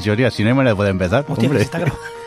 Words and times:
Johnny, 0.00 0.24
así 0.24 0.42
no 0.42 0.48
hay 0.50 0.54
manera 0.54 0.70
de 0.72 0.76
poder 0.76 0.90
empezar. 0.92 1.24
Hostia, 1.28 1.48
hombre. 1.48 1.58
¿se 1.58 1.64
está, 1.64 1.78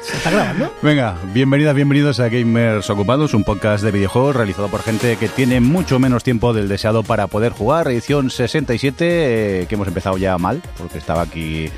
¿se 0.04 0.18
está 0.18 0.32
grabando? 0.32 0.74
Venga, 0.82 1.16
bienvenidas, 1.34 1.76
bienvenidos 1.76 2.20
a 2.20 2.30
Gamers 2.30 2.90
Ocupados, 2.90 3.34
un 3.34 3.44
podcast 3.44 3.84
de 3.84 3.92
videojuegos 3.92 4.36
realizado 4.36 4.68
por 4.70 4.82
gente 4.84 5.18
que 5.18 5.28
tiene 5.30 5.60
mucho 5.60 6.00
menos 6.00 6.24
tiempo 6.24 6.54
del 6.54 6.68
deseado 6.68 7.04
para 7.04 7.28
poder 7.28 7.52
jugar. 7.52 7.88
Edición 7.88 8.30
67, 8.30 9.62
eh, 9.62 9.66
que 9.68 9.76
hemos 9.76 9.88
empezado 9.88 10.18
ya 10.18 10.38
mal, 10.38 10.62
porque 10.78 10.98
estaba 10.98 11.22
aquí. 11.24 11.70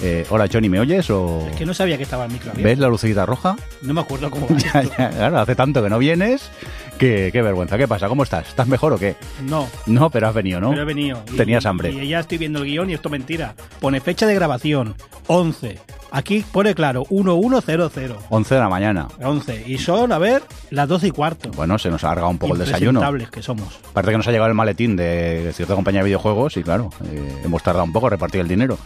eh, 0.00 0.26
Hola, 0.30 0.48
Johnny, 0.52 0.68
¿me 0.68 0.80
oyes? 0.80 1.08
O... 1.10 1.46
Es 1.50 1.56
que 1.56 1.64
no 1.66 1.74
sabía 1.74 1.96
que 1.96 2.02
estaba 2.02 2.26
el 2.26 2.32
micro 2.32 2.50
abierto. 2.50 2.68
¿Ves 2.68 2.78
la 2.78 2.88
lucecita 2.88 3.24
roja? 3.26 3.56
No 3.82 3.94
me 3.94 4.00
acuerdo 4.00 4.30
cómo 4.30 4.46
va 4.50 4.56
Ya, 4.58 4.80
esto. 4.80 4.94
ya, 4.98 5.10
claro, 5.10 5.38
hace 5.40 5.54
tanto 5.54 5.82
que 5.82 5.88
no 5.90 5.98
vienes. 5.98 6.50
Que, 6.98 7.30
qué 7.32 7.42
vergüenza. 7.42 7.76
¿Qué 7.76 7.86
pasa? 7.86 8.08
¿Cómo 8.08 8.22
estás? 8.22 8.48
¿Estás 8.48 8.66
mejor 8.66 8.92
o 8.94 8.98
qué? 8.98 9.16
No, 9.42 9.68
No, 9.86 10.08
pero 10.10 10.28
has 10.28 10.34
venido, 10.34 10.60
¿no? 10.60 10.70
pero 10.70 10.82
he 10.82 10.86
venido. 10.86 11.22
Y- 11.32 11.36
Tenías 11.36 11.66
hambre. 11.66 11.90
Y 11.90 12.08
ya 12.08 12.20
estoy 12.20 12.38
viendo 12.38 12.60
el 12.60 12.64
guion 12.66 12.88
y 12.90 12.94
esto 12.94 13.08
es 13.08 13.12
mentira. 13.12 13.54
Pone 13.80 14.00
fecha 14.00 14.26
de 14.26 14.34
grabación, 14.34 14.94
11. 15.26 15.78
Aquí 16.10 16.42
pone 16.52 16.74
claro, 16.74 17.04
1100. 17.10 18.14
11 18.30 18.54
de 18.54 18.60
la 18.60 18.68
mañana. 18.70 19.08
11. 19.22 19.64
Y 19.66 19.76
son, 19.76 20.12
a 20.12 20.18
ver, 20.18 20.42
las 20.70 20.88
12 20.88 21.08
y 21.08 21.10
cuarto. 21.10 21.50
Bueno, 21.50 21.78
se 21.78 21.90
nos 21.90 22.02
ha 22.04 22.08
alargado 22.08 22.30
un 22.30 22.38
poco 22.38 22.54
el 22.54 22.60
desayuno. 22.60 23.02
Que 23.30 23.42
somos. 23.42 23.78
Parece 23.92 24.12
que 24.12 24.16
nos 24.16 24.26
ha 24.28 24.30
llegado 24.30 24.48
el 24.48 24.54
maletín 24.54 24.96
de 24.96 25.50
cierta 25.54 25.74
compañía 25.74 26.00
de 26.00 26.06
videojuegos 26.06 26.56
y 26.56 26.62
claro, 26.62 26.90
eh, 27.04 27.42
hemos 27.44 27.62
tardado 27.62 27.84
un 27.84 27.92
poco 27.92 28.06
a 28.06 28.10
repartir 28.10 28.40
el 28.40 28.48
dinero. 28.48 28.78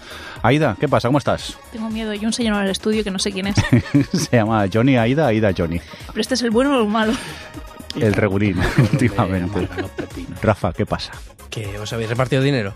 Aida, 0.42 0.76
¿qué 0.80 0.88
pasa? 0.88 1.06
¿Cómo 1.08 1.18
estás? 1.18 1.56
Tengo 1.70 1.88
miedo. 1.90 2.10
Hay 2.10 2.24
un 2.26 2.32
señor 2.32 2.56
en 2.56 2.62
el 2.64 2.70
estudio 2.70 3.04
que 3.04 3.10
no 3.12 3.18
sé 3.20 3.30
quién 3.30 3.46
es. 3.48 3.56
Se 4.12 4.36
llama 4.38 4.64
Johnny 4.72 4.96
Aida, 4.96 5.26
Aida 5.28 5.52
Johnny. 5.56 5.80
Pero 6.08 6.20
este 6.20 6.34
es 6.34 6.42
el 6.42 6.50
bueno 6.50 6.76
o 6.76 6.80
el 6.82 6.88
malo. 6.88 7.12
El 7.96 8.12
regulín, 8.14 8.56
últimamente. 8.92 9.68
Rafa, 10.42 10.72
¿qué 10.72 10.86
pasa? 10.86 11.12
¿Que 11.50 11.78
os 11.78 11.92
habéis 11.92 12.08
repartido 12.10 12.42
dinero? 12.42 12.74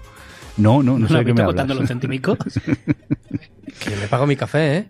No, 0.57 0.83
no, 0.83 0.93
no 0.93 0.99
¿No 1.01 1.09
sé 1.09 1.15
de 1.19 1.25
qué 1.25 1.35
me 1.35 1.41
hablas. 1.43 1.55
contando 1.57 1.75
los 1.75 1.89
centimicos? 1.89 2.39
Que 3.81 3.97
me 3.97 4.07
pago 4.07 4.25
mi 4.27 4.37
café, 4.37 4.77
¿eh? 4.77 4.89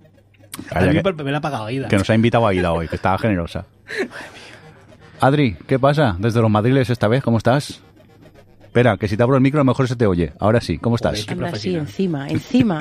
A 0.71 0.75
Calla, 0.75 0.93
mí 0.93 1.03
que, 1.03 1.25
me 1.25 1.33
la 1.33 1.39
ha 1.39 1.41
pagado 1.41 1.65
Aida. 1.65 1.89
que 1.89 1.97
nos 1.97 2.09
ha 2.11 2.15
invitado 2.15 2.47
Aida 2.47 2.71
hoy, 2.73 2.87
que 2.87 2.97
estaba 2.97 3.17
generosa. 3.19 3.65
Adri, 5.21 5.57
¿qué 5.67 5.79
pasa? 5.79 6.17
Desde 6.19 6.41
los 6.43 6.51
madriles 6.51 6.91
esta 6.91 7.09
vez, 7.09 7.23
¿cómo 7.25 7.39
estás? 7.39 7.81
Espera, 8.63 8.97
que 8.99 9.09
si 9.09 9.17
te 9.17 9.23
abro 9.23 9.37
el 9.37 9.43
micro 9.43 9.61
a 9.61 9.65
lo 9.65 9.71
mejor 9.71 9.89
se 9.89 9.97
te 9.97 10.07
oye. 10.07 10.33
Ahora 10.39 10.61
sí, 10.61 10.79
¿cómo 10.79 10.97
estás? 10.97 11.13
Anda, 11.21 11.33
sí, 11.33 11.35
profesional. 11.35 11.81
encima, 11.81 12.29
encima. 12.29 12.79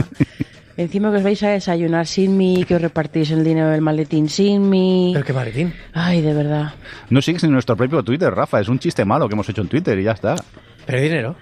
Encima 0.77 1.11
que 1.11 1.17
os 1.17 1.23
vais 1.23 1.41
a 1.43 1.49
desayunar 1.49 2.07
sin 2.07 2.37
mí, 2.37 2.63
que 2.65 2.75
os 2.75 2.81
repartís 2.81 3.31
el 3.31 3.43
dinero 3.43 3.69
del 3.69 3.81
maletín 3.81 4.29
sin 4.29 4.69
mí. 4.69 5.11
Pero 5.13 5.25
qué 5.25 5.33
maletín. 5.33 5.73
Ay, 5.93 6.21
de 6.21 6.33
verdad. 6.33 6.73
No 7.09 7.21
sigues 7.21 7.43
en 7.43 7.51
nuestro 7.51 7.75
propio 7.75 8.03
Twitter, 8.03 8.33
Rafa. 8.33 8.59
Es 8.59 8.69
un 8.69 8.79
chiste 8.79 9.05
malo 9.05 9.27
que 9.27 9.33
hemos 9.33 9.47
hecho 9.49 9.61
en 9.61 9.67
Twitter 9.67 9.97
y 9.99 10.03
ya 10.03 10.11
está. 10.11 10.35
Pero 10.85 10.97
hay 10.97 11.03
dinero. 11.05 11.35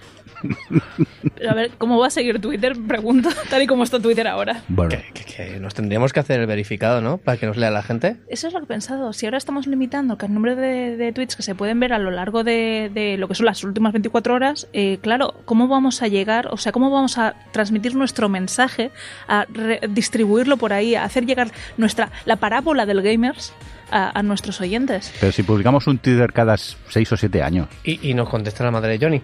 Pero 1.36 1.50
a 1.50 1.54
ver, 1.54 1.70
¿cómo 1.78 1.98
va 2.00 2.08
a 2.08 2.10
seguir 2.10 2.40
Twitter? 2.40 2.72
Pregunto, 2.88 3.28
tal 3.50 3.62
y 3.62 3.66
como 3.68 3.84
está 3.84 4.00
Twitter 4.00 4.26
ahora. 4.26 4.62
Bueno, 4.68 4.90
Que, 4.90 5.04
que- 5.14 5.32
que 5.32 5.60
nos 5.60 5.72
tendríamos 5.74 6.12
que 6.12 6.20
hacer 6.20 6.40
el 6.40 6.46
verificado, 6.46 7.00
¿no? 7.00 7.16
Para 7.18 7.36
que 7.38 7.46
nos 7.46 7.56
lea 7.56 7.70
la 7.70 7.82
gente. 7.82 8.16
Eso 8.28 8.48
es 8.48 8.52
lo 8.52 8.58
que 8.60 8.64
he 8.64 8.68
pensado. 8.68 9.12
Si 9.12 9.24
ahora 9.26 9.38
estamos 9.38 9.66
limitando 9.66 10.18
el 10.20 10.34
número 10.34 10.56
de, 10.56 10.96
de 10.96 11.12
tweets 11.12 11.36
que 11.36 11.42
se 11.42 11.54
pueden 11.54 11.78
ver 11.80 11.92
a 11.92 11.98
lo 11.98 12.10
largo 12.10 12.44
de, 12.44 12.90
de 12.92 13.16
lo 13.18 13.28
que 13.28 13.34
son 13.36 13.46
las 13.46 13.62
últimas 13.64 13.92
24 13.92 14.34
horas, 14.34 14.68
eh, 14.72 14.98
claro, 15.00 15.34
¿cómo 15.44 15.68
vamos 15.68 16.02
a 16.02 16.08
llegar? 16.08 16.48
O 16.50 16.56
sea, 16.56 16.72
¿cómo 16.72 16.90
vamos 16.90 17.18
a 17.18 17.34
transmitir 17.52 17.94
nuestro 17.94 18.28
mensaje, 18.28 18.90
a 19.28 19.46
re- 19.48 19.80
distribuirlo 19.88 20.56
por 20.56 20.72
ahí, 20.72 20.94
a 20.96 21.04
hacer 21.04 21.24
llegar 21.24 21.50
nuestra 21.76 22.10
la 22.26 22.36
parábola 22.36 22.84
del 22.84 23.00
gamers 23.02 23.52
a, 23.92 24.18
a 24.18 24.22
nuestros 24.22 24.60
oyentes? 24.60 25.12
pero 25.20 25.30
si 25.32 25.42
publicamos 25.42 25.86
un 25.86 25.98
Twitter 25.98 26.32
cada 26.32 26.56
6 26.56 27.12
o 27.12 27.16
7 27.16 27.42
años. 27.42 27.68
Y, 27.84 28.08
y 28.10 28.14
nos 28.14 28.28
contesta 28.28 28.64
la 28.64 28.70
madre 28.70 28.98
de 28.98 29.04
Johnny. 29.04 29.22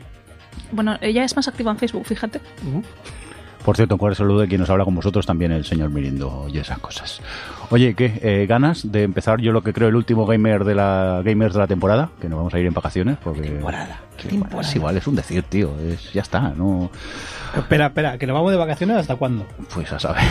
Bueno, 0.73 0.97
ella 1.01 1.25
es 1.25 1.35
más 1.35 1.49
activa 1.49 1.71
en 1.71 1.79
Facebook, 1.79 2.05
fíjate. 2.07 2.41
Por 3.65 3.77
cierto, 3.77 3.95
un 3.95 3.99
cordial 3.99 4.17
saludo 4.17 4.41
de 4.41 4.49
quien 4.49 4.61
nos 4.61 4.71
habla 4.71 4.85
con 4.85 4.95
vosotros, 4.95 5.27
también 5.27 5.53
el 5.53 5.65
señor 5.65 5.91
Mirindo 5.91 6.47
y 6.53 6.59
esas 6.59 6.79
cosas. 6.79 7.21
Oye, 7.71 7.95
¿qué? 7.95 8.19
Eh, 8.23 8.47
¿Ganas 8.47 8.91
de 8.91 9.03
empezar 9.03 9.41
yo 9.41 9.53
lo 9.53 9.63
que 9.63 9.73
creo 9.73 9.89
el 9.89 9.97
último 9.97 10.27
gamer 10.27 10.65
de 10.65 10.75
la 10.75 11.21
gamers 11.25 11.55
de 11.55 11.61
la 11.61 11.67
temporada? 11.67 12.11
Que 12.21 12.29
nos 12.29 12.39
vamos 12.39 12.55
a 12.55 12.59
ir 12.59 12.67
en 12.67 12.75
vacaciones 12.75 13.19
porque... 13.23 13.43
Temporada. 13.43 14.01
Sí, 14.19 14.37
bueno, 14.39 14.61
es 14.61 14.75
igual, 14.77 14.97
es 14.97 15.07
un 15.07 15.15
decir, 15.17 15.43
tío. 15.45 15.73
Es, 15.81 16.13
ya 16.13 16.23
está, 16.23 16.53
no... 16.57 16.91
Espera, 17.57 17.87
espera, 17.87 18.19
que 18.19 18.27
nos 18.27 18.35
vamos 18.35 18.51
de 18.53 18.59
vacaciones 18.59 18.97
hasta 18.99 19.17
cuándo? 19.17 19.47
Pues 19.73 19.91
a 19.93 19.99
saber. 19.99 20.23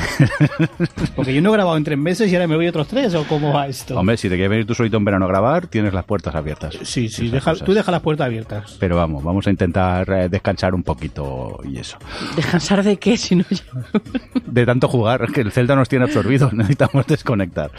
Porque 1.16 1.34
yo 1.34 1.42
no 1.42 1.50
he 1.50 1.54
grabado 1.54 1.76
en 1.78 1.84
tres 1.84 1.98
meses 1.98 2.32
y 2.32 2.36
ahora 2.36 2.48
me 2.48 2.56
voy 2.56 2.68
otros 2.68 2.88
tres, 2.88 3.16
¿o 3.16 3.24
cómo 3.26 3.52
va 3.54 3.68
esto? 3.68 3.98
Hombre, 4.00 4.18
si 4.18 4.30
te 4.30 4.36
quieres 4.36 4.50
venir 4.52 4.66
tú 4.68 4.76
solito 4.76 4.98
en 4.98 5.06
verano 5.06 5.26
a 5.26 5.28
grabar, 5.28 5.66
tienes 5.68 5.94
las 5.94 6.06
puertas 6.06 6.36
abiertas. 6.36 6.78
sí, 6.84 7.10
sí, 7.10 7.30
deja- 7.30 7.56
tú 7.56 7.74
deja 7.74 7.92
las 7.92 8.02
puertas 8.02 8.26
abiertas. 8.26 8.78
Pero 8.80 8.96
vamos, 8.98 9.24
vamos 9.24 9.48
a 9.48 9.50
intentar 9.50 10.08
eh, 10.12 10.30
descansar 10.30 10.76
un 10.76 10.84
poquito 10.84 11.60
y 11.64 11.80
eso. 11.80 11.98
¿Descansar 12.36 12.84
de 12.84 12.98
qué? 12.98 13.18
Si 13.18 13.36
no, 13.36 13.44
de 14.46 14.66
tanto 14.66 14.88
jugar, 14.88 15.32
que 15.32 15.42
el 15.42 15.52
Zelda 15.52 15.76
nos 15.76 15.90
tiene 15.90 16.06
absorbidos, 16.06 16.54
necesitamos 16.54 17.08
desconectar. 17.08 17.72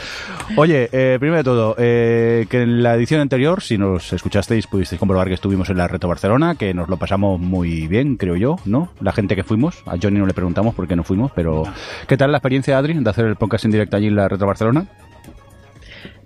Oye, 0.57 0.89
eh, 0.93 1.17
primero 1.21 1.39
de 1.39 1.45
todo, 1.45 1.75
eh, 1.79 2.47
que 2.51 2.63
en 2.63 2.83
la 2.83 2.95
edición 2.95 3.21
anterior, 3.21 3.63
si 3.63 3.79
nos 3.79 4.13
escuchasteis, 4.13 4.67
pudisteis 4.67 4.99
comprobar 4.99 5.29
que 5.29 5.35
estuvimos 5.35 5.71
en 5.71 5.77
la 5.79 5.87
Reto 5.99 6.07
Barcelona, 6.07 6.55
que 6.55 6.73
nos 6.75 6.89
lo 6.89 6.97
pasamos 6.97 7.41
muy 7.41 7.89
bien, 7.89 8.17
creo 8.17 8.37
yo, 8.37 8.57
¿no? 8.65 8.89
La 9.01 9.11
gente 9.11 9.35
que 9.35 9.43
fuimos, 9.43 9.83
a 9.85 9.97
Johnny 10.01 10.21
no 10.21 10.27
le 10.27 10.33
preguntamos 10.33 10.77
por 10.77 10.87
qué 10.87 10.95
no 10.95 11.03
fuimos, 11.03 11.33
pero 11.35 11.65
¿qué 12.07 12.17
tal 12.17 12.31
la 12.31 12.39
experiencia, 12.39 12.79
Adri, 12.79 12.95
de 12.95 13.11
hacer 13.11 13.27
el 13.27 13.35
podcast 13.35 13.65
en 13.65 13.73
directo 13.73 13.97
allí 13.97 14.07
en 14.07 14.15
la 14.15 14.29
Reto 14.29 14.47
Barcelona? 14.47 14.87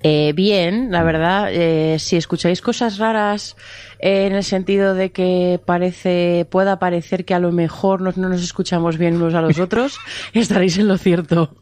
Eh, 0.02 0.34
bien, 0.34 0.90
la 0.90 1.04
verdad, 1.04 1.48
eh, 1.50 1.98
si 1.98 2.16
escucháis 2.16 2.60
cosas 2.60 2.98
raras 2.98 3.56
eh, 4.02 4.26
en 4.26 4.34
el 4.34 4.42
sentido 4.42 4.94
de 4.94 5.12
que 5.12 5.60
parece, 5.64 6.46
pueda 6.50 6.80
parecer 6.80 7.24
que 7.24 7.34
a 7.34 7.38
lo 7.38 7.52
mejor 7.52 8.00
no, 8.00 8.12
no 8.16 8.28
nos 8.28 8.42
escuchamos 8.42 8.98
bien 8.98 9.16
unos 9.16 9.34
a 9.34 9.40
los 9.40 9.58
otros, 9.60 9.98
estaréis 10.34 10.76
en 10.78 10.88
lo 10.88 10.98
cierto. 10.98 11.54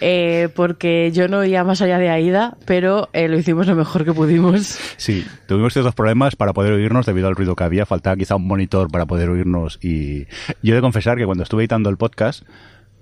Eh, 0.00 0.48
porque 0.54 1.12
yo 1.14 1.28
no 1.28 1.42
iba 1.44 1.64
más 1.64 1.80
allá 1.80 1.98
de 1.98 2.10
Aida, 2.10 2.58
pero 2.66 3.08
eh, 3.12 3.28
lo 3.28 3.38
hicimos 3.38 3.66
lo 3.66 3.74
mejor 3.74 4.04
que 4.04 4.12
pudimos. 4.12 4.78
Sí, 4.96 5.24
tuvimos 5.46 5.72
ciertos 5.72 5.94
problemas 5.94 6.36
para 6.36 6.52
poder 6.52 6.72
oírnos 6.72 7.06
debido 7.06 7.28
al 7.28 7.36
ruido 7.36 7.56
que 7.56 7.64
había, 7.64 7.86
faltaba 7.86 8.16
quizá 8.16 8.36
un 8.36 8.46
monitor 8.46 8.90
para 8.90 9.06
poder 9.06 9.30
oírnos 9.30 9.78
y 9.80 10.26
yo 10.62 10.72
he 10.72 10.74
de 10.74 10.80
confesar 10.80 11.16
que 11.16 11.24
cuando 11.24 11.44
estuve 11.44 11.62
editando 11.62 11.88
el 11.88 11.96
podcast 11.96 12.42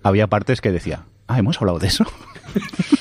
había 0.03 0.29
partes 0.29 0.61
que 0.61 0.71
decía, 0.71 1.07
ah, 1.29 1.39
hemos 1.39 1.59
hablado 1.61 1.79
de 1.79 1.87
eso. 1.87 2.05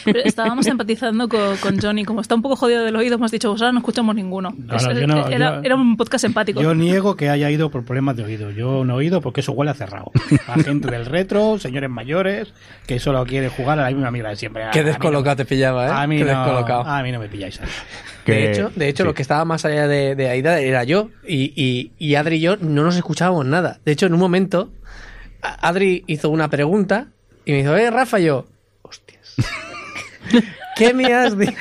Pero 0.05 0.19
estábamos 0.23 0.67
empatizando 0.67 1.27
con, 1.27 1.57
con 1.57 1.79
Johnny. 1.79 2.03
Como 2.05 2.21
está 2.21 2.35
un 2.35 2.41
poco 2.41 2.55
jodido 2.55 2.83
del 2.83 2.95
oído, 2.95 3.15
hemos 3.15 3.31
dicho, 3.31 3.49
ahora 3.49 3.71
no 3.71 3.79
escuchamos 3.79 4.13
ninguno. 4.15 4.53
No, 4.57 4.75
Es- 4.75 4.83
no, 4.85 4.91
yo 4.93 5.07
no- 5.07 5.27
era, 5.27 5.55
yo- 5.55 5.61
era 5.63 5.75
un 5.75 5.97
podcast 5.97 6.25
empático. 6.25 6.61
Yo 6.61 6.75
niego 6.75 7.15
que 7.15 7.29
haya 7.29 7.49
ido 7.49 7.69
por 7.71 7.83
problemas 7.83 8.15
de 8.17 8.23
oído. 8.25 8.51
Yo 8.51 8.83
no 8.85 8.93
he 8.93 8.97
oído 8.97 9.21
porque 9.21 9.41
eso 9.41 9.51
huele 9.53 9.71
a 9.71 9.73
cerrado. 9.73 10.11
A 10.47 10.55
gente 10.61 10.89
del 10.91 11.05
retro, 11.05 11.57
señores 11.59 11.89
mayores, 11.89 12.53
que 12.85 12.99
solo 12.99 13.25
quiere 13.25 13.49
jugar 13.49 13.79
a 13.79 13.83
la 13.83 13.89
misma 13.91 14.11
mierda 14.11 14.29
de 14.29 14.35
siempre. 14.35 14.63
A- 14.65 14.71
Qué 14.71 14.83
descolocado 14.83 15.37
te 15.37 15.45
pillaba, 15.45 15.87
¿eh? 15.87 15.91
A 15.93 16.07
mí, 16.07 16.17
Qué 16.17 16.25
no, 16.25 16.29
descolocado. 16.43 16.81
a 16.85 17.01
mí 17.03 17.11
no 17.11 17.19
me 17.19 17.27
pilláis. 17.29 17.59
Que- 18.25 18.31
de 18.33 18.51
hecho, 18.51 18.71
de 18.75 18.89
hecho 18.89 19.03
sí. 19.03 19.07
lo 19.07 19.13
que 19.13 19.21
estaba 19.21 19.45
más 19.45 19.63
allá 19.65 19.87
de, 19.87 20.15
de 20.15 20.29
Aida 20.29 20.59
era 20.59 20.83
yo. 20.83 21.09
Y, 21.27 21.53
y, 21.55 21.91
y 21.97 22.15
Adri 22.15 22.35
y 22.37 22.41
yo 22.41 22.57
no 22.57 22.83
nos 22.83 22.95
escuchábamos 22.97 23.45
nada. 23.45 23.79
De 23.85 23.93
hecho, 23.93 24.05
en 24.05 24.13
un 24.13 24.19
momento, 24.19 24.71
Adri 25.41 26.03
hizo 26.07 26.29
una 26.29 26.49
pregunta 26.49 27.07
y 27.47 27.53
me 27.53 27.57
dijo, 27.59 27.77
eh, 27.77 27.89
Rafa, 27.89 28.19
y 28.19 28.25
yo, 28.25 28.45
hostias. 28.81 29.37
¿Qué 30.75 30.93
me 30.93 31.13
has 31.13 31.37
dicho? 31.37 31.55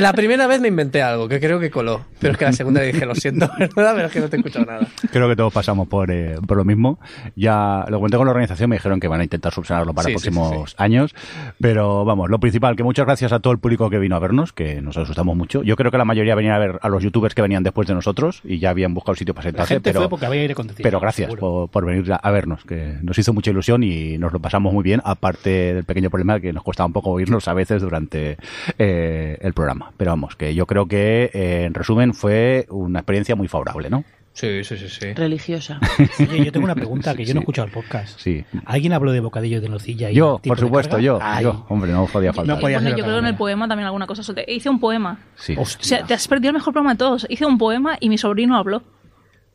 La 0.00 0.12
primera 0.12 0.46
vez 0.46 0.60
me 0.60 0.68
inventé 0.68 1.02
algo 1.02 1.28
que 1.28 1.40
creo 1.40 1.58
que 1.60 1.70
coló. 1.70 2.04
Pero 2.20 2.32
es 2.32 2.38
que 2.38 2.44
la 2.44 2.52
segunda 2.52 2.80
le 2.80 2.88
dije, 2.92 3.06
lo 3.06 3.14
siento, 3.14 3.48
¿verdad? 3.76 3.92
Pero 3.94 4.06
es 4.06 4.12
que 4.12 4.20
no 4.20 4.28
te 4.28 4.36
he 4.36 4.38
escuchado 4.38 4.64
nada. 4.66 4.86
Creo 5.12 5.28
que 5.28 5.36
todos 5.36 5.52
pasamos 5.52 5.88
por, 5.88 6.10
eh, 6.10 6.36
por 6.46 6.56
lo 6.56 6.64
mismo. 6.64 6.98
Ya 7.36 7.84
lo 7.88 7.98
comenté 7.98 8.16
con 8.16 8.26
la 8.26 8.32
organización, 8.32 8.70
me 8.70 8.76
dijeron 8.76 9.00
que 9.00 9.08
van 9.08 9.20
a 9.20 9.24
intentar 9.24 9.52
subsanarlo 9.52 9.94
para 9.94 10.06
Sí, 10.06 10.12
próximos 10.12 10.70
sí, 10.70 10.76
años. 10.78 11.14
Pero 11.60 12.04
vamos, 12.04 12.28
lo 12.30 12.38
principal, 12.38 12.76
que 12.76 12.82
muchas 12.82 13.06
gracias 13.06 13.32
a 13.32 13.40
todo 13.40 13.52
el 13.52 13.58
público 13.58 13.88
que 13.90 13.98
vino 13.98 14.16
a 14.16 14.18
vernos, 14.18 14.52
que 14.52 14.80
nos 14.82 14.96
asustamos 14.96 15.36
mucho. 15.36 15.62
Yo 15.62 15.76
creo 15.76 15.90
que 15.90 15.98
la 15.98 16.04
mayoría 16.04 16.34
venían 16.34 16.54
a 16.54 16.58
ver 16.58 16.78
a 16.82 16.88
los 16.88 17.02
youtubers 17.02 17.34
que 17.34 17.42
venían 17.42 17.62
después 17.62 17.86
de 17.88 17.94
nosotros 17.94 18.40
y 18.44 18.58
ya 18.58 18.70
habían 18.70 18.94
buscado 18.94 19.16
sitio 19.16 19.34
para 19.34 19.44
La 19.46 19.50
sentarse. 19.50 19.74
gente 19.74 19.90
pero, 19.90 20.00
fue 20.00 20.08
porque 20.08 20.26
había 20.26 20.40
aire 20.42 20.52
acondicionado. 20.52 20.82
pero 20.82 21.00
gracias 21.00 21.34
por, 21.34 21.70
por 21.70 21.84
venir 21.86 22.12
a, 22.12 22.16
a 22.16 22.30
vernos, 22.30 22.64
que 22.64 22.96
nos 23.02 23.18
hizo 23.18 23.32
mucha 23.32 23.50
ilusión 23.50 23.82
y 23.82 24.18
nos 24.18 24.32
lo 24.32 24.40
pasamos 24.40 24.72
muy 24.72 24.82
bien, 24.82 25.00
aparte 25.04 25.74
del 25.74 25.84
pequeño 25.84 26.10
problema 26.10 26.40
que 26.40 26.52
nos 26.52 26.62
costaba 26.62 26.86
un 26.86 26.92
poco 26.92 27.10
oírnos 27.10 27.48
a 27.48 27.54
veces 27.54 27.82
durante 27.82 28.36
eh, 28.78 29.38
el 29.40 29.52
programa. 29.52 29.87
Pero 29.96 30.12
vamos, 30.12 30.36
que 30.36 30.54
yo 30.54 30.66
creo 30.66 30.86
que 30.86 31.30
eh, 31.32 31.64
en 31.64 31.74
resumen 31.74 32.14
fue 32.14 32.66
una 32.70 33.00
experiencia 33.00 33.36
muy 33.36 33.48
favorable, 33.48 33.90
¿no? 33.90 34.04
Sí, 34.38 34.62
sí, 34.62 34.76
sí, 34.76 34.88
sí. 34.88 35.14
Religiosa. 35.14 35.80
Oye, 36.20 36.44
yo 36.44 36.52
tengo 36.52 36.64
una 36.64 36.76
pregunta 36.76 37.12
que 37.16 37.24
yo 37.24 37.34
no 37.34 37.40
he 37.40 37.42
escuchado 37.42 37.66
el 37.66 37.72
podcast. 37.72 38.20
Sí. 38.20 38.44
¿Alguien 38.66 38.92
habló 38.92 39.10
de 39.10 39.18
bocadillo 39.18 39.60
de 39.60 39.68
nocilla? 39.68 40.12
y 40.12 40.14
Yo, 40.14 40.40
por 40.46 40.60
supuesto, 40.60 41.00
yo, 41.00 41.18
Ay, 41.20 41.42
yo. 41.42 41.66
Hombre, 41.68 41.90
no 41.90 42.06
podía 42.06 42.32
faltar. 42.32 42.54
No 42.54 42.60
podía 42.60 42.78
Bueno, 42.78 42.96
yo 42.96 43.02
creo 43.02 43.16
que 43.16 43.18
en 43.18 43.26
el 43.26 43.36
poema 43.36 43.66
también 43.66 43.86
alguna 43.86 44.06
cosa. 44.06 44.22
Hice 44.46 44.70
un 44.70 44.78
poema. 44.78 45.18
Sí. 45.34 45.56
O 45.58 45.64
sea, 45.66 46.04
te 46.04 46.14
has 46.14 46.28
perdido 46.28 46.50
el 46.50 46.54
mejor 46.54 46.72
programa 46.72 46.94
de 46.94 46.98
todos. 46.98 47.26
Hice 47.28 47.46
un 47.46 47.58
poema 47.58 47.96
y 47.98 48.08
mi 48.08 48.16
sobrino 48.16 48.56
habló. 48.56 48.84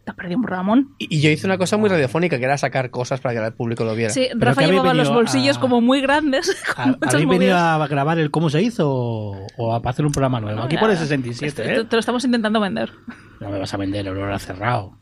Te 0.03 0.11
has 0.11 0.17
perdido 0.17 0.37
un 0.39 0.43
Ramón. 0.47 0.89
Y, 0.97 1.15
y 1.17 1.21
yo 1.21 1.29
hice 1.29 1.45
una 1.47 1.57
cosa 1.57 1.77
muy 1.77 1.89
radiofónica, 1.89 2.37
que 2.37 2.43
era 2.43 2.57
sacar 2.57 2.89
cosas 2.89 3.21
para 3.21 3.39
que 3.39 3.45
el 3.45 3.53
público 3.53 3.85
lo 3.85 3.95
viera. 3.95 4.11
Sí, 4.11 4.27
Pero 4.33 4.51
Rafa 4.51 4.63
llevaba 4.67 4.93
los 4.93 5.09
bolsillos 5.09 5.57
a- 5.57 5.59
como 5.61 5.79
muy 5.79 6.01
grandes. 6.01 6.55
¿Ha- 6.69 6.73
Con 6.83 6.89
muchas 6.99 7.13
¿Habéis 7.13 7.29
venido 7.29 7.57
a 7.57 7.87
grabar 7.87 8.19
el 8.19 8.29
cómo 8.29 8.49
se 8.49 8.61
hizo 8.61 8.89
o, 8.91 9.47
o 9.57 9.73
a 9.73 9.81
hacer 9.89 10.05
un 10.05 10.11
programa 10.11 10.41
nuevo? 10.41 10.61
Aquí 10.61 10.77
pone 10.77 10.95
67, 10.97 11.63
Te, 11.63 11.75
¿eh? 11.75 11.83
te 11.85 11.95
lo 11.95 11.99
estamos 12.01 12.23
intentando 12.25 12.59
vender. 12.59 12.91
No 13.39 13.49
me 13.49 13.59
vas 13.59 13.73
a 13.73 13.77
vender, 13.77 14.01
el 14.01 14.09
olor 14.09 14.31
a 14.33 14.39
cerrado. 14.39 14.97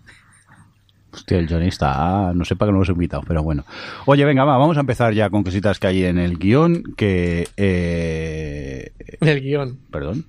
Hostia, 1.14 1.40
el 1.40 1.50
Johnny 1.50 1.68
está... 1.68 2.32
No 2.34 2.46
sé 2.46 2.56
para 2.56 2.68
qué 2.70 2.72
no 2.72 2.78
lo 2.78 2.84
hemos 2.86 2.90
invitado, 2.90 3.22
pero 3.28 3.44
bueno. 3.44 3.66
Oye, 4.06 4.24
venga, 4.24 4.46
va, 4.46 4.58
vamos 4.58 4.78
a 4.78 4.80
empezar 4.80 5.14
ya 5.14 5.30
con 5.30 5.44
cositas 5.44 5.78
que 5.78 5.88
hay 5.88 6.06
en 6.06 6.18
el 6.18 6.38
guion 6.38 6.84
que... 6.96 7.50
Eh... 7.58 8.94
El 9.20 9.42
guion. 9.42 9.80
Perdón. 9.92 10.26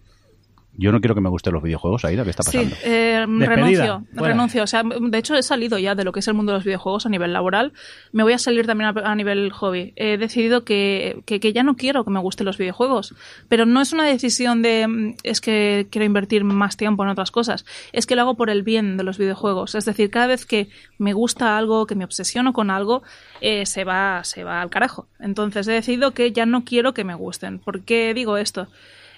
Yo 0.74 0.90
no 0.90 1.00
quiero 1.00 1.14
que 1.14 1.20
me 1.20 1.28
gusten 1.28 1.52
los 1.52 1.62
videojuegos, 1.62 2.04
Aida, 2.04 2.24
¿qué 2.24 2.30
está 2.30 2.42
pasando? 2.42 2.74
Sí, 2.74 2.82
eh, 2.84 3.26
Despedida. 3.28 3.46
renuncio, 3.46 4.04
renuncio. 4.12 4.62
O 4.62 4.66
sea, 4.66 4.82
de 4.82 5.19
hecho 5.19 5.34
he 5.34 5.42
salido 5.42 5.78
ya 5.78 5.94
de 5.94 6.02
lo 6.02 6.12
que 6.12 6.20
es 6.20 6.28
el 6.28 6.34
mundo 6.34 6.52
de 6.52 6.58
los 6.58 6.64
videojuegos 6.64 7.04
a 7.04 7.10
nivel 7.10 7.34
laboral. 7.34 7.74
Me 8.12 8.22
voy 8.22 8.32
a 8.32 8.38
salir 8.38 8.66
también 8.66 8.96
a, 8.96 9.10
a 9.10 9.14
nivel 9.14 9.52
hobby. 9.52 9.92
He 9.96 10.16
decidido 10.16 10.64
que, 10.64 11.22
que, 11.26 11.40
que 11.40 11.52
ya 11.52 11.62
no 11.62 11.76
quiero 11.76 12.04
que 12.04 12.10
me 12.10 12.20
gusten 12.20 12.46
los 12.46 12.56
videojuegos. 12.56 13.14
Pero 13.48 13.66
no 13.66 13.82
es 13.82 13.92
una 13.92 14.04
decisión 14.04 14.62
de 14.62 14.86
mm, 14.88 15.14
es 15.24 15.42
que 15.42 15.88
quiero 15.90 16.06
invertir 16.06 16.42
más 16.44 16.78
tiempo 16.78 17.02
en 17.04 17.10
otras 17.10 17.30
cosas. 17.30 17.66
Es 17.92 18.06
que 18.06 18.16
lo 18.16 18.22
hago 18.22 18.34
por 18.36 18.48
el 18.48 18.62
bien 18.62 18.96
de 18.96 19.04
los 19.04 19.19
videojuegos. 19.19 19.74
Es 19.74 19.84
decir, 19.84 20.10
cada 20.10 20.26
vez 20.26 20.46
que 20.46 20.69
me 20.96 21.12
gusta 21.12 21.58
algo, 21.58 21.86
que 21.86 21.96
me 21.96 22.04
obsesiono 22.04 22.54
con 22.54 22.70
algo, 22.70 23.02
eh, 23.42 23.66
se 23.66 23.84
va, 23.84 24.24
se 24.24 24.42
va 24.42 24.62
al 24.62 24.70
carajo. 24.70 25.06
Entonces 25.20 25.69
he 25.69 25.72
decidido 25.72 26.12
que 26.12 26.32
ya 26.32 26.46
no 26.46 26.64
quiero 26.64 26.94
que 26.94 27.04
me 27.04 27.14
gusten. 27.14 27.58
¿Por 27.58 27.82
qué 27.82 28.14
digo 28.14 28.38
esto? 28.38 28.69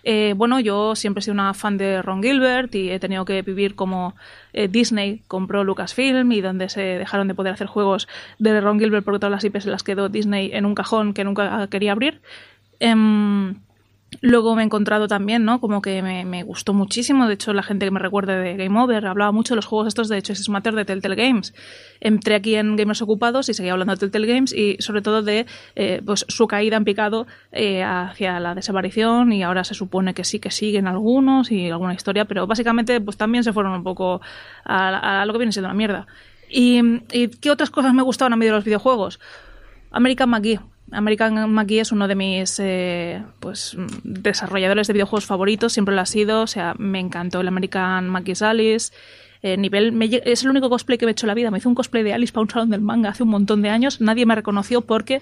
Eh, 0.05 0.35
bueno, 0.37 0.61
yo 0.61 0.95
siempre 0.95 1.21
he 1.21 1.23
sido 1.23 1.33
una 1.33 1.55
fan 1.55 1.79
de 1.79 2.03
Ron 2.03 2.23
Gilbert 2.23 2.75
y 2.75 2.91
he 2.91 3.01
tenido 3.01 3.25
que 3.25 3.41
vivir 3.41 3.75
como 3.75 4.15
eh, 4.53 4.69
Disney 4.69 5.23
compró 5.29 5.65
Lucasfilm 5.65 6.31
y 6.31 6.43
donde 6.43 6.69
se 6.69 6.83
dejaron 6.83 7.27
de 7.27 7.35
poder 7.35 7.55
hacer 7.55 7.67
juegos 7.67 8.07
de 8.39 8.61
Ron 8.61 8.79
Gilbert 8.79 9.05
porque 9.05 9.19
todas 9.19 9.33
las 9.33 9.45
IPs 9.45 9.65
se 9.65 9.71
las 9.71 9.83
quedó 9.83 10.11
Disney 10.11 10.51
en 10.53 10.67
un 10.67 10.75
cajón 10.75 11.15
que 11.15 11.25
nunca 11.25 11.67
quería 11.69 11.93
abrir. 11.93 12.21
Em, 12.81 13.55
Luego 14.21 14.55
me 14.55 14.63
he 14.63 14.65
encontrado 14.65 15.09
también, 15.09 15.45
¿no? 15.45 15.61
Como 15.61 15.83
que 15.83 16.03
me, 16.03 16.43
gustó 16.43 16.75
muchísimo. 16.75 17.27
De 17.27 17.35
hecho, 17.35 17.53
la 17.53 17.63
gente 17.63 17.87
que 17.87 17.91
me 17.91 18.01
recuerda 18.01 18.39
de 18.39 18.57
Game 18.57 18.79
Over 18.79 19.07
hablaba 19.07 19.33
mucho 19.33 19.55
de 19.55 19.57
los 19.57 19.67
juegos 19.67 19.89
estos 19.89 20.09
de 20.09 20.21
Chess 20.23 20.49
Matter 20.49 20.75
de 20.75 20.85
Telltale 20.85 21.17
Games. 21.17 21.55
Entré 22.01 22.35
aquí 22.35 22.55
en 22.55 22.77
Gamers 22.77 23.03
Ocupados 23.03 23.49
y 23.49 23.55
seguía 23.55 23.73
hablando 23.73 23.95
de 23.95 24.01
Telltale 24.01 24.27
Games 24.27 24.53
y 24.53 24.77
sobre 24.81 25.03
todo 25.03 25.23
de 25.23 25.47
eh, 25.77 26.03
pues, 26.05 26.25
su 26.29 26.47
caída 26.47 26.77
en 26.77 26.85
picado 26.85 27.27
eh, 27.53 27.83
hacia 27.83 28.41
la 28.41 28.55
desaparición 28.55 29.33
y 29.33 29.43
ahora 29.43 29.65
se 29.65 29.75
supone 29.75 30.15
que 30.15 30.25
sí 30.25 30.39
que 30.39 30.51
siguen 30.51 30.87
algunos 30.87 31.51
y 31.51 31.71
alguna 31.71 31.95
historia, 31.95 32.25
pero 32.25 32.47
básicamente 32.47 33.01
pues 33.01 33.17
también 33.17 33.45
se 33.45 33.53
fueron 33.53 33.73
un 33.73 33.83
poco 33.83 34.21
a, 34.65 35.23
a 35.23 35.27
lo 35.27 35.33
que 35.33 35.39
viene 35.39 35.53
siendo 35.53 35.69
una 35.69 35.77
mierda. 35.77 36.07
¿Y, 36.51 36.81
¿Y 37.13 37.29
qué 37.29 37.51
otras 37.51 37.71
cosas 37.71 37.95
me 37.95 38.03
gustaban 38.03 38.33
a 38.33 38.37
mí 38.37 38.47
de 38.47 38.53
los 38.53 38.65
videojuegos? 38.65 39.19
American 39.91 40.29
McGee. 40.31 40.61
American 40.95 41.53
McGee 41.53 41.81
es 41.81 41.93
uno 41.93 42.09
de 42.09 42.15
mis 42.15 42.59
eh, 42.61 43.23
pues 43.41 43.77
desarrolladores 44.03 44.87
de 44.87 44.93
videojuegos 44.93 45.27
favoritos, 45.27 45.73
siempre 45.73 45.95
lo 45.95 46.01
ha 46.01 46.07
sido, 46.07 46.43
o 46.43 46.47
sea, 46.47 46.75
me 46.79 47.01
encantó 47.01 47.41
el 47.41 47.49
American 47.49 48.09
McGee's 48.09 48.43
Alice. 48.43 48.93
Eh, 49.43 49.59
nivel, 49.59 50.01
es 50.25 50.43
el 50.43 50.51
único 50.51 50.71
cosplay 50.71 50.97
que 50.97 51.05
he 51.05 51.11
hecho 51.11 51.27
en 51.27 51.29
la 51.29 51.35
vida. 51.35 51.51
Me 51.51 51.59
hice 51.59 51.69
un 51.69 51.75
cosplay 51.75 52.03
de 52.03 52.15
Alice 52.15 52.33
para 52.33 52.43
un 52.43 52.51
salón 52.51 52.71
del 52.71 52.81
manga 52.81 53.11
hace 53.11 53.25
un 53.25 53.29
montón 53.29 53.61
de 53.61 53.69
años. 53.69 54.01
Nadie 54.01 54.25
me 54.25 54.35
reconoció 54.35 54.81
porque 54.81 55.21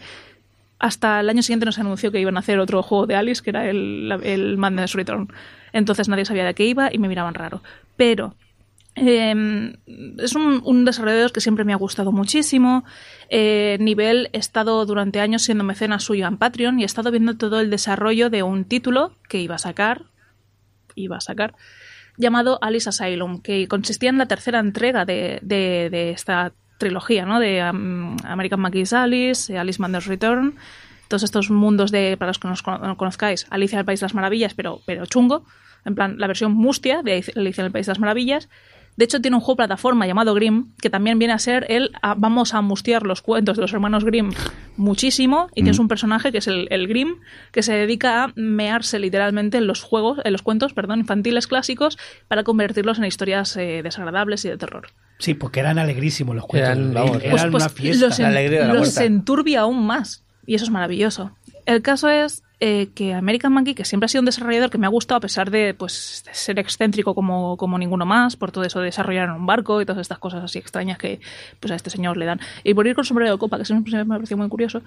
hasta 0.79 1.21
el 1.21 1.29
año 1.29 1.43
siguiente 1.43 1.67
nos 1.67 1.79
anunció 1.81 2.13
que 2.13 2.21
iban 2.21 2.37
a 2.37 2.41
hacer 2.41 2.61
otro 2.61 2.83
juego 2.83 3.07
de 3.07 3.17
Alice, 3.17 3.43
que 3.43 3.51
era 3.51 3.69
el, 3.69 4.13
el 4.23 4.59
Madness 4.59 4.93
Return. 4.93 5.33
Entonces 5.73 6.09
nadie 6.09 6.25
sabía 6.25 6.45
de 6.45 6.55
qué 6.55 6.67
iba 6.67 6.93
y 6.93 6.99
me 6.99 7.09
miraban 7.09 7.35
raro. 7.35 7.63
Pero 7.97 8.37
eh, 8.95 9.75
es 10.19 10.35
un, 10.35 10.61
un 10.65 10.85
desarrollador 10.85 11.33
que 11.33 11.41
siempre 11.41 11.65
me 11.65 11.73
ha 11.73 11.77
gustado 11.77 12.13
muchísimo. 12.13 12.85
Eh, 13.31 13.77
nivel, 13.81 14.29
he 14.33 14.39
estado 14.39 14.85
durante 14.87 15.21
años 15.21 15.43
siendo 15.43 15.65
mecenas 15.65 16.05
suyo 16.05 16.27
en 16.27 16.37
Patreon 16.37 16.79
y 16.79 16.83
he 16.83 16.87
estado 16.87 17.11
viendo 17.11 17.37
todo 17.37 17.61
el 17.61 17.71
desarrollo 17.71 18.31
de 18.31 18.43
un 18.43 18.65
título 18.65 19.17
que 19.29 19.41
iba 19.41 19.55
a 19.55 19.59
sacar, 19.59 20.05
iba 20.95 21.17
a 21.17 21.21
sacar, 21.21 21.55
llamado 22.19 22.59
Alice 22.61 22.89
Asylum, 22.89 23.41
que 23.41 23.67
consistía 23.69 24.11
en 24.11 24.19
la 24.19 24.27
tercera 24.27 24.59
entrega 24.59 25.05
de, 25.05 25.39
de- 25.43 25.89
de 25.91 26.11
esta 26.11 26.53
trilogía, 26.79 27.25
¿no? 27.25 27.41
De 27.41 27.63
um, 27.71 28.17
American 28.25 28.61
McGee's 28.61 28.93
Alice, 28.93 29.53
eh, 29.53 29.59
Alice 29.59 29.81
Mander's 29.81 30.07
Return, 30.07 30.57
todos 31.09 31.23
estos 31.23 31.51
mundos 31.51 31.91
de, 31.93 32.17
para 32.19 32.31
los 32.31 32.39
que 32.39 32.49
no 32.49 32.97
conozcáis, 32.97 33.47
Alicia 33.51 33.77
en 33.77 33.81
el 33.81 33.85
País 33.87 34.01
de 34.01 34.05
las 34.05 34.15
Maravillas, 34.15 34.53
pero, 34.55 34.81
pero 34.85 35.07
chungo, 35.07 35.45
en 35.85 35.95
plan, 35.95 36.17
la 36.19 36.27
versión 36.27 36.53
mustia 36.53 37.03
de 37.03 37.25
Alicia 37.37 37.63
en 37.63 37.67
el 37.67 37.73
País 37.73 37.87
de 37.87 37.91
las 37.91 37.99
Maravillas. 37.99 38.49
De 38.97 39.07
hecho, 39.07 39.21
tiene 39.21 39.37
un 39.37 39.41
juego 39.41 39.57
plataforma 39.57 40.07
llamado 40.07 40.35
Grimm, 40.35 40.73
que 40.81 40.91
también 40.91 41.19
viene 41.19 41.33
a 41.35 41.39
ser 41.39 41.65
el 41.71 41.91
vamos 42.19 42.53
a 42.55 42.61
mustiar 42.61 43.05
los 43.05 43.23
cuentos 43.23 43.57
de 43.57 43.63
los 43.63 43.73
hermanos 43.73 44.05
Grimm 44.05 44.33
muchísimo. 44.77 45.49
Y 45.55 45.63
tienes 45.63 45.79
un 45.79 45.89
personaje 45.89 46.33
que 46.33 46.39
es 46.39 46.47
el, 46.47 46.67
el 46.71 46.89
Grimm, 46.89 47.17
que 47.53 47.63
se 47.63 47.73
dedica 47.73 48.25
a 48.25 48.33
mearse 48.37 48.99
literalmente 48.99 49.59
en 49.59 49.67
los 49.67 49.83
juegos, 49.83 50.19
en 50.25 50.33
los 50.33 50.43
cuentos, 50.43 50.73
perdón, 50.75 51.01
infantiles 51.01 51.47
clásicos, 51.47 51.99
para 52.29 52.43
convertirlos 52.45 52.99
en 52.99 53.05
historias 53.05 53.57
eh, 53.57 53.81
desagradables 53.83 54.45
y 54.45 54.49
de 54.49 54.57
terror. 54.59 54.89
Sí, 55.19 55.35
porque 55.35 55.61
eran 55.61 55.79
alegrísimos 55.79 56.35
los 56.35 56.47
cuentos. 56.47 56.71
Eran, 56.71 56.95
vamos, 56.95 57.17
eran 57.23 57.31
Pues- 57.31 57.43
una 57.45 57.51
pues 57.51 57.73
fiesta. 57.73 58.07
Los, 58.07 58.19
La 58.19 58.25
en- 58.27 58.31
alegría 58.37 58.61
de 58.63 58.67
la 58.69 58.75
los 58.75 58.97
enturbia 58.99 59.61
aún 59.61 59.87
más. 59.87 60.25
Y 60.47 60.55
eso 60.57 60.65
es 60.65 60.71
maravilloso. 60.71 61.37
El 61.67 61.83
caso 61.83 62.09
es 62.09 62.43
eh, 62.65 62.91
que 62.95 63.13
American 63.13 63.53
Monkey, 63.53 63.75
que 63.75 63.85
siempre 63.85 64.05
ha 64.05 64.09
sido 64.09 64.21
un 64.21 64.27
desarrollador 64.27 64.71
que 64.71 64.79
me 64.79 64.87
ha 64.87 64.89
gustado 64.89 65.17
a 65.17 65.21
pesar 65.21 65.51
de, 65.51 65.75
pues, 65.75 66.23
ser 66.31 66.61
excéntrico 66.61 67.13
como, 67.13 67.57
como 67.57 67.77
ninguno 67.77 68.07
más, 68.07 68.37
por 68.37 68.53
todo 68.53 68.63
eso 68.63 68.79
de 68.79 68.85
desarrollar 68.85 69.31
en 69.31 69.35
un 69.35 69.47
barco 69.47 69.83
y 69.83 69.85
todas 69.85 70.01
estas 70.01 70.21
cosas 70.21 70.45
así 70.45 70.61
extrañas 70.61 70.97
que 70.97 71.21
pues, 71.59 71.73
a 71.73 71.75
este 71.75 71.91
señor 71.91 72.17
le 72.17 72.25
dan. 72.25 72.39
Y 72.63 72.73
por 72.75 72.87
ir 72.87 72.95
con 72.95 73.05
sombrero 73.05 73.33
de 73.33 73.39
copa, 73.39 73.59
que 73.59 73.65
siempre 73.65 74.05
me 74.05 74.15
pareció 74.15 74.37
muy 74.37 74.49
curioso, 74.49 74.81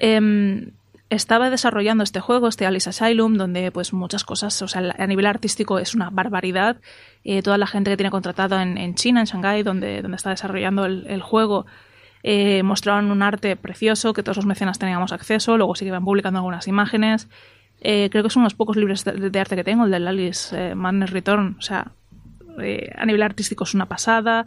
em, 0.00 0.72
estaba 1.10 1.48
desarrollando 1.48 2.02
este 2.02 2.18
juego, 2.18 2.48
este 2.48 2.66
Alice 2.66 2.90
Asylum, 2.90 3.36
donde 3.36 3.70
pues 3.70 3.92
muchas 3.92 4.24
cosas, 4.24 4.60
o 4.60 4.66
sea, 4.66 4.92
a 4.98 5.06
nivel 5.06 5.26
artístico 5.26 5.78
es 5.78 5.94
una 5.94 6.10
barbaridad. 6.10 6.78
Eh, 7.22 7.40
toda 7.40 7.56
la 7.56 7.68
gente 7.68 7.90
que 7.90 7.96
tiene 7.96 8.10
contratado 8.10 8.58
en, 8.58 8.76
en 8.78 8.96
China, 8.96 9.20
en 9.20 9.26
Shanghái, 9.26 9.62
donde, 9.62 10.02
donde 10.02 10.16
está 10.16 10.30
desarrollando 10.30 10.86
el 10.86 11.22
juego, 11.22 11.66
eh, 12.22 12.62
mostraron 12.62 13.10
un 13.10 13.22
arte 13.22 13.56
precioso 13.56 14.12
que 14.12 14.22
todos 14.22 14.36
los 14.36 14.46
mecenas 14.46 14.78
teníamos 14.78 15.12
acceso, 15.12 15.56
luego 15.56 15.74
sí 15.74 15.84
que 15.84 15.88
iban 15.88 16.04
publicando 16.04 16.38
algunas 16.38 16.68
imágenes. 16.68 17.28
Eh, 17.84 18.08
creo 18.10 18.22
que 18.22 18.30
son 18.30 18.42
unos 18.42 18.54
pocos 18.54 18.76
libros 18.76 19.04
de, 19.04 19.40
arte 19.40 19.56
que 19.56 19.64
tengo, 19.64 19.84
el 19.84 19.90
del 19.90 20.06
Alice 20.06 20.54
eh, 20.56 20.74
Madness 20.76 21.10
Return, 21.10 21.56
o 21.58 21.62
sea, 21.62 21.90
eh, 22.60 22.92
a 22.96 23.04
nivel 23.06 23.22
artístico 23.22 23.64
es 23.64 23.74
una 23.74 23.86
pasada. 23.86 24.46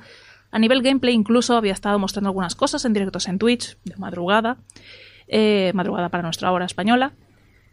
A 0.51 0.59
nivel 0.59 0.81
gameplay 0.81 1.13
incluso 1.13 1.57
había 1.57 1.73
estado 1.73 1.99
mostrando 1.99 2.29
algunas 2.29 2.55
cosas 2.55 2.85
en 2.85 2.93
directos 2.93 3.27
en 3.27 3.37
Twitch 3.37 3.77
de 3.83 3.97
madrugada, 3.97 4.57
eh, 5.27 5.71
madrugada 5.73 6.07
para 6.07 6.23
nuestra 6.23 6.49
hora 6.53 6.65
española, 6.65 7.11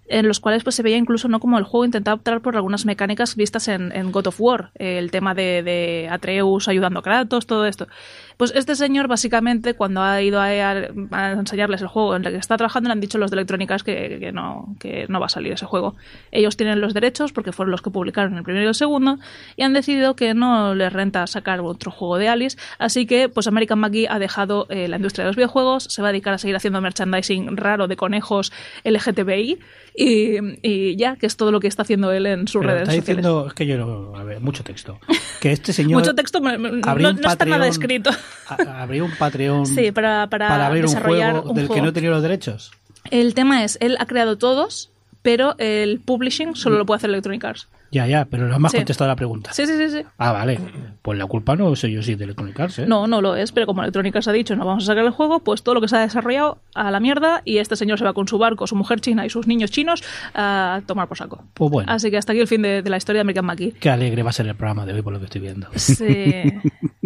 en 0.09 0.27
los 0.27 0.41
cuales 0.41 0.65
pues 0.65 0.75
se 0.75 0.83
veía 0.83 0.97
incluso 0.97 1.29
no 1.29 1.39
como 1.39 1.59
el 1.59 1.65
juego 1.65 1.85
intentaba 1.85 2.17
optar 2.17 2.41
por 2.41 2.57
algunas 2.57 2.85
mecánicas 2.85 3.37
vistas 3.37 3.69
en, 3.69 4.11
God 4.11 4.27
of 4.27 4.41
War, 4.41 4.73
el 4.75 5.13
tema 5.13 5.33
de 5.35 6.09
Atreus 6.11 6.67
ayudando 6.67 6.99
a 6.99 7.03
Kratos, 7.05 7.47
todo 7.47 7.67
esto. 7.67 7.87
Pues 8.43 8.53
este 8.57 8.75
señor 8.75 9.07
básicamente 9.07 9.75
cuando 9.75 10.03
ha 10.03 10.21
ido 10.21 10.41
a, 10.41 10.49
a 10.49 11.31
enseñarles 11.31 11.81
el 11.81 11.87
juego 11.87 12.17
en 12.17 12.25
el 12.25 12.33
que 12.33 12.39
está 12.39 12.57
trabajando 12.57 12.89
le 12.89 12.93
han 12.95 13.01
dicho 13.01 13.17
los 13.17 13.31
de 13.31 13.37
Electronic 13.37 13.71
Arts 13.71 13.85
que, 13.85 14.17
que 14.19 14.33
no, 14.33 14.75
que 14.81 15.07
no 15.09 15.21
va 15.21 15.27
a 15.27 15.29
salir 15.29 15.53
ese 15.53 15.65
juego. 15.65 15.95
Ellos 16.33 16.57
tienen 16.57 16.81
los 16.81 16.93
derechos 16.93 17.33
porque 17.33 17.53
fueron 17.53 17.71
los 17.71 17.83
que 17.83 17.91
publicaron 17.91 18.37
el 18.37 18.43
primero 18.43 18.65
y 18.65 18.69
el 18.69 18.75
segundo 18.75 19.21
y 19.55 19.63
han 19.63 19.73
decidido 19.75 20.17
que 20.17 20.35
no 20.35 20.75
les 20.75 20.93
renta 20.93 21.25
sacar 21.29 21.61
otro 21.61 21.93
juego 21.93 22.19
de 22.19 22.29
Alice, 22.29 22.59
así 22.81 23.07
que 23.07 23.29
pues 23.29 23.47
American 23.47 23.79
McGee 23.79 24.09
ha 24.11 24.19
dejado 24.19 24.67
eh, 24.71 24.89
la 24.89 24.97
industria 24.97 25.25
de 25.25 25.29
los 25.29 25.37
videojuegos, 25.37 25.85
se 25.85 26.03
va 26.03 26.09
a 26.09 26.11
dedicar 26.13 26.35
a 26.35 26.39
seguir 26.39 26.57
haciendo 26.57 26.81
merchandising 26.81 27.57
raro 27.57 27.87
de 27.87 27.97
conejos 27.97 28.53
LGTBI 28.83 29.61
y, 29.95 30.39
y 30.63 30.97
ya, 30.97 31.15
que 31.15 31.27
es 31.27 31.37
todo 31.37 31.53
lo 31.53 31.61
que 31.61 31.69
está 31.69 31.83
haciendo 31.83 32.11
él 32.13 32.27
en 32.27 32.49
sus 32.49 32.61
Pero 32.63 32.73
redes 32.73 32.89
está 32.89 32.95
sociales. 33.03 33.17
diciendo, 33.25 33.47
es 33.47 33.55
que 33.55 33.67
yo 33.67 33.77
no, 33.79 34.17
a 34.19 34.25
ver, 34.25 34.41
mucho 34.41 34.65
texto. 34.65 34.99
Que 35.41 35.53
este 35.53 35.73
señor 35.73 36.01
Mucho 36.01 36.15
texto, 36.15 36.41
me- 36.41 36.57
me- 36.59 36.71
no, 36.81 37.11
está 37.29 37.45
nada 37.45 37.69
escrito. 37.69 38.11
A- 38.49 38.83
abrió 38.83 39.05
un 39.05 39.12
Patreon 39.17 39.67
Sí, 39.67 39.93
para, 39.93 40.29
para, 40.29 40.67
abrir 40.67 40.87
un 40.87 40.95
juego 40.95 41.43
un 41.43 41.55
del 41.55 41.69
que 41.69 41.83
no 41.83 41.93
tenía 41.93 42.11
los 42.11 42.23
derechos. 42.23 42.73
El 43.11 43.35
tema 43.35 43.65
es, 43.65 43.79
él 43.81 43.97
ha 43.99 44.07
creado 44.07 44.39
todos, 44.39 44.91
pero 45.23 45.55
el 45.59 46.01
publishing 46.01 46.55
solo 46.57 46.79
lo 46.79 46.87
puede 46.87 46.99
hacer 46.99 47.11
Electronic 47.11 47.45
Arts. 47.45 47.69
Ya, 47.93 48.07
ya, 48.07 48.25
pero 48.25 48.49
no 48.49 48.59
me 48.59 48.67
has 48.67 48.73
Sí. 48.73 48.79
contestado 48.79 49.09
la 49.09 49.17
pregunta. 49.17 49.53
Sí, 49.53 49.67
sí, 49.67 49.77
sí, 49.77 49.91
sí. 49.91 50.03
Ah, 50.19 50.33
vale. 50.33 50.59
Pues 51.03 51.19
la 51.19 51.27
culpa 51.27 51.55
no 51.55 51.77
soy 51.77 51.93
yo 51.93 52.03
sí 52.03 52.15
de 52.15 52.25
Electronic 52.25 52.59
Arts, 52.59 52.79
¿eh? 52.81 52.87
No, 52.89 53.07
no 53.07 53.21
lo 53.21 53.37
es, 53.37 53.53
pero 53.53 53.67
como 53.67 53.83
Electronic 53.83 54.17
Arts 54.17 54.29
ha 54.29 54.33
dicho 54.33 54.57
no 54.57 54.65
vamos 54.65 54.85
a 54.85 54.87
sacar 54.89 55.05
el 55.05 55.11
juego, 55.11 55.41
pues 55.41 55.63
todo 55.63 55.75
lo 55.75 55.81
que 55.83 55.89
se 55.89 55.97
ha 55.97 56.01
desarrollado 56.01 56.59
a 56.75 56.91
la 56.91 56.99
mierda 57.01 57.43
y 57.45 57.59
este 57.59 57.77
señor 57.77 57.99
se 57.99 58.05
va 58.05 58.15
con 58.15 58.27
su 58.27 58.39
barco, 58.39 58.67
su 58.67 58.75
mujer 58.77 59.01
china 59.01 59.27
y 59.27 59.31
sus 59.31 59.47
niños 59.47 59.71
chinos 59.71 60.03
a 60.35 60.81
tomar 60.87 61.07
por 61.07 61.19
saco. 61.19 61.45
Pues 61.55 61.71
bueno, 61.71 61.93
Así 61.93 62.11
que 62.11 62.17
hasta 62.17 62.33
aquí 62.33 62.41
el 62.41 62.49
fin 62.49 62.63
de, 62.63 62.83
de 62.83 62.91
la 62.91 62.97
historia 62.97 63.19
de 63.19 63.23
American 63.23 63.45
McGee. 63.47 63.73
qué 63.79 63.91
alegre 63.91 64.23
va 64.23 64.31
a 64.31 64.33
ser 64.33 64.47
el 64.49 64.55
programa 64.57 64.87
de 64.87 64.95
hoy 64.95 65.03
por 65.03 65.13
lo 65.13 65.19
que 65.19 65.27
estoy 65.27 65.41
viendo. 65.43 65.69
Sí. 65.77 66.05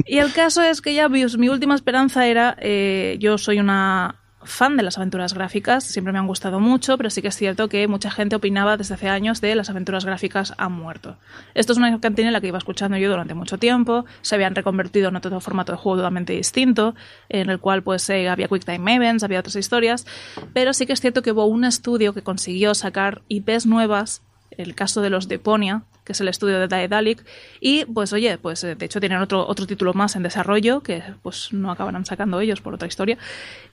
Y 0.08 0.18
el 0.18 0.32
caso 0.32 0.62
es 0.62 0.82
que 0.82 0.94
ya 0.94 1.08
mi, 1.08 1.24
mi 1.38 1.48
última 1.48 1.74
esperanza 1.74 2.26
era, 2.28 2.56
eh, 2.60 3.16
yo 3.18 3.38
soy 3.38 3.58
una 3.58 4.14
fan 4.46 4.76
de 4.76 4.82
las 4.82 4.96
aventuras 4.96 5.34
gráficas, 5.34 5.84
siempre 5.84 6.12
me 6.12 6.18
han 6.18 6.26
gustado 6.26 6.60
mucho, 6.60 6.96
pero 6.96 7.10
sí 7.10 7.22
que 7.22 7.28
es 7.28 7.36
cierto 7.36 7.68
que 7.68 7.86
mucha 7.88 8.10
gente 8.10 8.36
opinaba 8.36 8.76
desde 8.76 8.94
hace 8.94 9.08
años 9.08 9.40
de 9.40 9.54
las 9.54 9.70
aventuras 9.70 10.04
gráficas 10.04 10.54
han 10.56 10.72
muerto. 10.72 11.16
Esto 11.54 11.72
es 11.72 11.78
una 11.78 12.00
cantina 12.00 12.28
en 12.28 12.32
la 12.32 12.40
que 12.40 12.48
iba 12.48 12.58
escuchando 12.58 12.96
yo 12.96 13.10
durante 13.10 13.34
mucho 13.34 13.58
tiempo, 13.58 14.06
se 14.22 14.34
habían 14.34 14.54
reconvertido 14.54 15.08
en 15.08 15.16
otro 15.16 15.40
formato 15.40 15.72
de 15.72 15.78
juego 15.78 15.98
totalmente 15.98 16.32
distinto, 16.32 16.94
en 17.28 17.50
el 17.50 17.58
cual 17.60 17.82
pues 17.82 18.08
eh, 18.10 18.28
había 18.28 18.48
Quick 18.48 18.64
Time 18.64 18.94
Events, 18.94 19.24
había 19.24 19.40
otras 19.40 19.56
historias, 19.56 20.06
pero 20.52 20.72
sí 20.72 20.86
que 20.86 20.92
es 20.92 21.00
cierto 21.00 21.22
que 21.22 21.32
hubo 21.32 21.46
un 21.46 21.64
estudio 21.64 22.14
que 22.14 22.22
consiguió 22.22 22.74
sacar 22.74 23.22
IPs 23.28 23.66
nuevas 23.66 24.25
el 24.58 24.74
caso 24.74 25.00
de 25.00 25.10
los 25.10 25.28
Deponia, 25.28 25.82
que 26.04 26.12
es 26.12 26.20
el 26.20 26.28
estudio 26.28 26.58
de 26.58 26.68
Daedalic, 26.68 27.24
y 27.60 27.84
pues 27.86 28.12
oye, 28.12 28.38
pues 28.38 28.62
eh, 28.64 28.74
de 28.74 28.86
hecho 28.86 29.00
tienen 29.00 29.20
otro, 29.20 29.46
otro 29.46 29.66
título 29.66 29.92
más 29.94 30.16
en 30.16 30.22
desarrollo, 30.22 30.82
que 30.82 31.02
pues 31.22 31.52
no 31.52 31.70
acabarán 31.70 32.04
sacando 32.04 32.40
ellos 32.40 32.60
por 32.60 32.74
otra 32.74 32.88
historia. 32.88 33.18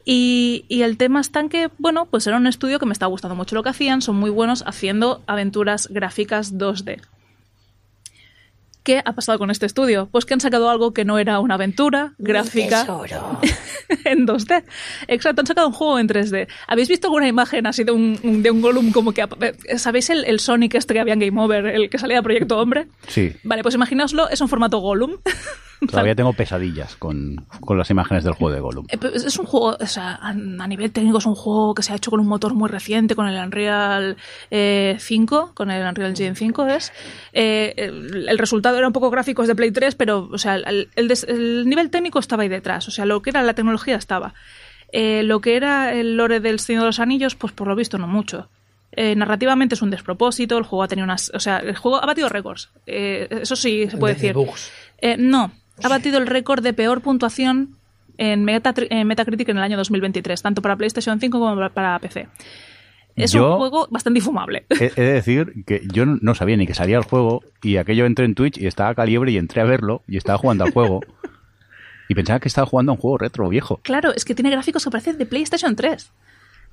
Y, 0.05 0.65
y 0.67 0.81
el 0.81 0.97
tema 0.97 1.21
está 1.21 1.39
en 1.39 1.49
que, 1.49 1.69
bueno, 1.77 2.05
pues 2.05 2.27
era 2.27 2.37
un 2.37 2.47
estudio 2.47 2.79
que 2.79 2.85
me 2.85 2.93
está 2.93 3.05
gustando 3.05 3.35
mucho 3.35 3.55
lo 3.55 3.63
que 3.63 3.69
hacían, 3.69 4.01
son 4.01 4.15
muy 4.15 4.29
buenos 4.29 4.63
haciendo 4.65 5.21
aventuras 5.27 5.87
gráficas 5.89 6.55
2D. 6.57 7.01
¿Qué 8.83 9.01
ha 9.03 9.13
pasado 9.13 9.39
con 9.39 9.49
este 9.49 9.65
estudio? 9.65 10.09
Pues 10.11 10.25
que 10.25 10.33
han 10.33 10.41
sacado 10.41 10.69
algo 10.69 10.93
que 10.93 11.05
no 11.05 11.17
era 11.17 11.39
una 11.39 11.55
aventura 11.55 12.13
gráfica 12.17 12.85
en 14.05 14.27
2D. 14.27 14.63
Exacto, 15.07 15.41
han 15.41 15.47
sacado 15.47 15.67
un 15.67 15.73
juego 15.73 15.99
en 15.99 16.07
3D. 16.09 16.47
¿Habéis 16.67 16.89
visto 16.89 17.07
alguna 17.07 17.27
imagen 17.27 17.65
así 17.65 17.83
de 17.85 17.91
un, 17.93 18.19
un- 18.23 18.43
de 18.43 18.51
un 18.51 18.61
Gollum 18.61 18.91
como 18.91 19.13
que... 19.13 19.21
eh, 19.67 19.77
¿Sabéis 19.79 20.09
el, 20.09 20.25
el 20.25 20.39
Sonic 20.41 20.75
este 20.75 20.93
que 20.93 20.99
había 20.99 21.13
en 21.13 21.19
Game 21.19 21.41
Over, 21.41 21.65
el 21.67 21.89
que 21.89 21.97
salía 21.97 22.17
de 22.17 22.23
Proyecto 22.23 22.59
Hombre? 22.59 22.87
Sí, 23.07 23.33
Vale, 23.43 23.63
pues 23.63 23.73
imaginaoslo, 23.75 24.27
es 24.29 24.41
un 24.41 24.49
formato 24.49 24.79
Gollum. 24.79 25.17
todavía 25.87 26.15
tengo 26.15 26.33
pesadillas 26.33 26.95
con, 26.95 27.45
con 27.61 27.77
las 27.77 27.89
imágenes 27.89 28.23
del 28.23 28.33
juego 28.33 28.53
de 28.53 28.59
Gollum. 28.61 28.85
Eh, 28.89 28.97
Es 29.13 29.37
un 29.37 29.45
juego, 29.45 29.77
o 29.79 29.85
sea, 29.87 30.15
a, 30.21 30.33
nivel 30.33 30.91
técnico 30.91 31.17
es 31.19 31.25
un 31.25 31.35
juego 31.35 31.73
que 31.73 31.83
se 31.83 31.93
ha 31.93 31.95
hecho 31.95 32.11
con 32.11 32.19
un 32.19 32.27
motor 32.27 32.53
muy 32.53 32.69
reciente, 32.69 33.15
con 33.15 33.27
el 33.27 33.43
Unreal 33.43 34.17
eh, 34.51 34.97
5, 34.99 35.51
con 35.53 35.71
el 35.71 35.85
Unreal 35.87 36.09
Engine 36.11 36.35
5 36.35 36.67
es. 36.67 36.91
Eh, 37.33 37.73
el, 37.77 38.27
el 38.29 38.37
resultado 38.37 38.77
era 38.77 38.87
un 38.87 38.93
poco 38.93 39.09
gráficos 39.09 39.47
de 39.47 39.55
Play 39.55 39.71
3, 39.71 39.95
pero, 39.95 40.29
o 40.31 40.37
sea, 40.37 40.55
el, 40.55 40.89
el 40.95 41.07
des- 41.07 41.25
el 41.27 41.67
nivel 41.67 41.89
técnico 41.89 42.19
estaba 42.19 42.43
ahí 42.43 42.49
detrás, 42.49 42.87
o 42.87 42.91
sea, 42.91 43.05
lo 43.05 43.21
que 43.21 43.29
era 43.31 43.43
la 43.43 43.53
tecnología 43.53 43.95
estaba. 43.95 44.33
Eh, 44.91 45.23
lo 45.23 45.41
que 45.41 45.55
era 45.55 45.93
el 45.93 46.17
lore 46.17 46.39
del 46.39 46.59
Señor 46.59 46.81
de 46.83 46.87
los 46.87 46.99
Anillos, 46.99 47.35
pues 47.35 47.51
por 47.53 47.67
lo 47.67 47.75
visto 47.75 47.97
no 47.97 48.07
mucho. 48.07 48.49
Eh, 48.95 49.15
narrativamente 49.15 49.73
es 49.73 49.81
un 49.81 49.89
despropósito, 49.89 50.55
el 50.59 50.65
juego 50.65 50.83
ha 50.83 50.87
tenido 50.87 51.05
unas... 51.05 51.31
O 51.33 51.39
sea, 51.39 51.57
el 51.57 51.75
juego 51.75 51.97
ha 52.01 52.05
batido 52.05 52.29
récords. 52.29 52.69
Eh, 52.85 53.27
eso 53.41 53.55
sí 53.55 53.87
se 53.89 53.97
puede 53.97 54.13
De- 54.13 54.19
de 54.21 54.27
decir. 54.27 54.35
bugs. 54.35 54.71
Eh, 54.99 55.15
no, 55.17 55.51
ha 55.83 55.89
batido 55.89 56.17
el 56.17 56.27
récord 56.27 56.63
de 56.63 56.73
peor 56.73 57.01
puntuación 57.01 57.75
en, 58.17 58.43
Metacritic 58.45 59.49
en 59.49 59.57
el 59.57 59.63
año 59.63 59.77
2023, 59.77 60.41
tanto 60.41 60.61
para 60.61 60.75
PlayStation 60.75 61.19
5 61.19 61.39
como 61.39 61.69
para- 61.71 61.99
PC. 61.99 62.27
Es 63.15 63.31
Yo- 63.31 63.51
un 63.53 63.57
juego 63.57 63.87
bastante 63.91 64.19
infumable. 64.19 64.65
He, 64.79 64.85
he 64.95 65.01
de 65.01 65.13
decir 65.13 65.53
que 65.67 65.81
yo 65.91 66.05
no- 66.05 66.33
sabía 66.35 66.57
ni 66.57 66.65
que 66.65 66.73
salía 66.73 66.97
el 66.97 67.03
juego 67.03 67.43
y 67.61 67.77
aquello 67.77 68.05
entré 68.05 68.25
en 68.25 68.33
Twitch 68.35 68.57
y 68.57 68.65
estaba 68.67 68.95
calibre 68.95 69.31
y 69.31 69.37
entré 69.37 69.61
a 69.61 69.65
verlo 69.65 70.01
y 70.07 70.17
estaba 70.17 70.37
jugando 70.39 70.63
al 70.63 70.71
juego 70.71 71.01
y 72.09 72.15
pensaba 72.15 72.39
que 72.39 72.47
estaba 72.47 72.65
jugando 72.67 72.91
a 72.91 72.95
un 72.95 73.01
juego 73.01 73.17
retro 73.19 73.47
viejo. 73.49 73.79
Claro, 73.83 74.13
es 74.15 74.25
que 74.25 74.33
tiene 74.35 74.49
gráficos 74.49 74.83
que 74.83 74.89
parecen 74.91 75.17
de 75.17 75.25
PlayStation 75.27 75.75
3. 75.75 76.11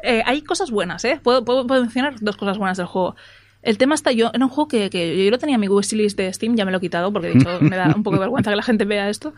Eh, 0.03 0.23
hay 0.25 0.41
cosas 0.43 0.71
buenas, 0.71 1.05
¿eh? 1.05 1.21
Puedo, 1.23 1.45
puedo- 1.45 1.67
puedo 1.67 1.83
mencionar 1.83 2.15
dos 2.21 2.37
cosas 2.39 2.57
buenas 2.57 2.79
del 2.79 2.87
juego. 2.87 3.17
El 3.63 3.79
tema 3.79 3.95
está 3.95 4.13
yo, 4.13 4.31
era 4.33 4.45
un 4.45 4.51
juego 4.51 4.69
que, 4.69 4.91
que 4.91 5.25
yo 5.25 5.31
lo 5.31 5.39
tenía 5.39 5.57
en 5.57 5.61
mi 5.61 5.69
wishlist 5.69 6.17
de 6.17 6.33
Steam, 6.33 6.57
ya 6.57 6.65
me 6.65 6.71
lo 6.71 6.79
he 6.79 6.81
quitado 6.81 7.13
porque 7.13 7.29
de 7.29 7.39
hecho 7.39 7.61
me 7.61 7.77
da 7.77 7.93
un 7.95 8.03
poco 8.03 8.17
de 8.17 8.21
vergüenza 8.21 8.51
que 8.51 8.57
la 8.57 8.63
gente 8.63 8.85
vea 8.85 9.09
esto. 9.09 9.35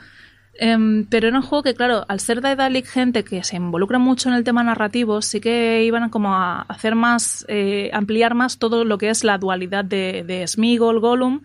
Em, 0.55 1.07
pero 1.07 1.29
era 1.29 1.37
un 1.39 1.43
juego 1.43 1.63
que, 1.63 1.75
claro, 1.75 2.05
al 2.09 2.21
ser 2.21 2.43
Daedalic 2.43 2.87
gente 2.87 3.25
que 3.25 3.43
se 3.43 3.57
involucra 3.57 3.99
mucho 3.99 4.29
en 4.29 4.35
el 4.35 4.45
tema 4.45 4.63
narrativo, 4.63 5.23
sí 5.23 5.41
que 5.41 5.83
iban 5.85 6.11
como 6.11 6.35
a 6.35 6.63
hacer 6.63 6.95
más, 6.95 7.45
eh, 7.49 7.91
ampliar 7.93 8.35
más 8.35 8.59
todo 8.59 8.85
lo 8.85 8.99
que 8.99 9.09
es 9.09 9.25
la 9.25 9.39
dualidad 9.39 9.85
de, 9.85 10.25
de 10.27 10.47
Smeagol, 10.47 11.01
Gollum, 11.01 11.41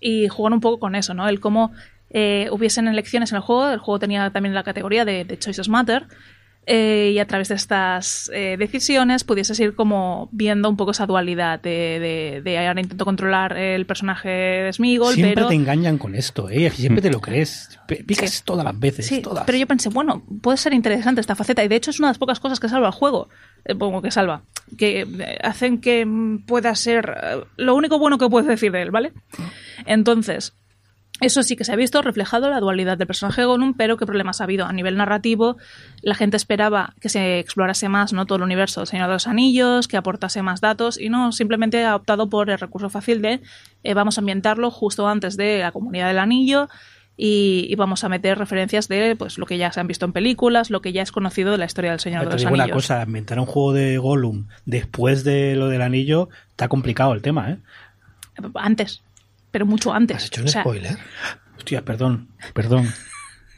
y 0.00 0.28
jugar 0.28 0.54
un 0.54 0.60
poco 0.60 0.78
con 0.80 0.94
eso, 0.94 1.12
¿no? 1.12 1.28
El 1.28 1.40
cómo 1.40 1.72
eh, 2.10 2.48
hubiesen 2.50 2.88
elecciones 2.88 3.32
en 3.32 3.36
el 3.36 3.42
juego, 3.42 3.68
el 3.68 3.78
juego 3.78 3.98
tenía 3.98 4.30
también 4.30 4.54
la 4.54 4.62
categoría 4.62 5.04
de, 5.04 5.24
de 5.24 5.38
Choices 5.38 5.68
Matter, 5.68 6.06
eh, 6.70 7.12
y 7.14 7.18
a 7.18 7.26
través 7.26 7.48
de 7.48 7.54
estas 7.54 8.30
eh, 8.34 8.56
decisiones 8.58 9.24
pudieses 9.24 9.58
ir 9.58 9.74
como 9.74 10.28
viendo 10.32 10.68
un 10.68 10.76
poco 10.76 10.90
esa 10.90 11.06
dualidad 11.06 11.60
de, 11.62 11.98
de, 11.98 12.42
de 12.44 12.58
ahora 12.68 12.80
intento 12.82 13.06
controlar 13.06 13.56
el 13.56 13.86
personaje 13.86 14.28
de 14.28 14.72
Smeagol, 14.74 15.14
Siempre 15.14 15.34
pero... 15.36 15.48
te 15.48 15.54
engañan 15.54 15.96
con 15.96 16.14
esto, 16.14 16.50
¿eh? 16.50 16.68
Siempre 16.70 17.00
te 17.00 17.10
lo 17.10 17.20
crees. 17.22 17.78
Picas 18.06 18.30
Sí. 18.30 18.42
todas 18.44 18.64
las 18.66 18.78
veces, 18.78 19.06
Sí, 19.06 19.22
todas. 19.22 19.44
pero 19.46 19.56
yo 19.56 19.66
pensé, 19.66 19.88
bueno, 19.88 20.22
puede 20.42 20.58
ser 20.58 20.74
interesante 20.74 21.22
esta 21.22 21.34
faceta 21.34 21.64
y 21.64 21.68
de 21.68 21.76
hecho 21.76 21.90
es 21.90 21.98
una 22.00 22.08
de 22.08 22.10
las 22.10 22.18
pocas 22.18 22.38
cosas 22.38 22.60
que 22.60 22.68
salva 22.68 22.88
el 22.88 22.92
juego. 22.92 23.30
Eh, 23.64 23.74
Pongo 23.74 24.02
que 24.02 24.10
salva. 24.10 24.42
Que 24.76 25.06
hacen 25.42 25.80
que 25.80 26.06
pueda 26.46 26.74
ser 26.74 27.46
lo 27.56 27.74
único 27.76 27.98
bueno 27.98 28.18
que 28.18 28.28
puedes 28.28 28.46
decir 28.46 28.72
de 28.72 28.82
él, 28.82 28.90
¿vale? 28.90 29.12
Entonces, 29.86 30.54
eso 31.20 31.42
sí 31.42 31.56
que 31.56 31.64
se 31.64 31.72
ha 31.72 31.76
visto 31.76 32.00
reflejado 32.00 32.48
la 32.48 32.60
dualidad 32.60 32.96
del 32.96 33.06
personaje 33.06 33.40
de 33.40 33.46
Gollum, 33.46 33.74
pero 33.74 33.96
qué 33.96 34.06
problemas 34.06 34.40
ha 34.40 34.44
habido 34.44 34.66
a 34.66 34.72
nivel 34.72 34.96
narrativo. 34.96 35.56
La 36.02 36.14
gente 36.14 36.36
esperaba 36.36 36.94
que 37.00 37.08
se 37.08 37.38
explorase 37.40 37.88
más 37.88 38.12
¿no? 38.12 38.26
todo 38.26 38.36
el 38.36 38.42
universo 38.42 38.80
del 38.80 38.86
Señor 38.86 39.08
de 39.08 39.14
los 39.14 39.26
Anillos, 39.26 39.88
que 39.88 39.96
aportase 39.96 40.42
más 40.42 40.60
datos, 40.60 40.98
y 41.00 41.08
no, 41.08 41.32
simplemente 41.32 41.84
ha 41.84 41.96
optado 41.96 42.28
por 42.28 42.50
el 42.50 42.58
recurso 42.58 42.88
fácil 42.88 43.20
de 43.20 43.40
eh, 43.82 43.94
vamos 43.94 44.18
a 44.18 44.20
ambientarlo 44.20 44.70
justo 44.70 45.08
antes 45.08 45.36
de 45.36 45.58
la 45.58 45.72
Comunidad 45.72 46.08
del 46.08 46.18
Anillo 46.18 46.68
y, 47.16 47.66
y 47.68 47.74
vamos 47.74 48.04
a 48.04 48.08
meter 48.08 48.38
referencias 48.38 48.86
de 48.86 49.16
pues 49.16 49.38
lo 49.38 49.46
que 49.46 49.58
ya 49.58 49.72
se 49.72 49.80
han 49.80 49.88
visto 49.88 50.06
en 50.06 50.12
películas, 50.12 50.70
lo 50.70 50.80
que 50.80 50.92
ya 50.92 51.02
es 51.02 51.10
conocido 51.10 51.50
de 51.50 51.58
la 51.58 51.64
historia 51.64 51.90
del 51.90 52.00
Señor 52.00 52.24
de 52.26 52.30
los 52.30 52.36
digo 52.40 52.54
una 52.54 52.62
Anillos. 52.62 52.76
cosa, 52.76 53.02
inventar 53.02 53.40
un 53.40 53.46
juego 53.46 53.72
de 53.72 53.98
Gollum 53.98 54.46
después 54.66 55.24
de 55.24 55.56
lo 55.56 55.68
del 55.68 55.82
anillo 55.82 56.28
está 56.50 56.68
complicado 56.68 57.12
el 57.14 57.22
tema, 57.22 57.50
¿eh? 57.50 57.58
Antes, 58.54 59.02
pero 59.50 59.66
mucho 59.66 59.92
antes. 59.92 60.16
¿Has 60.16 60.26
hecho 60.26 60.40
un 60.42 60.48
O 60.48 60.50
sea, 60.50 60.62
spoiler? 60.62 60.96
Hostia, 61.56 61.84
perdón, 61.84 62.28
perdón. 62.54 62.92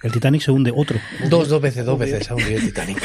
El 0.03 0.13
Titanic 0.13 0.41
se 0.43 0.51
hunde 0.51 0.73
otro. 0.75 0.99
Dos, 1.29 1.49
dos 1.49 1.61
veces, 1.61 1.85
dos 1.85 1.99
veces 1.99 2.31
ha 2.31 2.35
hundido 2.35 2.59
el 2.59 2.65
Titanic. 2.65 3.03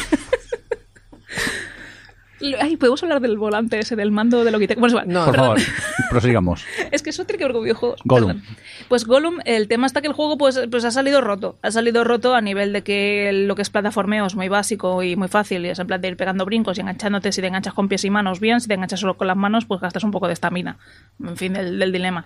Ay, 2.62 2.76
podemos 2.78 3.02
hablar 3.02 3.22
del 3.22 3.38
volante 3.38 3.80
ese, 3.80 3.96
del 3.96 4.12
mando 4.12 4.44
de 4.44 4.52
Logitech. 4.52 4.78
Bueno, 4.78 4.88
es 5.00 5.04
igual. 5.04 5.08
No, 5.08 5.26
Por 5.26 5.36
Perdón. 5.36 5.58
favor, 5.58 6.10
prosigamos. 6.12 6.66
Es 6.92 7.02
que 7.02 7.10
eso 7.10 7.26
tiene 7.26 7.40
que 7.40 7.46
ver 7.46 7.54
con 7.54 7.64
videojuegos. 7.64 8.02
Gollum. 8.04 8.28
Perdón. 8.28 8.44
Pues 8.90 9.06
Gollum, 9.06 9.40
el 9.46 9.68
tema 9.68 9.88
está 9.88 10.02
que 10.02 10.08
el 10.08 10.14
juego 10.14 10.38
pues, 10.38 10.60
pues 10.70 10.86
ha 10.86 10.92
salido 10.92 11.22
roto. 11.22 11.58
Ha 11.64 11.72
salido 11.72 12.04
roto 12.04 12.36
a 12.36 12.42
nivel 12.42 12.72
de 12.74 12.84
que 12.84 13.32
lo 13.34 13.56
que 13.56 13.62
es 13.64 13.70
plataformeo 13.70 14.26
es 14.28 14.36
muy 14.36 14.48
básico 14.50 15.02
y 15.02 15.16
muy 15.16 15.30
fácil. 15.30 15.66
Y 15.66 15.70
es 15.70 15.80
en 15.80 15.88
plan 15.88 16.02
de 16.02 16.10
ir 16.10 16.18
pegando 16.18 16.46
brincos 16.46 16.78
y 16.78 16.82
enganchándote. 16.82 17.32
Si 17.32 17.42
te 17.42 17.48
enganchas 17.48 17.74
con 17.74 17.88
pies 17.88 18.04
y 18.04 18.10
manos, 18.10 18.40
bien. 18.40 18.60
Si 18.62 18.68
te 18.68 18.74
enganchas 18.76 19.00
solo 19.00 19.18
con 19.18 19.28
las 19.28 19.38
manos, 19.38 19.66
pues 19.66 19.82
gastas 19.82 20.04
un 20.04 20.12
poco 20.12 20.28
de 20.28 20.34
estamina. 20.34 20.78
En 21.24 21.38
fin, 21.38 21.54
del, 21.54 21.80
del 21.80 21.92
dilema. 21.92 22.26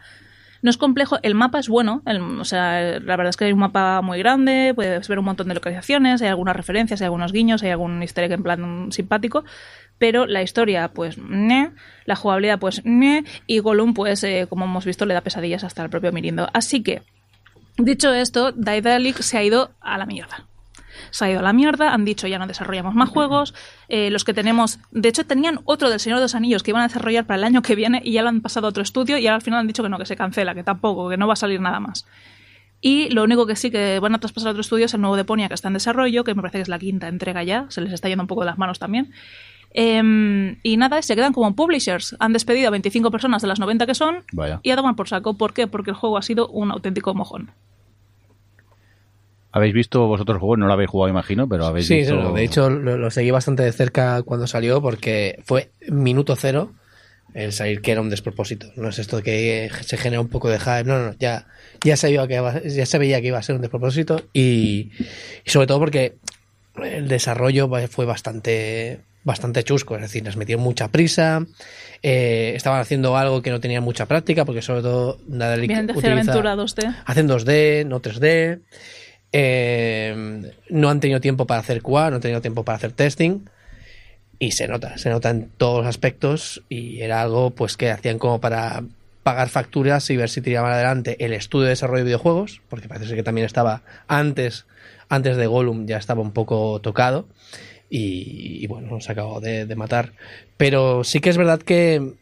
No 0.61 0.69
es 0.69 0.77
complejo, 0.77 1.17
el 1.23 1.35
mapa 1.35 1.59
es 1.59 1.69
bueno, 1.69 2.01
el- 2.05 2.21
o 2.21 2.43
sea, 2.43 2.81
la 2.99 3.15
verdad 3.15 3.29
es 3.29 3.37
que 3.37 3.45
hay 3.45 3.53
un 3.53 3.59
mapa 3.59 4.01
muy 4.01 4.19
grande, 4.19 4.73
puedes 4.75 5.07
ver 5.07 5.19
un 5.19 5.25
montón 5.25 5.47
de 5.47 5.53
localizaciones, 5.53 6.21
hay 6.21 6.27
algunas 6.27 6.55
referencias, 6.55 7.01
hay 7.01 7.05
algunos 7.05 7.31
guiños, 7.31 7.63
hay 7.63 7.69
algún 7.71 8.01
easter 8.01 8.25
egg 8.25 8.33
en 8.33 8.43
plan 8.43 8.91
simpático, 8.91 9.45
pero 9.97 10.25
la 10.25 10.41
historia, 10.41 10.89
pues, 10.89 11.17
ne, 11.17 11.71
la 12.05 12.15
jugabilidad, 12.15 12.59
pues, 12.59 12.81
ne, 12.85 13.23
y 13.47 13.59
Gollum, 13.59 13.93
pues, 13.93 14.23
eh, 14.23 14.47
como 14.49 14.65
hemos 14.65 14.85
visto, 14.85 15.05
le 15.05 15.13
da 15.13 15.21
pesadillas 15.21 15.63
hasta 15.63 15.83
el 15.83 15.89
propio 15.89 16.11
Mirindo. 16.11 16.49
Así 16.53 16.83
que, 16.83 17.01
dicho 17.77 18.13
esto, 18.13 18.51
Daedalic 18.51 19.17
se 19.21 19.37
ha 19.37 19.43
ido 19.43 19.71
a 19.81 19.97
la 19.97 20.05
mierda. 20.05 20.45
Se 21.11 21.25
ha 21.25 21.31
ido 21.31 21.39
a 21.39 21.43
la 21.43 21.53
mierda, 21.53 21.93
han 21.93 22.05
dicho 22.05 22.27
ya 22.27 22.39
no 22.39 22.47
desarrollamos 22.47 22.95
más 22.95 23.09
juegos, 23.09 23.53
eh, 23.87 24.09
los 24.09 24.23
que 24.23 24.33
tenemos, 24.33 24.79
de 24.91 25.09
hecho 25.09 25.25
tenían 25.25 25.61
otro 25.65 25.89
del 25.89 25.99
Señor 25.99 26.19
de 26.19 26.23
los 26.23 26.35
Anillos 26.35 26.63
que 26.63 26.71
iban 26.71 26.81
a 26.81 26.87
desarrollar 26.87 27.25
para 27.25 27.37
el 27.37 27.43
año 27.43 27.61
que 27.61 27.75
viene 27.75 28.01
y 28.03 28.13
ya 28.13 28.21
lo 28.21 28.29
han 28.29 28.41
pasado 28.41 28.67
a 28.67 28.69
otro 28.69 28.83
estudio 28.83 29.17
y 29.17 29.27
ahora 29.27 29.35
al 29.35 29.41
final 29.41 29.59
han 29.59 29.67
dicho 29.67 29.83
que 29.83 29.89
no, 29.89 29.97
que 29.97 30.05
se 30.05 30.15
cancela, 30.15 30.53
que 30.55 30.63
tampoco, 30.63 31.09
que 31.09 31.17
no 31.17 31.27
va 31.27 31.33
a 31.33 31.37
salir 31.37 31.61
nada 31.61 31.79
más. 31.79 32.05
Y 32.81 33.09
lo 33.09 33.23
único 33.23 33.45
que 33.45 33.55
sí 33.55 33.71
que 33.71 33.99
van 33.99 34.15
a 34.15 34.19
traspasar 34.19 34.49
a 34.49 34.51
otro 34.51 34.61
estudio 34.61 34.85
es 34.85 34.93
el 34.93 35.01
nuevo 35.01 35.17
Deponia 35.17 35.49
que 35.49 35.53
está 35.53 35.67
en 35.67 35.73
desarrollo, 35.73 36.23
que 36.23 36.33
me 36.33 36.41
parece 36.41 36.59
que 36.59 36.61
es 36.63 36.69
la 36.69 36.79
quinta 36.79 37.07
entrega 37.07 37.43
ya, 37.43 37.65
se 37.69 37.81
les 37.81 37.91
está 37.91 38.07
yendo 38.07 38.23
un 38.23 38.27
poco 38.27 38.41
de 38.41 38.47
las 38.47 38.57
manos 38.57 38.79
también. 38.79 39.11
Em, 39.71 40.57
y 40.63 40.77
nada, 40.77 41.01
se 41.01 41.15
quedan 41.15 41.33
como 41.33 41.55
publishers. 41.55 42.15
Han 42.19 42.33
despedido 42.33 42.69
a 42.69 42.71
25 42.71 43.11
personas 43.11 43.41
de 43.41 43.47
las 43.47 43.59
90 43.59 43.85
que 43.85 43.95
son 43.95 44.23
Vaya. 44.31 44.59
y 44.63 44.71
a 44.71 44.75
tomar 44.75 44.95
por 44.95 45.07
saco. 45.07 45.35
¿Por 45.35 45.53
qué? 45.53 45.67
Porque 45.67 45.91
el 45.91 45.95
juego 45.95 46.17
ha 46.17 46.21
sido 46.21 46.47
un 46.47 46.71
auténtico 46.71 47.13
mojón. 47.13 47.51
¿Habéis 49.59 49.73
visto 49.73 50.07
vosotros 50.07 50.35
el 50.35 50.39
juego? 50.39 50.57
No 50.57 50.67
lo 50.67 50.73
habéis 50.73 50.89
jugado, 50.89 51.09
imagino, 51.09 51.47
pero 51.47 51.65
habéis 51.65 51.87
Sí, 51.87 51.99
visto... 51.99 52.15
no, 52.15 52.33
de 52.33 52.43
hecho 52.43 52.69
lo, 52.69 52.97
lo 52.97 53.11
seguí 53.11 53.31
bastante 53.31 53.63
de 53.63 53.71
cerca 53.71 54.21
cuando 54.23 54.47
salió 54.47 54.81
porque 54.81 55.39
fue 55.45 55.69
minuto 55.89 56.35
cero 56.35 56.73
el 57.35 57.53
salir 57.53 57.81
que 57.81 57.91
era 57.91 58.01
un 58.01 58.09
despropósito. 58.09 58.67
No 58.75 58.89
es 58.89 58.97
esto 58.97 59.21
que 59.21 59.69
se 59.81 59.97
genera 59.97 60.19
un 60.19 60.29
poco 60.29 60.49
de 60.49 60.59
hype. 60.59 60.83
No, 60.85 60.97
no, 60.97 61.05
no, 61.11 61.15
ya, 61.19 61.45
ya, 61.83 61.95
se, 61.95 62.07
veía 62.07 62.27
que 62.27 62.35
iba, 62.35 62.61
ya 62.63 62.85
se 62.85 62.97
veía 62.97 63.21
que 63.21 63.27
iba 63.27 63.37
a 63.37 63.43
ser 63.43 63.55
un 63.55 63.61
despropósito 63.61 64.23
y, 64.33 64.91
y 65.45 65.49
sobre 65.49 65.67
todo 65.67 65.77
porque 65.79 66.15
el 66.83 67.07
desarrollo 67.07 67.69
fue 67.89 68.05
bastante 68.05 69.01
bastante 69.21 69.63
chusco, 69.63 69.95
es 69.95 70.01
decir, 70.01 70.23
les 70.23 70.37
metieron 70.37 70.63
mucha 70.63 70.87
prisa, 70.87 71.45
eh, 72.01 72.53
estaban 72.55 72.79
haciendo 72.79 73.17
algo 73.17 73.41
que 73.41 73.51
no 73.51 73.59
tenían 73.59 73.83
mucha 73.83 74.05
práctica, 74.07 74.45
porque 74.45 74.61
sobre 74.61 74.81
todo 74.81 75.19
Vienen 75.27 75.87
de 75.87 75.93
hacer 75.93 76.13
utiliza- 76.13 76.31
aventura 76.31 76.55
2D. 76.55 76.95
hacen 77.05 77.27
2D, 77.27 77.85
no 77.85 77.99
3D. 78.01 78.61
Eh, 79.31 80.53
no 80.69 80.89
han 80.89 80.99
tenido 80.99 81.21
tiempo 81.21 81.45
para 81.45 81.61
hacer 81.61 81.81
QA, 81.81 82.09
no 82.09 82.15
han 82.17 82.21
tenido 82.21 82.41
tiempo 82.41 82.63
para 82.63 82.77
hacer 82.77 82.91
testing. 82.91 83.45
Y 84.39 84.51
se 84.51 84.67
nota, 84.67 84.97
se 84.97 85.09
nota 85.09 85.29
en 85.29 85.49
todos 85.57 85.79
los 85.79 85.87
aspectos. 85.87 86.63
Y 86.69 87.01
era 87.01 87.21
algo 87.21 87.51
pues 87.51 87.77
que 87.77 87.91
hacían 87.91 88.19
como 88.19 88.39
para 88.39 88.83
pagar 89.23 89.49
facturas 89.49 90.09
y 90.09 90.17
ver 90.17 90.29
si 90.29 90.41
tiraban 90.41 90.71
adelante 90.71 91.23
el 91.23 91.33
estudio 91.33 91.65
de 91.65 91.71
desarrollo 91.71 91.99
de 91.99 92.05
videojuegos, 92.05 92.61
porque 92.69 92.87
parece 92.87 93.15
que 93.15 93.23
también 93.23 93.45
estaba 93.45 93.83
antes, 94.07 94.65
antes 95.09 95.37
de 95.37 95.45
Gollum 95.45 95.85
ya 95.85 95.97
estaba 95.97 96.21
un 96.21 96.31
poco 96.31 96.79
tocado. 96.81 97.27
Y, 97.91 98.63
y 98.63 98.67
bueno, 98.67 99.01
se 99.01 99.11
acabó 99.11 99.41
de, 99.41 99.65
de 99.65 99.75
matar. 99.75 100.13
Pero 100.57 101.03
sí 101.03 101.19
que 101.19 101.29
es 101.29 101.37
verdad 101.37 101.59
que 101.59 102.13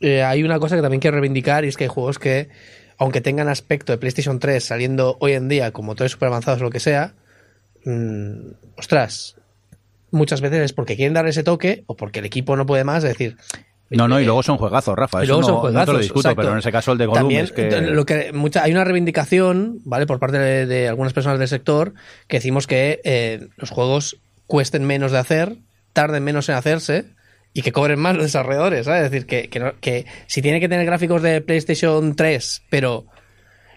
eh, 0.00 0.22
hay 0.22 0.42
una 0.42 0.58
cosa 0.58 0.76
que 0.76 0.82
también 0.82 1.00
quiero 1.00 1.16
reivindicar 1.16 1.64
y 1.64 1.68
es 1.68 1.76
que 1.76 1.84
hay 1.84 1.88
juegos 1.88 2.18
que, 2.18 2.48
aunque 2.98 3.20
tengan 3.20 3.48
aspecto 3.48 3.92
de 3.92 3.98
PlayStation 3.98 4.38
3 4.38 4.64
saliendo 4.64 5.16
hoy 5.20 5.32
en 5.32 5.48
día 5.48 5.72
como 5.72 5.88
motores 5.88 6.12
super 6.12 6.28
avanzados 6.28 6.60
o 6.60 6.64
lo 6.64 6.70
que 6.70 6.80
sea, 6.80 7.14
mm, 7.84 8.50
ostras, 8.78 9.36
muchas 10.10 10.40
veces 10.40 10.60
es 10.60 10.72
porque 10.72 10.96
quieren 10.96 11.14
dar 11.14 11.26
ese 11.26 11.42
toque 11.42 11.84
o 11.86 11.96
porque 11.96 12.20
el 12.20 12.24
equipo 12.24 12.56
no 12.56 12.66
puede 12.66 12.84
más, 12.84 13.04
es 13.04 13.10
decir, 13.10 13.36
No, 13.90 14.08
no, 14.08 14.20
y 14.20 14.24
luego 14.24 14.42
son 14.42 14.56
juegazos, 14.56 14.96
Rafa. 14.96 15.20
Y 15.20 15.24
Eso 15.24 15.34
luego 15.34 15.40
no, 15.40 15.46
son 15.46 15.54
no 15.54 15.60
te 15.60 15.66
lo 15.66 15.72
juegazos, 15.72 16.00
discuto, 16.00 16.28
exacto. 16.28 16.40
pero 16.42 16.52
en 16.52 16.58
ese 16.58 16.72
caso 16.72 16.92
el 16.92 16.98
de 16.98 17.06
Gollum 17.06 17.20
También, 17.22 17.44
es 17.44 17.52
que... 17.52 17.80
lo 17.82 18.04
que 18.04 18.32
mucha, 18.32 18.64
hay 18.64 18.72
una 18.72 18.84
reivindicación, 18.84 19.80
¿vale? 19.84 20.06
Por 20.06 20.18
parte 20.18 20.38
de, 20.38 20.66
de 20.66 20.88
algunas 20.88 21.12
personas 21.12 21.38
del 21.38 21.48
sector 21.48 21.94
que 22.26 22.38
decimos 22.38 22.66
que 22.66 23.00
eh, 23.04 23.48
los 23.56 23.70
juegos 23.70 24.18
cuesten 24.46 24.84
menos 24.84 25.12
de 25.12 25.18
hacer, 25.18 25.56
tarden 25.92 26.24
menos 26.24 26.48
en 26.48 26.56
hacerse 26.56 27.15
y 27.58 27.62
que 27.62 27.72
cobren 27.72 27.98
más 27.98 28.14
los 28.14 28.24
desarrolladores, 28.24 28.84
¿sabes? 28.84 29.04
Es 29.06 29.10
decir, 29.10 29.26
que, 29.26 29.48
que, 29.48 29.58
no- 29.60 29.72
que 29.80 30.04
si 30.26 30.42
tiene 30.42 30.60
que 30.60 30.68
tener 30.68 30.84
gráficos 30.84 31.22
de 31.22 31.40
PlayStation 31.40 32.14
3, 32.14 32.62
pero 32.68 33.06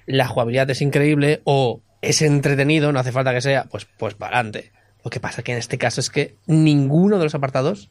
la 0.06 0.28
jugabilidad 0.28 0.70
es 0.70 0.82
increíble 0.82 1.40
o 1.46 1.82
es 2.02 2.22
entretenido, 2.22 2.92
no 2.92 3.00
hace 3.00 3.12
falta 3.14 3.34
que 3.34 3.42
sea, 3.42 3.66
pues, 3.72 3.88
pues 3.98 4.16
para 4.16 4.36
adelante. 4.38 4.72
Lo 5.06 5.10
que 5.12 5.20
pasa 5.22 5.44
que 5.44 5.54
en 5.54 5.60
este 5.60 5.78
caso 5.78 6.02
es 6.02 6.10
que 6.10 6.36
ninguno 6.46 7.18
de 7.20 7.24
los 7.24 7.36
apartados 7.36 7.90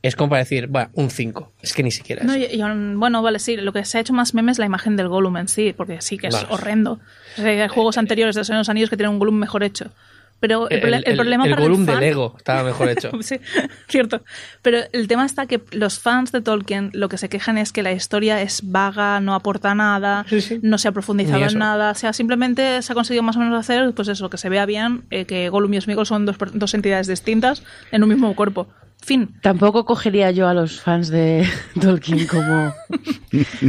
es 0.00 0.14
como 0.16 0.30
para 0.30 0.40
decir, 0.44 0.68
bueno, 0.68 0.88
un 0.94 1.10
5. 1.10 1.52
Es 1.60 1.74
que 1.74 1.82
ni 1.82 1.90
siquiera 1.90 2.24
No, 2.24 2.32
eso. 2.34 2.46
y- 2.50 2.60
y, 2.60 2.94
bueno, 2.96 3.20
vale, 3.20 3.38
sí, 3.38 3.56
lo 3.56 3.72
que 3.72 3.84
se 3.84 3.98
ha 3.98 4.00
hecho 4.00 4.12
más 4.14 4.32
meme 4.32 4.52
es 4.52 4.58
la 4.58 4.64
imagen 4.64 4.96
del 4.96 5.08
Gollum 5.08 5.36
en 5.36 5.48
sí, 5.48 5.74
porque 5.76 6.00
sí 6.00 6.16
que 6.16 6.28
es 6.28 6.34
Vale. 6.34 6.46
horrendo. 6.50 7.00
O 7.36 7.42
sea, 7.42 7.48
hay 7.64 7.68
juegos 7.68 7.98
anteriores 7.98 8.34
de 8.36 8.44
Señor 8.44 8.58
de 8.58 8.60
los 8.60 8.68
Anillos 8.70 8.88
que 8.90 8.96
tienen 8.96 9.12
un 9.12 9.18
Gollum 9.18 9.34
mejor 9.34 9.62
hecho. 9.64 9.90
Pero 10.40 10.68
el, 10.70 10.80
prole- 10.80 11.02
el 11.04 11.16
problema 11.16 11.44
el 11.44 11.50
para 11.50 11.64
el 11.64 11.86
de 11.86 11.92
fan... 11.92 12.00
Lego 12.00 12.34
estaba 12.36 12.62
mejor 12.62 12.88
hecho. 12.90 13.10
Sí, 13.22 13.40
cierto. 13.88 14.22
Pero 14.62 14.78
el 14.92 15.08
tema 15.08 15.26
está 15.26 15.46
que 15.46 15.60
los 15.72 15.98
fans 15.98 16.30
de 16.30 16.40
Tolkien 16.40 16.90
lo 16.94 17.08
que 17.08 17.18
se 17.18 17.28
quejan 17.28 17.58
es 17.58 17.72
que 17.72 17.82
la 17.82 17.90
historia 17.92 18.40
es 18.40 18.60
vaga, 18.62 19.18
no 19.20 19.34
aporta 19.34 19.74
nada, 19.74 20.24
Sí, 20.28 20.40
sí. 20.40 20.60
no 20.62 20.78
se 20.78 20.86
ha 20.88 20.92
profundizado 20.92 21.44
en 21.44 21.58
nada. 21.58 21.90
O 21.90 21.94
sea, 21.96 22.12
simplemente 22.12 22.80
se 22.82 22.92
ha 22.92 22.94
conseguido 22.94 23.22
más 23.24 23.36
o 23.36 23.40
menos 23.40 23.58
hacer, 23.58 23.92
pues 23.94 24.06
eso, 24.08 24.30
que 24.30 24.38
se 24.38 24.48
vea 24.48 24.64
bien, 24.64 25.02
eh, 25.10 25.24
que 25.24 25.48
Gollum 25.48 25.74
y 25.74 25.80
Sméagol 25.80 26.06
son 26.06 26.24
dos, 26.24 26.36
dos 26.54 26.74
entidades 26.74 27.08
distintas 27.08 27.64
en 27.90 28.02
un 28.04 28.08
mismo 28.08 28.34
cuerpo. 28.36 28.68
Fin. 29.00 29.34
Tampoco 29.40 29.84
cogería 29.84 30.30
yo 30.32 30.48
a 30.48 30.54
los 30.54 30.80
fans 30.80 31.08
de 31.08 31.48
Tolkien 31.80 32.26
como 32.26 32.74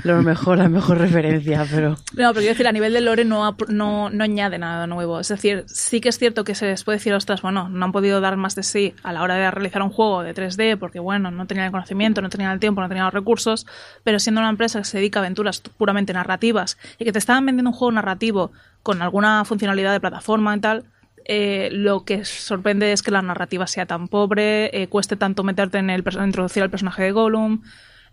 lo 0.03 0.21
mejor, 0.21 0.57
la 0.57 0.69
mejor 0.69 0.97
referencia, 0.97 1.65
pero 1.69 1.91
No, 1.91 1.97
pero 2.13 2.33
quiero 2.33 2.49
decir, 2.49 2.67
a 2.67 2.71
nivel 2.71 2.93
de 2.93 3.01
lore 3.01 3.25
no, 3.25 3.55
no 3.69 4.09
añade 4.23 4.57
nada 4.57 4.87
nuevo. 4.87 5.19
Es 5.19 5.29
decir, 5.29 5.63
sí 5.67 6.01
que 6.01 6.09
es 6.09 6.17
cierto 6.17 6.43
que 6.43 6.55
se 6.55 6.65
les 6.65 6.83
puede 6.83 6.97
decir, 6.97 7.13
ostras, 7.13 7.41
bueno, 7.41 7.69
no 7.69 7.85
han 7.85 7.91
podido 7.91 8.21
dar 8.21 8.37
más 8.37 8.55
de 8.55 8.63
sí 8.63 8.93
a 9.03 9.13
la 9.13 9.21
hora 9.21 9.35
de 9.35 9.49
realizar 9.51 9.81
un 9.81 9.91
juego 9.91 10.23
de 10.23 10.33
3D 10.33 10.77
porque, 10.77 10.99
bueno, 10.99 11.31
no 11.31 11.45
tenían 11.47 11.67
el 11.67 11.71
conocimiento, 11.71 12.21
no 12.21 12.29
tenían 12.29 12.51
el 12.51 12.59
tiempo, 12.59 12.81
no 12.81 12.87
tenían 12.87 13.05
los 13.05 13.13
recursos, 13.13 13.65
pero 14.03 14.19
siendo 14.19 14.41
una 14.41 14.49
empresa 14.49 14.79
que 14.79 14.85
se 14.85 14.97
dedica 14.97 15.19
a 15.19 15.23
aventuras 15.23 15.61
puramente 15.61 16.11
narrativas 16.11 16.77
y 16.97 17.05
que 17.05 17.11
te 17.11 17.19
estaban 17.19 17.45
vendiendo 17.45 17.69
un 17.69 17.75
juego 17.75 17.91
narrativo 17.91 18.51
con 18.83 19.01
alguna 19.01 19.45
funcionalidad 19.45 19.91
de 19.91 19.99
plataforma 19.99 20.55
y 20.55 20.59
tal, 20.59 20.85
eh, 21.31 21.69
lo 21.71 22.05
que 22.05 22.25
sorprende 22.25 22.91
es 22.91 23.03
que 23.03 23.11
la 23.11 23.21
narrativa 23.21 23.67
sea 23.67 23.85
tan 23.85 24.07
pobre, 24.07 24.71
eh, 24.73 24.87
cueste 24.87 25.15
tanto 25.15 25.43
meterte 25.43 25.77
en 25.77 25.91
el 25.91 26.03
introducir 26.25 26.63
al 26.63 26.71
personaje 26.71 27.03
de 27.03 27.11
Gollum, 27.11 27.61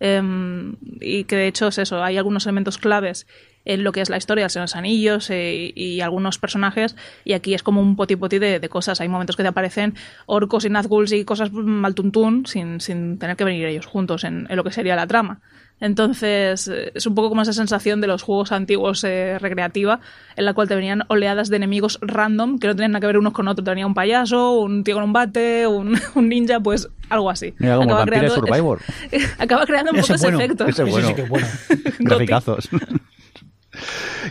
em, 0.01 0.77
y 1.01 1.25
que 1.25 1.37
de 1.37 1.47
hecho 1.47 1.69
es 1.69 1.79
eso, 1.79 2.05
hay 2.05 2.19
algunos 2.19 2.45
elementos 2.45 2.77
claves 2.77 3.27
en 3.65 3.85
lo 3.85 3.93
que 3.93 4.03
es 4.03 4.11
la 4.11 4.19
historia 4.19 4.49
los 4.55 4.77
Anillos 4.77 5.31
eh, 5.31 5.73
y, 5.75 5.95
y 5.95 6.01
algunos 6.03 6.39
personajes, 6.39 6.95
y 7.25 7.33
aquí 7.33 7.55
es 7.55 7.63
como 7.63 7.81
un 7.81 7.97
poti 7.97 8.17
poti 8.17 8.39
de, 8.39 8.61
de 8.61 8.69
cosas. 8.69 9.01
Hay 9.01 9.09
momentos 9.09 9.35
que 9.35 9.43
te 9.43 9.49
aparecen 9.49 9.95
orcos 10.27 10.67
y 10.67 10.69
Nazguls 10.69 11.13
y 11.13 11.25
cosas 11.25 11.51
mal 11.53 11.95
tuntún 11.95 12.45
sin, 12.45 12.83
sin 12.83 13.19
tener 13.19 13.37
que 13.37 13.45
venir 13.45 13.65
ellos 13.65 13.87
juntos 13.87 14.25
en 14.25 14.47
lo 14.51 14.63
que 14.63 14.73
sería 14.73 14.95
la 14.95 15.07
trama. 15.07 15.41
Entonces, 15.79 16.69
eh, 16.69 16.91
es 16.95 17.07
un 17.07 17.15
poco 17.15 17.29
como 17.29 17.43
esa 17.43 17.53
sensación 17.53 18.01
de 18.01 18.07
los 18.07 18.23
juegos 18.23 18.51
antiguos 18.51 19.05
eh, 19.05 19.39
recreativa, 19.39 20.01
en 20.35 20.45
la 20.47 20.55
cual 20.55 20.69
te 20.69 20.75
venían 20.75 21.03
oleadas 21.09 21.51
de 21.51 21.57
enemigos 21.57 21.99
random 22.01 22.59
que 22.59 22.67
no 22.69 22.75
tenían 22.75 22.93
nada 22.93 23.01
que 23.01 23.07
ver 23.09 23.19
unos 23.19 23.35
con 23.35 23.47
otros. 23.47 23.65
Te 23.65 23.71
venía 23.71 23.87
un 23.87 23.93
payaso, 23.95 24.55
un 24.61 24.85
tío 24.85 24.95
con 24.95 25.05
un 25.05 25.13
bate, 25.13 25.67
un, 25.67 25.99
un 26.15 26.29
ninja, 26.31 26.61
pues 26.61 26.89
algo 27.11 27.29
así. 27.29 27.55
Mira, 27.59 27.77
como 27.77 27.91
Acaba 27.95 28.07
creando- 28.07 28.35
Survivor. 28.35 28.81
acaba 29.39 29.67
creando 29.67 29.93
un 29.93 29.99
Ese 29.99 30.15
poco 30.15 30.15
es 30.15 30.23
ese 30.23 30.27
bueno. 30.37 30.39
efecto. 30.45 30.65
Ese 30.65 30.71
es 30.83 30.89
Ese 30.89 30.91
bueno. 30.91 31.09
sí 31.09 31.15
que 31.15 31.23
es 31.23 31.29
bueno. 31.29 31.47
Graficazos. 31.99 32.69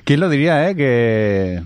¿Quién 0.04 0.20
lo 0.20 0.30
diría, 0.30 0.70
eh? 0.70 0.76
Que, 0.76 1.62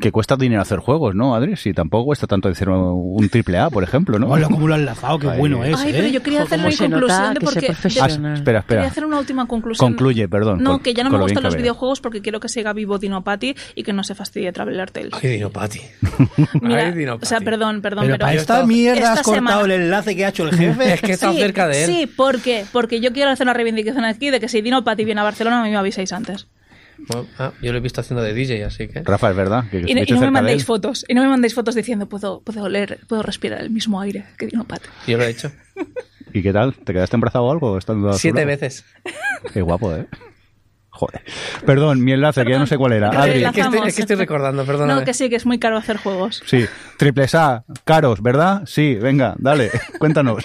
que 0.00 0.12
cuesta 0.12 0.36
dinero 0.36 0.62
hacer 0.62 0.78
juegos, 0.78 1.14
¿no, 1.14 1.34
Adri? 1.34 1.56
Si 1.56 1.72
tampoco 1.72 2.06
cuesta 2.06 2.26
tanto 2.26 2.48
hacer 2.48 2.68
un 2.68 3.28
triple 3.30 3.58
A, 3.58 3.68
por 3.70 3.82
ejemplo, 3.82 4.18
¿no? 4.18 4.28
Hola, 4.28 4.46
cómo 4.48 4.68
lo 4.68 4.74
han 4.74 4.80
enlazado, 4.80 5.18
qué 5.18 5.28
Ay. 5.30 5.38
bueno 5.38 5.64
es. 5.64 5.78
Ay, 5.78 5.90
¿eh? 5.90 5.94
pero 5.96 6.08
yo 6.08 6.22
quería 6.22 6.42
hacer 6.42 6.58
nota 6.60 6.76
conclusión 6.78 7.34
de 7.34 7.40
que 7.40 7.44
por 7.44 7.54
sé 7.54 7.60
qué. 7.60 7.66
Ah, 8.00 8.06
espera, 8.06 8.34
espera. 8.34 8.62
Quería 8.66 8.86
hacer 8.86 9.04
una 9.04 9.18
última 9.18 9.46
conclusión. 9.46 9.90
Concluye, 9.92 10.28
perdón. 10.28 10.62
No, 10.62 10.72
con- 10.72 10.80
que 10.80 10.94
ya 10.94 11.02
no 11.04 11.10
me 11.10 11.18
gustan 11.18 11.42
los 11.42 11.56
videojuegos 11.56 12.00
porque 12.00 12.20
quiero 12.22 12.38
que 12.40 12.48
siga 12.48 12.72
vivo 12.72 12.98
Dino 12.98 13.22
Patti 13.24 13.54
y 13.74 13.82
que 13.82 13.92
no 13.92 14.04
se 14.04 14.14
fastidie 14.14 14.52
Traveler 14.52 14.90
Tales. 14.90 15.12
Ay, 15.22 15.30
Dinopati. 15.30 15.80
Mira, 16.62 16.86
Ay, 16.86 16.92
Dinopati. 16.92 17.24
o 17.24 17.28
sea, 17.28 17.40
perdón, 17.40 17.80
perdón, 17.80 18.04
Pero 18.04 18.14
pero, 18.14 18.26
para 18.26 18.34
esta 18.38 18.66
mierda 18.66 18.98
esta 19.00 19.12
has 19.14 19.22
cortado 19.22 19.60
semana- 19.60 19.74
el 19.74 19.82
enlace 19.82 20.14
que 20.16 20.24
ha 20.24 20.28
hecho 20.28 20.44
el 20.48 20.54
jefe. 20.56 20.92
Es 20.94 21.00
que 21.00 21.12
está 21.12 21.32
cerca 21.32 21.66
de 21.66 21.84
él. 21.84 21.90
Sí, 21.90 22.06
¿por 22.06 22.40
qué? 22.40 22.64
Porque 22.72 23.00
yo 23.00 23.12
quiero 23.12 23.30
hacer 23.30 23.44
una 23.46 23.54
reivindicación 23.54 24.04
aquí 24.04 24.30
de 24.30 24.38
que 24.40 24.48
si 24.48 24.60
Dino 24.62 24.84
Patti 24.84 25.04
viene 25.04 25.20
a 25.20 25.24
Barcelona, 25.24 25.60
a 25.60 25.64
mí 25.64 25.70
me 25.70 25.76
avisáis 25.76 26.12
antes. 26.12 26.46
Bueno, 27.06 27.26
ah, 27.38 27.52
yo 27.62 27.72
lo 27.72 27.78
he 27.78 27.80
visto 27.80 28.00
haciendo 28.00 28.22
de 28.22 28.34
DJ, 28.34 28.64
así 28.64 28.88
que. 28.88 29.02
Rafa, 29.02 29.30
es 29.30 29.36
verdad. 29.36 29.64
Que 29.70 29.78
Y, 29.86 29.94
no- 29.94 30.02
y 30.04 30.12
no 30.12 30.20
me 30.20 30.30
mandéis 30.30 30.64
fotos. 30.64 31.04
Y 31.08 31.14
no 31.14 31.22
me 31.22 31.28
mandéis 31.28 31.54
fotos 31.54 31.74
diciendo 31.74 32.08
puedo, 32.08 32.40
puedo 32.42 32.64
oler, 32.64 33.00
puedo 33.08 33.22
respirar 33.22 33.60
el 33.60 33.70
mismo 33.70 34.00
aire 34.00 34.24
que 34.36 34.46
Dino 34.46 34.64
Patti. 34.64 34.88
Yo 35.06 35.16
lo 35.18 35.24
he 35.24 35.30
hecho. 35.30 35.50
¿Y 36.32 36.42
qué 36.42 36.52
tal? 36.52 36.74
¿Te 36.74 36.92
quedaste 36.92 37.16
embarazado 37.16 37.44
o 37.44 37.52
algo? 37.52 37.78
Estando 37.78 38.12
Siete 38.12 38.44
veces. 38.44 38.84
Qué 39.54 39.62
guapo, 39.62 39.94
¿eh? 39.94 40.06
Joder. 40.90 41.22
Perdón, 41.64 42.02
mi 42.04 42.12
enlace, 42.12 42.44
que 42.44 42.50
ya 42.50 42.58
no 42.58 42.66
sé 42.66 42.76
cuál 42.76 42.92
era. 42.92 43.08
Adri. 43.10 43.44
Es 43.44 43.52
que 43.52 43.60
estoy, 43.60 43.60
enlazamos. 43.62 43.88
es 43.88 43.94
que 43.94 44.00
estoy 44.02 44.16
recordando, 44.16 44.64
perdóname. 44.66 45.00
No, 45.00 45.06
que 45.06 45.14
sí, 45.14 45.30
que 45.30 45.36
es 45.36 45.46
muy 45.46 45.58
caro 45.58 45.76
hacer 45.76 45.96
juegos. 45.96 46.42
Sí, 46.44 46.66
triples 46.98 47.34
A, 47.36 47.64
caros, 47.84 48.20
¿verdad? 48.20 48.62
Sí, 48.66 48.96
venga, 48.96 49.36
dale, 49.38 49.70
cuéntanos. 49.98 50.44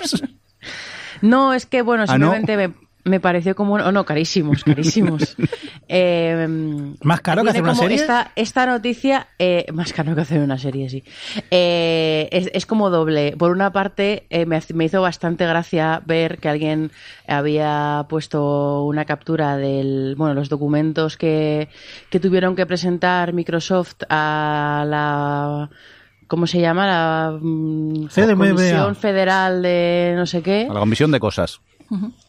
No, 1.21 1.53
es 1.53 1.65
que, 1.65 1.81
bueno, 1.81 2.03
¿Ah, 2.07 2.17
no? 2.19 2.31
simplemente 2.33 2.55
me, 2.55 2.73
me 3.05 3.19
pareció 3.19 3.55
como... 3.55 3.75
Oh, 3.75 3.91
no, 3.91 4.05
carísimos, 4.05 4.63
carísimos. 4.63 5.35
Eh, 5.89 6.47
¿Más 7.03 7.21
caro 7.21 7.43
que 7.43 7.49
hacer 7.49 7.61
una 7.61 7.75
serie? 7.75 7.97
Esta, 7.97 8.31
esta 8.35 8.65
noticia, 8.65 9.27
eh, 9.37 9.65
más 9.73 9.91
caro 9.93 10.15
que 10.15 10.21
hacer 10.21 10.39
una 10.39 10.57
serie, 10.57 10.89
sí. 10.89 11.03
Eh, 11.51 12.29
es, 12.31 12.49
es 12.53 12.65
como 12.65 12.89
doble. 12.89 13.35
Por 13.37 13.51
una 13.51 13.71
parte, 13.71 14.25
eh, 14.29 14.45
me, 14.45 14.59
me 14.73 14.85
hizo 14.85 15.01
bastante 15.01 15.45
gracia 15.45 16.01
ver 16.05 16.39
que 16.39 16.49
alguien 16.49 16.91
había 17.27 18.05
puesto 18.09 18.85
una 18.85 19.05
captura 19.05 19.57
del, 19.57 20.15
bueno, 20.17 20.33
los 20.33 20.49
documentos 20.49 21.17
que, 21.17 21.67
que 22.09 22.19
tuvieron 22.19 22.55
que 22.55 22.65
presentar 22.65 23.33
Microsoft 23.33 23.97
a 24.09 24.85
la... 24.87 25.69
¿Cómo 26.27 26.47
se 26.47 26.61
llama? 26.61 26.87
La 26.87 27.37
mm, 27.39 28.07
CDMBA. 28.07 28.47
Comisión 28.49 28.95
Federal 28.95 29.61
de 29.61 30.13
no 30.15 30.25
sé 30.25 30.41
qué. 30.41 30.67
A 30.69 30.73
la 30.73 30.79
comisión 30.79 31.11
de 31.11 31.19
cosas. 31.19 31.59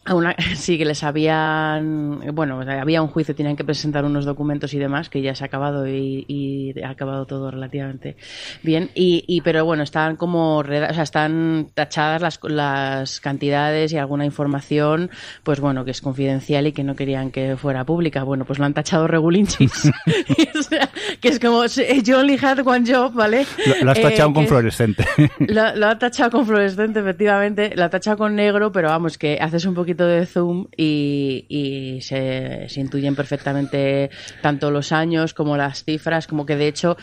A 0.05 0.13
una- 0.15 0.35
sí, 0.55 0.77
que 0.77 0.85
les 0.85 1.03
habían. 1.03 2.21
Bueno, 2.33 2.61
había 2.61 3.01
un 3.01 3.07
juicio, 3.07 3.35
tenían 3.35 3.55
que 3.55 3.63
presentar 3.63 4.05
unos 4.05 4.25
documentos 4.25 4.73
y 4.73 4.79
demás, 4.79 5.09
que 5.09 5.21
ya 5.21 5.35
se 5.35 5.43
ha 5.43 5.47
acabado 5.47 5.87
y, 5.87 6.25
y 6.27 6.79
ha 6.83 6.89
acabado 6.89 7.25
todo 7.25 7.51
relativamente 7.51 8.15
bien. 8.63 8.89
Y, 8.95 9.23
y 9.27 9.41
pero 9.41 9.65
bueno, 9.65 9.83
están 9.83 10.15
como. 10.15 10.57
O 10.57 10.63
sea, 10.65 11.03
están 11.03 11.69
tachadas 11.73 12.21
las, 12.21 12.39
las 12.43 13.19
cantidades 13.19 13.91
y 13.93 13.97
alguna 13.97 14.25
información, 14.25 15.09
pues 15.43 15.59
bueno, 15.59 15.85
que 15.85 15.91
es 15.91 16.01
confidencial 16.01 16.67
y 16.67 16.71
que 16.71 16.83
no 16.83 16.95
querían 16.95 17.31
que 17.31 17.55
fuera 17.57 17.83
pública. 17.85 18.23
Bueno, 18.23 18.45
pues 18.45 18.59
lo 18.59 18.65
han 18.65 18.73
tachado 18.73 19.07
regulinchis. 19.07 19.91
O 20.57 20.63
sea, 20.63 20.89
que 21.21 21.29
es 21.29 21.39
como. 21.39 21.63
You 21.65 22.15
only 22.17 22.37
had 22.41 22.59
one 22.65 22.85
job, 22.91 23.13
¿vale? 23.13 23.45
Lo, 23.65 23.85
lo 23.85 23.91
has 23.91 23.97
Eh, 23.99 24.01
tachado 24.01 24.33
con 24.33 24.47
fluorescente. 24.47 25.05
lo, 25.39 25.75
lo 25.75 25.87
ha 25.87 25.97
tachado 25.99 26.31
con 26.31 26.45
fluorescente, 26.45 26.99
efectivamente. 26.99 27.73
Lo 27.75 27.83
ha 27.85 27.89
tachado 27.89 28.17
con 28.17 28.35
negro, 28.35 28.71
pero 28.71 28.89
vamos, 28.89 29.17
que 29.17 29.37
haces 29.45 29.65
un 29.65 29.73
poquito 29.75 30.05
de 30.05 30.25
zoom 30.25 30.67
y, 30.75 31.45
y 31.49 32.01
se, 32.01 32.67
se 32.69 32.79
intuyen 32.81 33.15
perfectamente 33.15 34.09
tanto 34.41 34.71
los 34.71 34.91
años 34.91 35.33
como 35.33 35.55
las 35.57 35.83
cifras, 35.83 36.27
como 36.27 36.45
que 36.45 36.55
de 36.55 36.67
hecho 36.67 36.97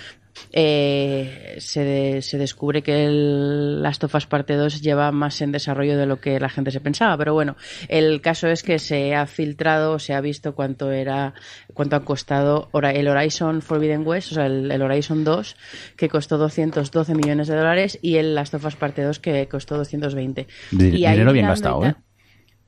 eh, 0.50 1.56
se, 1.58 1.84
de- 1.84 2.22
se 2.22 2.38
descubre 2.38 2.82
que 2.82 3.04
el 3.04 3.82
Last 3.82 4.04
of 4.04 4.14
Us 4.14 4.26
Parte 4.26 4.54
2 4.56 4.80
lleva 4.80 5.12
más 5.12 5.40
en 5.42 5.52
desarrollo 5.52 5.96
de 5.98 6.06
lo 6.06 6.20
que 6.20 6.40
la 6.40 6.48
gente 6.48 6.70
se 6.70 6.80
pensaba. 6.80 7.16
Pero 7.18 7.34
bueno, 7.34 7.56
el 7.88 8.20
caso 8.20 8.48
es 8.48 8.62
que 8.62 8.78
se 8.78 9.14
ha 9.14 9.26
filtrado, 9.26 9.98
se 9.98 10.14
ha 10.14 10.20
visto 10.20 10.54
cuánto 10.54 10.90
era, 10.90 11.34
cuánto 11.74 11.96
ha 11.96 12.04
costado 12.04 12.70
el 12.72 13.08
Horizon 13.08 13.60
Forbidden 13.62 14.06
West, 14.06 14.32
o 14.32 14.34
sea, 14.36 14.46
el, 14.46 14.70
el 14.70 14.82
Horizon 14.82 15.24
2, 15.24 15.56
que 15.96 16.08
costó 16.08 16.38
212 16.38 17.14
millones 17.14 17.48
de 17.48 17.56
dólares, 17.56 17.98
y 18.02 18.16
el 18.16 18.34
Last 18.34 18.54
of 18.54 18.64
Us 18.64 18.76
Parte 18.76 19.02
2, 19.02 19.18
que 19.18 19.46
costó 19.48 19.76
220. 19.76 20.46
Di- 20.70 20.88
Y 20.88 21.04
ahí 21.06 21.12
dinero 21.12 21.32
bien 21.32 21.46
mirando 21.46 21.50
gastado, 21.52 21.80
y 21.80 22.11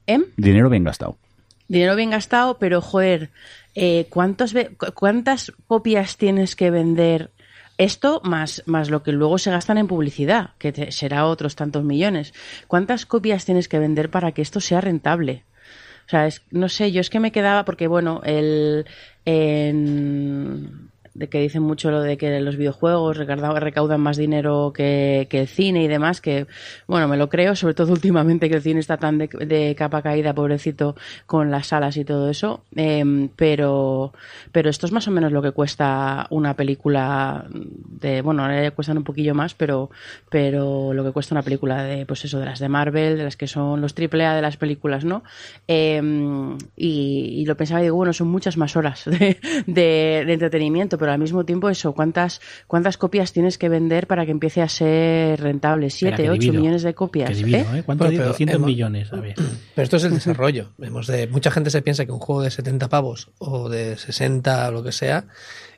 ¿eh? 0.07 0.14
¿Em? 0.14 0.25
Dinero 0.37 0.69
bien 0.71 0.85
gastado. 0.85 1.17
Dinero 1.69 1.97
bien 1.97 2.11
gastado, 2.11 2.59
pero 2.59 2.81
joder, 2.81 3.31
eh, 3.75 4.07
¿cuántos 4.11 4.55
¿cuántas 4.95 5.53
copias 5.67 6.17
tienes 6.17 6.57
que 6.57 6.71
vender? 6.71 7.31
Esto 7.79 8.21
más, 8.23 8.62
más 8.67 8.88
lo 8.90 9.03
que 9.03 9.11
luego 9.12 9.37
se 9.38 9.51
gastan 9.51 9.79
en 9.79 9.88
publicidad, 9.88 10.51
que 10.59 10.71
te- 10.73 10.93
será 10.93 11.27
otros 11.27 11.57
tantos 11.57 11.83
millones. 11.83 12.33
¿Cuántas 12.69 13.05
copias 13.07 13.45
tienes 13.45 13.67
que 13.67 13.81
vender 13.81 14.11
para 14.11 14.31
que 14.33 14.43
esto 14.43 14.61
sea 14.61 14.81
rentable? 14.81 15.43
O 16.07 16.11
sea, 16.11 16.27
es, 16.27 16.43
no 16.51 16.69
sé, 16.69 16.93
yo 16.93 17.01
es 17.01 17.11
que 17.11 17.19
me 17.19 17.33
quedaba, 17.33 17.64
porque 17.64 17.88
bueno, 17.88 18.21
el. 18.25 18.87
En, 19.25 20.84
de 21.14 21.29
que 21.29 21.40
dicen 21.40 21.62
mucho 21.62 21.90
lo 21.90 22.00
de 22.03 22.16
que 22.16 22.40
los 22.40 22.57
videojuegos 22.57 23.16
recaudan, 23.16 24.00
más 24.00 24.16
dinero 24.16 24.72
que, 24.74 25.27
que, 25.31 25.40
el 25.40 25.48
cine 25.48 25.85
y 25.85 25.88
demás, 25.88 26.20
que 26.20 26.46
bueno, 26.87 27.07
me 27.09 27.16
lo 27.16 27.29
creo, 27.29 27.55
sobre 27.55 27.74
todo 27.74 27.92
últimamente 27.92 28.48
que 28.48 28.57
el 28.57 28.62
cine 28.62 28.81
está 28.81 28.96
tan 28.96 29.18
de, 29.18 29.74
capa 29.79 30.03
caída, 30.03 30.35
pobrecito, 30.35 30.96
con 31.27 31.50
las 31.50 31.68
salas 31.68 31.96
y 31.96 32.05
todo 32.05 32.29
eso, 32.29 32.62
eh, 32.77 33.29
pero, 33.37 34.12
pero 34.50 34.70
esto 34.70 34.87
es 34.87 34.92
más 34.92 35.07
o 35.07 35.11
menos 35.11 35.33
lo 35.33 35.42
que 35.42 35.53
cuesta 35.53 36.27
una 36.31 36.55
película 36.55 37.46
de, 37.50 38.20
bueno, 38.22 38.42
ahora 38.42 38.62
ya 38.62 38.70
cuestan 38.72 38.98
un 38.98 39.05
poquillo 39.05 39.35
más, 39.35 39.55
pero, 39.55 39.90
pero 40.31 40.92
lo 40.92 41.05
que 41.05 41.12
cuesta 41.12 41.35
una 41.35 41.42
película 41.42 41.85
de, 41.85 42.07
pues 42.07 42.24
eso, 42.24 42.40
de 42.40 42.46
las 42.46 42.59
de 42.59 42.68
Marvel, 42.68 43.16
de 43.18 43.24
las 43.24 43.37
que 43.37 43.46
son 43.46 43.81
los 43.81 43.94
triple 43.94 44.27
A 44.27 44.35
de 44.35 44.42
las 44.42 44.57
películas, 44.57 45.05
¿no? 45.05 45.22
Eh, 45.68 46.03
y, 46.77 47.44
lo 47.44 47.57
pensaba 47.57 47.81
y 47.81 47.85
digo, 47.85 47.96
bueno, 47.96 48.14
son 48.14 48.29
muchas 48.29 48.57
más 48.57 48.74
horas 48.74 49.05
de, 49.07 49.37
de 49.66 50.33
entretenimiento, 50.33 50.98
pero 51.05 51.12
al 51.12 51.19
mismo 51.19 51.45
tiempo 51.45 51.69
eso, 51.69 51.93
¿cuántas, 51.93 52.40
cuántas 52.67 52.97
copias 52.97 53.35
tienes 53.35 53.59
que 53.59 53.69
vender 53.69 54.07
para 54.07 54.25
que 54.25 54.31
empiece 54.31 54.62
a 54.62 54.69
ser 54.71 55.38
rentable? 55.38 55.90
¿Siete, 55.90 56.31
ocho 56.31 56.51
millones 56.51 56.83
de 56.83 56.95
copias? 56.95 57.29
Que 57.29 57.37
divino, 57.37 57.59
¿eh? 57.75 57.81
¿eh? 57.81 57.83
¿Cuánto 57.85 58.05
Pero- 58.05 58.11
pero, 58.12 58.23
pero 58.23 58.29
200 58.31 58.55
hemos- 58.57 58.67
millones, 58.67 59.12
a 59.12 59.17
ver. 59.17 59.35
Pero 59.75 59.83
esto 59.85 59.97
es 59.99 60.05
el 60.05 60.14
desarrollo. 60.14 60.71
Vemos 60.79 61.07
de, 61.07 61.27
mucha 61.27 61.51
gente 61.51 61.69
se 61.69 61.83
piensa 61.83 62.07
que 62.07 62.12
un 62.12 62.21
juego 62.21 62.40
de 62.43 62.51
70 62.51 62.88
pavos 62.88 63.29
o 63.38 63.69
de 63.69 63.97
60 63.99 64.69
o 64.69 64.73
lo 64.73 64.83
que 64.83 64.93
sea, 64.93 65.25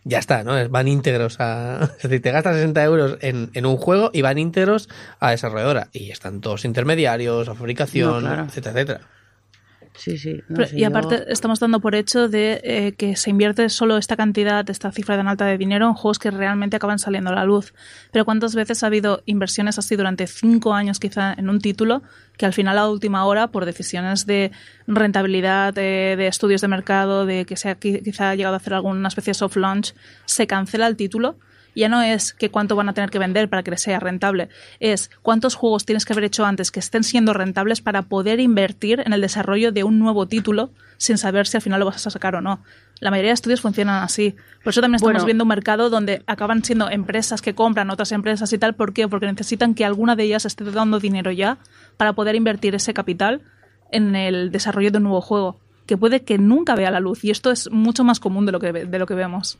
ya 0.04 0.18
está, 0.18 0.44
¿no? 0.44 0.52
Van 0.68 0.86
íntegros 0.86 1.40
a. 1.40 1.90
Es 1.96 2.02
decir, 2.04 2.22
te 2.22 2.30
gastas 2.30 2.54
60 2.54 2.84
euros 2.84 3.18
en, 3.22 3.50
en 3.54 3.66
un 3.66 3.76
juego 3.78 4.10
y 4.12 4.22
van 4.22 4.38
íntegros 4.38 4.88
a 5.18 5.32
desarrolladora. 5.32 5.88
Y 5.92 6.10
están 6.12 6.40
todos 6.40 6.64
intermediarios, 6.64 7.48
a 7.48 7.54
fabricación, 7.56 8.22
No, 8.22 8.28
claro. 8.28 8.44
etcétera, 8.44 8.72
etcétera. 8.80 9.00
Sí, 9.96 10.18
sí. 10.18 10.34
no 10.48 10.56
Pero- 10.56 10.68
sé, 10.68 10.76
y 10.76 10.80
yo- 10.82 10.88
aparte 10.88 11.24
estamos 11.32 11.58
dando 11.58 11.80
por 11.80 11.94
hecho 11.94 12.28
de 12.28 12.60
eh, 12.64 12.92
que 12.96 13.16
se 13.16 13.30
invierte 13.30 13.68
solo 13.70 13.96
esta 13.96 14.16
cantidad, 14.16 14.68
esta 14.68 14.92
cifra 14.92 15.16
tan 15.16 15.26
alta 15.28 15.46
de 15.46 15.58
dinero 15.58 15.86
en 15.88 15.94
juegos 15.94 16.18
que 16.18 16.30
realmente 16.30 16.76
acaban 16.76 16.98
saliendo 16.98 17.30
a 17.30 17.34
la 17.34 17.44
luz. 17.44 17.72
Pero 18.12 18.24
¿cuántas 18.24 18.54
veces 18.54 18.82
ha 18.82 18.86
habido 18.88 19.22
inversiones 19.26 19.78
así 19.78 19.96
durante 19.96 20.26
cinco 20.26 20.74
años 20.74 21.00
quizá 21.00 21.32
en 21.32 21.48
un 21.48 21.60
título 21.60 22.02
que 22.36 22.44
al 22.46 22.52
final 22.52 22.76
a 22.78 22.88
última 22.90 23.24
hora, 23.24 23.46
por 23.48 23.64
decisiones 23.64 24.26
de 24.26 24.52
rentabilidad, 24.86 25.72
de, 25.72 26.14
de 26.16 26.26
estudios 26.26 26.60
de 26.60 26.68
mercado, 26.68 27.24
de 27.26 27.44
que 27.46 27.56
se 27.56 27.68
ha 27.70 27.78
qui- 27.78 28.02
quizá 28.02 28.34
llegado 28.34 28.54
a 28.54 28.58
hacer 28.58 28.74
alguna 28.74 29.08
especie 29.08 29.30
de 29.30 29.34
soft 29.34 29.56
launch, 29.56 29.94
se 30.26 30.46
cancela 30.46 30.86
el 30.86 30.96
título? 30.96 31.36
Ya 31.76 31.88
no 31.88 32.02
es 32.02 32.32
que 32.32 32.50
cuánto 32.50 32.74
van 32.74 32.88
a 32.88 32.94
tener 32.94 33.10
que 33.10 33.18
vender 33.18 33.48
para 33.48 33.62
que 33.62 33.76
sea 33.76 34.00
rentable, 34.00 34.48
es 34.80 35.10
cuántos 35.22 35.54
juegos 35.54 35.84
tienes 35.84 36.04
que 36.04 36.12
haber 36.12 36.24
hecho 36.24 36.44
antes 36.44 36.70
que 36.70 36.80
estén 36.80 37.04
siendo 37.04 37.32
rentables 37.32 37.80
para 37.80 38.02
poder 38.02 38.40
invertir 38.40 39.00
en 39.04 39.12
el 39.12 39.20
desarrollo 39.20 39.70
de 39.70 39.84
un 39.84 39.98
nuevo 39.98 40.26
título 40.26 40.70
sin 40.96 41.18
saber 41.18 41.46
si 41.46 41.58
al 41.58 41.62
final 41.62 41.78
lo 41.80 41.86
vas 41.86 42.06
a 42.06 42.10
sacar 42.10 42.34
o 42.34 42.40
no. 42.40 42.60
La 43.00 43.10
mayoría 43.10 43.30
de 43.30 43.34
estudios 43.34 43.60
funcionan 43.60 44.02
así. 44.02 44.34
Por 44.64 44.70
eso 44.70 44.80
también 44.80 44.96
estamos 44.96 45.12
Bueno. 45.12 45.26
viendo 45.26 45.44
un 45.44 45.48
mercado 45.48 45.90
donde 45.90 46.22
acaban 46.26 46.64
siendo 46.64 46.90
empresas 46.90 47.42
que 47.42 47.54
compran 47.54 47.90
otras 47.90 48.12
empresas 48.12 48.50
y 48.54 48.58
tal. 48.58 48.74
¿Por 48.74 48.94
qué? 48.94 49.06
Porque 49.06 49.26
necesitan 49.26 49.74
que 49.74 49.84
alguna 49.84 50.16
de 50.16 50.24
ellas 50.24 50.46
esté 50.46 50.64
dando 50.64 50.98
dinero 50.98 51.30
ya 51.30 51.58
para 51.98 52.14
poder 52.14 52.34
invertir 52.34 52.74
ese 52.74 52.94
capital 52.94 53.42
en 53.92 54.16
el 54.16 54.50
desarrollo 54.50 54.90
de 54.90 54.96
un 54.96 55.04
nuevo 55.04 55.20
juego 55.20 55.60
que 55.86 55.96
puede 55.96 56.22
que 56.22 56.38
nunca 56.38 56.74
vea 56.74 56.90
la 56.90 57.00
luz 57.00 57.22
y 57.24 57.30
esto 57.30 57.50
es 57.50 57.70
mucho 57.70 58.02
más 58.02 58.18
común 58.18 58.46
de 58.46 58.52
lo 58.52 58.60
que, 58.60 58.72
de 58.72 58.98
lo 58.98 59.06
que 59.06 59.14
vemos. 59.14 59.58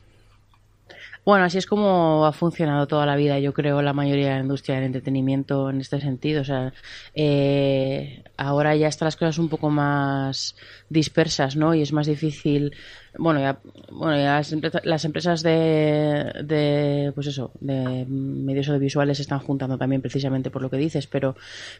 Bueno, 1.27 1.43
así 1.43 1.57
es 1.57 1.65
como 1.65 2.25
ha 2.25 2.31
funcionado 2.31 2.87
toda 2.87 3.05
la 3.05 3.17
vida, 3.17 3.37
yo 3.37 3.51
creo, 3.53 3.81
la 3.81 3.91
mayoría 3.91 4.29
de 4.29 4.35
la 4.35 4.39
industria 4.43 4.75
del 4.75 4.85
entretenimiento 4.85 5.69
en 5.69 5.81
este 5.81 5.99
sentido. 5.99 6.39
O 6.41 6.45
sea, 6.45 6.73
eh, 7.15 8.23
ahora 8.37 8.77
ya 8.77 8.87
están 8.87 9.07
las 9.07 9.17
cosas 9.17 9.37
un 9.37 9.49
poco 9.49 9.69
más 9.69 10.55
dispersas, 10.87 11.57
¿no? 11.57 11.75
Y 11.75 11.81
es 11.81 11.91
más 11.91 12.07
difícil. 12.07 12.73
Bueno, 13.19 13.39
ya, 13.39 13.59
bueno, 13.91 14.15
ya 14.15 14.35
las, 14.35 14.51
empresa- 14.51 14.81
las 14.83 15.03
empresas 15.03 15.41
de, 15.41 16.31
de, 16.43 17.11
pues 17.15 17.25
eso, 17.27 17.51
de 17.59 18.05
medios 18.07 18.67
audiovisuales 18.69 19.17
se 19.17 19.23
están 19.23 19.39
juntando 19.39 19.75
también 19.77 20.03
precisamente 20.03 20.51
por 20.51 20.61
lo 20.61 20.69
que 20.69 20.77
dices, 20.77 21.07
pero, 21.07 21.35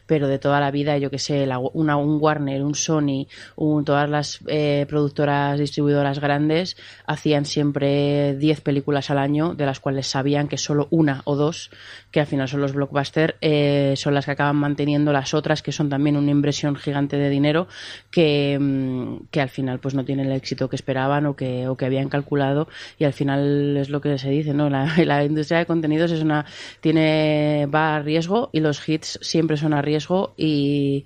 pero 0.06 0.26
de 0.26 0.40
toda 0.40 0.58
la 0.58 0.72
vida, 0.72 0.98
yo 0.98 1.10
que 1.10 1.18
sé, 1.20 1.46
la- 1.46 1.58
una, 1.60 1.96
un 1.96 2.18
Warner, 2.20 2.64
un 2.64 2.74
Sony, 2.74 3.28
un, 3.54 3.84
todas 3.84 4.10
las 4.10 4.40
eh, 4.48 4.84
productoras 4.88 5.60
distribuidoras 5.60 6.18
grandes 6.18 6.76
hacían 7.06 7.44
siempre 7.44 8.34
10 8.36 8.60
películas 8.60 9.10
al 9.10 9.18
año, 9.18 9.54
de 9.54 9.66
las 9.66 9.78
cuales 9.78 10.08
sabían 10.08 10.48
que 10.48 10.58
solo 10.58 10.88
una 10.90 11.22
o 11.24 11.36
dos, 11.36 11.70
que 12.10 12.18
al 12.20 12.26
final 12.26 12.48
son 12.48 12.62
los 12.62 12.72
blockbusters, 12.72 13.34
eh, 13.42 13.94
son 13.96 14.14
las 14.14 14.24
que 14.24 14.32
acaban 14.32 14.56
manteniendo 14.56 15.12
las 15.12 15.34
otras, 15.34 15.62
que 15.62 15.70
son 15.70 15.88
también 15.88 16.16
una 16.16 16.32
inversión 16.32 16.74
gigante 16.74 17.16
de 17.16 17.30
dinero, 17.30 17.68
que, 18.10 18.58
mm, 18.60 19.26
que 19.30 19.40
al 19.40 19.50
final 19.50 19.78
pues 19.78 19.94
no 19.94 20.04
tienen 20.04 20.26
el 20.26 20.32
éxito 20.32 20.68
que 20.68 20.74
esperaban 20.76 21.27
o 21.28 21.36
que, 21.36 21.68
o 21.68 21.76
que 21.76 21.86
habían 21.86 22.08
calculado, 22.08 22.68
y 22.98 23.04
al 23.04 23.12
final 23.12 23.76
es 23.76 23.90
lo 23.90 24.00
que 24.00 24.18
se 24.18 24.30
dice, 24.30 24.54
¿no? 24.54 24.70
La, 24.70 24.86
la 25.04 25.24
industria 25.24 25.58
de 25.58 25.66
contenidos 25.66 26.10
es 26.10 26.22
una, 26.22 26.46
tiene, 26.80 27.66
va 27.72 27.96
a 27.96 28.02
riesgo 28.02 28.50
y 28.52 28.60
los 28.60 28.86
hits 28.88 29.18
siempre 29.22 29.56
son 29.56 29.72
a 29.74 29.82
riesgo 29.82 30.34
y, 30.36 31.04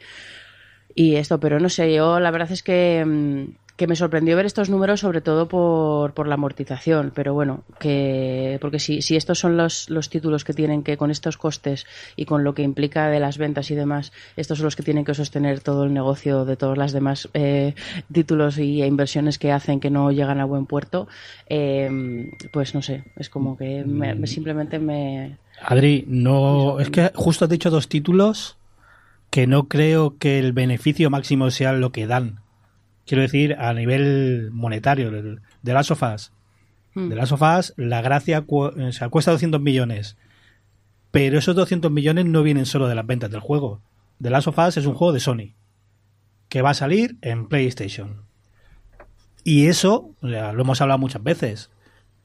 y 0.95 1.17
esto, 1.17 1.41
pero 1.41 1.59
no 1.61 1.69
sé, 1.69 1.93
yo 1.95 2.21
la 2.21 2.31
verdad 2.31 2.53
es 2.53 2.63
que, 2.63 3.05
mm, 3.05 3.62
que 3.83 3.89
me 3.89 3.97
sorprendió 3.97 4.37
ver 4.37 4.47
estos 4.47 4.71
números 4.71 5.01
sobre 5.01 5.21
todo 5.21 5.49
por, 5.49 6.13
por 6.15 6.29
la 6.29 6.35
amortización, 6.35 7.11
pero 7.13 7.35
bueno, 7.35 7.65
que 7.81 8.57
porque 8.61 8.79
si, 8.79 9.03
si 9.03 9.17
estos 9.17 9.41
son 9.41 9.57
los, 9.57 9.91
los 9.91 10.09
títulos 10.09 10.45
que 10.45 10.53
tienen 10.53 10.85
que 10.85 10.97
con 10.97 11.11
estos 11.11 11.37
costes 11.37 11.85
y 12.15 12.25
con 12.25 12.45
lo 12.45 12.55
que 12.55 12.63
implica 12.63 13.09
de 13.09 13.19
las 13.19 13.39
ventas 13.39 13.73
y 13.73 13.75
demás, 13.75 14.13
estos 14.37 14.59
son 14.59 14.67
los 14.67 14.77
que 14.77 14.85
tienen 14.85 15.05
que 15.05 15.15
sostener 15.15 15.59
todo 15.59 15.83
el 15.83 15.93
negocio 15.93 16.45
de 16.45 16.57
todos 16.57 16.79
los 16.79 16.93
demás 16.93 17.29
eh, 17.35 17.75
títulos 18.13 18.59
y 18.59 18.85
inversiones 18.85 19.41
que 19.41 19.51
hacen 19.51 19.81
que 19.81 19.91
no 19.91 20.13
llegan 20.13 20.39
a 20.39 20.45
buen 20.45 20.67
puerto, 20.67 21.09
eh, 21.49 22.31
pues 22.53 22.77
no 22.77 22.83
sé, 22.83 23.03
es 23.17 23.29
como 23.29 23.57
que 23.57 23.83
me- 23.85 24.29
simplemente 24.29 24.79
me... 24.79 25.39
Adri, 25.61 26.05
no. 26.07 26.79
Es 26.79 26.89
que 26.91 27.11
justo 27.17 27.47
has 27.47 27.51
dicho 27.51 27.69
dos 27.71 27.89
títulos 27.89 28.57
que 29.31 29.49
no 29.49 29.65
creo 29.67 30.19
que 30.19 30.39
el 30.39 30.53
beneficio 30.53 31.11
máximo 31.11 31.51
sea 31.51 31.73
lo 31.73 31.91
que 31.91 32.07
dan. 32.07 32.42
Quiero 33.07 33.23
decir, 33.23 33.57
a 33.59 33.73
nivel 33.75 34.51
monetario, 34.53 35.09
el- 35.09 35.41
de 35.63 35.73
las 35.73 35.87
sofás. 35.87 36.33
Mm. 36.95 37.09
De 37.09 37.17
las 37.17 37.29
sofás, 37.31 37.75
la 37.77 38.01
gracia 38.03 38.43
cu- 38.43 38.65
o 38.67 38.93
sea, 38.93 39.09
cuesta 39.09 39.31
200 39.33 39.61
millones. 39.61 40.17
Pero 41.11 41.39
esos 41.39 41.55
200 41.57 41.91
millones 41.91 42.25
no 42.27 42.43
vienen 42.43 42.67
solo 42.67 42.89
de 42.89 42.95
las 42.95 43.07
ventas 43.07 43.31
del 43.31 43.41
juego. 43.41 43.81
The 44.21 44.31
Last 44.31 44.49
of 44.49 44.59
Us 44.59 44.77
es 44.77 44.87
un 44.87 44.95
juego 44.95 45.13
de 45.13 45.21
Sony 45.21 45.55
que 46.49 46.63
va 46.63 46.71
a 46.71 46.75
salir 46.75 47.17
en 47.23 47.49
PlayStation. 47.49 48.23
Y 49.45 49.67
eso, 49.67 50.11
o 50.23 50.29
sea, 50.29 50.53
lo 50.53 50.63
hemos 50.63 50.81
hablado 50.81 50.99
muchas 50.99 51.23
veces. 51.23 51.71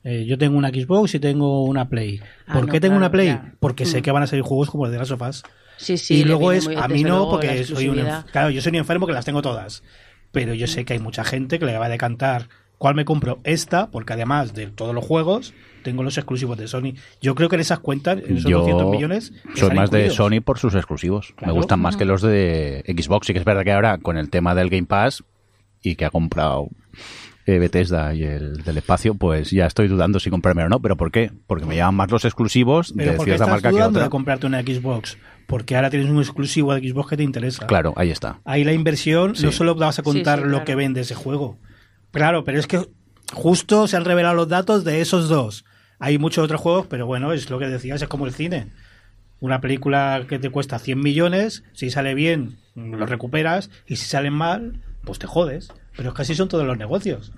Eh, 0.04 0.26
yo 0.26 0.38
tengo 0.38 0.58
una 0.58 0.70
Xbox 0.70 1.16
y 1.16 1.20
tengo 1.20 1.64
una 1.64 1.90
Play. 1.90 2.22
Ah, 2.46 2.54
¿Por 2.54 2.68
no, 2.68 2.72
qué 2.72 2.80
tengo 2.80 2.94
claro, 2.94 3.06
una 3.06 3.12
Play? 3.12 3.28
ya. 3.28 3.54
Porque 3.60 3.86
sé 3.86 4.00
Mm. 4.00 4.04
que 4.04 4.12
van 4.12 4.24
a 4.24 4.28
salir 4.28 4.44
juegos 4.44 4.70
como 4.70 4.86
el 4.86 4.92
de 4.92 5.00
Last 5.00 5.12
of 5.12 5.22
Us. 5.22 5.44
Sí, 5.78 5.98
sí, 5.98 6.16
y 6.20 6.24
luego 6.24 6.52
es, 6.52 6.68
a 6.68 6.88
mí 6.88 7.04
no, 7.04 7.30
porque 7.30 7.64
soy 7.64 7.88
un... 7.90 8.00
Claro, 8.32 8.50
yo 8.50 8.62
soy 8.62 8.70
un 8.72 8.76
enfermo 8.78 9.06
que 9.08 9.14
las 9.14 9.26
tengo 9.26 9.42
todas. 9.42 9.84
Pero 10.32 10.54
yo 10.54 10.68
sé 10.68 10.86
que 10.86 10.94
hay 10.94 11.00
mucha 11.00 11.24
gente 11.24 11.60
que 11.60 11.66
le 11.66 11.78
va 11.78 11.86
a 11.86 11.90
decantar 11.90 12.50
cuál 12.78 12.96
me 12.96 13.06
compro 13.06 13.40
esta, 13.44 13.90
porque 13.90 14.14
además 14.14 14.54
de 14.54 14.68
todos 14.68 14.94
los 14.94 15.04
juegos, 15.04 15.54
tengo 15.84 16.04
los 16.04 16.18
exclusivos 16.18 16.58
de 16.58 16.68
Sony. 16.68 16.94
Yo 17.22 17.36
creo 17.36 17.50
que 17.50 17.56
en 17.56 17.62
esas 17.62 17.80
cuentas, 17.80 18.20
en 18.20 18.38
esos 18.38 18.50
Yo 18.50 18.60
200 18.60 18.92
millones... 18.92 19.34
soy 19.56 19.76
más 19.76 19.92
de. 19.92 20.10
Sony 20.10 20.42
por 20.44 20.60
sus 20.60 20.76
exclusivos. 20.76 21.34
Claro. 21.36 21.54
Me 21.54 21.60
gustan 21.60 21.80
más 21.80 21.96
que 21.96 22.06
los 22.06 22.22
de 22.22 22.84
Xbox. 22.88 23.28
Sí 23.28 23.34
que 23.34 23.40
es 23.40 23.46
verdad 23.46 23.64
que 23.64 23.72
ahora 23.72 23.98
con 23.98 24.18
el 24.18 24.30
tema 24.30 24.56
del 24.56 24.70
Game 24.70 24.86
Pass 24.86 25.24
y 25.82 25.96
que 25.96 26.06
ha 26.06 26.10
comprado 26.10 26.70
eh, 27.46 27.60
Bethesda 27.60 28.14
y 28.14 28.24
el 28.24 28.64
del 28.64 28.78
espacio, 28.78 29.16
pues 29.16 29.52
ya 29.52 29.66
estoy 29.66 29.88
dudando 29.88 30.20
si 30.20 30.30
comprarme 30.30 30.64
o 30.64 30.70
no. 30.70 30.82
¿Pero 30.82 30.98
por 30.98 31.12
qué? 31.12 31.32
Porque 31.48 31.66
me 31.66 31.78
llaman 31.78 31.96
más 31.96 32.12
los 32.12 32.26
exclusivos 32.26 32.96
de 32.96 33.14
¿por 33.14 33.26
qué 33.26 33.32
cierta 33.32 33.48
marca 33.48 33.70
que 33.72 33.82
otra. 33.82 34.04
de 34.04 34.10
comprarte 34.10 34.46
una 34.46 34.62
Xbox? 34.62 35.18
Porque 35.48 35.76
ahora 35.76 35.90
tienes 35.90 36.10
un 36.10 36.20
exclusivo 36.20 36.74
de 36.76 36.88
Xbox 36.88 37.10
que 37.10 37.18
te 37.18 37.24
interesa. 37.24 37.66
Claro, 37.68 37.94
ahí 37.96 38.12
está. 38.12 38.40
Ahí 38.46 38.64
la 38.64 38.74
inversión 38.74 39.36
Sí. 39.36 39.46
no 39.46 39.52
solo 39.52 39.74
vas 39.76 39.98
a 39.98 40.04
contar 40.04 40.40
Sí, 40.40 40.44
sí, 40.44 40.50
lo 40.50 40.58
claro. 40.58 40.66
que 40.66 40.76
vende 40.76 41.02
ese 41.02 41.16
juego. 41.16 41.58
Claro, 42.12 42.44
pero 42.44 42.60
es 42.60 42.68
que 42.68 42.86
justo 43.34 43.88
se 43.88 43.98
han 43.98 44.06
revelado 44.06 44.36
los 44.36 44.48
datos 44.50 44.84
de 44.84 45.02
esos 45.02 45.30
dos. 45.30 45.66
Hay 46.00 46.20
muchos 46.20 46.44
otros 46.44 46.62
juegos, 46.62 46.86
pero 46.88 47.06
bueno, 47.08 47.34
es 47.34 47.50
lo 47.50 47.58
que 47.60 47.68
decías, 47.68 48.02
es 48.02 48.08
como 48.08 48.26
el 48.28 48.34
cine. 48.34 48.68
Una 49.40 49.62
película 49.62 50.26
que 50.28 50.38
te 50.40 50.50
cuesta 50.50 50.80
100 50.80 51.00
millones, 51.00 51.64
si 51.74 51.90
sale 51.92 52.14
bien, 52.14 52.58
lo 52.76 53.06
recuperas, 53.06 53.70
y 53.88 53.96
si 53.96 54.06
sale 54.06 54.32
mal, 54.32 54.82
pues 55.06 55.18
te 55.20 55.28
jodes. 55.28 55.72
Pero 55.98 56.10
es 56.10 56.16
que 56.16 56.22
así 56.22 56.36
son 56.36 56.48
todos 56.48 56.66
los 56.66 56.78
negocios. 56.78 57.32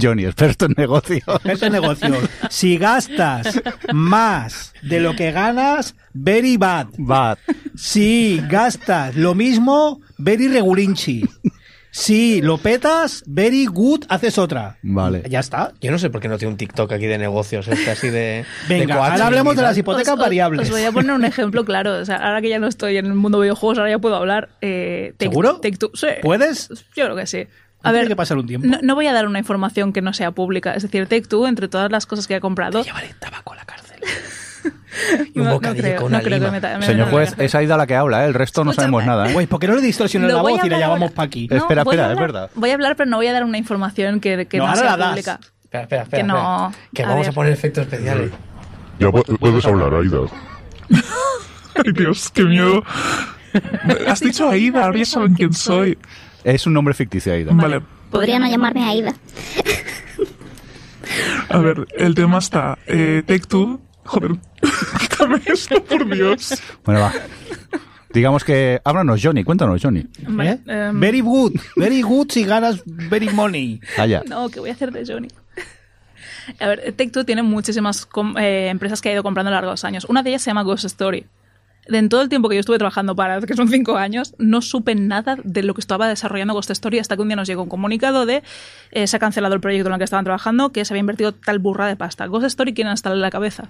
Johnny, 0.00 0.24
experto 0.24 0.64
en 0.66 0.74
negocios. 0.76 1.22
Este 1.44 1.70
negocio, 1.70 2.16
si 2.50 2.78
gastas 2.78 3.62
más 3.92 4.72
de 4.82 5.00
lo 5.00 5.14
que 5.14 5.30
ganas, 5.32 5.94
very 6.14 6.56
bad. 6.56 6.86
Va. 6.98 7.36
Si 7.76 8.42
gastas 8.48 9.14
lo 9.16 9.34
mismo, 9.34 10.00
very 10.18 10.48
regulinchi. 10.48 11.24
Si 11.90 12.42
lo 12.42 12.58
petas, 12.58 13.22
very 13.26 13.64
good, 13.64 14.04
haces 14.10 14.36
otra. 14.36 14.76
Vale. 14.82 15.22
Ya 15.30 15.40
está. 15.40 15.72
Yo 15.80 15.90
no 15.90 15.98
sé 15.98 16.10
por 16.10 16.20
qué 16.20 16.28
no 16.28 16.36
tiene 16.36 16.52
un 16.52 16.58
TikTok 16.58 16.92
aquí 16.92 17.06
de 17.06 17.16
negocios, 17.16 17.68
este 17.68 17.90
así 17.90 18.10
de. 18.10 18.44
Venga, 18.68 18.96
ahora 18.96 19.26
hablemos 19.26 19.56
de 19.56 19.62
las 19.62 19.78
hipotecas 19.78 20.08
Os- 20.12 20.18
os- 20.18 20.24
variables. 20.26 20.66
Os 20.68 20.70
voy 20.72 20.82
a 20.84 20.92
poner 20.92 21.12
un 21.12 21.24
ejemplo 21.24 21.64
claro. 21.64 21.94
O 21.98 22.04
sea, 22.04 22.16
ahora 22.16 22.42
que 22.42 22.50
ya 22.50 22.58
no 22.58 22.66
estoy 22.66 22.98
en 22.98 23.06
el 23.06 23.14
mundo 23.14 23.38
de 23.40 23.44
videojuegos, 23.46 23.78
ahora 23.78 23.90
ya 23.90 23.98
puedo 23.98 24.14
hablar. 24.16 24.50
Eh, 24.60 25.14
Take- 25.16 25.30
¿Seguro? 25.30 25.54
Take 25.62 25.78
Two- 25.78 25.90
sí. 25.94 26.08
¿Puedes? 26.20 26.68
Yo 26.94 27.04
creo 27.04 27.16
que 27.16 27.26
sí. 27.26 27.46
A 27.86 27.90
Tiene 27.92 27.98
ver, 28.00 28.08
que 28.08 28.16
pasar 28.16 28.36
un 28.38 28.46
tiempo. 28.46 28.66
No, 28.66 28.78
no 28.82 28.94
voy 28.94 29.06
a 29.06 29.12
dar 29.12 29.26
una 29.26 29.38
información 29.38 29.92
que 29.92 30.02
no 30.02 30.12
sea 30.12 30.30
pública. 30.32 30.74
Es 30.74 30.82
decir, 30.82 31.06
Take 31.06 31.22
Two, 31.28 31.46
entre 31.46 31.68
todas 31.68 31.90
las 31.90 32.06
cosas 32.06 32.26
que 32.26 32.34
ha 32.34 32.40
comprado. 32.40 32.82
Llevaré 32.82 33.14
tabaco 33.18 33.52
a 33.52 33.56
la 33.56 33.64
cárcel. 33.64 34.00
y 35.34 35.38
un 35.38 35.44
No, 35.44 35.50
no 35.50 35.52
bocadillo 35.54 35.82
creo, 35.82 36.00
con 36.02 36.10
no 36.12 36.16
una 36.18 36.24
creo 36.24 36.38
que 36.40 36.46
lima. 36.46 36.60
me 36.72 36.78
me 36.78 36.86
Señor 36.86 37.10
juez, 37.10 37.34
es 37.38 37.54
Aida 37.54 37.76
la 37.76 37.86
que 37.86 37.94
habla, 37.94 38.24
¿eh? 38.24 38.28
el 38.28 38.34
resto 38.34 38.64
no 38.64 38.72
sabemos 38.72 39.02
Escúchame. 39.02 39.18
nada. 39.22 39.30
¿eh? 39.30 39.34
Güey, 39.34 39.46
¿por 39.46 39.60
qué 39.60 39.68
no 39.68 39.74
le 39.76 39.82
distorsionas 39.82 40.28
Lo 40.30 40.36
la 40.36 40.42
voy 40.42 40.52
voz 40.54 40.62
a 40.62 40.66
y 40.66 40.70
la 40.70 40.78
llamamos 40.80 41.02
ahora. 41.02 41.14
pa' 41.14 41.22
aquí? 41.22 41.46
No, 41.50 41.56
Espera, 41.56 41.82
espera, 41.82 42.12
es 42.12 42.18
verdad. 42.18 42.50
Voy 42.54 42.70
a 42.70 42.74
hablar, 42.74 42.96
pero 42.96 43.08
no 43.10 43.16
voy 43.16 43.26
a 43.28 43.32
dar 43.32 43.44
una 43.44 43.58
información 43.58 44.20
que, 44.20 44.46
que 44.46 44.58
No, 44.58 44.64
no, 44.64 44.70
ahora 44.70 44.80
sea 44.82 44.90
la 44.92 44.96
das. 44.96 45.08
pública. 45.10 45.40
Espera, 45.62 45.82
espera, 45.84 46.02
espera. 46.02 46.22
Que 46.22 46.26
no. 46.26 46.66
espera. 46.68 46.88
Que 46.94 47.02
A 47.02 47.06
vamos 47.08 47.22
ver. 47.22 47.30
a 47.30 47.34
poner 47.34 47.52
efectos 47.52 47.82
especiales. 47.84 48.30
Ya 48.98 49.08
pu- 49.08 49.38
puedes 49.38 49.64
hablar, 49.66 49.94
Aida. 49.94 50.18
Ay, 51.84 51.92
Dios, 51.92 52.30
qué 52.30 52.44
miedo. 52.44 52.82
Has 54.08 54.20
dicho 54.20 54.48
Aida, 54.48 54.84
ahora 54.84 54.98
ya 54.98 55.04
saben 55.04 55.34
quién 55.34 55.52
soy. 55.52 55.98
Es 56.46 56.64
un 56.64 56.74
nombre 56.74 56.94
ficticio, 56.94 57.32
Aida. 57.32 57.50
Vale, 57.52 57.82
Podría 58.08 58.38
no 58.38 58.46
llamarme 58.46 58.84
Aida. 58.84 59.12
a 61.48 61.58
ver, 61.58 61.88
el 61.98 62.14
tema 62.14 62.38
está. 62.38 62.78
Eh, 62.86 63.24
Take 63.26 63.48
Two. 63.48 63.80
Joder, 64.04 64.36
quítame 65.00 65.40
esto, 65.44 65.82
por 65.82 66.08
Dios. 66.08 66.62
Bueno, 66.84 67.00
va. 67.00 67.12
Digamos 68.12 68.44
que. 68.44 68.80
Háblanos, 68.84 69.20
Johnny, 69.20 69.42
cuéntanos, 69.42 69.82
Johnny. 69.82 70.06
Vale, 70.28 70.50
¿Eh? 70.52 70.60
em, 70.68 71.00
Very 71.00 71.20
good, 71.20 71.54
very 71.74 72.00
good 72.02 72.28
si 72.30 72.44
ganas 72.44 72.80
very 72.86 73.28
money. 73.30 73.80
Allá. 73.98 74.22
No, 74.28 74.48
que 74.48 74.60
voy 74.60 74.70
a 74.70 74.74
hacer 74.74 74.92
de 74.92 75.04
Johnny. 75.04 75.26
A 76.60 76.68
ver, 76.68 76.92
Take-Two 76.92 77.24
tiene 77.24 77.42
muchísimas 77.42 78.08
eh, 78.38 78.68
empresas 78.70 79.02
que 79.02 79.08
ha 79.08 79.12
ido 79.12 79.24
comprando 79.24 79.48
a 79.48 79.50
lo 79.50 79.56
largo 79.56 79.70
de 79.70 79.72
los 79.72 79.84
años. 79.84 80.04
Una 80.04 80.22
de 80.22 80.30
ellas 80.30 80.42
se 80.42 80.50
llama 80.50 80.62
Ghost 80.62 80.84
Story. 80.84 81.26
De 81.88 81.98
en 81.98 82.08
todo 82.08 82.22
el 82.22 82.28
tiempo 82.28 82.48
que 82.48 82.56
yo 82.56 82.60
estuve 82.60 82.78
trabajando 82.78 83.14
para, 83.14 83.40
que 83.40 83.54
son 83.54 83.68
cinco 83.68 83.96
años, 83.96 84.34
no 84.38 84.60
supe 84.60 84.94
nada 84.94 85.36
de 85.44 85.62
lo 85.62 85.74
que 85.74 85.80
estaba 85.80 86.08
desarrollando 86.08 86.54
Ghost 86.54 86.70
Story 86.70 86.98
hasta 86.98 87.16
que 87.16 87.22
un 87.22 87.28
día 87.28 87.36
nos 87.36 87.46
llegó 87.46 87.62
un 87.62 87.68
comunicado 87.68 88.26
de 88.26 88.42
eh, 88.90 89.06
se 89.06 89.16
ha 89.16 89.20
cancelado 89.20 89.54
el 89.54 89.60
proyecto 89.60 89.88
en 89.88 89.94
el 89.94 89.98
que 89.98 90.04
estaban 90.04 90.24
trabajando, 90.24 90.72
que 90.72 90.84
se 90.84 90.92
había 90.92 91.00
invertido 91.00 91.32
tal 91.32 91.58
burra 91.58 91.86
de 91.86 91.96
pasta. 91.96 92.26
Ghost 92.26 92.46
Story, 92.46 92.74
¿quién 92.74 92.88
está 92.88 93.12
en 93.12 93.20
la 93.20 93.30
cabeza? 93.30 93.68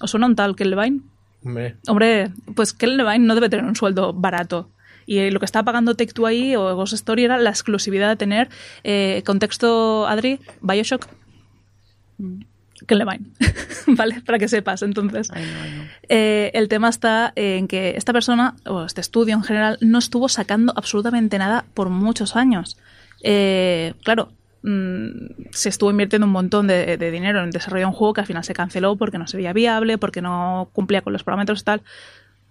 ¿Os 0.00 0.10
suena 0.10 0.26
un 0.26 0.36
tal 0.36 0.54
Levine? 0.58 1.00
Hombre, 1.44 1.76
Hombre, 1.88 2.30
pues 2.54 2.76
Levine 2.80 3.26
no 3.26 3.34
debe 3.34 3.48
tener 3.48 3.64
un 3.64 3.74
sueldo 3.74 4.12
barato. 4.12 4.70
Y 5.06 5.18
eh, 5.18 5.30
lo 5.32 5.40
que 5.40 5.46
estaba 5.46 5.64
pagando 5.64 5.96
Take-Two 5.96 6.26
ahí 6.26 6.54
o 6.54 6.76
Ghost 6.76 6.92
Story 6.92 7.24
era 7.24 7.38
la 7.38 7.50
exclusividad 7.50 8.08
de 8.08 8.16
tener, 8.16 8.48
eh, 8.84 9.22
contexto, 9.26 10.06
Adri, 10.06 10.38
Bioshock. 10.60 11.08
Levine. 12.88 13.30
¿Vale? 13.86 14.22
Para 14.22 14.38
que 14.38 14.48
sepas, 14.48 14.82
entonces. 14.82 15.30
Ay, 15.32 15.44
no, 15.44 15.62
ay, 15.62 15.70
no. 15.76 15.84
Eh, 16.08 16.50
el 16.54 16.68
tema 16.68 16.88
está 16.88 17.32
en 17.36 17.68
que 17.68 17.94
esta 17.96 18.12
persona, 18.12 18.54
o 18.66 18.84
este 18.84 19.00
estudio 19.00 19.34
en 19.34 19.42
general, 19.42 19.78
no 19.80 19.98
estuvo 19.98 20.28
sacando 20.28 20.72
absolutamente 20.76 21.38
nada 21.38 21.64
por 21.74 21.88
muchos 21.88 22.36
años. 22.36 22.76
Eh, 23.22 23.94
claro, 24.04 24.32
mm, 24.62 25.50
se 25.50 25.68
estuvo 25.68 25.90
invirtiendo 25.90 26.26
un 26.26 26.32
montón 26.32 26.66
de, 26.66 26.96
de 26.96 27.10
dinero 27.10 27.42
en 27.42 27.50
desarrollar 27.50 27.86
un 27.86 27.92
juego 27.92 28.14
que 28.14 28.20
al 28.22 28.26
final 28.26 28.44
se 28.44 28.54
canceló 28.54 28.96
porque 28.96 29.18
no 29.18 29.26
se 29.26 29.36
veía 29.36 29.52
viable, 29.52 29.98
porque 29.98 30.22
no 30.22 30.70
cumplía 30.72 31.02
con 31.02 31.12
los 31.12 31.24
parámetros 31.24 31.60
y 31.60 31.64
tal. 31.64 31.82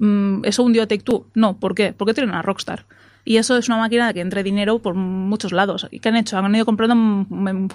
Mm, 0.01 0.45
¿Eso 0.45 0.63
hundió 0.63 0.81
a 0.81 0.87
Take-Two? 0.87 1.27
No, 1.35 1.57
¿por 1.59 1.75
qué? 1.75 1.93
Porque 1.93 2.15
tienen 2.15 2.33
a 2.33 2.41
Rockstar. 2.41 2.85
Y 3.23 3.37
eso 3.37 3.57
es 3.57 3.67
una 3.67 3.77
máquina 3.77 4.11
que 4.13 4.21
entre 4.21 4.43
dinero 4.43 4.79
por 4.79 4.95
muchos 4.95 5.51
lados. 5.51 5.87
¿Y 5.91 5.99
qué 5.99 6.09
han 6.09 6.15
hecho? 6.15 6.37
Han 6.37 6.55
ido 6.55 6.65
comprando 6.65 7.25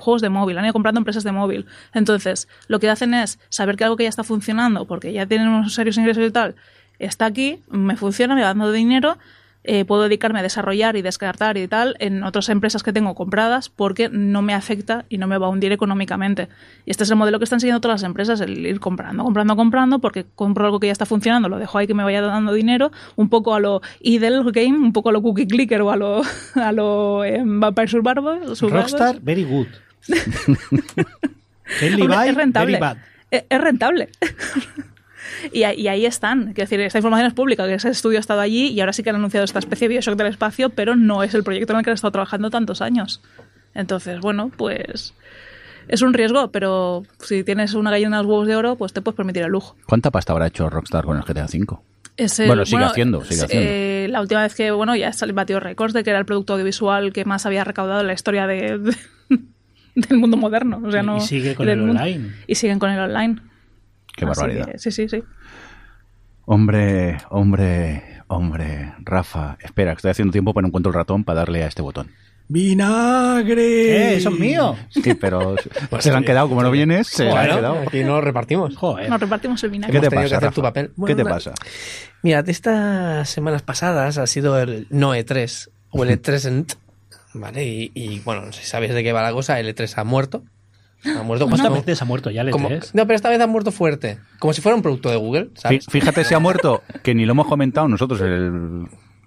juegos 0.00 0.22
de 0.22 0.28
móvil, 0.28 0.58
han 0.58 0.64
ido 0.64 0.72
comprando 0.72 0.98
empresas 0.98 1.24
de 1.24 1.32
móvil. 1.32 1.66
Entonces, 1.94 2.48
lo 2.68 2.80
que 2.80 2.90
hacen 2.90 3.14
es 3.14 3.38
saber 3.48 3.76
que 3.76 3.84
algo 3.84 3.96
que 3.96 4.04
ya 4.04 4.08
está 4.08 4.24
funcionando, 4.24 4.86
porque 4.86 5.12
ya 5.12 5.26
tienen 5.26 5.48
unos 5.48 5.74
serios 5.74 5.96
ingresos 5.98 6.26
y 6.26 6.30
tal, 6.30 6.56
está 6.98 7.26
aquí, 7.26 7.62
me 7.68 7.96
funciona, 7.96 8.34
me 8.34 8.42
va 8.42 8.48
dando 8.48 8.72
dinero, 8.72 9.18
eh, 9.66 9.84
puedo 9.84 10.04
dedicarme 10.04 10.38
a 10.38 10.42
desarrollar 10.42 10.96
y 10.96 11.02
descartar 11.02 11.56
y 11.56 11.66
tal 11.68 11.96
en 11.98 12.22
otras 12.22 12.48
empresas 12.48 12.82
que 12.82 12.92
tengo 12.92 13.14
compradas 13.14 13.68
porque 13.68 14.08
no 14.08 14.40
me 14.40 14.54
afecta 14.54 15.04
y 15.08 15.18
no 15.18 15.26
me 15.26 15.38
va 15.38 15.46
a 15.46 15.50
hundir 15.50 15.72
económicamente. 15.72 16.48
Y 16.84 16.90
este 16.92 17.04
es 17.04 17.10
el 17.10 17.16
modelo 17.16 17.38
que 17.38 17.44
están 17.44 17.60
siguiendo 17.60 17.80
todas 17.80 18.02
las 18.02 18.06
empresas, 18.06 18.40
el 18.40 18.64
ir 18.64 18.80
comprando, 18.80 19.24
comprando, 19.24 19.56
comprando, 19.56 19.98
porque 19.98 20.24
compro 20.34 20.66
algo 20.66 20.80
que 20.80 20.86
ya 20.86 20.92
está 20.92 21.06
funcionando, 21.06 21.48
lo 21.48 21.58
dejo 21.58 21.78
ahí 21.78 21.86
que 21.86 21.94
me 21.94 22.04
vaya 22.04 22.20
dando 22.22 22.52
dinero, 22.52 22.92
un 23.16 23.28
poco 23.28 23.54
a 23.54 23.60
lo 23.60 23.82
Idle 24.00 24.42
Game, 24.52 24.78
un 24.78 24.92
poco 24.92 25.08
a 25.08 25.12
lo 25.12 25.20
Cookie 25.22 25.46
Clicker 25.46 25.82
o 25.82 25.90
a 25.90 25.96
lo, 25.96 26.22
a 26.54 26.72
lo 26.72 27.24
eh, 27.24 27.42
Vampire 27.44 27.88
Survivor. 27.88 28.40
Rockstar, 28.70 29.20
very 29.20 29.44
good. 29.44 29.66
Levi, 31.80 32.28
es 32.28 32.34
rentable. 32.34 32.78
very 32.78 32.80
bad. 32.80 32.96
Es, 33.30 33.44
es 33.48 33.60
rentable. 33.60 34.08
Y, 35.52 35.62
ahí- 35.64 35.80
y 35.80 35.88
ahí 35.88 36.06
están. 36.06 36.46
Quiero 36.54 36.62
decir, 36.68 36.80
esta 36.80 36.98
información 36.98 37.26
es 37.28 37.34
pública, 37.34 37.66
que 37.66 37.74
ese 37.74 37.88
estudio 37.90 38.18
ha 38.18 38.20
estado 38.20 38.40
allí 38.40 38.68
y 38.68 38.80
ahora 38.80 38.92
sí 38.92 39.02
que 39.02 39.10
han 39.10 39.16
anunciado 39.16 39.44
esta 39.44 39.58
especie 39.58 39.88
de 39.88 39.94
Bioshock 39.94 40.16
del 40.16 40.26
espacio, 40.28 40.70
pero 40.70 40.96
no 40.96 41.22
es 41.22 41.34
el 41.34 41.44
proyecto 41.44 41.72
en 41.72 41.78
el 41.80 41.84
que 41.84 41.90
han 41.90 41.94
estado 41.94 42.12
trabajando 42.12 42.50
tantos 42.50 42.80
años. 42.82 43.20
Entonces, 43.74 44.20
bueno, 44.20 44.50
pues 44.56 45.14
es 45.88 46.02
un 46.02 46.14
riesgo, 46.14 46.50
pero 46.50 47.04
si 47.20 47.44
tienes 47.44 47.74
una 47.74 47.90
gallina 47.90 48.16
de 48.18 48.22
los 48.22 48.30
huevos 48.30 48.46
de 48.48 48.56
oro, 48.56 48.76
pues 48.76 48.92
te 48.92 49.00
puedes 49.02 49.16
permitir 49.16 49.42
el 49.42 49.50
lujo. 49.50 49.76
¿Cuánta 49.86 50.10
pasta 50.10 50.32
habrá 50.32 50.46
hecho 50.48 50.68
Rockstar 50.70 51.04
con 51.04 51.16
el 51.16 51.22
GTA 51.22 51.44
V? 51.46 51.78
Es 52.16 52.40
el- 52.40 52.46
Bueno, 52.46 52.64
sigue 52.64 52.82
haciendo, 52.82 53.22
sigue 53.24 53.42
haciendo. 53.44 53.68
eh, 53.70 54.06
la 54.10 54.22
última 54.22 54.40
vez 54.42 54.54
que, 54.54 54.70
bueno, 54.70 54.96
ya 54.96 55.12
salió 55.12 55.34
batió 55.34 55.60
récords 55.60 55.92
de 55.92 56.02
que 56.02 56.08
era 56.10 56.18
el 56.18 56.24
producto 56.24 56.54
audiovisual 56.54 57.12
que 57.12 57.26
más 57.26 57.44
había 57.44 57.62
recaudado 57.62 58.00
en 58.00 58.06
la 58.06 58.14
historia 58.14 58.46
de, 58.46 58.78
de- 58.78 58.96
del 59.94 60.18
mundo 60.18 60.38
moderno. 60.38 60.80
O 60.84 60.90
sea, 60.90 61.02
Y 61.02 61.06
no, 61.06 61.20
sigue 61.20 61.54
con 61.54 61.68
el 61.68 61.78
mundo. 61.78 62.00
online. 62.00 62.32
Y 62.46 62.54
siguen 62.54 62.78
con 62.78 62.90
el 62.90 62.98
online. 62.98 63.40
Qué 64.16 64.24
Así 64.24 64.40
barbaridad. 64.40 64.72
que, 64.72 64.78
sí, 64.78 64.90
sí, 64.90 65.08
sí. 65.08 65.22
Hombre, 66.46 67.18
hombre, 67.30 68.02
hombre. 68.28 68.94
Rafa, 69.00 69.56
espera, 69.60 69.92
que 69.92 69.96
estoy 69.98 70.10
haciendo 70.12 70.32
tiempo 70.32 70.54
para 70.54 70.62
no 70.62 70.68
encuentro 70.68 70.90
el 70.90 70.94
ratón 70.94 71.24
para 71.24 71.40
darle 71.40 71.62
a 71.64 71.66
este 71.66 71.82
botón. 71.82 72.10
¡Vinagre! 72.48 74.12
¡Eh, 74.12 74.16
eso 74.18 74.28
es 74.30 74.38
mío! 74.38 74.76
Sí, 74.90 75.14
pero 75.14 75.56
Pues 75.90 76.04
se 76.04 76.10
le 76.10 76.16
han 76.16 76.22
sí, 76.22 76.26
quedado, 76.28 76.48
como 76.48 76.62
no 76.62 76.70
vienes, 76.70 77.08
se 77.08 77.24
le 77.24 77.30
han 77.30 77.36
Bueno, 77.36 77.56
quedado. 77.56 77.78
aquí 77.88 78.04
no 78.04 78.20
repartimos. 78.20 78.76
Joder. 78.76 79.10
Nos 79.10 79.20
repartimos 79.20 79.62
el 79.64 79.70
vinagre. 79.70 79.92
¿Qué 79.92 80.00
te 80.08 80.14
pasa, 80.14 80.28
que 80.28 80.34
hacer 80.36 80.52
tu 80.52 80.62
papel. 80.62 80.86
¿Qué 80.88 80.92
Bueno, 80.96 81.16
te 81.16 81.24
pasa? 81.24 81.52
Mira, 82.22 82.42
de 82.44 82.52
estas 82.52 83.28
semanas 83.28 83.62
pasadas 83.62 84.18
ha 84.18 84.26
sido 84.28 84.60
el 84.60 84.86
no 84.90 85.14
E3 85.16 85.68
o 85.90 86.04
el 86.04 86.10
E3, 86.22 86.76
¿vale? 87.34 87.64
Y, 87.66 87.90
y, 87.94 88.20
bueno, 88.20 88.42
no 88.46 88.52
si 88.52 88.64
sabéis 88.64 88.94
de 88.94 89.02
qué 89.02 89.12
va 89.12 89.22
la 89.22 89.32
cosa, 89.32 89.58
el 89.58 89.74
E3 89.74 89.92
ha 89.98 90.04
muerto. 90.04 90.44
Ha 91.18 91.22
muerto 91.22 91.46
¿Cuántas 91.46 91.68
como- 91.68 91.80
veces 91.80 92.02
ha 92.02 92.04
muerto 92.04 92.30
ya 92.30 92.42
el 92.42 92.50
como- 92.50 92.68
E3? 92.70 92.90
No, 92.94 93.06
pero 93.06 93.16
esta 93.16 93.28
vez 93.30 93.40
ha 93.40 93.46
muerto 93.46 93.70
fuerte. 93.72 94.18
Como 94.38 94.52
si 94.52 94.60
fuera 94.62 94.76
un 94.76 94.82
producto 94.82 95.10
de 95.10 95.16
Google. 95.16 95.50
Fíjate 95.90 96.24
si 96.24 96.34
ha 96.34 96.38
muerto, 96.38 96.82
que 97.02 97.14
ni 97.14 97.24
lo 97.26 97.32
hemos 97.32 97.46
comentado 97.46 97.88
nosotros 97.88 98.20
en 98.20 98.26
el, 98.26 98.52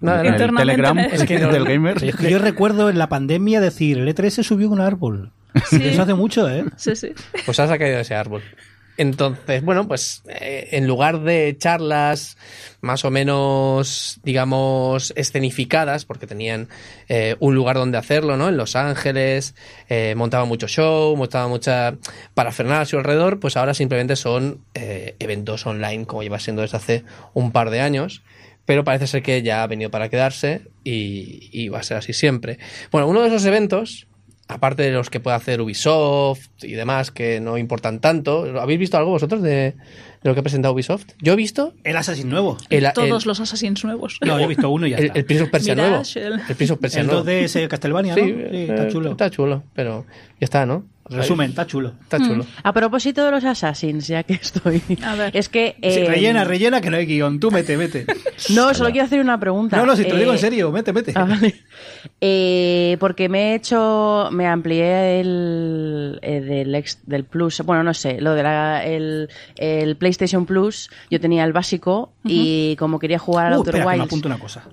No, 0.00 0.18
en 0.20 0.26
el 0.26 0.36
Telegram 0.36 0.98
es 0.98 1.24
que 1.24 1.38
no- 1.38 1.52
del 1.52 1.64
Gamer. 1.64 2.02
Es 2.04 2.16
que 2.16 2.30
yo 2.30 2.38
recuerdo 2.38 2.88
en 2.90 2.98
la 2.98 3.08
pandemia 3.08 3.60
decir, 3.60 3.98
el 3.98 4.08
E3 4.08 4.30
se 4.30 4.42
subió 4.42 4.68
a 4.68 4.70
un 4.70 4.80
árbol. 4.80 5.32
Sí. 5.66 5.80
Eso 5.82 6.02
hace 6.02 6.14
mucho, 6.14 6.48
¿eh? 6.48 6.64
Sí, 6.76 6.94
sí. 6.94 7.12
Pues 7.44 7.58
has 7.58 7.68
caído 7.70 7.96
de 7.96 8.02
ese 8.02 8.14
árbol. 8.14 8.40
Entonces, 9.00 9.64
bueno, 9.64 9.88
pues 9.88 10.22
eh, 10.28 10.68
en 10.72 10.86
lugar 10.86 11.20
de 11.20 11.56
charlas 11.56 12.36
más 12.82 13.06
o 13.06 13.10
menos, 13.10 14.20
digamos, 14.24 15.14
escenificadas, 15.16 16.04
porque 16.04 16.26
tenían 16.26 16.68
eh, 17.08 17.34
un 17.40 17.54
lugar 17.54 17.76
donde 17.76 17.96
hacerlo, 17.96 18.36
¿no? 18.36 18.50
En 18.50 18.58
Los 18.58 18.76
Ángeles, 18.76 19.54
eh, 19.88 20.12
montaban 20.18 20.48
mucho 20.48 20.68
show, 20.68 21.16
montaban 21.16 21.48
mucha 21.48 21.96
parafernalia 22.34 22.82
a 22.82 22.84
su 22.84 22.98
alrededor, 22.98 23.40
pues 23.40 23.56
ahora 23.56 23.72
simplemente 23.72 24.16
son 24.16 24.60
eh, 24.74 25.16
eventos 25.18 25.64
online, 25.64 26.04
como 26.04 26.22
lleva 26.22 26.38
siendo 26.38 26.60
desde 26.60 26.76
hace 26.76 27.04
un 27.32 27.52
par 27.52 27.70
de 27.70 27.80
años. 27.80 28.22
Pero 28.66 28.84
parece 28.84 29.06
ser 29.06 29.22
que 29.22 29.40
ya 29.40 29.62
ha 29.62 29.66
venido 29.66 29.90
para 29.90 30.10
quedarse 30.10 30.60
y, 30.84 31.48
y 31.52 31.70
va 31.70 31.78
a 31.78 31.82
ser 31.82 31.96
así 31.96 32.12
siempre. 32.12 32.58
Bueno, 32.92 33.08
uno 33.08 33.22
de 33.22 33.28
esos 33.28 33.46
eventos 33.46 34.06
aparte 34.50 34.82
de 34.82 34.90
los 34.92 35.10
que 35.10 35.20
puede 35.20 35.36
hacer 35.36 35.60
Ubisoft 35.60 36.48
y 36.62 36.72
demás 36.72 37.10
que 37.10 37.40
no 37.40 37.56
importan 37.58 38.00
tanto. 38.00 38.44
¿Habéis 38.60 38.78
visto 38.80 38.96
algo 38.98 39.10
vosotros 39.10 39.42
de, 39.42 39.50
de 39.50 39.74
lo 40.24 40.34
que 40.34 40.40
ha 40.40 40.42
presentado 40.42 40.74
Ubisoft? 40.74 41.04
Yo 41.20 41.32
he 41.32 41.36
visto 41.36 41.74
El 41.84 41.96
Assassin 41.96 42.28
nuevo. 42.28 42.56
el, 42.68 42.86
Todos 42.94 43.24
el- 43.24 43.28
los 43.28 43.40
Assassins 43.40 43.84
nuevos. 43.84 44.18
No, 44.20 44.38
yo 44.38 44.44
he 44.44 44.48
visto 44.48 44.68
uno 44.70 44.86
y 44.86 44.90
ya 44.90 44.96
el, 44.98 45.06
está. 45.06 45.18
el 45.18 45.24
Prince 45.24 45.44
of 45.44 45.50
Persia 45.50 45.74
nuevo. 45.74 45.90
Mirage, 45.90 46.20
el- 46.26 46.40
El 46.48 46.56
Prince 46.56 46.72
of 46.74 46.78
Persia 46.80 47.00
el 47.00 47.06
nuevo. 47.06 47.24
2DS 47.24 47.68
Castlevania, 47.68 48.16
¿no? 48.16 48.22
Sí, 48.24 48.28
Sí, 48.30 48.36
eh, 48.38 48.66
está 48.70 48.88
chulo. 48.88 49.10
Está 49.12 49.30
chulo, 49.30 49.62
pero 49.74 50.04
ya 50.40 50.44
está, 50.44 50.66
¿no? 50.66 50.84
Resumen, 51.10 51.50
está 51.50 51.66
chulo. 51.66 51.92
Está 52.02 52.18
chulo. 52.18 52.46
A 52.62 52.72
propósito 52.72 53.24
de 53.24 53.30
los 53.32 53.44
Assassins, 53.44 54.06
ya 54.06 54.22
que 54.22 54.34
estoy. 54.34 54.80
A 55.04 55.14
ver. 55.16 55.36
Es 55.36 55.48
que. 55.48 55.74
Sí, 55.82 56.00
eh, 56.00 56.04
rellena, 56.08 56.44
rellena, 56.44 56.80
que 56.80 56.88
no 56.90 56.96
hay 56.96 57.06
guion. 57.06 57.40
Tú 57.40 57.50
mete, 57.50 57.76
mete. 57.76 58.06
No, 58.54 58.72
solo 58.72 58.90
quiero 58.90 59.04
hacer 59.06 59.20
una 59.20 59.38
pregunta. 59.38 59.76
No, 59.76 59.84
no, 59.84 59.94
si 59.94 60.02
te 60.04 60.10
lo 60.10 60.16
digo 60.18 60.30
en 60.30 60.36
Eh, 60.36 60.40
serio, 60.40 60.70
mete, 60.72 60.92
mete. 60.92 61.12
Ah, 61.14 61.24
vale. 61.24 61.54
Eh, 62.20 62.96
porque 63.00 63.28
me 63.28 63.52
he 63.52 63.54
hecho, 63.56 64.28
me 64.32 64.46
amplié 64.46 65.20
el, 65.20 66.18
eh, 66.22 66.40
del, 66.40 66.74
ex- 66.74 67.00
del 67.06 67.24
Plus, 67.24 67.60
bueno, 67.60 67.82
no 67.82 67.92
sé, 67.94 68.20
lo 68.20 68.34
de 68.34 68.42
la, 68.42 68.84
el, 68.84 69.28
el 69.56 69.96
PlayStation 69.96 70.46
Plus, 70.46 70.90
yo 71.10 71.20
tenía 71.20 71.44
el 71.44 71.52
básico 71.52 72.12
y 72.24 72.76
como 72.76 72.98
quería 72.98 73.18
jugar 73.18 73.46
al 73.48 73.52
Uh, 73.52 73.56
Outer 73.56 73.74
espera, 73.76 73.92
que 73.92 73.98
me 73.98 74.04
apunto 74.04 74.28
una 74.28 74.38
cosa. 74.38 74.64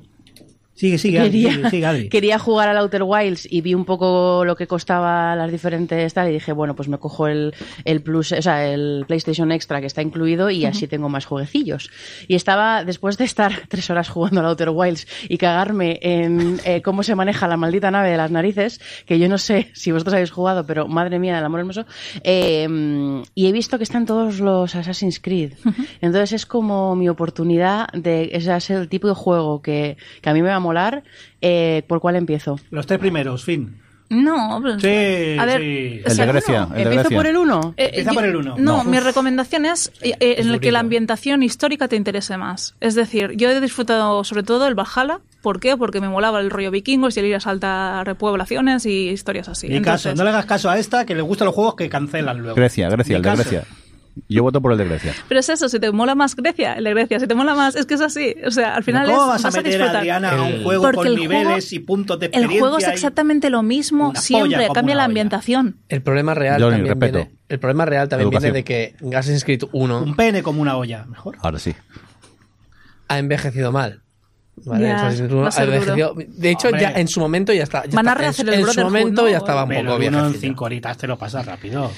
Sigue, 0.77 0.99
sigue, 0.99 1.17
quería, 1.23 1.53
sigue, 1.53 1.69
sigue, 1.71 1.85
Adri. 1.87 2.09
quería 2.09 2.37
jugar 2.37 2.69
al 2.69 2.77
Outer 2.77 3.01
Wilds 3.01 3.47
y 3.49 3.61
vi 3.61 3.73
un 3.73 3.83
poco 3.83 4.45
lo 4.45 4.55
que 4.55 4.67
costaba 4.67 5.35
las 5.35 5.51
diferentes 5.51 6.13
tal 6.13 6.29
y 6.29 6.33
dije, 6.33 6.51
bueno, 6.51 6.75
pues 6.75 6.87
me 6.87 6.99
cojo 6.99 7.27
el, 7.27 7.55
el 7.83 8.03
Plus, 8.03 8.31
o 8.31 8.41
sea, 8.43 8.71
el 8.71 9.03
PlayStation 9.07 9.51
Extra 9.51 9.81
que 9.81 9.87
está 9.87 10.03
incluido 10.03 10.51
y 10.51 10.65
así 10.65 10.87
tengo 10.87 11.09
más 11.09 11.25
jueguecillos. 11.25 11.89
Y 12.27 12.35
estaba, 12.35 12.83
después 12.83 13.17
de 13.17 13.25
estar 13.25 13.53
tres 13.69 13.89
horas 13.89 14.07
jugando 14.07 14.39
al 14.41 14.45
Outer 14.45 14.69
Wilds 14.69 15.07
y 15.27 15.39
cagarme 15.39 15.97
en 16.03 16.59
eh, 16.63 16.83
cómo 16.83 17.01
se 17.01 17.15
maneja 17.15 17.47
la 17.47 17.57
maldita 17.57 17.89
nave 17.89 18.11
de 18.11 18.17
las 18.17 18.29
narices, 18.29 18.79
que 19.07 19.17
yo 19.17 19.27
no 19.29 19.39
sé 19.39 19.71
si 19.73 19.91
vosotros 19.91 20.13
habéis 20.13 20.29
jugado, 20.29 20.67
pero 20.67 20.87
madre 20.87 21.17
mía, 21.17 21.39
el 21.39 21.43
amor 21.43 21.61
hermoso, 21.61 21.87
eh, 22.23 22.67
y 23.33 23.47
he 23.47 23.51
visto 23.51 23.79
que 23.79 23.83
están 23.83 24.05
todos 24.05 24.39
los 24.39 24.75
Assassin's 24.75 25.19
Creed. 25.19 25.53
Entonces 26.01 26.33
es 26.33 26.45
como 26.45 26.95
mi 26.95 27.09
oportunidad 27.09 27.87
de, 27.93 28.29
ese 28.33 28.55
es 28.55 28.69
el 28.69 28.89
tipo 28.89 29.07
de 29.07 29.15
juego 29.15 29.63
que, 29.63 29.97
que 30.21 30.29
a 30.29 30.33
mí 30.33 30.43
me 30.43 30.49
va 30.49 30.57
a 30.57 30.66
molar, 30.67 31.03
eh, 31.41 31.83
¿por 31.87 31.99
cuál 31.99 32.15
empiezo? 32.15 32.59
Los 32.71 32.85
tres 32.87 32.99
primeros, 32.99 33.43
fin. 33.43 33.77
No, 34.09 34.59
pues, 34.61 34.81
Sí, 34.81 35.37
a 35.37 35.43
ver, 35.45 35.59
sí. 35.59 36.01
El 36.05 36.15
de 36.17 36.25
Grecia. 36.27 36.63
El 36.69 36.75
de 36.75 36.81
¿Empiezo 36.83 36.99
Grecia. 37.01 37.17
por 37.17 37.27
el 37.27 37.35
1? 37.35 37.73
Eh, 37.75 37.85
Empieza 37.87 38.11
yo- 38.11 38.15
por 38.15 38.23
el 38.25 38.35
uno. 38.37 38.55
No, 38.57 38.77
No. 38.77 38.83
mi 38.89 38.99
recomendación 39.01 39.65
es 39.65 39.91
eh, 40.01 40.13
eh, 40.21 40.35
en 40.37 40.47
el 40.47 40.61
que 40.61 40.71
la 40.71 40.79
ambientación 40.79 41.43
histórica 41.43 41.89
te 41.89 41.97
interese 41.97 42.37
más. 42.37 42.73
Es 42.79 42.95
decir, 42.95 43.33
yo 43.35 43.49
he 43.49 43.59
disfrutado 43.59 44.23
sobre 44.23 44.43
todo 44.43 44.65
el 44.67 44.75
Valhalla. 44.75 45.19
¿Por 45.41 45.59
qué? 45.59 45.75
Porque 45.75 45.99
me 45.99 46.07
molaba 46.07 46.39
el 46.39 46.49
rollo 46.49 46.71
vikingos 46.71 47.17
y 47.17 47.19
el 47.19 47.25
ir 47.25 47.35
a 47.35 47.41
saltar 47.41 48.05
repoblaciones 48.05 48.85
y 48.85 49.09
historias 49.09 49.49
así. 49.49 49.67
Ni 49.67 49.81
caso, 49.81 50.07
Entonces- 50.07 50.15
no 50.17 50.23
le 50.23 50.29
hagas 50.29 50.45
caso 50.45 50.69
a 50.69 50.79
esta 50.79 51.05
que 51.05 51.13
le 51.13 51.21
gustan 51.21 51.47
los 51.47 51.55
juegos 51.55 51.75
que 51.75 51.89
cancelan 51.89 52.39
luego. 52.39 52.55
Grecia, 52.55 52.87
Grecia, 52.89 53.11
Ni 53.11 53.15
el 53.17 53.21
de 53.23 53.29
caso. 53.29 53.41
Grecia. 53.49 53.63
Yo 54.29 54.43
voto 54.43 54.61
por 54.61 54.71
el 54.71 54.77
de 54.77 54.85
Grecia. 54.85 55.13
Pero 55.27 55.39
es 55.39 55.49
eso, 55.49 55.69
si 55.69 55.79
te 55.79 55.91
mola 55.91 56.15
más 56.15 56.35
Grecia, 56.35 56.73
el 56.73 56.83
de 56.83 56.91
Grecia, 56.91 57.19
si 57.19 57.27
te 57.27 57.35
mola 57.35 57.55
más, 57.55 57.75
es 57.75 57.85
que 57.85 57.93
es 57.95 58.01
así. 58.01 58.35
O 58.45 58.51
sea, 58.51 58.75
al 58.75 58.83
final 58.83 59.05
¿Cómo 59.07 59.35
es, 59.35 59.43
vas 59.43 59.45
a 59.45 59.57
meter 59.57 59.65
a 59.65 59.69
disfrutar. 59.75 59.95
Adriana 59.97 60.31
a 60.31 60.41
un 60.41 60.47
El- 60.53 60.63
juego 60.63 60.81
Porque 60.83 60.97
con 60.97 61.07
el 61.07 61.15
niveles 61.15 61.45
juego- 61.47 61.67
y 61.71 61.79
puntos 61.79 62.19
de 62.19 62.25
El 62.27 62.29
experiencia? 62.31 62.59
juego 62.59 62.77
es 62.79 62.87
exactamente 62.87 63.49
lo 63.49 63.63
mismo 63.63 64.13
siempre, 64.15 64.67
cambia 64.73 64.95
la 64.95 65.01
olla. 65.01 65.05
ambientación. 65.05 65.77
El 65.89 66.01
problema 66.01 66.33
real 66.33 66.61
Johnny, 66.61 66.75
también 66.77 66.93
respeto. 66.99 67.17
viene, 67.19 67.31
el 67.49 67.59
problema 67.59 67.85
real 67.85 68.09
también 68.09 68.27
Educación. 68.27 68.53
viene 68.53 68.57
de 68.59 68.63
que 69.09 69.15
Assassin's 69.17 69.43
Creed 69.43 69.61
1 69.71 69.99
Un 70.01 70.15
pene 70.15 70.41
como 70.43 70.61
una 70.61 70.75
olla, 70.77 71.05
mejor. 71.05 71.37
Ahora 71.41 71.59
sí. 71.59 71.75
ha 73.07 73.19
envejecido 73.19 73.71
mal. 73.71 74.01
¿vale? 74.65 74.87
Ya, 74.87 74.95
Assassin's 74.95 75.19
Creed 75.21 75.31
1 75.33 75.41
va 75.43 75.47
a 75.47 75.51
ser 75.51 75.69
ha 75.69 75.75
envejecido- 75.75 76.13
De 76.15 76.49
hecho, 76.49 76.67
Hombre. 76.69 76.81
ya 76.81 76.91
en 76.93 77.07
su 77.07 77.19
momento 77.19 77.53
ya 77.53 77.63
está. 77.63 77.85
ya 77.85 77.95
Van 77.95 78.07
a 78.07 78.11
está- 78.11 78.21
rehacer 78.21 78.47
en, 78.47 78.53
el 78.55 78.59
en 78.61 78.67
su 78.73 78.81
momento 78.81 79.21
¿no? 79.23 79.29
ya 79.29 79.37
estaba 79.37 79.63
un 79.63 79.69
poco 79.69 79.95
uno 79.95 80.27
en 80.27 80.33
cinco 80.33 80.65
horitas 80.65 80.97
te 80.97 81.07
lo 81.07 81.17
pasas 81.17 81.45
rápido. 81.45 81.91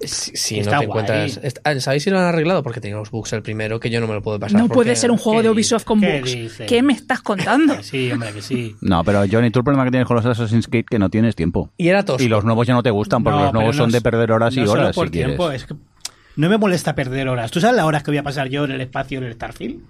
Si, 0.00 0.60
no 0.60 0.78
te 0.78 0.84
encuentras. 0.84 1.40
ah, 1.64 1.80
¿Sabéis 1.80 2.02
si 2.02 2.10
lo 2.10 2.18
han 2.18 2.24
arreglado? 2.26 2.62
Porque 2.62 2.80
tenía 2.80 2.96
los 2.98 3.10
bugs 3.10 3.32
el 3.32 3.42
primero 3.42 3.80
que 3.80 3.88
yo 3.88 4.00
no 4.00 4.06
me 4.06 4.12
lo 4.14 4.22
puedo 4.22 4.38
pasar. 4.38 4.60
No 4.60 4.66
porque- 4.68 4.74
puede 4.74 4.96
ser 4.96 5.10
un 5.10 5.16
juego 5.16 5.38
¿qué 5.38 5.42
de 5.44 5.50
Ubisoft 5.50 5.84
con? 5.84 6.00
¿Qué 6.00 6.18
bugs. 6.18 6.32
dice? 6.32 6.66
¿Qué 6.66 6.82
me 6.82 6.92
estás 6.92 7.22
contando? 7.22 7.76
Sí, 7.82 8.10
hombre, 8.12 8.32
que 8.32 8.42
sí. 8.42 8.74
No, 8.80 9.02
pero 9.04 9.20
Johnny, 9.30 9.50
tú 9.50 9.60
el 9.60 9.64
problema 9.64 9.84
que 9.84 9.90
tienes 9.90 10.06
con 10.06 10.16
los 10.16 10.26
Assassin's 10.26 10.68
Creed 10.68 10.84
que 10.90 10.98
no 10.98 11.08
tienes 11.08 11.34
tiempo. 11.34 11.70
Y 11.76 11.88
era 11.88 12.04
tosco. 12.04 12.22
Y 12.22 12.28
los 12.28 12.44
nuevos 12.44 12.66
ya 12.66 12.74
no 12.74 12.82
te 12.82 12.90
gustan 12.90 13.24
porque 13.24 13.38
No, 13.38 13.44
los 13.44 13.52
nuevos 13.54 13.76
son 13.76 13.90
de 13.90 14.00
perder 14.00 14.32
horas 14.32 14.54
y 14.56 14.60
no 14.60 14.66
solo 14.66 14.82
horas 14.82 14.94
por 14.94 15.06
si 15.06 15.12
tiempo, 15.12 15.44
quieres. 15.44 15.62
es 15.62 15.68
que 15.68 15.74
no 16.36 16.48
me 16.50 16.58
molesta 16.58 16.94
perder 16.94 17.28
horas. 17.28 17.50
¿Tú 17.50 17.60
sabes 17.60 17.76
las 17.76 17.86
horas 17.86 18.02
que 18.02 18.10
voy 18.10 18.18
a 18.18 18.22
pasar 18.22 18.48
yo 18.48 18.64
en 18.64 18.72
el 18.72 18.80
espacio 18.82 19.18
en 19.18 19.24
el 19.24 19.32
Starfield? 19.34 19.80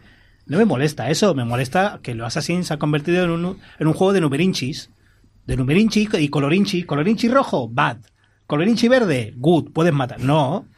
No 0.47 0.59
me 0.59 0.65
molesta 0.65 1.11
eso, 1.11 1.35
me 1.35 1.45
molesta 1.45 1.99
que 2.03 2.15
los 2.15 2.29
Assassins 2.29 2.69
se 2.69 2.75
ha 2.75 2.77
convertido 2.79 3.25
en 3.25 3.31
un, 3.31 3.59
en 3.81 3.87
un 3.89 3.93
juego 3.95 4.13
de 4.13 4.21
numerinchis. 4.21 4.91
De 5.47 5.57
numerinchi 5.57 6.09
y 6.19 6.29
colorinchi. 6.29 6.85
Colorinchi 6.85 7.29
rojo, 7.29 7.69
bad. 7.69 7.97
Colorinchi 8.47 8.89
verde, 8.89 9.35
good, 9.37 9.73
puedes 9.73 9.93
matar. 9.93 10.21
No. 10.21 10.69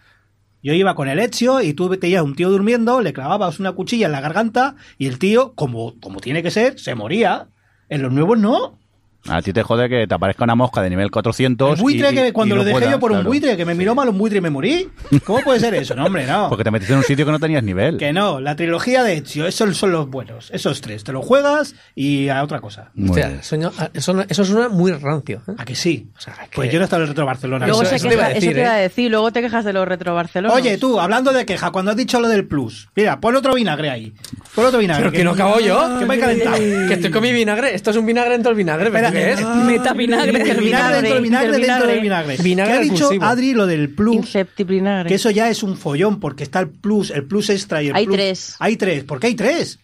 Yo 0.63 0.73
iba 0.73 0.95
con 0.95 1.09
el 1.09 1.19
Ezio 1.19 1.61
y 1.61 1.73
tú 1.75 1.89
veías 1.89 2.23
un 2.23 2.35
tío 2.35 2.51
durmiendo, 2.51 3.01
le 3.01 3.13
clavabas 3.13 3.61
una 3.61 3.73
cuchilla 3.73 4.07
en 4.07 4.13
la 4.13 4.21
garganta 4.21 4.77
y 4.97 5.07
el 5.07 5.19
tío, 5.19 5.55
como, 5.55 6.01
como 6.01 6.21
tiene 6.21 6.43
que 6.43 6.51
ser, 6.51 6.79
se 6.81 6.95
moría. 6.95 7.49
En 7.89 8.03
los 8.03 8.13
nuevos 8.13 8.39
no. 8.39 8.78
A 9.27 9.43
ti 9.43 9.53
te 9.53 9.63
jode 9.63 9.89
que 9.89 10.07
te 10.07 10.15
aparezca 10.15 10.45
una 10.45 10.55
mosca 10.55 10.81
de 10.81 10.89
nivel 10.91 11.11
400. 11.11 11.77
El 11.79 11.83
buitre 11.83 12.11
y- 12.11 12.15
que 12.15 12.33
cuando 12.33 12.55
lo 12.55 12.63
no 12.63 12.69
dejé 12.69 12.91
yo 12.91 12.99
por 13.01 13.11
un 13.11 13.19
claro. 13.19 13.29
buitre, 13.31 13.57
que 13.57 13.65
me 13.65 13.75
miró 13.75 13.95
mal 13.95 14.09
un 14.09 14.17
buitre 14.17 14.39
y 14.39 14.41
me 14.41 14.49
morí. 14.49 14.89
¿Cómo 15.25 15.41
puede 15.43 15.61
ser 15.61 15.75
eso? 15.75 15.95
No, 15.95 16.07
hombre, 16.07 16.25
no. 16.27 16.49
Porque 16.49 16.65
te 16.65 16.71
metiste 16.71 16.93
en 16.93 16.99
un 17.01 17.05
sitio 17.05 17.27
que 17.27 17.33
no 17.33 17.39
tenías 17.41 17.63
nivel. 17.63 17.97
Que 17.99 18.13
no, 18.13 18.41
la 18.41 18.55
trilogía 18.57 19.03
de 19.03 19.15
Ezio, 19.15 19.47
esos 19.47 19.77
son 19.77 19.93
los 19.93 20.09
buenos. 20.09 20.51
Esos 20.53 20.81
tres, 20.81 21.05
te 21.05 21.13
lo 21.13 21.21
juegas 21.21 21.75
y 21.95 22.29
a 22.29 22.43
otra 22.43 22.61
cosa. 22.61 22.91
Muy 22.95 23.21
sueño- 23.43 23.73
eso, 23.93 24.25
eso 24.29 24.45
suena 24.45 24.69
muy 24.69 24.93
rancio. 24.93 25.43
¿eh? 25.49 25.53
¿A 25.59 25.65
que 25.65 25.75
sí? 25.75 26.09
O 26.17 26.21
sea, 26.21 26.35
que- 26.51 26.55
Pues 26.57 26.73
yo 26.73 26.79
no 26.79 26.85
estaba 26.85 27.01
en 27.01 27.03
el 27.03 27.09
Retro 27.09 27.27
Barcelona. 27.27 27.67
Luego 27.67 27.83
Eso- 27.83 27.91
se 27.91 27.97
eso 27.97 28.09
te 28.09 28.15
iba 28.15 28.25
a 28.25 28.29
queja- 28.29 28.35
decir, 28.37 28.51
eso 28.51 28.55
te 28.57 28.61
iba 28.63 28.73
a 28.73 28.79
¿eh? 28.79 28.83
decir, 28.83 29.11
luego 29.11 29.33
te 29.33 29.41
quejas 29.43 29.65
de 29.65 29.73
los 29.73 29.87
retro 29.89 30.15
Barcelona. 30.15 30.55
Oye, 30.55 30.79
tú, 30.79 30.99
hablando 31.01 31.33
de 31.33 31.45
queja, 31.45 31.71
cuando 31.71 31.91
has 31.91 31.97
dicho 31.97 32.21
lo 32.21 32.29
del 32.29 32.47
plus, 32.47 32.89
mira, 32.97 33.21
pon 33.21 33.37
otro 33.37 33.55
vinagre 33.55 33.91
ahí. 33.91 34.15
Pon 34.55 34.65
otro 34.65 34.79
vinagre. 34.79 35.03
Pero 35.05 35.13
que 35.13 35.25
no 35.25 35.33
acabo 35.33 35.61
yo. 35.61 35.99
Que 35.99 36.07
me 36.07 36.15
he 36.15 36.19
calentado. 36.21 36.57
Que 36.57 36.95
estoy 36.95 37.11
con 37.11 37.23
mi 37.23 37.33
vinagre. 37.33 37.75
Esto 37.75 37.91
es 37.91 37.97
un 37.97 38.07
vinagre 38.07 38.33
dentro 38.33 38.51
del 38.51 38.57
vinagre. 38.57 38.87
Espera, 38.87 39.08
¿pero 39.13 39.37
¿Qué 39.37 39.43
es? 39.43 39.65
Meta 39.65 39.93
vinagre. 39.93 40.51
El 40.51 40.59
vinagre 40.61 40.97
dentro 40.97 41.15
del 41.15 41.23
vinagre 41.23 41.59
dentro 41.59 41.87
del 41.87 42.01
vinagre. 42.01 42.37
Vinagre 42.39 42.73
¿Qué 42.73 42.79
ha 42.79 42.83
dicho 42.83 42.95
recursivo. 43.11 43.25
Adri 43.25 43.53
lo 43.55 43.67
del 43.67 43.91
plus? 43.91 44.33
Que 44.33 45.15
eso 45.15 45.31
ya 45.31 45.49
es 45.51 45.63
un 45.63 45.77
follón, 45.77 46.21
porque 46.21 46.45
está 46.45 46.61
el 46.61 46.69
plus, 46.69 47.11
el 47.11 47.25
plus 47.25 47.51
extra 47.51 47.83
y 47.83 47.89
el 47.89 47.97
Hay 47.97 48.05
plus. 48.07 48.17
tres. 48.17 48.57
Hay 48.59 48.77
tres. 48.77 49.05
¿Por 49.05 49.21
qué 49.21 49.29
hay 49.29 49.35
tres? 49.35 49.79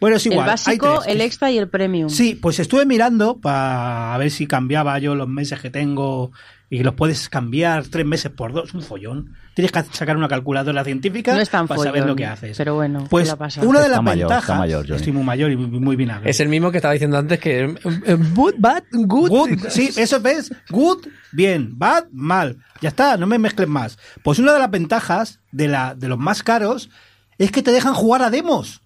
Bueno, 0.00 0.16
es 0.16 0.24
el 0.26 0.32
igual. 0.32 0.48
hay 0.48 0.52
básico, 0.52 1.00
tres. 1.02 1.14
el 1.14 1.20
extra 1.20 1.50
y 1.50 1.58
el 1.58 1.68
premium. 1.68 2.08
Sí, 2.08 2.34
pues 2.34 2.58
estuve 2.58 2.86
mirando 2.86 3.36
para 3.38 4.16
ver 4.18 4.30
si 4.30 4.46
cambiaba 4.46 4.98
yo 4.98 5.14
los 5.14 5.28
meses 5.28 5.60
que 5.60 5.68
tengo 5.70 6.32
y 6.72 6.84
los 6.84 6.94
puedes 6.94 7.28
cambiar 7.28 7.88
tres 7.88 8.06
meses 8.06 8.30
por 8.30 8.52
dos. 8.52 8.72
Un 8.74 8.82
follón. 8.82 9.34
Tienes 9.54 9.72
que 9.72 9.82
sacar 9.92 10.16
una 10.16 10.28
calculadora 10.28 10.84
científica 10.84 11.34
No 11.34 11.40
es 11.40 11.50
tan 11.50 11.66
para 11.66 11.78
saber 11.82 12.02
follón, 12.02 12.08
lo 12.08 12.16
que 12.16 12.24
haces. 12.26 12.56
pero 12.56 12.76
bueno, 12.76 13.04
pues 13.10 13.28
una 13.60 13.80
de 13.80 13.86
Está 13.86 13.96
las 13.96 14.02
mayor, 14.04 14.28
ventajas. 14.28 14.58
mayor, 14.58 14.84
Johnny. 14.86 14.96
estoy 14.96 15.12
muy 15.12 15.24
mayor 15.24 15.50
y 15.50 15.56
muy, 15.56 15.80
muy 15.80 15.96
vinagre. 15.96 16.30
Es 16.30 16.38
el 16.38 16.48
mismo 16.48 16.70
que 16.70 16.78
estaba 16.78 16.92
diciendo 16.94 17.18
antes 17.18 17.40
que. 17.40 17.64
eh, 17.64 17.74
eh, 18.06 18.16
Good, 18.34 18.54
bad, 18.58 18.84
good. 18.92 19.28
Good, 19.28 19.58
sí, 19.68 19.90
eso 19.96 20.20
ves. 20.20 20.52
Good, 20.70 21.08
bien. 21.32 21.76
Bad, 21.76 22.04
mal. 22.12 22.58
Ya 22.80 22.88
está, 22.90 23.16
no 23.16 23.26
me 23.26 23.38
mezcles 23.38 23.68
más. 23.68 23.98
Pues 24.22 24.38
una 24.38 24.52
de 24.52 24.60
las 24.60 24.70
ventajas 24.70 25.40
de, 25.50 25.66
la, 25.68 25.94
de 25.96 26.06
los 26.08 26.18
más 26.18 26.42
caros 26.44 26.88
es 27.36 27.50
que 27.50 27.62
te 27.62 27.72
dejan 27.72 27.94
jugar 27.94 28.22
a 28.22 28.30
demos. 28.30 28.80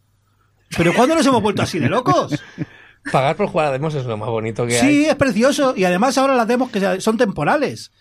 Pero 0.77 0.95
¿cuándo 0.95 1.15
nos 1.15 1.27
hemos 1.27 1.43
vuelto 1.43 1.61
así 1.63 1.79
de 1.79 1.89
locos? 1.91 2.43
Pagar 3.13 3.37
por 3.37 3.47
jugar 3.49 3.67
a 3.67 3.71
demos 3.73 3.95
es 3.95 4.05
lo 4.07 4.17
más 4.17 4.29
bonito 4.29 4.67
que 4.67 4.73
Sí, 4.79 4.87
hay. 4.87 5.05
es 5.07 5.15
precioso. 5.17 5.75
Y 5.77 5.85
además 5.85 6.17
ahora 6.19 6.35
las 6.37 6.49
demos 6.49 6.71
que 6.71 7.01
son 7.01 7.17
temporales. 7.17 7.93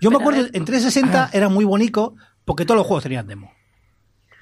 Yo 0.00 0.10
me 0.10 0.16
acuerdo, 0.16 0.40
en 0.52 0.64
360 0.64 1.30
era 1.32 1.48
muy 1.48 1.64
bonito 1.64 2.14
porque 2.44 2.64
todos 2.64 2.78
los 2.78 2.86
juegos 2.86 3.04
tenían 3.04 3.26
demo. 3.26 3.52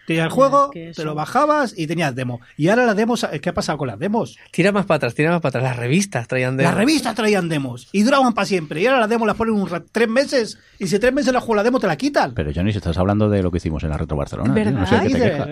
Tenías 0.06 0.24
el 0.26 0.32
juego, 0.32 0.70
que 0.70 0.90
te 0.96 1.04
lo 1.04 1.14
bajabas 1.14 1.72
y 1.76 1.86
tenías 1.86 2.14
demo. 2.16 2.40
Y 2.56 2.68
ahora 2.68 2.84
las 2.84 2.96
demos, 2.96 3.24
¿qué 3.40 3.48
ha 3.50 3.54
pasado 3.54 3.78
con 3.78 3.86
las 3.86 3.98
demos? 3.98 4.36
Tira 4.50 4.72
más 4.72 4.84
para 4.86 4.96
atrás, 4.96 5.14
tira 5.14 5.30
más 5.30 5.40
para 5.40 5.50
atrás. 5.60 5.62
Las 5.62 5.76
revistas 5.76 6.26
traían 6.26 6.56
de. 6.56 6.64
Las 6.64 6.74
revistas 6.74 7.14
traían 7.14 7.48
demos 7.48 7.88
y 7.92 8.02
duraban 8.02 8.32
para 8.32 8.46
siempre. 8.46 8.80
Y 8.80 8.86
ahora 8.86 9.00
las 9.00 9.08
demos 9.08 9.26
las 9.28 9.36
ponen 9.36 9.54
un 9.54 9.68
tres 9.92 10.08
meses 10.08 10.58
y 10.80 10.88
si 10.88 10.98
tres 10.98 11.12
meses 11.12 11.32
la 11.32 11.40
juego 11.40 11.56
la 11.56 11.62
demo 11.62 11.78
te 11.78 11.86
la 11.86 11.96
quitan. 11.96 12.34
Pero 12.34 12.50
Johnny, 12.52 12.72
si 12.72 12.78
estás 12.78 12.98
hablando 12.98 13.28
de 13.28 13.42
lo 13.42 13.50
que 13.52 13.58
hicimos 13.58 13.84
en 13.84 13.90
la 13.90 13.98
Retro 13.98 14.16
Barcelona. 14.16 14.52
tío, 14.52 14.70
no 14.72 14.86
sé 14.86 14.98
qué 15.02 15.08
te 15.10 15.20
quejas. 15.20 15.48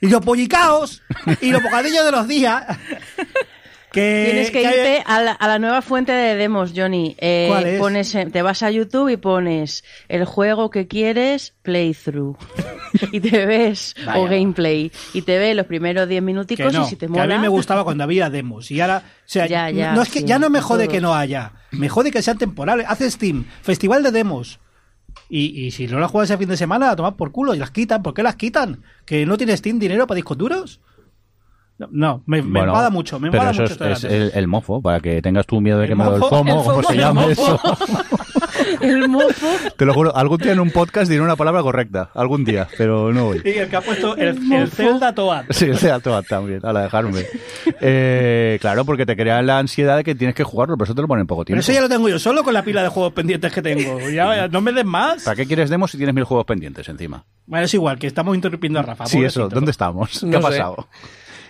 Y 0.00 0.08
los 0.08 0.24
pollicaos 0.24 1.02
y 1.40 1.50
los 1.50 1.62
bocadillos 1.62 2.04
de 2.04 2.10
los 2.12 2.26
días. 2.28 2.64
Que, 3.94 4.24
Tienes 4.28 4.50
que 4.50 4.62
irte 4.62 5.04
a 5.06 5.22
la, 5.22 5.30
a 5.32 5.46
la 5.46 5.60
nueva 5.60 5.80
fuente 5.80 6.10
de 6.10 6.34
demos, 6.34 6.72
Johnny. 6.74 7.14
Eh, 7.18 7.46
¿Cuál 7.48 7.66
es? 7.66 7.78
Pones, 7.78 8.16
te 8.32 8.42
vas 8.42 8.64
a 8.64 8.70
YouTube 8.72 9.08
y 9.08 9.16
pones 9.16 9.84
el 10.08 10.24
juego 10.24 10.68
que 10.68 10.88
quieres, 10.88 11.54
playthrough. 11.62 12.36
y 13.12 13.20
te 13.20 13.46
ves, 13.46 13.94
Vaya. 14.04 14.18
o 14.18 14.24
gameplay. 14.24 14.90
Y 15.12 15.22
te 15.22 15.38
ves 15.38 15.54
los 15.54 15.66
primeros 15.66 16.08
10 16.08 16.18
que 16.18 16.26
minuticos 16.26 16.72
no, 16.72 16.82
y 16.82 16.86
si 16.86 16.96
te 16.96 17.06
que 17.06 17.12
mola. 17.12 17.22
a 17.22 17.38
mí 17.38 17.38
me 17.38 17.46
gustaba 17.46 17.84
cuando 17.84 18.02
había 18.02 18.30
demos 18.30 18.68
y 18.72 18.80
ahora, 18.80 19.04
o 19.06 19.22
sea, 19.26 19.46
Ya, 19.46 19.70
ya, 19.70 19.94
no 19.94 20.02
es 20.02 20.08
que 20.08 20.20
sí, 20.20 20.24
ya 20.26 20.40
no 20.40 20.50
me 20.50 20.60
jode 20.60 20.88
que 20.88 21.00
no 21.00 21.14
haya, 21.14 21.52
me 21.70 21.88
jode 21.88 22.10
que 22.10 22.20
sean 22.20 22.36
temporales. 22.36 22.86
Hace 22.88 23.08
Steam, 23.08 23.44
festival 23.62 24.02
de 24.02 24.10
demos. 24.10 24.58
Y, 25.28 25.66
y 25.66 25.70
si 25.70 25.86
no 25.86 26.00
las 26.00 26.10
juegas 26.10 26.30
ese 26.30 26.38
fin 26.38 26.48
de 26.48 26.56
semana, 26.56 26.90
a 26.90 26.96
tomar 26.96 27.14
por 27.14 27.30
culo 27.30 27.54
y 27.54 27.58
las 27.58 27.70
quitan. 27.70 28.02
¿Por 28.02 28.12
qué 28.12 28.24
las 28.24 28.34
quitan? 28.34 28.82
¿Que 29.06 29.24
no 29.24 29.36
tiene 29.36 29.56
Steam 29.56 29.78
dinero 29.78 30.06
para 30.08 30.16
discos 30.16 30.36
duros? 30.36 30.80
No, 31.76 31.88
no, 31.90 32.22
me, 32.26 32.40
me 32.40 32.50
Bueno, 32.60 32.68
enfada 32.68 32.90
mucho, 32.90 33.18
me 33.18 33.30
pero 33.32 33.42
enfada 33.48 33.50
eso 33.52 33.62
mucho. 33.62 33.64
es, 33.64 33.72
esto 33.72 33.84
de 33.84 33.92
es 34.28 34.32
el, 34.34 34.38
el 34.38 34.46
mofo, 34.46 34.80
para 34.80 35.00
que 35.00 35.20
tengas 35.20 35.44
tu 35.46 35.60
miedo 35.60 35.78
de 35.78 35.84
¿El 35.86 35.90
que 35.90 35.94
me 35.96 36.04
el 36.04 36.10
mofo? 36.10 36.28
FOMO, 36.28 36.58
¿El 36.60 36.64
como 36.64 36.82
se 36.84 36.94
¿El 36.94 37.30
eso. 37.32 37.60
El 38.80 39.08
mofo. 39.08 39.46
Te 39.76 39.84
lo 39.84 39.92
juro, 39.94 40.14
algún 40.14 40.38
día 40.38 40.52
en 40.52 40.60
un 40.60 40.70
podcast 40.70 41.10
diré 41.10 41.20
una 41.22 41.36
palabra 41.36 41.62
correcta. 41.62 42.10
Algún 42.14 42.44
día, 42.44 42.68
pero 42.78 43.12
no 43.12 43.28
hoy. 43.28 43.42
Y 43.44 43.48
el 43.50 43.68
que 43.68 43.76
ha 43.76 43.80
puesto 43.80 44.16
el, 44.16 44.52
el 44.52 44.70
Zelda 44.70 45.12
Toad. 45.14 45.46
Sí, 45.50 45.64
el 45.66 45.78
Sea 45.78 45.98
Toad 46.00 46.24
también, 46.24 46.60
a 46.64 46.72
la 46.72 46.82
dejarme. 46.82 47.24
Eh, 47.80 48.58
claro, 48.60 48.84
porque 48.84 49.06
te 49.06 49.16
crean 49.16 49.46
la 49.46 49.58
ansiedad 49.58 49.96
de 49.96 50.04
que 50.04 50.14
tienes 50.14 50.34
que 50.36 50.44
jugarlo, 50.44 50.76
pero 50.76 50.84
eso 50.84 50.94
te 50.94 51.02
lo 51.02 51.08
ponen 51.08 51.22
en 51.22 51.26
poco 51.26 51.40
Pero 51.44 51.46
tiempo. 51.46 51.60
eso 51.60 51.72
ya 51.72 51.80
lo 51.80 51.88
tengo 51.88 52.08
yo 52.08 52.18
solo 52.18 52.44
con 52.44 52.54
la 52.54 52.62
pila 52.62 52.82
de 52.82 52.88
juegos 52.88 53.12
pendientes 53.12 53.52
que 53.52 53.62
tengo. 53.62 53.98
Ya, 54.10 54.48
no 54.48 54.60
me 54.60 54.72
des 54.72 54.84
más. 54.84 55.24
¿Para 55.24 55.36
qué 55.36 55.46
quieres 55.46 55.70
demos 55.70 55.90
si 55.90 55.96
tienes 55.96 56.14
mil 56.14 56.24
juegos 56.24 56.46
pendientes 56.46 56.88
encima? 56.88 57.24
Bueno, 57.46 57.64
es 57.64 57.74
igual, 57.74 57.98
que 57.98 58.06
estamos 58.06 58.34
interrumpiendo 58.34 58.78
a 58.78 58.82
Rafa. 58.82 59.06
Sí, 59.06 59.22
eso. 59.24 59.48
¿dónde 59.48 59.70
estamos? 59.70 60.20
¿Qué 60.20 60.26
No 60.26 60.38
ha 60.46 60.52
sé. 60.52 60.58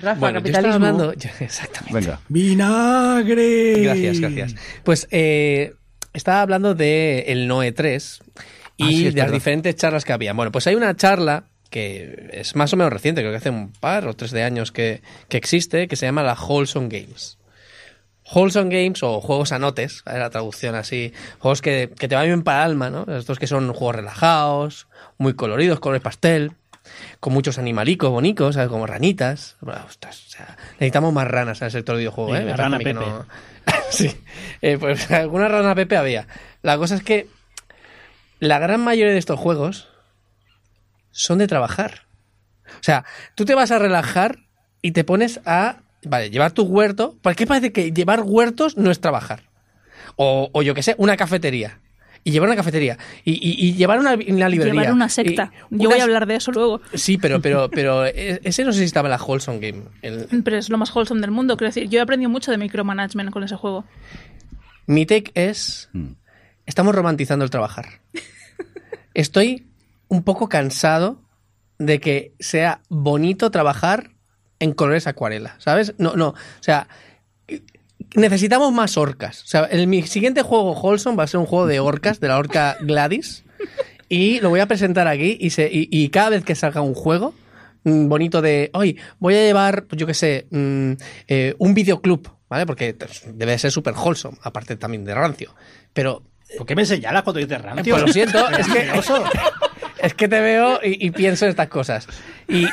Rafa, 0.04 0.20
Bueno, 0.20 0.38
yo 0.38 0.42
capitalismo. 0.44 0.74
hablando. 0.74 1.12
Exactamente. 1.40 1.94
Venga. 1.98 2.20
Vinagre. 2.28 3.82
Gracias, 3.82 4.20
gracias. 4.20 4.54
Pues 4.84 5.08
eh, 5.10 5.74
estaba 6.12 6.42
hablando 6.42 6.74
de 6.74 7.24
el 7.28 7.46
Noe 7.48 7.72
3 7.72 8.20
y 8.76 8.84
Ah, 8.84 8.88
sí, 8.88 8.94
es 8.94 9.14
de 9.14 9.18
las 9.20 9.26
verdad. 9.26 9.32
diferentes 9.32 9.76
charlas 9.76 10.04
que 10.04 10.12
había. 10.12 10.32
Bueno, 10.32 10.52
pues 10.52 10.66
hay 10.66 10.74
una 10.74 10.94
charla 10.96 11.44
que 11.70 12.28
es 12.32 12.54
más 12.54 12.72
o 12.72 12.76
menos 12.76 12.92
reciente, 12.92 13.20
creo 13.20 13.32
que 13.32 13.38
hace 13.38 13.50
un 13.50 13.72
par 13.72 14.06
o 14.06 14.14
tres 14.14 14.30
de 14.30 14.44
años 14.44 14.70
que, 14.70 15.02
que 15.28 15.36
existe, 15.36 15.88
que 15.88 15.96
se 15.96 16.06
llama 16.06 16.22
la 16.22 16.34
Wholesome 16.34 16.88
Games. 16.88 17.36
Wholesome 18.32 18.70
Games 18.74 19.02
o 19.02 19.20
juegos 19.20 19.50
anotes, 19.52 20.02
¿vale? 20.06 20.20
la 20.20 20.30
traducción 20.30 20.74
así, 20.76 21.12
juegos 21.40 21.60
que, 21.62 21.90
que 21.98 22.06
te 22.08 22.14
van 22.14 22.26
bien 22.26 22.42
para 22.42 22.64
el 22.64 22.70
alma, 22.70 22.90
¿no? 22.90 23.04
Estos 23.16 23.38
que 23.38 23.46
son 23.48 23.72
juegos 23.72 23.96
relajados, 23.96 24.86
muy 25.18 25.34
coloridos, 25.34 25.80
colores 25.80 26.00
pastel, 26.02 26.52
con 27.20 27.32
muchos 27.32 27.58
animalicos 27.58 28.10
bonitos, 28.10 28.54
¿sabes? 28.54 28.68
como 28.70 28.86
ranitas. 28.86 29.56
Ostras, 29.86 30.26
o 30.26 30.30
sea, 30.30 30.56
necesitamos 30.74 31.12
más 31.12 31.26
ranas 31.28 31.60
en 31.60 31.66
el 31.66 31.70
sector 31.72 31.96
de 31.96 32.00
videojuegos, 32.00 32.36
Sí, 32.36 32.42
¿eh? 32.42 32.44
la 32.46 32.50
Me 32.52 32.56
rana 32.56 32.78
Pepe. 32.78 32.94
no- 32.94 33.26
sí, 33.90 34.14
Eh, 34.62 34.76
pues 34.78 35.10
alguna 35.12 35.48
rana 35.48 35.74
Pepe 35.74 35.96
había. 35.96 36.26
La 36.62 36.76
cosa 36.78 36.94
es 36.96 37.02
que 37.02 37.28
la 38.40 38.58
gran 38.58 38.80
mayoría 38.82 39.12
de 39.12 39.18
estos 39.18 39.38
juegos 39.40 39.88
son 41.10 41.38
de 41.38 41.46
trabajar. 41.46 42.02
O 42.66 42.82
sea, 42.82 43.04
tú 43.34 43.44
te 43.44 43.54
vas 43.54 43.70
a 43.70 43.78
relajar 43.78 44.38
y 44.82 44.92
te 44.92 45.04
pones 45.04 45.40
a, 45.46 45.76
vale, 46.04 46.30
llevar 46.30 46.52
tu 46.52 46.64
huerto. 46.64 47.16
¿Por 47.22 47.36
qué 47.36 47.46
parece 47.46 47.72
que 47.72 47.92
llevar 47.92 48.20
huertos 48.22 48.76
no 48.76 48.90
es 48.90 49.00
trabajar? 49.00 49.44
O, 50.16 50.50
o 50.52 50.62
yo 50.62 50.74
qué 50.74 50.82
sé, 50.82 50.94
una 50.98 51.16
cafetería. 51.16 51.80
Y 52.26 52.30
llevar 52.30 52.48
una 52.48 52.56
cafetería. 52.56 52.96
Y, 53.22 53.32
y- 53.32 53.68
y 53.68 53.74
llevar 53.74 53.98
una, 53.98 54.14
una 54.14 54.48
librería. 54.48 54.72
Llevar 54.80 54.92
una 54.94 55.08
secta. 55.10 55.52
Yo 55.70 55.90
voy 55.90 56.00
a 56.00 56.04
hablar 56.04 56.26
de 56.26 56.36
eso 56.36 56.50
luego. 56.52 56.80
Sí, 56.94 57.18
pero, 57.18 57.40
pero, 57.42 57.68
pero 57.70 58.06
e- 58.06 58.40
ese 58.42 58.64
no 58.64 58.72
sé 58.72 58.78
si 58.78 58.84
estaba 58.86 59.08
en 59.08 59.10
la 59.18 59.22
Wholesome 59.22 59.58
Game. 59.58 59.82
El- 60.00 60.26
Pero 60.44 60.56
es 60.56 60.70
lo 60.70 60.78
más 60.78 60.94
wholesome 60.96 61.20
del 61.20 61.30
mundo. 61.30 61.56
Quiero 61.58 61.68
decir, 61.68 61.88
yo 61.90 61.98
he 61.98 62.02
aprendido 62.02 62.30
mucho 62.30 62.50
de 62.50 62.56
micromanagement 62.58 63.30
con 63.30 63.44
ese 63.44 63.56
juego. 63.56 63.84
Mi 64.86 65.04
take 65.06 65.32
es. 65.34 65.90
Mm. 65.92 66.12
Estamos 66.66 66.94
romantizando 66.94 67.44
el 67.44 67.50
trabajar. 67.50 68.00
Estoy 69.12 69.66
un 70.08 70.22
poco 70.22 70.48
cansado 70.48 71.20
de 71.78 72.00
que 72.00 72.32
sea 72.40 72.80
bonito 72.88 73.50
trabajar 73.50 74.10
en 74.60 74.72
colores 74.72 75.06
acuarela, 75.06 75.56
¿sabes? 75.58 75.94
No, 75.98 76.14
no. 76.16 76.28
O 76.28 76.34
sea, 76.60 76.88
necesitamos 78.14 78.72
más 78.72 78.96
orcas. 78.96 79.42
O 79.42 79.46
sea, 79.46 79.64
el, 79.64 79.86
mi 79.86 80.02
siguiente 80.02 80.42
juego 80.42 80.72
Wholesome 80.72 81.16
va 81.16 81.24
a 81.24 81.26
ser 81.26 81.40
un 81.40 81.46
juego 81.46 81.66
de 81.66 81.80
orcas, 81.80 82.20
de 82.20 82.28
la 82.28 82.38
orca 82.38 82.76
Gladys. 82.80 83.44
Y 84.08 84.40
lo 84.40 84.50
voy 84.50 84.60
a 84.60 84.66
presentar 84.66 85.08
aquí. 85.08 85.36
Y, 85.40 85.50
se, 85.50 85.64
y, 85.70 85.88
y 85.90 86.08
cada 86.10 86.30
vez 86.30 86.44
que 86.44 86.54
salga 86.54 86.80
un 86.82 86.94
juego 86.94 87.34
mm, 87.84 88.08
bonito 88.08 88.42
de. 88.42 88.70
Hoy 88.74 88.98
voy 89.18 89.34
a 89.34 89.42
llevar, 89.42 89.84
pues 89.84 89.98
yo 89.98 90.06
qué 90.06 90.14
sé, 90.14 90.46
mm, 90.50 90.92
eh, 91.28 91.54
un 91.58 91.74
videoclub, 91.74 92.28
¿vale? 92.48 92.66
Porque 92.66 92.94
pues, 92.94 93.22
debe 93.34 93.58
ser 93.58 93.70
súper 93.72 93.94
wholesome, 93.94 94.38
aparte 94.42 94.76
también 94.76 95.04
de 95.04 95.14
rancio. 95.14 95.54
Pero 95.92 96.22
¿Por 96.58 96.66
qué 96.66 96.76
me 96.76 96.84
señalas 96.86 97.22
cuando 97.24 97.40
dices 97.40 97.60
rancio? 97.60 97.94
pues 97.94 98.06
lo 98.06 98.12
siento, 98.12 98.48
es 98.58 98.66
que, 98.68 98.90
es 100.06 100.14
que 100.14 100.28
te 100.28 100.40
veo 100.40 100.78
y, 100.84 101.06
y 101.06 101.10
pienso 101.10 101.46
estas 101.46 101.68
cosas. 101.68 102.06
Y 102.46 102.66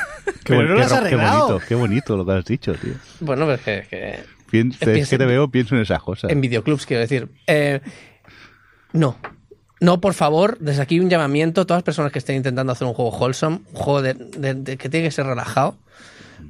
Qué, 0.43 0.55
Pero 0.55 0.63
no 0.63 0.67
qué 0.75 0.79
lo 0.79 0.81
has 0.85 0.91
ro- 0.91 0.97
qué 0.97 1.05
arreglado. 1.07 1.47
bonito, 1.47 1.65
qué 1.67 1.75
bonito 1.75 2.17
lo 2.17 2.25
que 2.25 2.31
has 2.33 2.45
dicho, 2.45 2.73
tío. 2.73 2.93
bueno, 3.21 3.45
pues 3.45 3.61
que, 3.61 3.85
que 3.89 4.19
Pien- 4.51 4.71
es 4.73 4.77
Piensa 4.79 5.09
que 5.11 5.17
te 5.17 5.25
veo, 5.25 5.49
pienso 5.49 5.75
en 5.75 5.81
esas 5.81 6.01
cosas. 6.03 6.29
en 6.31 6.41
videoclubs, 6.41 6.85
quiero 6.85 7.01
decir. 7.01 7.29
Eh, 7.47 7.79
no. 8.93 9.15
No, 9.79 9.99
por 9.99 10.13
favor, 10.13 10.57
desde 10.59 10.81
aquí 10.83 10.99
un 10.99 11.09
llamamiento 11.09 11.61
a 11.61 11.65
todas 11.65 11.79
las 11.79 11.83
personas 11.83 12.11
que 12.11 12.19
estén 12.19 12.35
intentando 12.35 12.71
hacer 12.71 12.87
un 12.87 12.93
juego 12.93 13.09
wholesome, 13.17 13.61
un 13.67 13.73
juego 13.73 14.01
de, 14.03 14.13
de- 14.13 14.53
de- 14.53 14.77
que 14.77 14.89
tiene 14.89 15.07
que 15.07 15.11
ser 15.11 15.25
relajado. 15.25 15.77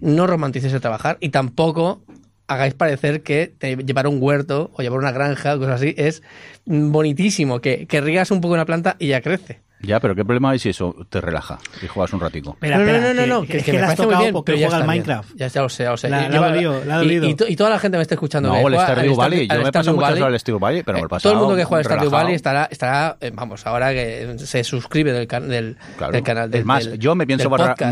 No 0.01 0.27
romanticéis 0.27 0.73
el 0.73 0.81
trabajar 0.81 1.17
y 1.21 1.29
tampoco 1.29 2.01
hagáis 2.47 2.73
parecer 2.73 3.21
que 3.23 3.53
te- 3.57 3.77
llevar 3.77 4.07
un 4.07 4.17
huerto 4.21 4.71
o 4.73 4.81
llevar 4.81 4.99
una 4.99 5.11
granja 5.13 5.55
o 5.55 5.59
cosas 5.59 5.75
así 5.75 5.93
es 5.97 6.23
bonitísimo, 6.65 7.61
que, 7.61 7.85
que 7.87 8.01
riegas 8.01 8.31
un 8.31 8.41
poco 8.41 8.53
una 8.55 8.65
planta 8.65 8.95
y 8.99 9.07
ya 9.07 9.21
crece. 9.21 9.59
Ya, 9.83 9.99
pero 9.99 10.15
¿qué 10.15 10.23
problema 10.23 10.51
hay 10.51 10.59
si 10.59 10.69
eso 10.69 10.95
te 11.09 11.21
relaja 11.21 11.59
y 11.81 11.87
juegas 11.87 12.13
un 12.13 12.19
ratico? 12.19 12.51
Espera, 12.51 12.77
no, 12.77 12.83
espera, 12.85 12.99
no, 13.01 13.13
no, 13.13 13.21
que- 13.21 13.27
no, 13.27 13.41
que, 13.41 13.47
que, 13.47 13.57
es 13.57 13.63
que 13.65 13.71
que 13.71 13.77
me 13.79 13.83
has 13.85 13.95
tocado 13.95 14.21
bien, 14.21 14.33
porque 14.33 14.53
juega 14.53 14.77
al. 14.77 14.85
Minecraft. 14.87 15.31
Ya, 15.35 15.47
ya 15.47 15.61
lo 15.61 15.69
sé, 15.69 15.83
ya 15.83 15.91
lo 15.91 15.97
sé. 15.97 16.09
La- 16.09 16.17
Y 16.17 16.21
la 16.21 16.27
ha 16.27 16.31
lleva- 16.31 16.47
dolido, 16.49 16.85
la 16.85 16.95
ha 16.95 16.97
y- 16.97 17.05
dolido. 17.07 17.27
y 17.29 17.35
to- 17.35 17.47
y 17.47 17.55
toda 17.55 17.69
la 17.69 17.79
gente 17.79 17.97
me 17.97 18.01
está 18.03 18.15
escuchando. 18.15 18.49
No, 18.49 18.67
el 18.67 18.73
Stardew 18.79 19.15
Valley. 19.15 19.47
Yo 19.47 19.61
me 19.63 19.71
paso 19.71 19.93
muchas 19.93 20.09
Valley. 20.09 20.21
horas 20.23 20.33
al 20.33 20.39
Stardew 20.39 20.59
Valley, 20.59 20.83
pero 20.83 20.95
me 20.97 21.01
lo 21.01 21.05
he 21.05 21.09
pasado 21.09 21.33
Todo 21.33 21.33
el 21.41 21.45
mundo 21.47 21.57
que 21.57 21.63
juega 21.65 21.79
al 21.79 21.85
Stardew. 21.85 22.09
Valley 22.11 22.35
estará, 22.35 22.67
estará 22.71 23.17
eh, 23.21 23.31
vamos, 23.33 23.65
ahora 23.67 23.91
que 23.93 24.35
se 24.37 24.63
suscribe 24.63 25.13
del, 25.13 25.27
can- 25.27 25.47
del, 25.49 25.77
Claro. 25.97 26.13
del 26.13 26.23
canal. 26.23 26.51
del- 26.51 26.61
es 26.61 26.65
más, 26.65 26.85
del- 26.85 26.99
yo 26.99 27.15
me 27.15 27.25
pienso 27.25 27.49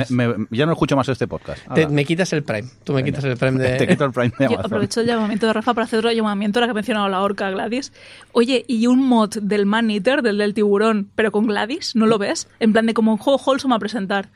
me- 0.10 0.28
me- 0.28 0.46
ya 0.52 0.66
no 0.66 0.74
escucho 0.74 0.96
más 0.96 1.08
este 1.10 1.28
podcast. 1.28 1.62
Te- 1.74 1.88
me 1.88 2.06
quitas 2.06 2.32
el 2.34 2.44
Prime. 2.44 2.70
Tú 2.84 2.94
me 2.94 3.04
quitas 3.04 3.24
el 3.24 3.38
Prime 3.38 3.58
de. 3.64 3.78
Te 3.78 3.88
quito 3.88 4.06
el 4.06 4.12
Prime 4.12 4.30
de 4.38 4.46
Yo 4.46 4.52
Amazon. 4.54 4.66
aprovecho 4.66 5.02
el 5.02 5.08
llamamiento 5.08 5.48
de 5.48 5.54
Rafa 5.54 5.74
para 5.74 5.86
hacer 5.86 6.00
otro 6.00 6.12
llamamiento, 6.12 6.60
ahora 6.60 6.68
que 6.68 6.72
ha 6.72 6.76
mencionado 6.76 7.10
la 7.10 7.22
orca 7.22 7.50
Gladys. 7.50 7.92
Oye, 8.32 8.64
¿y 8.68 8.88
un 8.88 9.02
mod 9.08 9.38
del 9.42 9.66
Man 9.66 9.90
Eater, 9.90 10.22
del 10.22 10.38
del 10.38 10.54
tiburón, 10.54 11.10
pero 11.16 11.32
con 11.32 11.48
Gladys? 11.48 11.79
¿No 11.96 12.06
lo 12.06 12.18
ves? 12.18 12.48
En 12.60 12.72
plan 12.74 12.86
de 12.86 12.94
como 12.94 13.12
un 13.12 13.18
juego 13.18 13.42
wholesome 13.44 13.76
a 13.76 13.80
presentar. 13.80 14.30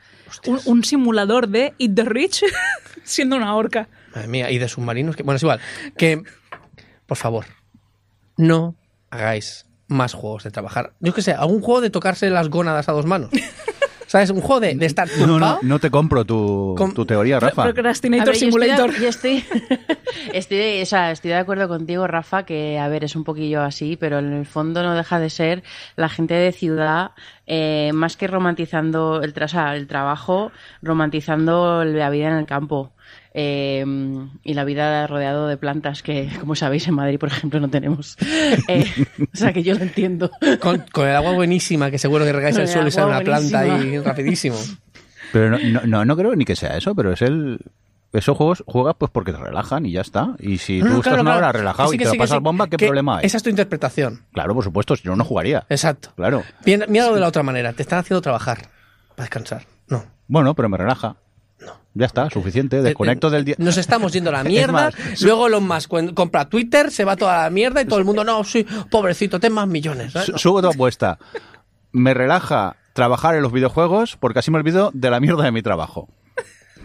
Un, 0.46 0.60
un 0.64 0.84
simulador 0.84 1.48
de 1.48 1.74
Eat 1.78 1.94
the 1.94 2.04
Rich 2.04 2.44
siendo 3.04 3.36
una 3.36 3.54
orca. 3.54 3.88
Madre 4.14 4.28
mía, 4.28 4.50
y 4.50 4.58
de 4.58 4.68
submarinos. 4.68 5.16
Que, 5.16 5.22
bueno, 5.22 5.36
es 5.36 5.42
igual. 5.42 5.60
Que, 5.96 6.22
por 7.06 7.16
favor, 7.16 7.46
no 8.36 8.76
hagáis 9.10 9.66
más 9.86 10.14
juegos 10.14 10.44
de 10.44 10.50
trabajar. 10.50 10.94
Yo 11.00 11.14
qué 11.14 11.22
sé, 11.22 11.32
algún 11.32 11.60
juego 11.60 11.80
de 11.80 11.90
tocarse 11.90 12.30
las 12.30 12.48
gónadas 12.48 12.88
a 12.88 12.92
dos 12.92 13.06
manos. 13.06 13.30
¿Sabes? 14.14 14.30
Un 14.30 14.40
juego 14.42 14.60
de, 14.60 14.76
de 14.76 14.86
estar 14.86 15.08
No, 15.26 15.40
no, 15.40 15.58
no 15.60 15.78
te 15.80 15.90
compro 15.90 16.24
tu, 16.24 16.76
Com- 16.78 16.94
tu 16.94 17.04
teoría, 17.04 17.40
Rafa. 17.40 17.64
Procrastinator 17.64 18.26
ver, 18.28 18.36
yo 18.36 18.46
estoy 18.46 18.60
de- 18.60 18.76
Simulator. 18.76 19.00
Yo 19.02 19.08
estoy, 19.08 19.44
estoy, 20.32 20.56
de, 20.56 20.82
o 20.82 20.86
sea, 20.86 21.10
estoy 21.10 21.30
de 21.32 21.36
acuerdo 21.38 21.66
contigo, 21.66 22.06
Rafa, 22.06 22.44
que 22.44 22.78
a 22.78 22.86
ver, 22.86 23.02
es 23.02 23.16
un 23.16 23.24
poquillo 23.24 23.62
así, 23.62 23.96
pero 23.96 24.20
en 24.20 24.32
el 24.32 24.46
fondo 24.46 24.84
no 24.84 24.94
deja 24.94 25.18
de 25.18 25.30
ser 25.30 25.64
la 25.96 26.08
gente 26.08 26.34
de 26.34 26.52
ciudad, 26.52 27.10
eh, 27.48 27.90
más 27.92 28.16
que 28.16 28.28
romantizando 28.28 29.20
el, 29.20 29.34
tra- 29.34 29.46
o 29.46 29.48
sea, 29.48 29.74
el 29.74 29.88
trabajo, 29.88 30.52
romantizando 30.80 31.84
la 31.84 32.08
vida 32.10 32.28
en 32.28 32.36
el 32.36 32.46
campo. 32.46 32.92
Eh, 33.34 33.84
y 34.44 34.54
la 34.54 34.64
vida 34.64 35.06
rodeado 35.06 35.48
de 35.48 35.56
plantas 35.56 36.02
que, 36.02 36.30
como 36.40 36.54
sabéis, 36.54 36.86
en 36.88 36.94
Madrid, 36.94 37.18
por 37.18 37.28
ejemplo, 37.28 37.60
no 37.60 37.68
tenemos. 37.68 38.16
Eh, 38.68 38.86
o 39.32 39.36
sea, 39.36 39.52
que 39.52 39.62
yo 39.62 39.74
lo 39.74 39.82
entiendo. 39.82 40.30
Con, 40.60 40.84
con 40.92 41.08
el 41.08 41.16
agua 41.16 41.32
buenísima, 41.32 41.90
que 41.90 41.98
seguro 41.98 42.24
que 42.24 42.32
regáis 42.32 42.56
el 42.56 42.62
el 42.62 42.68
suelo 42.68 42.88
y 42.88 42.90
sale 42.92 43.08
una 43.08 43.20
planta 43.20 43.60
ahí 43.60 43.98
rapidísimo. 43.98 44.56
Pero 45.32 45.50
no, 45.50 45.58
no, 45.58 45.80
no, 45.84 46.04
no 46.04 46.16
creo 46.16 46.34
ni 46.36 46.44
que 46.44 46.54
sea 46.56 46.76
eso, 46.76 46.94
pero 46.94 47.12
es 47.12 47.20
el. 47.22 47.58
Esos 48.12 48.36
juegos 48.36 48.62
juegas 48.66 48.94
pues 48.96 49.10
porque 49.10 49.32
te 49.32 49.38
relajan 49.38 49.84
y 49.86 49.90
ya 49.92 50.00
está. 50.02 50.36
Y 50.38 50.58
si 50.58 50.78
No, 50.78 50.84
tú 50.86 50.92
no, 50.92 50.98
estás 50.98 51.10
claro, 51.14 51.22
una 51.22 51.30
claro. 51.32 51.46
hora 51.48 51.52
relajado 51.58 51.90
Que 51.90 51.96
sí, 51.98 52.02
y 52.02 52.04
te 52.04 52.10
sí, 52.10 52.16
lo 52.16 52.22
pasas 52.22 52.36
sí. 52.38 52.42
bomba, 52.44 52.68
¿qué 52.68 52.76
Que 52.76 52.86
problema 52.86 53.18
hay? 53.18 53.26
Esa 53.26 53.36
es 53.38 53.42
tu 53.42 53.50
interpretación. 53.50 54.22
Claro, 54.32 54.54
por 54.54 54.62
supuesto, 54.62 54.94
si 54.94 55.08
no, 55.08 55.16
no 55.16 55.24
jugaría. 55.24 55.66
Exacto. 55.68 56.10
Claro. 56.14 56.44
Míralo 56.64 57.14
de 57.14 57.20
la 57.20 57.26
otra 57.26 57.42
manera. 57.42 57.72
Te 57.72 57.82
están 57.82 57.98
haciendo 57.98 58.22
trabajar 58.22 58.68
para 59.16 59.24
descansar. 59.24 59.66
No. 59.88 60.04
Bueno, 60.28 60.54
pero 60.54 60.68
me 60.68 60.76
relaja. 60.76 61.16
Ya 61.94 62.06
está, 62.06 62.28
suficiente. 62.28 62.82
Desconecto 62.82 63.28
Eh, 63.28 63.30
eh, 63.30 63.32
del 63.34 63.44
día. 63.44 63.54
Nos 63.58 63.76
estamos 63.76 64.12
yendo 64.12 64.30
a 64.30 64.32
la 64.34 64.44
mierda. 64.44 64.72
más, 64.72 65.22
luego 65.22 65.46
Elon 65.46 65.66
Musk 65.66 65.90
compra 66.14 66.48
Twitter, 66.48 66.90
se 66.90 67.04
va 67.04 67.16
toda 67.16 67.44
la 67.44 67.50
mierda 67.50 67.80
y 67.82 67.84
todo 67.86 67.98
el 67.98 68.04
mundo, 68.04 68.24
no, 68.24 68.42
sí, 68.44 68.66
pobrecito, 68.90 69.38
ten 69.40 69.52
más 69.52 69.68
millones. 69.68 70.12
Subo 70.36 70.60
tu 70.60 70.68
apuesta. 70.68 71.18
Me 71.92 72.12
relaja 72.12 72.76
trabajar 72.92 73.36
en 73.36 73.42
los 73.42 73.52
videojuegos 73.52 74.16
porque 74.18 74.40
así 74.40 74.50
me 74.50 74.58
olvido 74.58 74.90
de 74.92 75.10
la 75.10 75.20
mierda 75.20 75.44
de 75.44 75.52
mi 75.52 75.62
trabajo. 75.62 76.08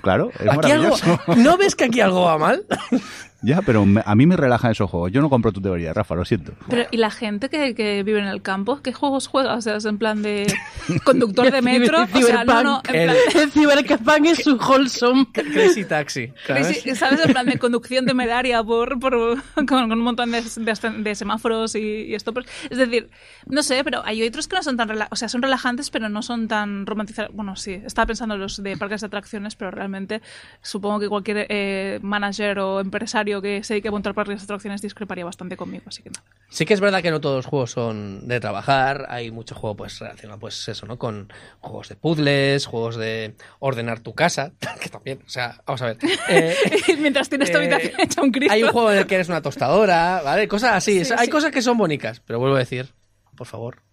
Claro, 0.01 0.31
es 0.39 0.47
Aquí 0.49 0.71
algo. 0.71 0.95
¿No 1.35 1.57
ves 1.57 1.75
que 1.75 1.85
aquí 1.85 1.99
algo 1.99 2.21
va 2.21 2.37
mal? 2.37 2.65
Ya, 3.41 3.61
pero 3.61 3.85
me- 3.85 4.03
a 4.05 4.15
mí 4.15 4.25
me 4.25 4.35
relajan 4.35 4.71
esos 4.71 4.89
juegos. 4.89 5.11
Yo 5.11 5.21
no 5.21 5.29
compro 5.29 5.51
tu 5.53 5.61
teoría, 5.61 5.93
Rafa, 5.93 6.13
lo 6.15 6.25
siento. 6.25 6.51
Pero, 6.69 6.87
¿y 6.91 6.97
la 6.97 7.09
gente 7.09 7.49
que, 7.49 7.73
que 7.73 8.03
vive 8.03 8.19
en 8.19 8.25
el 8.27 8.41
campo? 8.41 8.81
¿Qué 8.81 8.91
juegos 8.91 9.27
juega? 9.27 9.53
O 9.55 9.61
sea, 9.61 9.77
es 9.77 9.85
en 9.85 9.97
plan 9.97 10.21
de 10.21 10.51
conductor 11.05 11.49
de 11.51 11.61
metro. 11.61 12.03
O 12.03 12.21
sea, 12.21 12.43
no, 12.43 12.63
no, 12.63 12.81
en 12.89 13.05
plan 13.05 13.15
El 13.35 13.51
Cyberpunk 13.51 14.25
es 14.25 14.45
un 14.47 14.59
wholesome. 14.59 15.27
Crazy 15.31 15.85
Taxi. 15.85 16.31
¿sabes? 16.45 16.83
¿Sabes? 16.97 17.25
En 17.25 17.31
plan 17.31 17.45
de 17.45 17.57
conducción 17.57 18.05
temeraria 18.05 18.63
por, 18.63 18.99
por, 18.99 19.13
con, 19.55 19.65
con 19.65 19.91
un 19.93 20.01
montón 20.01 20.31
de, 20.31 20.41
de- 20.41 20.89
de 21.03 21.15
semáforos 21.15 21.75
y, 21.75 21.79
y 22.07 22.15
esto. 22.15 22.33
Es 22.69 22.77
decir, 22.77 23.09
no 23.47 23.63
sé, 23.63 23.83
pero 23.83 24.01
hay 24.05 24.21
otros 24.27 24.47
que 24.47 24.55
no 24.57 24.63
son 24.63 24.75
tan 24.77 24.89
rela- 24.89 25.07
o 25.11 25.15
sea, 25.15 25.29
son 25.29 25.41
relajantes, 25.41 25.89
pero 25.89 26.09
no 26.09 26.21
son 26.21 26.47
tan 26.47 26.85
romantizados. 26.85 27.33
Bueno, 27.33 27.55
sí, 27.55 27.73
estaba 27.85 28.07
pensando 28.07 28.35
en 28.35 28.41
los 28.41 28.61
de 28.61 28.75
parques 28.75 29.01
de 29.01 29.07
atracciones, 29.07 29.55
pero 29.55 29.71
realmente 29.71 30.21
supongo 30.61 30.99
que 30.99 31.07
cualquier 31.07 31.45
eh, 31.49 31.99
manager 32.01 32.59
o 32.59 32.79
empresario 32.79 33.28
que 33.41 33.63
se 33.63 33.73
dedique 33.75 33.87
a 33.87 33.91
montar 33.91 34.13
parques 34.13 34.39
de 34.39 34.43
atracciones 34.43 34.81
discreparía 34.81 35.23
bastante 35.25 35.55
conmigo, 35.55 35.83
así 35.87 36.01
que 36.03 36.09
no. 36.09 36.19
Sí 36.49 36.65
que 36.65 36.73
es 36.73 36.79
verdad 36.79 37.01
que 37.01 37.11
no 37.11 37.21
todos 37.21 37.35
los 37.37 37.45
juegos 37.45 37.71
son 37.71 38.27
de 38.27 38.39
trabajar, 38.39 39.05
hay 39.09 39.31
mucho 39.31 39.55
juego 39.55 39.75
pues 39.77 39.99
relacionado 39.99 40.39
pues 40.39 40.67
eso, 40.67 40.85
¿no? 40.85 40.97
Con 40.97 41.31
juegos 41.59 41.89
de 41.89 41.95
puzzles, 41.95 42.65
juegos 42.65 42.95
de 42.97 43.35
ordenar 43.59 43.99
tu 43.99 44.13
casa, 44.13 44.51
que 44.81 44.89
también, 44.89 45.19
o 45.25 45.29
sea, 45.29 45.61
vamos 45.65 45.81
a 45.83 45.85
ver. 45.85 45.97
Eh, 46.29 46.55
Mientras 46.99 47.29
tienes 47.29 47.51
tu 47.51 47.57
eh, 47.57 47.61
habitación 47.61 47.93
hecha 48.01 48.21
un 48.21 48.31
Cristo. 48.31 48.53
hay 48.53 48.63
un 48.63 48.71
juego 48.71 48.91
en 48.91 48.97
el 48.99 49.07
que 49.07 49.15
eres 49.15 49.29
una 49.29 49.41
tostadora, 49.41 50.21
¿vale? 50.23 50.47
Cosas 50.47 50.73
así, 50.75 51.05
Sí, 51.05 51.13
hay 51.17 51.25
sí. 51.25 51.31
cosas 51.31 51.51
que 51.51 51.61
son 51.61 51.77
bonitas, 51.77 52.19
pero 52.21 52.39
vuelvo 52.39 52.55
a 52.55 52.59
decir, 52.59 52.93
por 53.35 53.47
favor, 53.47 53.83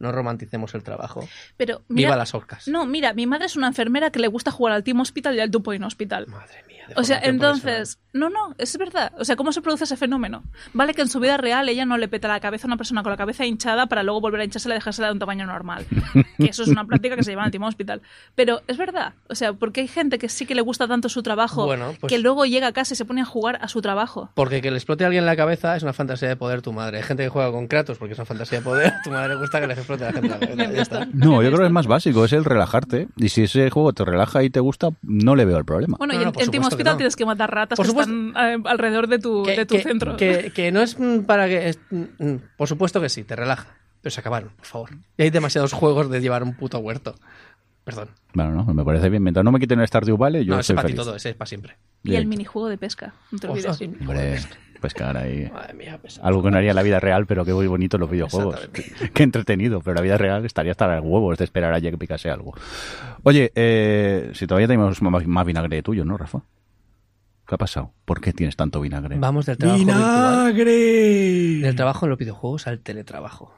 no 0.00 0.10
romanticemos 0.12 0.74
el 0.74 0.82
trabajo. 0.82 1.28
Pero 1.56 1.82
mira, 1.88 2.08
Viva 2.08 2.16
las 2.16 2.34
orcas. 2.34 2.66
No, 2.66 2.86
mira, 2.86 3.12
mi 3.14 3.26
madre 3.26 3.46
es 3.46 3.54
una 3.56 3.68
enfermera 3.68 4.10
que 4.10 4.18
le 4.18 4.26
gusta 4.28 4.50
jugar 4.50 4.74
al 4.74 4.82
Team 4.82 4.98
Hospital 5.00 5.36
y 5.36 5.40
al 5.40 5.50
Two 5.50 5.62
Point 5.62 5.84
Hospital. 5.84 6.26
Madre 6.26 6.64
mía. 6.66 6.80
O 6.96 7.04
sea, 7.04 7.20
entonces, 7.22 8.00
no, 8.12 8.30
no, 8.30 8.56
es 8.58 8.76
verdad. 8.76 9.12
O 9.16 9.24
sea, 9.24 9.36
¿cómo 9.36 9.52
se 9.52 9.62
produce 9.62 9.84
ese 9.84 9.96
fenómeno? 9.96 10.42
Vale 10.72 10.92
que 10.92 11.02
en 11.02 11.08
su 11.08 11.20
vida 11.20 11.36
real 11.36 11.68
ella 11.68 11.84
no 11.84 11.96
le 11.96 12.08
peta 12.08 12.26
la 12.26 12.40
cabeza 12.40 12.66
a 12.66 12.68
una 12.68 12.76
persona 12.76 13.04
con 13.04 13.10
la 13.12 13.16
cabeza 13.16 13.46
hinchada 13.46 13.86
para 13.86 14.02
luego 14.02 14.20
volver 14.20 14.40
a 14.40 14.44
hinchársela 14.44 14.74
y 14.74 14.78
dejársela 14.78 15.06
de 15.06 15.12
un 15.12 15.18
tamaño 15.20 15.46
normal. 15.46 15.86
Que 16.40 16.46
eso 16.46 16.62
es 16.62 16.68
una 16.68 16.86
práctica 16.86 17.16
que 17.16 17.22
se 17.22 17.32
lleva 17.32 17.42
en 17.42 17.46
el 17.46 17.52
Team 17.52 17.64
Hospital. 17.64 18.00
Pero 18.34 18.62
es 18.66 18.78
verdad. 18.78 19.12
O 19.28 19.34
sea, 19.34 19.52
porque 19.52 19.82
hay 19.82 19.88
gente 19.88 20.18
que 20.18 20.30
sí 20.30 20.46
que 20.46 20.54
le 20.54 20.62
gusta 20.62 20.88
tanto 20.88 21.10
su 21.10 21.22
trabajo 21.22 21.66
Bueno, 21.66 21.94
pues- 22.00 22.10
que 22.10 22.18
luego 22.18 22.46
llega 22.46 22.68
a 22.68 22.72
casa 22.72 22.94
y 22.94 22.96
se 22.96 23.04
pone 23.04 23.20
a 23.20 23.24
jugar 23.26 23.58
a 23.60 23.68
su 23.68 23.82
trabajo. 23.82 24.30
Porque 24.34 24.62
que 24.62 24.70
le 24.70 24.78
explote 24.78 25.04
a 25.04 25.08
alguien 25.08 25.26
la 25.26 25.36
cabeza 25.36 25.76
es 25.76 25.82
una 25.82 25.92
fantasía 25.92 26.28
de 26.28 26.36
poder 26.36 26.62
tu 26.62 26.72
madre. 26.72 26.96
Hay 26.96 27.02
gente 27.04 27.22
que 27.24 27.28
juega 27.28 27.52
con 27.52 27.68
Kratos 27.68 27.98
porque 27.98 28.14
es 28.14 28.18
una 28.18 28.24
fantasía 28.26 28.58
de 28.58 28.64
poder. 28.64 28.94
Tu 29.04 29.10
madre 29.10 29.34
le 29.34 29.36
gusta 29.36 29.60
que 29.60 29.66
le 29.66 29.74
la 29.98 30.12
gente 30.12 30.56
la 30.56 30.64
está. 30.82 31.06
No, 31.12 31.42
yo 31.42 31.48
creo 31.48 31.60
que 31.60 31.66
es 31.66 31.72
más 31.72 31.86
básico, 31.86 32.24
es 32.24 32.32
el 32.32 32.44
relajarte. 32.44 33.08
Y 33.16 33.28
si 33.30 33.42
ese 33.44 33.68
juego 33.70 33.92
te 33.92 34.04
relaja 34.04 34.42
y 34.42 34.50
te 34.50 34.60
gusta, 34.60 34.90
no 35.02 35.34
le 35.36 35.44
veo 35.44 35.58
el 35.58 35.64
problema. 35.64 35.96
Bueno, 35.98 36.14
No, 36.14 36.20
y 36.20 36.22
no, 36.22 36.28
en, 36.28 36.32
por 36.34 36.42
en 36.42 36.50
Team 36.50 36.62
supuesto 36.62 36.76
que 36.76 36.82
Hospital 36.82 36.94
no. 36.94 36.96
tienes 36.98 37.16
que 37.16 37.26
matar 37.26 37.50
ratas 37.54 37.76
Por 37.76 37.86
que 37.86 37.90
supuesto. 37.90 38.12
están 38.12 38.60
eh, 38.60 38.62
alrededor 38.66 39.06
de 39.08 39.18
tu, 39.18 39.42
Que, 39.42 39.56
de 39.56 39.66
tu 39.66 39.74
que- 39.76 39.82
centro. 39.82 40.16
que- 40.16 40.52
que 40.54 40.70
no 40.72 40.80
es 40.82 40.96
para 41.26 41.48
que... 41.48 41.68
es- 41.70 41.78
mm, 41.90 42.34
Por 42.56 42.68
supuesto 42.68 43.00
que 43.00 43.08
sí, 43.08 43.24
te 43.24 43.34
relaja. 43.36 43.76
Pero 44.02 44.10
se 44.12 44.20
acabaron, 44.20 44.50
por 44.56 44.66
favor. 44.66 44.90
Y 45.18 45.22
hay 45.22 45.30
demasiados 45.30 45.72
juegos 45.72 46.08
de 46.10 46.20
llevar 46.20 46.42
un 46.42 46.54
puto 46.54 46.78
huerto. 46.78 47.14
Perdón. 47.84 48.08
Bueno, 48.34 48.52
no, 48.64 48.74
me 48.74 48.84
parece 48.84 49.08
bien. 49.08 49.22
Mientras 49.22 49.42
no 49.44 49.52
me 49.52 49.58
quiten 49.58 49.80
el 49.80 49.86
Stardew 49.88 50.16
Valley, 50.16 50.44
yo 50.44 50.54
no, 50.54 50.60
ese 50.60 50.68
soy 50.68 50.76
para 50.76 50.88
ti 50.88 50.94
todo, 50.94 51.16
ese 51.16 51.30
es 51.30 51.34
para 51.36 51.46
siempre. 51.48 51.76
y 52.02 52.08
el 52.08 52.12
Directo. 52.12 52.28
minijuego 52.28 52.68
de 52.68 52.78
pesca. 52.78 53.14
No 53.30 53.38
te 53.38 53.46
olvides. 53.48 53.80
Hombre, 54.00 54.38
pescar 54.80 55.16
ahí. 55.16 55.50
Madre 55.52 55.74
mía, 55.74 55.98
pesado. 56.02 56.26
Algo 56.26 56.42
que 56.42 56.50
no 56.50 56.56
haría 56.56 56.70
en 56.70 56.76
la 56.76 56.82
vida 56.82 57.00
real, 57.00 57.26
pero 57.26 57.44
que 57.44 57.52
muy 57.52 57.66
bonito 57.66 57.96
en 57.96 58.00
los 58.00 58.10
videojuegos. 58.10 58.68
Qué 59.14 59.22
entretenido, 59.22 59.80
pero 59.80 59.94
la 59.94 60.02
vida 60.02 60.16
real 60.16 60.44
estaría 60.44 60.72
hasta 60.72 60.96
los 60.96 61.04
huevos 61.04 61.38
de 61.38 61.44
esperar 61.44 61.72
a 61.72 61.80
que 61.80 61.96
picase 61.98 62.30
algo. 62.30 62.54
Oye, 63.22 63.52
eh, 63.54 64.30
si 64.34 64.46
todavía 64.46 64.66
tenemos 64.66 65.00
más, 65.02 65.26
más 65.26 65.46
vinagre 65.46 65.82
tuyo, 65.82 66.04
¿no, 66.04 66.16
Rafa? 66.16 66.42
¿Qué 67.46 67.54
ha 67.54 67.58
pasado? 67.58 67.92
¿Por 68.04 68.20
qué 68.20 68.32
tienes 68.32 68.56
tanto 68.56 68.80
vinagre? 68.80 69.18
Vamos 69.18 69.46
del 69.46 69.58
trabajo 69.58 69.78
virtual, 69.78 69.98
¡Vinagre! 69.98 70.72
del 71.62 71.74
trabajo 71.74 72.06
en 72.06 72.10
los 72.10 72.18
videojuegos 72.18 72.66
al 72.66 72.80
teletrabajo. 72.80 73.52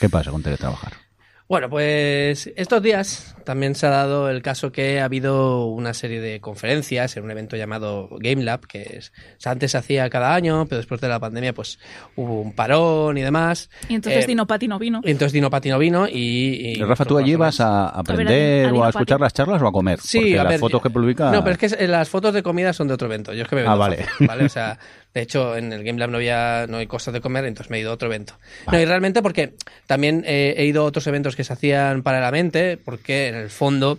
¿Qué 0.00 0.08
pasa 0.08 0.30
con 0.30 0.42
teletrabajar? 0.42 1.07
Bueno, 1.48 1.70
pues 1.70 2.52
estos 2.56 2.82
días 2.82 3.34
también 3.44 3.74
se 3.74 3.86
ha 3.86 3.90
dado 3.90 4.28
el 4.28 4.42
caso 4.42 4.70
que 4.70 5.00
ha 5.00 5.06
habido 5.06 5.64
una 5.64 5.94
serie 5.94 6.20
de 6.20 6.40
conferencias 6.40 7.16
en 7.16 7.24
un 7.24 7.30
evento 7.30 7.56
llamado 7.56 8.10
Game 8.20 8.42
Lab, 8.44 8.66
que 8.66 8.82
es, 8.82 9.12
o 9.38 9.40
sea, 9.40 9.52
antes 9.52 9.70
se 9.72 9.78
hacía 9.78 10.10
cada 10.10 10.34
año, 10.34 10.66
pero 10.68 10.76
después 10.76 11.00
de 11.00 11.08
la 11.08 11.18
pandemia 11.18 11.54
pues 11.54 11.78
hubo 12.16 12.42
un 12.42 12.52
parón 12.54 13.16
y 13.16 13.22
demás. 13.22 13.70
Y 13.88 13.94
entonces 13.94 14.24
Eh, 14.24 14.26
Dino 14.26 14.46
Pati 14.46 14.68
no 14.68 14.78
vino. 14.78 15.00
y 15.02 15.10
entonces 15.10 15.32
Dino 15.32 15.48
Patino 15.48 15.78
vino 15.78 16.06
y... 16.06 16.74
y 16.76 16.82
Rafa, 16.82 17.06
¿tú 17.06 17.16
allí 17.16 17.34
vas 17.34 17.60
a 17.60 17.92
ver, 17.92 18.00
aprender 18.00 18.66
a 18.68 18.72
o 18.74 18.84
a 18.84 18.88
escuchar 18.90 19.18
las 19.18 19.32
charlas 19.32 19.62
o 19.62 19.66
a 19.68 19.72
comer? 19.72 20.00
Sí, 20.00 20.18
Porque 20.18 20.38
a 20.40 20.42
las 20.44 20.50
ver, 20.52 20.60
fotos 20.60 20.82
que 20.82 20.90
publica... 20.90 21.30
No, 21.32 21.42
pero 21.42 21.56
es 21.58 21.58
que 21.74 21.82
eh, 21.84 21.88
las 21.88 22.10
fotos 22.10 22.34
de 22.34 22.42
comida 22.42 22.74
son 22.74 22.88
de 22.88 22.94
otro 22.94 23.06
evento. 23.08 23.32
Yo 23.32 23.44
es 23.44 23.48
que 23.48 23.56
me 23.56 23.62
he 23.62 23.66
Ah, 23.66 23.74
vale. 23.74 23.96
fotos, 24.04 24.26
¿vale? 24.28 24.44
O 24.44 24.48
sea, 24.50 24.78
de 25.18 25.24
hecho, 25.24 25.56
en 25.56 25.72
el 25.72 25.82
Game 25.82 25.98
Lab 25.98 26.10
no 26.10 26.18
había 26.18 26.66
no 26.68 26.76
hay 26.76 26.86
cosas 26.86 27.12
de 27.12 27.20
comer, 27.20 27.44
entonces 27.44 27.70
me 27.70 27.78
he 27.78 27.80
ido 27.80 27.90
a 27.90 27.94
otro 27.94 28.06
evento. 28.06 28.34
No, 28.70 28.78
y 28.78 28.84
realmente 28.84 29.20
porque 29.20 29.54
también 29.88 30.22
eh, 30.24 30.54
he 30.56 30.64
ido 30.66 30.82
a 30.82 30.84
otros 30.84 31.08
eventos 31.08 31.34
que 31.34 31.42
se 31.42 31.52
hacían 31.52 32.04
paralelamente, 32.04 32.76
porque 32.76 33.26
en 33.26 33.34
el 33.34 33.50
fondo 33.50 33.98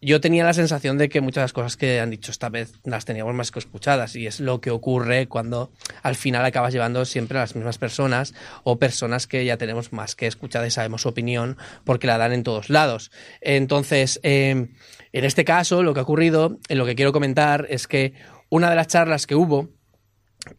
yo 0.00 0.22
tenía 0.22 0.44
la 0.44 0.54
sensación 0.54 0.96
de 0.96 1.10
que 1.10 1.20
muchas 1.20 1.42
de 1.42 1.44
las 1.44 1.52
cosas 1.52 1.76
que 1.76 2.00
han 2.00 2.08
dicho 2.08 2.30
esta 2.30 2.48
vez 2.48 2.72
las 2.84 3.04
teníamos 3.04 3.34
más 3.34 3.50
que 3.50 3.58
escuchadas 3.58 4.16
y 4.16 4.26
es 4.26 4.40
lo 4.40 4.62
que 4.62 4.70
ocurre 4.70 5.26
cuando 5.26 5.70
al 6.02 6.14
final 6.14 6.46
acabas 6.46 6.72
llevando 6.72 7.04
siempre 7.04 7.36
a 7.36 7.42
las 7.42 7.54
mismas 7.54 7.76
personas 7.76 8.32
o 8.64 8.78
personas 8.78 9.26
que 9.26 9.44
ya 9.44 9.58
tenemos 9.58 9.92
más 9.92 10.16
que 10.16 10.28
escuchadas 10.28 10.68
y 10.68 10.70
sabemos 10.70 11.02
su 11.02 11.10
opinión 11.10 11.58
porque 11.84 12.06
la 12.06 12.16
dan 12.16 12.32
en 12.32 12.42
todos 12.42 12.70
lados. 12.70 13.10
Entonces, 13.42 14.18
eh, 14.22 14.68
en 15.12 15.24
este 15.24 15.44
caso, 15.44 15.82
lo 15.82 15.92
que 15.92 16.00
ha 16.00 16.04
ocurrido, 16.04 16.58
en 16.68 16.78
lo 16.78 16.86
que 16.86 16.94
quiero 16.94 17.12
comentar 17.12 17.66
es 17.68 17.86
que 17.86 18.14
una 18.48 18.70
de 18.70 18.76
las 18.76 18.86
charlas 18.86 19.26
que 19.26 19.34
hubo 19.34 19.68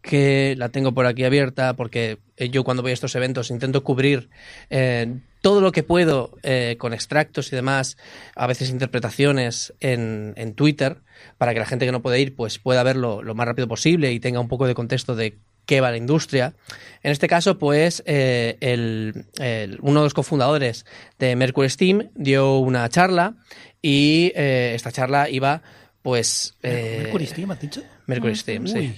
que 0.01 0.55
la 0.57 0.69
tengo 0.69 0.93
por 0.93 1.05
aquí 1.05 1.23
abierta 1.23 1.75
porque 1.75 2.19
eh, 2.37 2.49
yo 2.49 2.63
cuando 2.63 2.83
voy 2.83 2.91
a 2.91 2.93
estos 2.93 3.15
eventos 3.15 3.49
intento 3.49 3.83
cubrir 3.83 4.29
eh, 4.69 5.17
todo 5.41 5.61
lo 5.61 5.71
que 5.71 5.83
puedo 5.83 6.37
eh, 6.43 6.75
con 6.77 6.93
extractos 6.93 7.51
y 7.51 7.55
demás, 7.55 7.97
a 8.35 8.45
veces 8.45 8.69
interpretaciones 8.69 9.73
en, 9.79 10.33
en 10.35 10.53
Twitter, 10.53 10.97
para 11.37 11.53
que 11.53 11.59
la 11.59 11.65
gente 11.65 11.85
que 11.85 11.91
no 11.93 12.01
puede 12.01 12.19
ir 12.19 12.35
pues 12.35 12.59
pueda 12.59 12.83
verlo 12.83 13.23
lo 13.23 13.35
más 13.35 13.47
rápido 13.47 13.67
posible 13.67 14.11
y 14.11 14.19
tenga 14.19 14.39
un 14.41 14.49
poco 14.49 14.67
de 14.67 14.75
contexto 14.75 15.15
de 15.15 15.37
qué 15.65 15.81
va 15.81 15.91
la 15.91 15.97
industria. 15.97 16.55
En 17.03 17.11
este 17.11 17.27
caso, 17.27 17.57
pues, 17.57 18.03
eh, 18.05 18.57
el- 18.59 19.25
el- 19.39 19.77
uno 19.81 19.99
de 20.01 20.05
los 20.07 20.13
cofundadores 20.13 20.85
de 21.19 21.35
Mercury 21.35 21.69
Steam 21.69 22.09
dio 22.15 22.57
una 22.57 22.89
charla 22.89 23.35
y 23.81 24.31
eh, 24.35 24.73
esta 24.75 24.91
charla 24.91 25.29
iba, 25.29 25.61
pues... 26.01 26.55
¿Mercury 26.63 27.27
Steam, 27.27 27.51
has 27.51 27.61
dicho? 27.61 27.83
Mercury 28.07 28.35
Steam, 28.35 28.67
sí. 28.67 28.93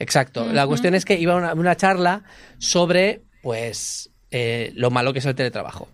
Exacto. 0.00 0.46
La 0.52 0.66
cuestión 0.66 0.94
es 0.96 1.04
que 1.04 1.14
iba 1.20 1.36
una, 1.36 1.54
una 1.54 1.76
charla 1.76 2.24
sobre, 2.58 3.20
pues, 3.42 4.10
eh, 4.32 4.72
lo 4.74 4.90
malo 4.90 5.12
que 5.12 5.20
es 5.20 5.26
el 5.26 5.34
teletrabajo. 5.36 5.88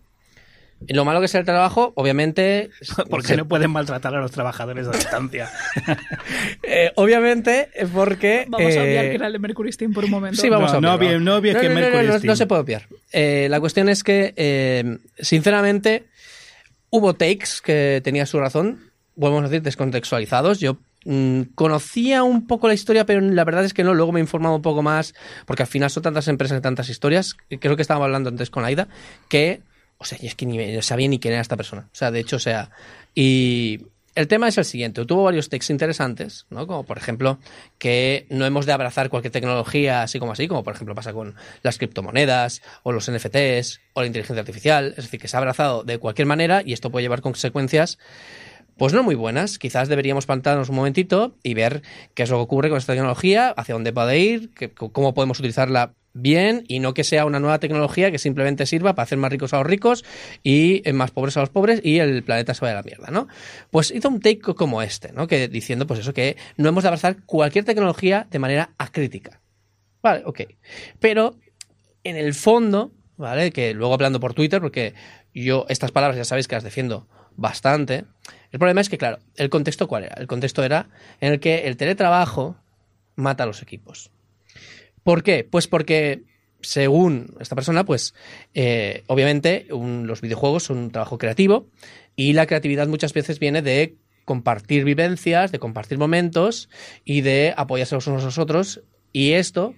Y 0.87 0.93
Lo 0.93 1.07
malo 1.07 1.21
que 1.21 1.27
es 1.27 1.35
el 1.35 1.45
trabajo, 1.47 1.93
obviamente. 1.97 2.69
Porque 3.11 3.29
se- 3.29 3.37
no 3.39 3.49
pueden 3.49 3.71
maltratar 3.71 4.15
a 4.15 4.21
los 4.21 4.31
trabajadores 4.31 4.87
a 4.87 4.91
distancia. 4.93 5.51
eh, 6.63 6.93
obviamente, 6.97 7.71
porque. 7.93 8.45
Vamos 8.49 8.77
a 8.77 8.83
obviar 8.83 9.05
eh, 9.07 9.09
que 9.11 9.15
era 9.17 9.27
el 9.29 9.33
de 9.33 9.39
Mercury 9.39 9.73
Steam 9.73 9.93
por 9.93 10.05
un 10.05 10.11
momento. 10.11 10.41
Sí, 10.41 10.49
vamos 10.51 10.71
No, 10.73 10.79
a 10.79 10.81
no 10.83 10.95
obvie- 10.99 11.19
no 11.21 11.37
obvies 11.37 11.57
que 11.57 11.69
no, 11.69 11.75
no, 11.75 11.81
Mercury 11.81 12.07
no, 12.07 12.13
no, 12.13 12.19
Steam. 12.19 12.29
no 12.31 12.37
se 12.37 12.47
puede 12.47 12.61
obviar. 12.61 12.87
Eh, 13.13 13.47
la 13.51 13.59
cuestión 13.61 13.89
es 13.89 14.05
que, 14.05 14.35
eh, 14.37 14.99
sinceramente, 15.19 16.05
hubo 16.91 17.15
takes 17.15 17.49
que 17.65 18.01
tenía 18.05 18.27
su 18.27 18.39
razón, 18.39 18.91
volvemos 19.15 19.47
a 19.47 19.49
decir, 19.49 19.63
descontextualizados. 19.63 20.61
Yo 20.61 20.77
mm, 21.07 21.55
conocía 21.55 22.23
un 22.23 22.47
poco 22.47 22.69
la 22.69 22.75
historia, 22.75 23.07
pero 23.07 23.21
la 23.21 23.45
verdad 23.45 23.65
es 23.65 23.73
que 23.73 23.85
no. 23.85 23.95
Luego 23.95 24.13
me 24.13 24.21
he 24.21 24.23
informado 24.23 24.57
un 24.57 24.63
poco 24.63 24.83
más, 24.83 25.15
porque 25.47 25.63
al 25.63 25.69
final 25.69 25.91
son 25.91 26.03
tantas 26.03 26.29
empresas 26.29 26.59
y 26.59 26.61
tantas 26.61 26.89
historias. 26.89 27.37
Creo 27.61 27.77
que 27.77 27.83
estábamos 27.83 28.07
hablando 28.07 28.29
antes 28.29 28.51
con 28.51 28.65
Aida, 28.65 28.89
que, 29.29 29.63
o 29.99 30.05
sea, 30.05 30.19
y 30.21 30.27
es 30.27 30.35
que 30.35 30.47
ni 30.47 30.83
sabía 30.83 31.09
ni 31.09 31.19
quién 31.19 31.33
era 31.33 31.41
esta 31.41 31.57
persona. 31.57 31.89
O 31.93 31.95
sea, 31.95 32.11
de 32.11 32.21
hecho, 32.21 32.37
o 32.37 32.41
sea, 32.41 32.71
y 33.15 33.81
el 34.17 34.29
tema 34.29 34.49
es 34.49 34.57
el 34.59 34.65
siguiente. 34.65 35.05
Tuvo 35.05 35.25
varios 35.25 35.51
textos 35.51 35.71
interesantes, 35.71 36.47
¿no? 36.49 36.67
Como 36.67 36.85
por 36.85 36.97
ejemplo 36.97 37.39
que 37.79 38.27
no 38.31 38.47
hemos 38.47 38.65
de 38.65 38.73
abrazar 38.73 39.11
cualquier 39.11 39.31
tecnología 39.31 40.03
así 40.03 40.19
como 40.19 40.33
así, 40.33 40.49
como 40.49 40.65
por 40.65 40.75
ejemplo 40.75 40.95
pasa 40.95 41.13
con 41.13 41.35
las 41.63 41.77
criptomonedas 41.77 42.63
o 42.83 42.93
los 42.93 43.11
NFTs 43.11 43.81
o 43.93 44.01
la 44.01 44.07
inteligencia 44.07 44.41
artificial. 44.41 44.95
Es 44.97 45.05
decir, 45.05 45.21
que 45.21 45.29
se 45.29 45.37
ha 45.37 45.39
abrazado 45.39 45.85
de 45.85 45.99
cualquier 45.99 46.27
manera 46.27 46.63
y 46.65 46.73
esto 46.73 46.91
puede 46.91 47.05
llevar 47.05 47.21
consecuencias 47.21 47.99
pues 48.77 48.93
no 48.93 49.03
muy 49.03 49.15
buenas. 49.15 49.59
Quizás 49.59 49.89
deberíamos 49.89 50.27
plantarnos 50.27 50.69
un 50.69 50.77
momentito 50.77 51.37
y 51.43 51.55
ver 51.55 51.83
qué 52.15 52.25
es 52.25 52.31
lo 52.31 52.37
que 52.37 52.43
ocurre 52.43 52.69
con 52.69 52.79
esta 52.79 52.93
tecnología, 52.93 53.51
hacia 53.51 53.75
dónde 53.75 53.93
puede 53.93 54.19
ir, 54.19 54.51
cómo 54.75 55.15
podemos 55.15 55.39
utilizarla 55.39 55.95
bien 56.17 56.65
y 56.67 56.79
no 56.81 56.95
que 56.95 57.05
sea 57.05 57.27
una 57.27 57.41
nueva 57.41 57.59
tecnología 57.59 58.11
que 58.11 58.19
simplemente 58.19 58.67
sirva 58.67 58.95
para 58.95 59.05
hacer 59.05 59.19
más 59.19 59.31
ricos 59.31 59.53
a 59.53 59.59
los 59.59 59.67
ricos 59.67 60.05
y 60.43 60.83
eh, 60.89 60.93
más 60.93 61.11
pobres 61.11 61.37
a 61.37 61.41
los 61.41 61.51
pobres 61.51 61.81
y 61.85 61.99
el 61.99 62.23
planeta 62.23 62.55
se 62.55 62.63
vaya 62.63 62.73
a 62.73 62.77
la 62.77 62.83
mierda, 62.83 63.11
¿no? 63.11 63.29
Pues 63.71 63.91
hizo 63.91 64.09
un 64.09 64.21
take 64.21 64.41
como 64.41 64.83
este, 64.83 65.13
¿no? 65.13 65.27
Que 65.27 65.49
diciendo 65.49 65.87
pues 65.87 66.01
eso 66.01 66.15
que 66.15 66.37
no 66.57 66.69
hemos 66.69 66.85
de 66.85 66.89
abrazar 66.89 67.25
cualquier 67.25 67.65
tecnología 67.65 68.27
de 68.31 68.39
manera 68.39 68.71
acrítica. 68.79 69.41
Vale, 70.03 70.23
ok. 70.25 70.43
Pero 71.01 71.37
en 72.03 72.17
el 72.17 72.35
fondo, 72.35 72.93
¿vale? 73.17 73.51
Que 73.53 73.75
luego 73.75 73.95
hablando 73.95 74.21
por 74.21 74.35
Twitter, 74.35 74.61
porque 74.61 74.95
yo 75.35 75.67
estas 75.69 75.93
palabras 75.93 76.17
ya 76.17 76.25
sabéis 76.25 76.49
que 76.49 76.55
las 76.55 76.65
defiendo 76.65 77.09
bastante. 77.37 78.05
El 78.53 78.59
problema 78.59 78.81
es 78.81 78.89
que, 78.89 78.99
claro, 78.99 79.19
el 79.37 79.51
contexto 79.51 79.89
cuál 79.89 80.05
era? 80.05 80.15
El 80.19 80.27
contexto 80.27 80.63
era 80.63 80.89
en 81.21 81.33
el 81.33 81.41
que 81.41 81.67
el 81.67 81.77
teletrabajo 81.77 82.57
mata 83.17 83.45
a 83.45 83.47
los 83.47 83.63
equipos. 83.63 84.11
¿Por 85.03 85.23
qué? 85.23 85.47
Pues 85.49 85.69
porque, 85.69 86.23
según 86.61 87.37
esta 87.41 87.55
persona, 87.55 87.85
pues 87.85 88.15
eh, 88.55 89.05
obviamente 89.07 89.67
los 89.71 90.21
videojuegos 90.21 90.65
son 90.65 90.79
un 90.79 90.91
trabajo 90.91 91.19
creativo 91.19 91.69
y 92.17 92.33
la 92.33 92.47
creatividad 92.47 92.89
muchas 92.89 93.13
veces 93.13 93.39
viene 93.39 93.63
de 93.63 93.97
compartir 94.25 94.85
vivencias, 94.85 95.53
de 95.53 95.59
compartir 95.59 95.99
momentos 95.99 96.69
y 97.05 97.21
de 97.21 97.55
apoyarse 97.57 97.95
los 97.95 98.07
unos 98.09 98.23
a 98.23 98.27
los 98.27 98.39
otros. 98.39 98.83
Y 99.13 99.33
esto 99.33 99.75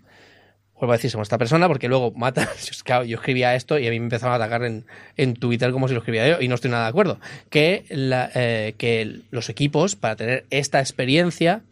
vuelvo 0.78 0.92
a 0.92 0.96
decir, 0.96 1.10
somos 1.10 1.26
esta 1.26 1.38
persona, 1.38 1.66
porque 1.68 1.88
luego 1.88 2.12
mata. 2.12 2.48
Claro, 2.84 3.04
yo 3.04 3.16
escribía 3.16 3.54
esto 3.54 3.78
y 3.78 3.86
a 3.86 3.90
mí 3.90 3.98
me 4.00 4.06
empezaron 4.06 4.32
a 4.32 4.36
atacar 4.36 4.64
en, 4.64 4.86
en 5.16 5.34
Twitter 5.34 5.72
como 5.72 5.88
si 5.88 5.94
lo 5.94 6.00
escribía 6.00 6.28
yo, 6.28 6.40
y 6.40 6.48
no 6.48 6.54
estoy 6.54 6.70
nada 6.70 6.84
de 6.84 6.88
acuerdo. 6.90 7.20
Que, 7.50 7.84
la- 7.90 8.30
eh, 8.34 8.74
que 8.78 9.20
los 9.30 9.48
equipos, 9.48 9.96
para 9.96 10.16
tener 10.16 10.46
esta 10.50 10.80
experiencia, 10.80 11.62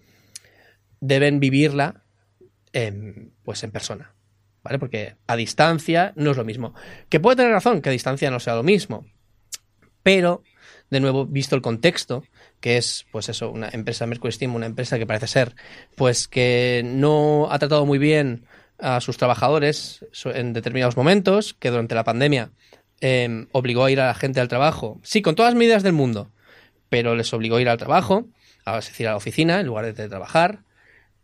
deben 1.00 1.40
vivirla 1.40 2.02
en, 2.72 3.32
pues 3.44 3.62
en 3.64 3.70
persona. 3.70 4.12
¿Vale? 4.62 4.80
Porque 4.80 5.14
a 5.28 5.36
distancia 5.36 6.12
no 6.16 6.32
es 6.32 6.36
lo 6.36 6.44
mismo. 6.44 6.74
Que 7.08 7.20
puede 7.20 7.36
tener 7.36 7.52
razón 7.52 7.80
que 7.82 7.88
a 7.88 7.92
distancia 7.92 8.30
no 8.32 8.40
sea 8.40 8.56
lo 8.56 8.64
mismo. 8.64 9.06
Pero, 10.02 10.42
de 10.90 10.98
nuevo, 10.98 11.24
visto 11.24 11.54
el 11.54 11.62
contexto, 11.62 12.24
que 12.60 12.76
es, 12.76 13.06
pues 13.12 13.28
eso, 13.28 13.50
una 13.50 13.68
empresa 13.68 14.06
Mercury 14.06 14.32
Steam, 14.32 14.56
una 14.56 14.66
empresa 14.66 14.98
que 14.98 15.06
parece 15.06 15.28
ser, 15.28 15.54
pues 15.94 16.26
que 16.26 16.82
no 16.84 17.46
ha 17.50 17.58
tratado 17.60 17.86
muy 17.86 17.98
bien 17.98 18.44
a 18.78 19.00
sus 19.00 19.16
trabajadores 19.16 20.04
en 20.24 20.52
determinados 20.52 20.96
momentos, 20.96 21.54
que 21.54 21.70
durante 21.70 21.94
la 21.94 22.04
pandemia 22.04 22.50
eh, 23.00 23.46
obligó 23.52 23.84
a 23.84 23.90
ir 23.90 24.00
a 24.00 24.06
la 24.06 24.14
gente 24.14 24.40
al 24.40 24.48
trabajo. 24.48 25.00
Sí, 25.02 25.22
con 25.22 25.34
todas 25.34 25.52
las 25.52 25.58
medidas 25.58 25.82
del 25.82 25.92
mundo, 25.92 26.30
pero 26.88 27.14
les 27.14 27.32
obligó 27.32 27.56
a 27.56 27.60
ir 27.60 27.68
al 27.68 27.78
trabajo, 27.78 28.26
a, 28.64 28.78
es 28.78 28.86
decir, 28.86 29.06
a 29.08 29.10
la 29.10 29.16
oficina, 29.16 29.60
en 29.60 29.66
lugar 29.66 29.84
de 29.84 29.92
teletrabajar. 29.92 30.60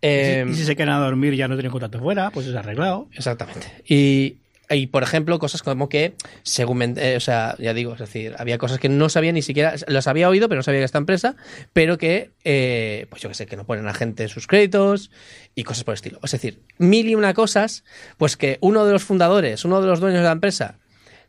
Eh, 0.00 0.44
y 0.48 0.54
si 0.54 0.64
se 0.64 0.74
quedan 0.74 0.90
a 0.90 0.98
dormir 0.98 1.34
ya 1.34 1.46
no 1.46 1.54
tienen 1.54 1.70
contacto 1.70 2.00
fuera, 2.00 2.30
pues 2.30 2.46
es 2.46 2.54
arreglado. 2.54 3.08
Exactamente. 3.12 3.68
Y, 3.86 4.38
y, 4.74 4.86
por 4.86 5.02
ejemplo, 5.02 5.38
cosas 5.38 5.62
como 5.62 5.88
que, 5.88 6.14
según, 6.42 6.98
eh, 6.98 7.16
o 7.16 7.20
sea, 7.20 7.56
ya 7.58 7.74
digo, 7.74 7.94
es 7.94 8.00
decir, 8.00 8.34
había 8.38 8.58
cosas 8.58 8.78
que 8.78 8.88
no 8.88 9.08
sabía 9.08 9.32
ni 9.32 9.42
siquiera, 9.42 9.74
las 9.86 10.06
había 10.06 10.28
oído, 10.28 10.48
pero 10.48 10.58
no 10.58 10.62
sabía 10.62 10.80
que 10.80 10.84
esta 10.84 10.98
empresa, 10.98 11.36
pero 11.72 11.98
que, 11.98 12.30
eh, 12.44 13.06
pues 13.10 13.22
yo 13.22 13.28
que 13.28 13.34
sé, 13.34 13.46
que 13.46 13.56
no 13.56 13.66
ponen 13.66 13.88
a 13.88 13.94
gente 13.94 14.24
en 14.24 14.28
sus 14.28 14.46
créditos 14.46 15.10
y 15.54 15.64
cosas 15.64 15.84
por 15.84 15.92
el 15.92 15.96
estilo. 15.96 16.20
Es 16.22 16.30
decir, 16.30 16.62
mil 16.78 17.08
y 17.08 17.14
una 17.14 17.34
cosas, 17.34 17.84
pues 18.16 18.36
que 18.36 18.58
uno 18.60 18.84
de 18.84 18.92
los 18.92 19.04
fundadores, 19.04 19.64
uno 19.64 19.80
de 19.80 19.86
los 19.86 20.00
dueños 20.00 20.20
de 20.20 20.26
la 20.26 20.32
empresa, 20.32 20.78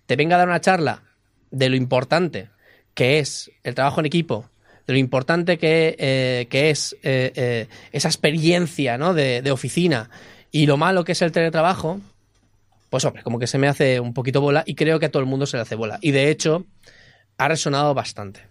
te 0.05 0.15
venga 0.15 0.35
a 0.35 0.39
dar 0.39 0.47
una 0.47 0.61
charla 0.61 1.03
de 1.51 1.69
lo 1.69 1.75
importante 1.75 2.49
que 2.93 3.19
es 3.19 3.51
el 3.63 3.75
trabajo 3.75 3.99
en 3.99 4.05
equipo, 4.05 4.49
de 4.87 4.93
lo 4.93 4.99
importante 4.99 5.57
que, 5.57 5.95
eh, 5.97 6.47
que 6.49 6.69
es 6.69 6.93
eh, 7.03 7.31
eh, 7.35 7.67
esa 7.91 8.07
experiencia 8.07 8.97
¿no? 8.97 9.13
de, 9.13 9.41
de 9.41 9.51
oficina 9.51 10.09
y 10.51 10.65
lo 10.65 10.77
malo 10.77 11.03
que 11.03 11.13
es 11.13 11.21
el 11.21 11.31
teletrabajo, 11.31 11.99
pues 12.93 13.05
hombre, 13.05 13.23
como 13.23 13.39
que 13.39 13.47
se 13.47 13.57
me 13.57 13.67
hace 13.67 13.99
un 13.99 14.13
poquito 14.13 14.39
bola 14.39 14.61
y 14.67 14.75
creo 14.75 14.99
que 14.99 15.07
a 15.07 15.11
todo 15.11 15.23
el 15.23 15.27
mundo 15.27 15.47
se 15.47 15.57
le 15.57 15.61
hace 15.61 15.73
bola. 15.73 15.97
Y 15.99 16.11
de 16.11 16.29
hecho, 16.29 16.67
ha 17.39 17.47
resonado 17.47 17.95
bastante. 17.95 18.41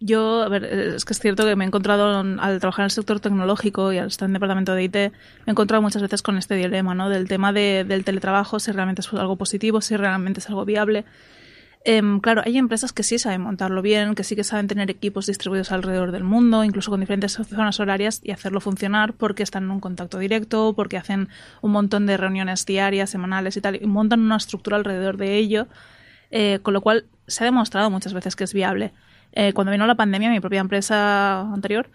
Yo, 0.00 0.42
a 0.42 0.48
ver, 0.48 0.64
es 0.64 1.04
que 1.04 1.12
es 1.12 1.20
cierto 1.20 1.44
que 1.44 1.54
me 1.54 1.62
he 1.62 1.68
encontrado 1.68 2.20
en- 2.20 2.40
al 2.40 2.58
trabajar 2.58 2.82
en 2.82 2.86
el 2.86 2.90
sector 2.90 3.20
tecnológico 3.20 3.92
y 3.92 3.98
al 3.98 4.08
estar 4.08 4.26
en 4.26 4.30
el 4.30 4.40
departamento 4.40 4.74
de 4.74 4.82
IT, 4.82 4.96
me 4.96 5.12
he 5.46 5.50
encontrado 5.52 5.82
muchas 5.82 6.02
veces 6.02 6.20
con 6.20 6.36
este 6.36 6.56
dilema, 6.56 6.96
¿no? 6.96 7.08
Del 7.08 7.28
tema 7.28 7.52
de- 7.52 7.84
del 7.84 8.02
teletrabajo, 8.04 8.58
si 8.58 8.72
realmente 8.72 9.02
es 9.02 9.12
algo 9.12 9.36
positivo, 9.36 9.80
si 9.80 9.96
realmente 9.96 10.40
es 10.40 10.48
algo 10.48 10.64
viable. 10.64 11.04
Em, 11.86 12.20
claro, 12.20 12.40
hay 12.44 12.56
empresas 12.56 12.94
que 12.94 13.02
sí 13.02 13.18
saben 13.18 13.42
montarlo 13.42 13.82
bien, 13.82 14.14
que 14.14 14.24
sí 14.24 14.34
que 14.34 14.42
saben 14.42 14.68
tener 14.68 14.90
equipos 14.90 15.26
distribuidos 15.26 15.70
alrededor 15.70 16.12
del 16.12 16.24
mundo, 16.24 16.64
incluso 16.64 16.90
con 16.90 17.00
diferentes 17.00 17.32
zonas 17.32 17.78
horarias 17.78 18.20
y 18.24 18.30
hacerlo 18.30 18.60
funcionar 18.60 19.12
porque 19.12 19.42
están 19.42 19.64
en 19.64 19.70
un 19.70 19.80
contacto 19.80 20.18
directo, 20.18 20.72
porque 20.74 20.96
hacen 20.96 21.28
un 21.60 21.72
montón 21.72 22.06
de 22.06 22.16
reuniones 22.16 22.64
diarias, 22.64 23.10
semanales 23.10 23.58
y 23.58 23.60
tal, 23.60 23.76
y 23.76 23.86
montan 23.86 24.20
una 24.20 24.36
estructura 24.36 24.78
alrededor 24.78 25.18
de 25.18 25.36
ello, 25.36 25.66
eh, 26.30 26.58
con 26.62 26.72
lo 26.72 26.80
cual 26.80 27.04
se 27.26 27.44
ha 27.44 27.46
demostrado 27.46 27.90
muchas 27.90 28.14
veces 28.14 28.34
que 28.34 28.44
es 28.44 28.54
viable. 28.54 28.94
Eh, 29.32 29.52
cuando 29.52 29.70
vino 29.70 29.86
la 29.86 29.94
pandemia, 29.94 30.30
mi 30.30 30.40
propia 30.40 30.60
empresa 30.60 31.40
anterior, 31.40 31.90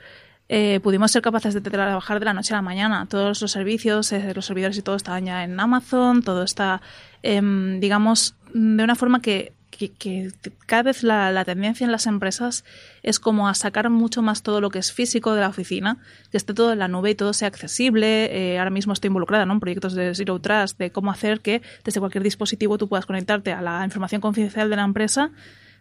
eh, 0.49 0.79
pudimos 0.81 1.11
ser 1.11 1.21
capaces 1.21 1.53
de 1.53 1.61
trabajar 1.61 2.19
de 2.19 2.25
la 2.25 2.33
noche 2.33 2.53
a 2.53 2.57
la 2.57 2.61
mañana. 2.61 3.05
Todos 3.07 3.41
los 3.41 3.51
servicios, 3.51 4.11
eh, 4.11 4.33
los 4.35 4.45
servidores 4.45 4.77
y 4.77 4.81
todo 4.81 4.95
estaban 4.95 5.25
ya 5.25 5.43
en 5.43 5.59
Amazon, 5.59 6.21
todo 6.21 6.43
está, 6.43 6.81
em, 7.23 7.79
digamos, 7.79 8.35
de 8.53 8.83
una 8.83 8.95
forma 8.95 9.21
que, 9.21 9.53
que- 9.87 10.31
cada 10.65 10.83
vez 10.83 11.03
la, 11.03 11.45
tendencia 11.45 11.85
en 11.85 11.91
las 11.93 12.05
empresas 12.05 12.65
es 13.01 13.19
como 13.19 13.47
a 13.47 13.53
sacar 13.53 13.89
mucho 13.89 14.21
más 14.21 14.43
todo 14.43 14.59
lo 14.59 14.69
que 14.69 14.79
es 14.79 14.91
físico 14.91 15.33
de 15.33 15.41
la 15.41 15.47
oficina, 15.47 15.97
que 16.31 16.37
esté 16.37 16.53
todo 16.53 16.73
en 16.73 16.79
la 16.79 16.89
nube 16.89 17.11
y 17.11 17.15
todo 17.15 17.31
sea 17.31 17.47
accesible. 17.47 18.25
Eh, 18.25 18.59
ahora 18.59 18.71
mismo 18.71 18.91
estoy 18.91 19.07
involucrada 19.07 19.45
¿no? 19.45 19.53
en 19.53 19.59
proyectos 19.61 19.93
de 19.93 20.13
Zero 20.13 20.39
Trust, 20.39 20.77
de 20.77 20.91
cómo 20.91 21.11
hacer 21.11 21.39
que 21.39 21.61
desde 21.85 22.01
cualquier 22.01 22.23
dispositivo 22.23 22.77
tú 22.77 22.89
puedas 22.89 23.05
conectarte 23.05 23.53
a 23.53 23.61
la 23.61 23.85
información 23.85 24.19
confidencial 24.19 24.69
de 24.69 24.75
la 24.75 24.83
empresa 24.83 25.31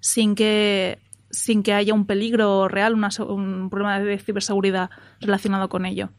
sin 0.00 0.36
que 0.36 1.00
sin 1.30 1.62
que 1.62 1.74
haya 1.74 1.92
un 1.92 2.06
peligro 2.06 2.68
real, 2.68 2.94
una 2.94 3.10
un 3.18 3.68
problema 3.68 4.00
de 4.00 4.18
ciberseguridad 4.18 4.88
relacionado 5.20 5.68
con 5.68 5.84
ello. 5.84 6.10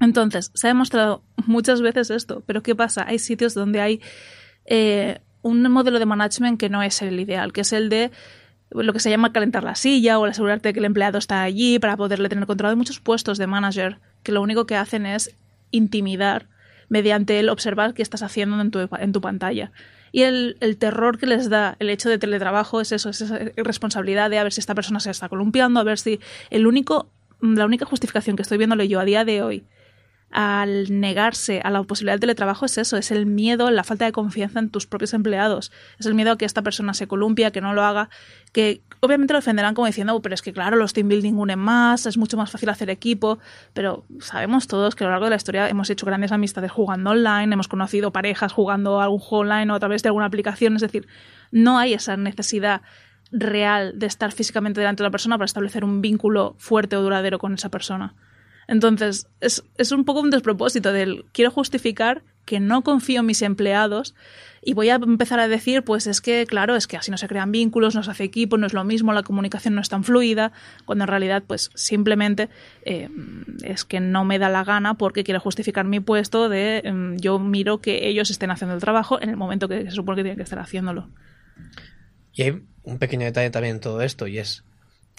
Entonces, 0.00 0.50
se 0.54 0.66
ha 0.66 0.70
demostrado 0.70 1.22
muchas 1.46 1.80
veces 1.80 2.10
esto, 2.10 2.42
pero 2.46 2.62
¿qué 2.62 2.74
pasa? 2.74 3.06
Hay 3.06 3.18
sitios 3.18 3.54
donde 3.54 3.80
hay 3.80 4.00
eh, 4.66 5.20
un 5.44 5.62
modelo 5.70 5.98
de 5.98 6.06
management 6.06 6.58
que 6.58 6.70
no 6.70 6.82
es 6.82 7.02
el 7.02 7.20
ideal, 7.20 7.52
que 7.52 7.60
es 7.60 7.72
el 7.72 7.90
de 7.90 8.10
lo 8.70 8.92
que 8.92 8.98
se 8.98 9.10
llama 9.10 9.32
calentar 9.32 9.62
la 9.62 9.74
silla 9.74 10.18
o 10.18 10.24
asegurarte 10.24 10.72
que 10.72 10.78
el 10.78 10.86
empleado 10.86 11.18
está 11.18 11.42
allí 11.42 11.78
para 11.78 11.96
poderle 11.96 12.28
tener 12.30 12.46
control. 12.46 12.70
Hay 12.70 12.76
muchos 12.76 12.98
puestos 12.98 13.36
de 13.38 13.46
manager 13.46 13.98
que 14.22 14.32
lo 14.32 14.40
único 14.40 14.66
que 14.66 14.74
hacen 14.74 15.04
es 15.04 15.36
intimidar 15.70 16.48
mediante 16.88 17.38
el 17.38 17.50
observar 17.50 17.92
qué 17.92 18.02
estás 18.02 18.22
haciendo 18.22 18.58
en 18.60 18.70
tu, 18.70 18.88
tu 18.88 19.20
pantalla. 19.20 19.70
Y 20.12 20.22
el, 20.22 20.56
el 20.60 20.78
terror 20.78 21.18
que 21.18 21.26
les 21.26 21.50
da 21.50 21.76
el 21.78 21.90
hecho 21.90 22.08
de 22.08 22.18
teletrabajo 22.18 22.80
es 22.80 22.92
eso, 22.92 23.10
es 23.10 23.20
esa 23.20 23.38
responsabilidad 23.56 24.30
de 24.30 24.38
a 24.38 24.44
ver 24.44 24.52
si 24.52 24.60
esta 24.60 24.74
persona 24.74 24.98
se 24.98 25.10
está 25.10 25.28
columpiando, 25.28 25.78
a 25.78 25.84
ver 25.84 25.98
si 25.98 26.20
el 26.48 26.66
único, 26.66 27.10
la 27.42 27.66
única 27.66 27.84
justificación 27.84 28.34
que 28.34 28.42
estoy 28.42 28.56
viéndole 28.56 28.88
yo 28.88 28.98
a 28.98 29.04
día 29.04 29.24
de 29.26 29.42
hoy 29.42 29.64
al 30.34 31.00
negarse 31.00 31.60
a 31.62 31.70
la 31.70 31.84
posibilidad 31.84 32.14
del 32.14 32.20
teletrabajo 32.20 32.66
es 32.66 32.76
eso, 32.76 32.96
es 32.96 33.12
el 33.12 33.24
miedo, 33.24 33.70
la 33.70 33.84
falta 33.84 34.04
de 34.04 34.10
confianza 34.10 34.58
en 34.58 34.68
tus 34.68 34.84
propios 34.84 35.14
empleados. 35.14 35.70
Es 36.00 36.06
el 36.06 36.14
miedo 36.14 36.32
a 36.32 36.36
que 36.36 36.44
esta 36.44 36.60
persona 36.60 36.92
se 36.92 37.06
columpia, 37.06 37.52
que 37.52 37.60
no 37.60 37.72
lo 37.72 37.84
haga, 37.84 38.10
que 38.52 38.82
obviamente 38.98 39.32
lo 39.32 39.38
defenderán 39.38 39.74
como 39.74 39.86
diciendo, 39.86 40.12
"Oh, 40.16 40.22
pero 40.22 40.34
es 40.34 40.42
que 40.42 40.52
claro, 40.52 40.76
los 40.76 40.92
team 40.92 41.08
building 41.08 41.34
unen 41.34 41.60
más, 41.60 42.06
es 42.06 42.18
mucho 42.18 42.36
más 42.36 42.50
fácil 42.50 42.68
hacer 42.68 42.90
equipo, 42.90 43.38
pero 43.74 44.04
sabemos 44.18 44.66
todos 44.66 44.96
que 44.96 45.04
a 45.04 45.06
lo 45.06 45.12
largo 45.12 45.26
de 45.26 45.30
la 45.30 45.36
historia 45.36 45.68
hemos 45.68 45.88
hecho 45.88 46.04
grandes 46.04 46.32
amistades 46.32 46.72
jugando 46.72 47.10
online, 47.10 47.54
hemos 47.54 47.68
conocido 47.68 48.10
parejas 48.10 48.52
jugando 48.52 49.00
algún 49.00 49.20
juego 49.20 49.42
online 49.42 49.72
o 49.72 49.76
a 49.76 49.78
través 49.78 50.02
de 50.02 50.08
alguna 50.08 50.26
aplicación, 50.26 50.74
es 50.74 50.82
decir, 50.82 51.06
no 51.52 51.78
hay 51.78 51.94
esa 51.94 52.16
necesidad 52.16 52.82
real 53.30 53.92
de 53.96 54.06
estar 54.06 54.32
físicamente 54.32 54.80
delante 54.80 55.04
de 55.04 55.06
la 55.06 55.12
persona 55.12 55.38
para 55.38 55.46
establecer 55.46 55.84
un 55.84 56.00
vínculo 56.00 56.56
fuerte 56.58 56.96
o 56.96 57.02
duradero 57.02 57.38
con 57.38 57.54
esa 57.54 57.68
persona. 57.68 58.14
Entonces, 58.68 59.28
es, 59.40 59.64
es 59.76 59.92
un 59.92 60.04
poco 60.04 60.20
un 60.20 60.30
despropósito 60.30 60.92
del 60.92 61.24
quiero 61.32 61.50
justificar 61.50 62.22
que 62.44 62.60
no 62.60 62.82
confío 62.82 63.20
en 63.20 63.26
mis 63.26 63.42
empleados 63.42 64.14
y 64.62 64.74
voy 64.74 64.88
a 64.88 64.94
empezar 64.94 65.40
a 65.40 65.48
decir, 65.48 65.82
pues 65.82 66.06
es 66.06 66.20
que, 66.20 66.46
claro, 66.46 66.74
es 66.74 66.86
que 66.86 66.96
así 66.96 67.10
no 67.10 67.18
se 67.18 67.28
crean 67.28 67.52
vínculos, 67.52 67.94
no 67.94 68.02
se 68.02 68.10
hace 68.10 68.24
equipo, 68.24 68.56
no 68.56 68.66
es 68.66 68.72
lo 68.72 68.84
mismo, 68.84 69.12
la 69.12 69.22
comunicación 69.22 69.74
no 69.74 69.80
es 69.80 69.88
tan 69.88 70.04
fluida, 70.04 70.52
cuando 70.86 71.04
en 71.04 71.08
realidad, 71.08 71.42
pues 71.46 71.70
simplemente 71.74 72.48
eh, 72.84 73.10
es 73.62 73.84
que 73.84 74.00
no 74.00 74.24
me 74.24 74.38
da 74.38 74.48
la 74.48 74.64
gana 74.64 74.94
porque 74.94 75.24
quiero 75.24 75.40
justificar 75.40 75.84
mi 75.84 76.00
puesto 76.00 76.48
de 76.48 76.78
em, 76.78 77.16
yo 77.18 77.38
miro 77.38 77.80
que 77.80 78.08
ellos 78.08 78.30
estén 78.30 78.50
haciendo 78.50 78.74
el 78.74 78.80
trabajo 78.80 79.20
en 79.20 79.28
el 79.28 79.36
momento 79.36 79.68
que 79.68 79.84
se 79.84 79.90
supone 79.90 80.16
que 80.16 80.22
tienen 80.22 80.38
que 80.38 80.44
estar 80.44 80.58
haciéndolo. 80.58 81.10
Y 82.32 82.42
hay 82.42 82.62
un 82.82 82.98
pequeño 82.98 83.26
detalle 83.26 83.50
también 83.50 83.76
en 83.76 83.80
todo 83.80 84.00
esto, 84.00 84.26
y 84.26 84.38
es, 84.38 84.64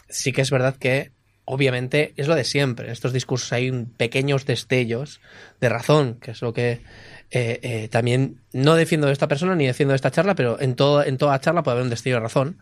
sí 0.10 0.32
que 0.32 0.42
es 0.42 0.50
verdad 0.50 0.76
que, 0.76 1.12
obviamente, 1.46 2.14
es 2.18 2.28
lo 2.28 2.36
de 2.36 2.44
siempre. 2.44 2.88
En 2.88 2.92
estos 2.92 3.14
discursos 3.14 3.54
hay 3.54 3.72
pequeños 3.98 4.46
destellos 4.46 5.22
de 5.62 5.70
razón, 5.70 6.16
que 6.20 6.32
es 6.32 6.42
lo 6.42 6.54
que 6.54 6.82
eh, 7.32 7.60
eh, 7.62 7.88
también 7.90 8.42
no 8.52 8.76
defiendo 8.76 9.08
de 9.08 9.14
esta 9.14 9.28
persona 9.28 9.56
ni 9.56 9.66
defiendo 9.66 9.92
de 9.92 9.98
esta 9.98 10.12
charla, 10.12 10.36
pero 10.36 10.60
en, 10.60 10.76
todo, 10.76 11.04
en 11.04 11.18
toda 11.18 11.40
charla 11.40 11.64
puede 11.64 11.76
haber 11.76 11.84
un 11.84 11.90
destello 11.90 12.18
de 12.18 12.22
razón. 12.22 12.58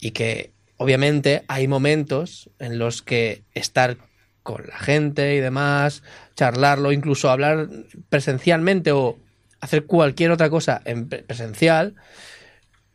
Y 0.00 0.12
que, 0.12 0.52
obviamente, 0.76 1.44
hay 1.48 1.68
momentos 1.68 2.50
en 2.58 2.78
los 2.78 3.02
que 3.02 3.42
estar 3.54 3.96
con 4.42 4.66
la 4.66 4.78
gente 4.78 5.34
y 5.34 5.40
demás, 5.40 6.02
charlarlo, 6.34 6.92
incluso 6.92 7.30
hablar 7.30 7.68
presencialmente 8.08 8.92
o 8.92 9.18
hacer 9.60 9.84
cualquier 9.86 10.30
otra 10.30 10.48
cosa 10.48 10.80
en 10.84 11.08
pre- 11.08 11.22
presencial, 11.22 11.96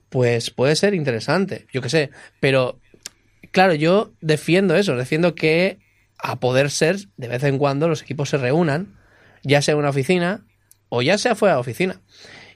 pues 0.10 0.50
puede 0.50 0.76
ser 0.76 0.94
interesante, 0.94 1.68
yo 1.72 1.82
qué 1.82 1.90
sé. 1.90 2.10
Pero, 2.40 2.80
claro, 3.54 3.76
yo 3.76 4.12
defiendo 4.20 4.76
eso, 4.76 4.98
defiendo 4.98 5.36
que 5.36 5.80
a 6.18 6.40
poder 6.40 6.70
ser, 6.72 6.98
de 7.16 7.28
vez 7.30 7.44
en 7.44 7.58
cuando 7.58 7.88
los 7.88 8.02
equipos 8.02 8.30
se 8.30 8.38
reúnan, 8.38 8.98
ya 9.44 9.62
sea 9.62 9.74
en 9.74 9.80
una 9.80 9.90
oficina 9.90 10.46
o 10.90 11.02
ya 11.02 11.18
sea 11.18 11.36
fuera 11.36 11.56
de 11.56 11.62
oficina. 11.62 12.02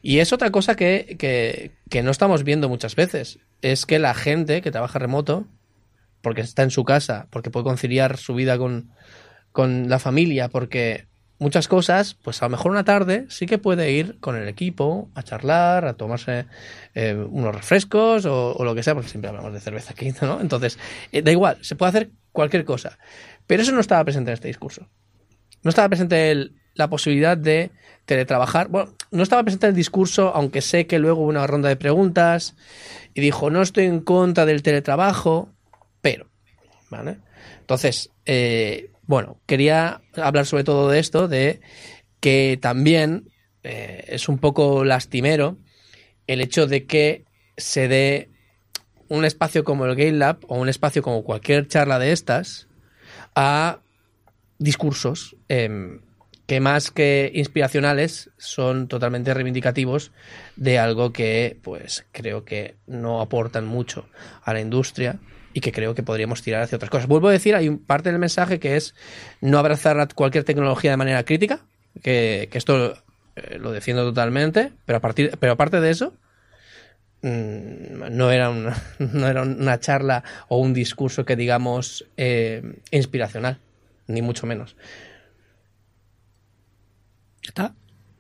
Y 0.02 0.20
es 0.20 0.34
otra 0.34 0.52
cosa 0.52 0.76
que, 0.76 1.16
que, 1.20 1.72
que 1.90 2.04
no 2.04 2.12
estamos 2.12 2.44
viendo 2.44 2.68
muchas 2.68 2.96
veces, 2.96 3.40
es 3.62 3.86
que 3.86 4.00
la 4.00 4.14
gente 4.14 4.62
que 4.62 4.72
trabaja 4.72 5.00
remoto, 5.00 5.48
porque 6.22 6.42
está 6.42 6.64
en 6.64 6.72
su 6.72 6.84
casa, 6.84 7.28
porque 7.30 7.52
puede 7.52 7.64
conciliar 7.64 8.18
su 8.18 8.34
vida 8.34 8.58
con, 8.58 8.92
con 9.52 9.90
la 9.90 10.00
familia, 10.00 10.50
porque 10.50 11.08
muchas 11.40 11.68
cosas, 11.68 12.16
pues 12.16 12.42
a 12.42 12.46
lo 12.46 12.50
mejor 12.52 12.72
una 12.72 12.84
tarde 12.84 13.26
sí 13.30 13.46
que 13.46 13.58
puede 13.58 13.92
ir 13.92 14.20
con 14.20 14.36
el 14.36 14.48
equipo 14.48 15.10
a 15.16 15.24
charlar, 15.24 15.86
a 15.86 15.94
tomarse 15.94 16.46
eh, 16.96 17.14
unos 17.14 17.56
refrescos 17.56 18.26
o, 18.26 18.56
lo 18.64 18.76
que 18.76 18.84
sea, 18.84 18.94
porque 18.94 19.10
siempre 19.10 19.30
hablamos 19.30 19.54
de 19.54 19.60
cerveza 19.60 19.92
aquí, 19.92 20.14
¿no? 20.22 20.42
Entonces, 20.42 20.80
eh, 21.12 21.22
da 21.22 21.32
igual, 21.32 21.58
se 21.62 21.76
puede 21.76 21.90
hacer 21.90 22.12
cualquier 22.32 22.66
cosa. 22.66 22.98
Pero 23.46 23.62
eso 23.62 23.72
no 23.72 23.80
estaba 23.80 24.04
presente 24.04 24.32
en 24.32 24.36
este 24.36 24.48
discurso. 24.48 24.88
No 25.64 25.70
estaba 25.70 25.90
presente 25.90 26.32
el- 26.32 26.56
la 26.74 26.90
posibilidad 26.90 27.38
de 27.38 27.72
teletrabajar. 28.06 28.68
Bueno, 28.68 28.94
no 29.12 29.24
estaba 29.24 29.44
presente 29.44 29.68
el 29.68 29.74
discurso, 29.76 30.32
aunque 30.34 30.62
sé 30.62 30.88
que 30.88 31.00
luego 31.00 31.22
hubo 31.22 31.30
una 31.30 31.48
ronda 31.48 31.70
de 31.70 31.76
preguntas 31.76 32.56
y 33.14 33.22
dijo, 33.22 33.50
no 33.50 33.62
estoy 33.62 33.86
en 33.86 34.00
contra 34.00 34.46
del 34.46 34.62
teletrabajo, 34.62 35.50
pero, 36.02 36.28
¿vale? 36.90 37.18
Entonces, 37.60 38.12
eh, 38.26 38.92
bueno, 39.08 39.40
quería 39.46 40.02
hablar 40.16 40.46
sobre 40.46 40.64
todo 40.64 40.90
de 40.90 41.00
esto, 41.00 41.28
de 41.28 41.62
que 42.20 42.60
también 42.62 43.32
eh, 43.64 44.04
es 44.08 44.30
un 44.30 44.38
poco 44.38 44.84
lastimero 44.84 45.58
el 46.28 46.42
hecho 46.42 46.68
de 46.68 46.86
que 46.86 47.26
se 47.56 47.88
dé 47.88 48.30
un 49.08 49.26
espacio 49.26 49.64
como 49.64 49.86
el 49.86 49.96
Game 49.96 50.18
Lab 50.18 50.40
o 50.48 50.58
un 50.60 50.70
espacio 50.70 51.02
como 51.02 51.24
cualquier 51.24 51.68
charla 51.68 52.00
de 52.00 52.12
estas 52.12 52.68
a 53.36 53.80
discursos 54.60 55.36
em, 55.48 56.02
que 56.46 56.60
más 56.60 56.92
que 56.92 57.32
inspiracionales 57.34 58.32
son 58.38 58.88
totalmente 58.88 59.34
reivindicativos 59.34 60.12
de 60.56 60.80
algo 60.80 61.14
que 61.14 61.58
pues 61.62 62.06
creo 62.12 62.44
que 62.44 62.76
no 62.88 63.22
aportan 63.22 63.66
mucho 63.66 64.10
a 64.44 64.54
la 64.54 64.60
industria 64.60 65.20
y 65.58 65.60
que 65.60 65.72
creo 65.72 65.96
que 65.96 66.04
podríamos 66.04 66.44
tirar 66.44 66.62
hacia 66.62 66.76
otras 66.76 66.92
cosas. 66.92 67.08
Vuelvo 67.08 67.30
a 67.30 67.32
decir, 67.32 67.56
hay 67.56 67.68
parte 67.72 68.12
del 68.12 68.20
mensaje 68.20 68.60
que 68.60 68.76
es 68.76 68.94
no 69.42 69.58
abrazar 69.58 70.08
cualquier 70.14 70.44
tecnología 70.44 70.92
de 70.92 70.98
manera 70.98 71.24
crítica, 71.24 71.62
que, 72.04 72.48
que 72.52 72.60
esto 72.60 72.94
eh, 73.36 73.58
lo 73.58 73.72
defiendo 73.72 74.04
totalmente, 74.04 74.72
pero 74.86 75.00
a 75.00 75.02
partir, 75.02 75.36
pero 75.40 75.54
aparte 75.54 75.82
de 75.82 75.90
eso, 75.90 76.14
mm, 77.24 78.12
no 78.12 78.30
era 78.30 78.52
una, 78.52 78.80
no 79.00 79.28
era 79.28 79.42
una 79.42 79.80
charla 79.80 80.24
o 80.48 80.60
un 80.60 80.76
discurso 80.76 81.26
que 81.26 81.36
digamos 81.36 82.06
eh, 82.18 82.62
inspiracional, 82.92 83.58
ni 84.06 84.22
mucho 84.22 84.46
menos. 84.46 84.76
Está. 87.42 87.74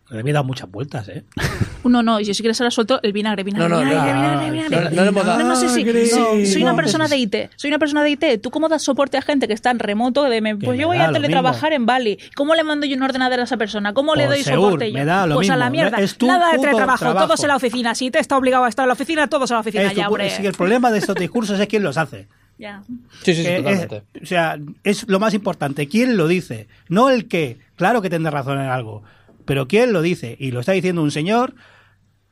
Le 0.09 0.19
había 0.21 0.33
dado 0.35 0.45
muchas 0.45 0.69
vueltas, 0.71 1.07
¿eh? 1.09 1.23
No, 1.83 2.03
no, 2.03 2.19
yo 2.19 2.33
si 2.33 2.41
quieres 2.43 2.59
ahora 2.59 2.69
suelto 2.71 2.99
el 3.01 3.13
vinagre, 3.13 3.43
vinagre, 3.43 3.69
No, 3.69 3.75
no, 3.77 3.81
vinagre, 3.85 4.11
no, 4.13 4.19
vinagre, 4.19 4.45
no, 4.47 4.51
vinagre. 4.51 4.75
no, 4.77 4.89
no 4.97 5.01
le 5.03 5.07
hemos 5.07 5.25
dado- 5.25 5.39
No, 5.39 5.47
no, 5.47 5.55
sí, 5.55 5.69
sí, 5.69 5.85
sí, 5.85 6.45
soy 6.51 6.61
una 6.63 6.71
No, 6.71 6.75
persona 6.77 7.07
de 7.07 7.17
IT, 7.17 7.35
soy 7.55 7.69
una 7.69 7.79
persona 7.79 8.03
de 8.03 8.09
IT. 8.11 8.41
¿Tú 8.41 8.51
cómo 8.51 8.67
das 8.67 8.83
soporte 8.83 9.17
a 9.17 9.21
gente 9.21 9.47
que 9.47 9.53
está 9.53 9.71
en 9.71 9.79
remoto? 9.79 10.23
De, 10.25 10.41
me- 10.41 10.57
pues 10.57 10.75
me 10.75 10.81
yo 10.81 10.87
voy 10.87 10.97
a 10.97 11.11
teletrabajar 11.13 11.71
en 11.71 11.85
Bali. 11.85 12.19
¿Cómo 12.35 12.55
le 12.55 12.63
mando 12.65 12.85
yo 12.85 12.97
un 12.97 13.03
ordenador 13.03 13.39
a 13.39 13.43
esa 13.43 13.55
persona? 13.55 13.93
¿Cómo 13.93 14.15
le 14.15 14.23
Por 14.25 14.33
doy 14.33 14.43
Seur, 14.43 14.55
soporte 14.55 14.91
yo? 14.91 14.97
me 14.97 15.05
da 15.05 15.27
lo 15.27 15.35
pues 15.35 15.49
a 15.49 15.55
la 15.55 15.69
mismo, 15.69 15.83
mierda. 15.85 16.03
es 16.03 16.17
tu 16.17 16.27
Nada 16.27 16.51
de 16.51 16.57
teletrabajo, 16.59 16.99
trabajo. 17.05 17.25
todos 17.27 17.41
en 17.43 17.47
la 17.47 17.55
oficina. 17.55 17.95
Si 17.95 18.11
te 18.11 18.19
está 18.19 18.35
obligado 18.37 18.65
a 18.65 18.69
estar 18.69 18.83
en 18.83 18.87
la 18.89 18.93
oficina, 18.93 19.27
todos 19.27 19.49
en 19.51 19.55
la 19.55 19.61
oficina 19.61 19.83
Es 19.85 19.93
ya, 19.95 20.07
hombre. 20.09 20.29
sí, 20.29 20.45
el 20.45 20.53
problema 20.53 20.91
de 20.91 20.99
estos 20.99 21.15
discursos 21.15 21.57
es 21.57 21.67
quién 21.67 21.83
los 21.83 21.95
hace. 21.97 22.27
Ya. 22.57 22.81
Sí, 23.23 23.33
sí, 23.33 23.43
sí, 23.43 23.47
es- 23.47 23.57
totalmente. 23.63 24.03
o 24.21 24.25
sea, 24.25 24.57
es 24.83 25.07
lo 25.07 25.19
más 25.19 25.33
importante. 25.33 25.87
¿Quién 25.87 26.17
lo 26.17 26.27
dice? 26.27 26.67
No 26.89 27.09
el 27.09 27.27
qué. 27.29 27.59
Claro 27.77 28.01
que 28.01 28.09
tendrá 28.09 28.31
razón 28.31 28.59
en 28.59 28.67
algo. 28.67 29.03
Pero 29.47 29.67
¿quién 29.67 29.91
lo 29.93 30.03
dice? 30.03 30.35
Y 30.39 30.51
lo 30.51 30.59
está 30.59 30.73
diciendo 30.73 31.01
un 31.01 31.09
señor 31.09 31.55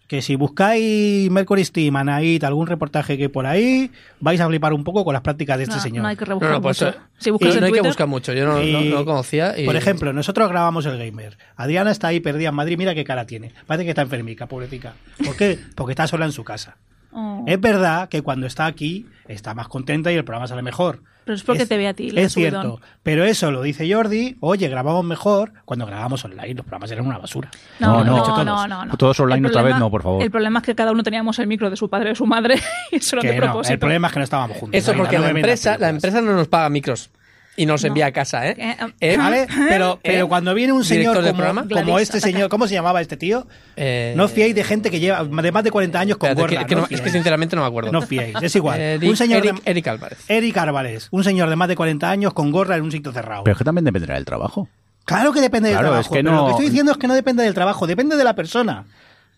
que 0.08 0.22
si 0.22 0.36
buscáis 0.36 1.32
Mercury 1.32 1.66
Steam, 1.66 1.96
Anaid, 1.96 2.44
algún 2.44 2.68
reportaje 2.68 3.18
que 3.18 3.24
hay 3.24 3.30
por 3.30 3.48
ahí, 3.48 3.90
vais 4.20 4.40
a 4.40 4.48
flipar 4.48 4.72
un 4.72 4.84
poco 4.84 5.04
con 5.04 5.14
las 5.14 5.24
prácticas 5.24 5.58
de 5.58 5.64
este 5.64 5.78
No, 5.78 5.82
señor. 5.82 6.04
no 6.04 6.10
hay 6.10 6.16
que 6.16 6.26
No, 6.26 6.28
rebuscar 6.28 6.52
no, 6.52 6.62
pues, 6.62 6.80
mucho. 6.84 6.96
eh, 6.96 7.02
Si 7.18 7.32
buscas 7.32 7.50
y 7.50 7.58
en 7.58 7.60
no 7.62 7.66
hay 7.66 7.74
que 7.74 7.82
buscar 7.82 8.06
mucho, 8.08 8.32
yo 8.34 8.46
no, 8.46 8.58
no- 8.58 8.64
Y, 8.64 8.90
no 8.90 8.98
lo 8.98 9.06
conocía. 9.06 9.58
Y, 9.60 9.66
Por 9.66 9.76
ejemplo, 9.76 10.14
nosotros 10.14 10.48
grabamos 10.48 10.86
el 10.86 11.00
gamer. 11.00 11.40
Adriana 11.56 11.90
está 11.90 12.10
ahí 12.10 12.20
perdida 12.20 12.50
en 12.50 12.56
Madrid, 12.56 12.78
mira 12.78 12.94
qué 12.94 13.04
cara 13.04 13.26
tiene. 13.26 13.52
Parece 13.66 13.86
que 13.86 13.90
está 13.92 14.04
enfermica, 14.04 14.46
pobrecita. 14.46 14.94
¿Por 15.26 15.36
qué? 15.36 15.58
Porque 15.74 15.94
está 15.94 16.06
sola 16.06 16.26
en 16.26 16.34
su 16.34 16.44
casa. 16.44 16.78
Oh. 17.16 17.44
Es 17.48 17.60
verdad 17.62 18.10
que 18.10 18.22
cuando 18.22 18.46
está 18.46 18.66
aquí 18.66 19.06
está 19.28 19.54
más 19.54 19.68
contenta 19.70 20.12
y 20.12 20.16
el 20.16 20.26
programa 20.26 20.48
sale 20.48 20.62
mejor. 20.62 21.02
Pero 21.24 21.36
es 21.38 21.44
porque 21.44 21.66
te 21.66 21.76
ve 21.78 21.88
a 21.88 21.94
ti, 21.96 22.12
Es 22.16 22.34
subidón. 22.34 22.62
cierto. 22.62 22.82
Pero 23.02 23.24
eso 23.26 23.50
lo 23.50 23.64
dice 23.64 23.92
Jordi. 23.92 24.38
Oye, 24.42 24.68
grabamos 24.70 25.04
mejor 25.04 25.54
cuando 25.66 25.88
grabamos 25.88 26.24
online. 26.24 26.54
Los 26.54 26.66
programas 26.66 26.92
eran 26.92 27.08
una 27.08 27.18
basura. 27.18 27.50
No, 27.80 28.04
No, 28.04 28.18
no, 28.18 28.24
Todos. 28.24 28.46
no, 28.46 28.68
no, 28.68 28.86
no. 28.86 28.96
Todos 28.98 29.20
online 29.22 29.40
El 29.40 29.46
otra 29.48 29.64
vez, 29.64 29.72
problema- 29.74 29.80
no, 29.80 29.90
por 29.90 30.04
favor. 30.04 30.22
El 30.22 30.30
problema 30.30 30.60
es 30.60 30.66
que 30.66 30.76
cada 30.76 30.92
uno 30.92 31.02
teníamos 31.02 31.40
el 31.40 31.48
micro 31.48 31.72
de 31.72 31.78
su 31.78 31.90
padre 31.90 32.10
o 32.10 32.12
de 32.12 32.16
su 32.16 32.28
madre 32.28 32.56
y 32.92 32.98
eso 32.98 33.18
Que 33.18 33.34
no, 33.34 33.42
propósito. 33.42 33.74
el 33.74 33.80
problema 33.80 34.08
es 34.08 34.14
que 34.14 34.20
no 34.20 34.24
estábamos 34.24 34.58
juntos. 34.58 34.78
Eso 34.78 34.94
porque 34.94 35.18
la 35.18 35.30
empresa, 35.32 35.78
la 35.80 35.90
empresa 35.90 36.22
no 36.22 36.34
nos 36.34 36.48
paga 36.48 36.70
micros 36.70 37.10
y 37.58 37.66
nos 37.66 37.84
envía 37.84 38.08
a 38.08 38.12
casa, 38.12 38.48
¿eh? 38.50 38.56
Eh, 38.58 38.76
Eh, 39.00 39.18
¿Vale? 39.18 39.48
Pero, 39.70 40.00
pero 40.04 40.26
¿Eh? 40.26 40.28
cuando 40.28 40.54
viene 40.54 40.74
un 40.74 40.84
señor 40.84 41.16
como, 41.16 41.28
programa. 41.34 41.62
como 41.64 41.70
Gladys, 41.94 42.02
este 42.04 42.18
ataca. 42.18 42.32
señor, 42.34 42.50
¿cómo 42.50 42.68
se 42.68 42.74
llamaba 42.74 43.00
este 43.02 43.16
tío? 43.18 43.48
Eh, 43.76 44.14
No 44.18 44.28
fiéis 44.28 44.54
de 44.56 44.64
gente 44.64 44.92
que 44.92 45.00
lleva 45.00 45.24
de 45.24 45.52
más 45.52 45.64
de 45.64 45.72
40 45.72 46.00
años 46.00 46.18
con 46.18 46.34
gorra. 46.34 46.48
que- 46.62 46.66
que 46.66 46.76
no 46.76 46.82
no- 46.82 46.86
os 46.88 46.92
es 46.92 47.02
que 47.02 47.10
sinceramente 47.10 47.56
no 47.56 47.62
me 47.62 47.68
acuerdo. 47.68 47.92
No 47.92 48.02
fiéis, 48.02 48.36
es 48.42 48.56
igual. 48.56 48.80
Eric, 48.82 49.10
un 49.10 49.16
señor 49.18 49.46
Eric, 49.46 49.64
de, 49.64 49.72
Eric 49.72 49.88
Álvarez. 49.88 50.20
Eric 50.28 50.58
Álvarez, 50.58 51.08
un 51.12 51.24
señor 51.24 51.50
de 51.50 51.56
más 51.56 51.68
de 51.68 51.76
40 51.76 52.10
años 52.10 52.34
con 52.34 52.52
gorra 52.52 52.76
en 52.76 52.84
un 52.84 52.92
sitio 52.92 53.12
cerrado. 53.12 53.44
Pero 53.44 53.54
es 53.54 53.58
que 53.58 53.64
también 53.64 53.86
dependerá 53.86 54.16
del 54.16 54.26
trabajo. 54.26 54.68
Claro 55.06 55.32
que 55.32 55.40
depende 55.42 55.70
Claro, 55.70 55.92
del 55.92 56.00
es 56.02 56.08
trabajo. 56.08 56.14
que 56.14 56.20
pero 56.24 56.32
no- 56.32 56.38
lo 56.42 56.46
que 56.48 56.52
estoy 56.52 56.66
diciendo 56.68 56.92
es 56.92 56.98
que 56.98 57.08
no 57.08 57.14
depende 57.14 57.44
del 57.44 57.54
trabajo, 57.54 57.88
depende 57.88 58.18
de 58.18 58.24
la 58.24 58.36
persona. 58.36 58.86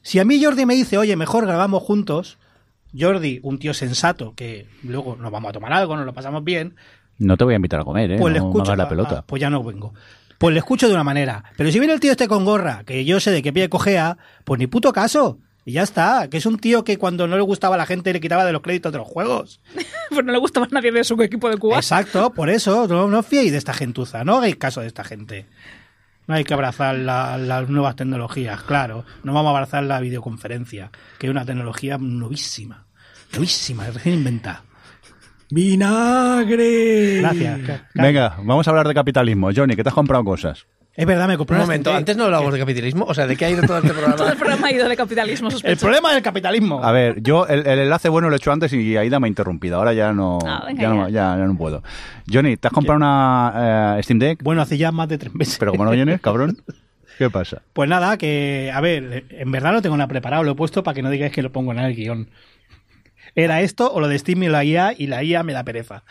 Si 0.01 0.17
a 0.19 0.23
mí 0.25 0.41
Jordi 0.43 0.65
me 0.65 0.73
dice, 0.75 0.97
oye, 0.97 1.15
mejor 1.17 1.45
grabamos 1.45 1.83
juntos, 1.83 2.37
Jordi, 2.97 3.41
un 3.43 3.59
tío 3.59 3.73
sensato, 3.73 4.33
que 4.35 4.65
luego 4.83 5.17
nos 5.19 5.29
vamos 5.31 5.49
a 5.49 5.53
tomar 5.53 5.73
algo, 5.73 5.97
nos 5.97 6.05
lo 6.05 6.13
pasamos 6.13 6.43
bien, 6.43 6.75
No 7.19 7.35
te 7.37 7.43
voy 7.43 7.53
a 7.53 7.57
invitar 7.57 7.79
a 7.79 7.83
comer, 7.83 8.11
¿eh? 8.11 8.17
pues 8.19 8.33
le 8.33 8.39
no 8.39 8.47
escucho. 8.47 8.63
hagas 8.71 8.77
la 8.77 8.89
pelota. 8.89 9.15
ah, 9.19 9.23
pues 9.25 9.41
ya 9.41 9.49
no 9.49 9.63
vengo. 9.63 9.93
Pues 10.37 10.53
le 10.53 10.59
escucho 10.59 10.87
de 10.87 10.93
una 10.93 11.03
manera. 11.03 11.43
Pero 11.57 11.71
si 11.71 11.79
viene 11.79 11.93
el 11.95 11.99
tío 11.99 12.11
este 12.11 12.27
con 12.27 12.45
gorra, 12.45 12.83
que 12.85 13.03
yo 13.05 13.19
sé 13.19 13.31
de 13.31 13.41
qué 13.41 13.51
pie 13.51 13.69
cojea, 13.69 14.17
pues 14.43 14.59
ni 14.59 14.67
puto 14.67 14.93
caso. 14.93 15.39
Y 15.65 15.73
ya 15.73 15.81
está. 15.83 16.29
Que 16.29 16.37
es 16.37 16.45
un 16.45 16.59
tío 16.59 16.83
que 16.83 16.97
cuando 16.97 17.27
no 17.27 17.35
le 17.35 17.41
gustaba 17.41 17.75
a 17.75 17.77
la 17.77 17.85
gente 17.87 18.13
le 18.13 18.21
quitaba 18.21 18.45
de 18.45 18.53
los 18.53 18.61
créditos 18.61 18.91
de 18.91 18.99
los 18.99 19.07
juegos. 19.07 19.59
Pues 20.09 20.23
no 20.25 20.31
le 20.31 20.37
gustaba 20.39 20.65
a 20.67 20.69
nadie 20.69 20.91
de 20.93 21.03
su 21.03 21.21
equipo 21.21 21.49
de 21.49 21.57
Cuba. 21.57 21.75
Exacto, 21.77 22.31
por 22.33 22.49
eso. 22.49 22.87
No, 22.87 23.07
no 23.09 23.19
os 23.19 23.25
fiéis 23.25 23.51
de 23.51 23.57
esta 23.57 23.73
gentuza. 23.73 24.23
No 24.23 24.37
hagáis 24.37 24.55
caso 24.55 24.79
de 24.81 24.87
esta 24.87 25.03
gente. 25.03 25.45
No 26.27 26.35
hay 26.35 26.43
que 26.45 26.53
abrazar 26.53 26.95
la- 26.95 27.37
las 27.37 27.67
nuevas 27.69 27.95
tecnologías, 27.97 28.61
claro. 28.63 29.03
No 29.23 29.33
vamos 29.33 29.49
a 29.49 29.57
abrazar 29.57 29.83
la 29.83 29.99
videoconferencia, 29.99 30.91
que 31.19 31.27
es 31.27 31.31
una 31.31 31.45
tecnología 31.45 31.97
novísima. 31.99 32.85
Novísima, 33.33 33.87
recién 33.89 34.15
inventada. 34.15 34.63
¡Vinagre! 35.49 37.17
Gracias. 37.21 37.59
Venga, 37.93 38.35
vamos 38.43 38.67
a 38.67 38.71
hablar 38.71 38.87
de 38.87 38.93
capitalismo. 38.93 39.49
Johnny, 39.55 39.75
que 39.75 39.83
te 39.83 39.89
has 39.89 39.95
comprado 39.95 40.23
cosas. 40.23 40.65
Es 40.95 41.05
verdad, 41.05 41.27
me 41.27 41.37
compré 41.37 41.57
Un 41.57 41.61
momento, 41.61 41.93
antes 41.93 42.17
no 42.17 42.23
hablábamos 42.23 42.51
de 42.53 42.57
capitalismo, 42.59 43.05
o 43.05 43.13
sea, 43.13 43.27
¿de 43.27 43.35
qué 43.35 43.45
ha 43.45 43.51
ido 43.51 43.61
todo 43.67 43.77
este 43.77 43.89
Todo 43.93 43.99
el 43.99 44.15
programa? 44.15 44.35
programa 44.35 44.67
ha 44.67 44.71
ido 44.71 44.89
de 44.89 44.95
capitalismo 44.97 45.49
El 45.49 45.51
sospechoso. 45.53 45.81
problema 45.85 46.11
del 46.11 46.23
capitalismo. 46.23 46.83
A 46.83 46.91
ver, 46.91 47.21
yo 47.21 47.45
el, 47.45 47.67
el 47.67 47.79
enlace 47.79 48.09
bueno 48.09 48.29
lo 48.29 48.35
he 48.35 48.37
hecho 48.37 48.51
antes 48.51 48.73
y 48.73 48.97
Aida 48.97 49.19
me 49.19 49.27
ha 49.27 49.29
interrumpido. 49.29 49.77
Ahora 49.77 49.93
ya 49.93 50.11
no, 50.11 50.39
Ah, 50.43 50.63
venga, 50.65 50.81
ya, 50.81 50.89
no 50.89 51.09
ya. 51.09 51.35
no 51.37 51.55
puedo. 51.55 51.83
Johnny, 52.33 52.57
¿te 52.57 52.67
has 52.67 52.73
comprado 52.73 52.97
una 52.97 53.95
eh, 53.99 54.03
Steam 54.03 54.17
Deck? 54.17 54.41
Bueno, 54.41 54.63
hace 54.63 54.75
ya 54.79 54.91
más 54.91 55.07
de 55.07 55.19
tres 55.19 55.35
meses. 55.35 55.57
Pero 55.59 55.69
como 55.71 55.85
no 55.85 55.91
vienes, 55.91 56.19
cabrón, 56.19 56.57
¿qué 57.19 57.29
pasa? 57.29 57.61
Pues 57.73 57.87
nada, 57.87 58.17
que, 58.17 58.71
a 58.73 58.81
ver, 58.81 59.25
en 59.29 59.51
verdad 59.51 59.73
no 59.73 59.83
tengo 59.83 59.97
nada 59.97 60.07
preparado, 60.07 60.43
lo 60.43 60.53
he 60.53 60.55
puesto 60.55 60.81
para 60.81 60.95
que 60.95 61.03
no 61.03 61.11
digáis 61.11 61.31
que 61.31 61.43
lo 61.43 61.51
pongo 61.51 61.73
en 61.73 61.77
el 61.79 61.95
guion. 61.95 62.27
Era 63.37 63.61
esto 63.61 63.91
o 63.93 63.99
lo 63.99 64.07
de 64.07 64.17
Steam 64.17 64.41
y 64.43 64.47
la 64.49 64.63
IA 64.65 64.93
y 64.97 65.05
la 65.07 65.23
IA 65.23 65.43
me 65.43 65.53
da 65.53 65.63
pereza. 65.63 66.03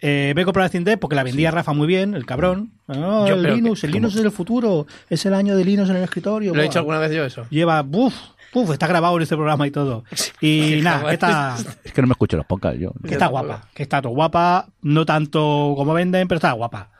Eh, 0.00 0.32
me 0.34 0.42
he 0.42 0.44
comprado 0.46 0.64
la 0.64 0.68
Steam 0.68 0.84
Deck 0.84 0.98
porque 0.98 1.14
la 1.14 1.22
vendía 1.22 1.50
Rafa 1.50 1.74
muy 1.74 1.86
bien, 1.86 2.14
el 2.14 2.24
cabrón. 2.26 2.72
Yo, 2.88 3.26
el 3.34 3.42
Linux, 3.42 3.82
que- 3.82 3.86
el 3.88 3.92
Linux 3.92 4.14
es 4.16 4.22
el 4.24 4.30
futuro, 4.32 4.86
es 5.10 5.24
el 5.26 5.34
año 5.34 5.54
de 5.54 5.64
Linux 5.66 5.90
en 5.90 5.96
el 5.96 6.02
escritorio. 6.04 6.54
¿Lo 6.54 6.60
he 6.60 6.64
dicho 6.64 6.78
alguna 6.78 6.98
vez 6.98 7.12
yo 7.12 7.24
eso? 7.24 7.46
Lleva, 7.50 7.82
buf, 7.82 8.14
buf, 8.54 8.70
está 8.72 8.86
grabado 8.86 9.14
en 9.16 9.22
este 9.22 9.36
programa 9.36 9.66
y 9.66 9.70
todo. 9.70 10.02
Y 10.40 10.80
nada, 10.82 11.06
que 11.08 11.12
está, 11.14 11.56
Es 11.84 11.92
que 11.92 12.00
no 12.00 12.08
me 12.08 12.12
escucho 12.12 12.36
los 12.38 12.46
podcasts 12.46 12.80
yo. 12.80 12.90
que 13.06 13.12
está 13.12 13.26
guapa, 13.26 13.68
que 13.74 13.82
está 13.84 14.00
todo 14.02 14.12
guapa, 14.14 14.66
no 14.80 15.04
tanto 15.06 15.74
como 15.76 15.92
venden, 15.94 16.26
pero 16.26 16.38
está 16.38 16.52
guapa. 16.52 16.90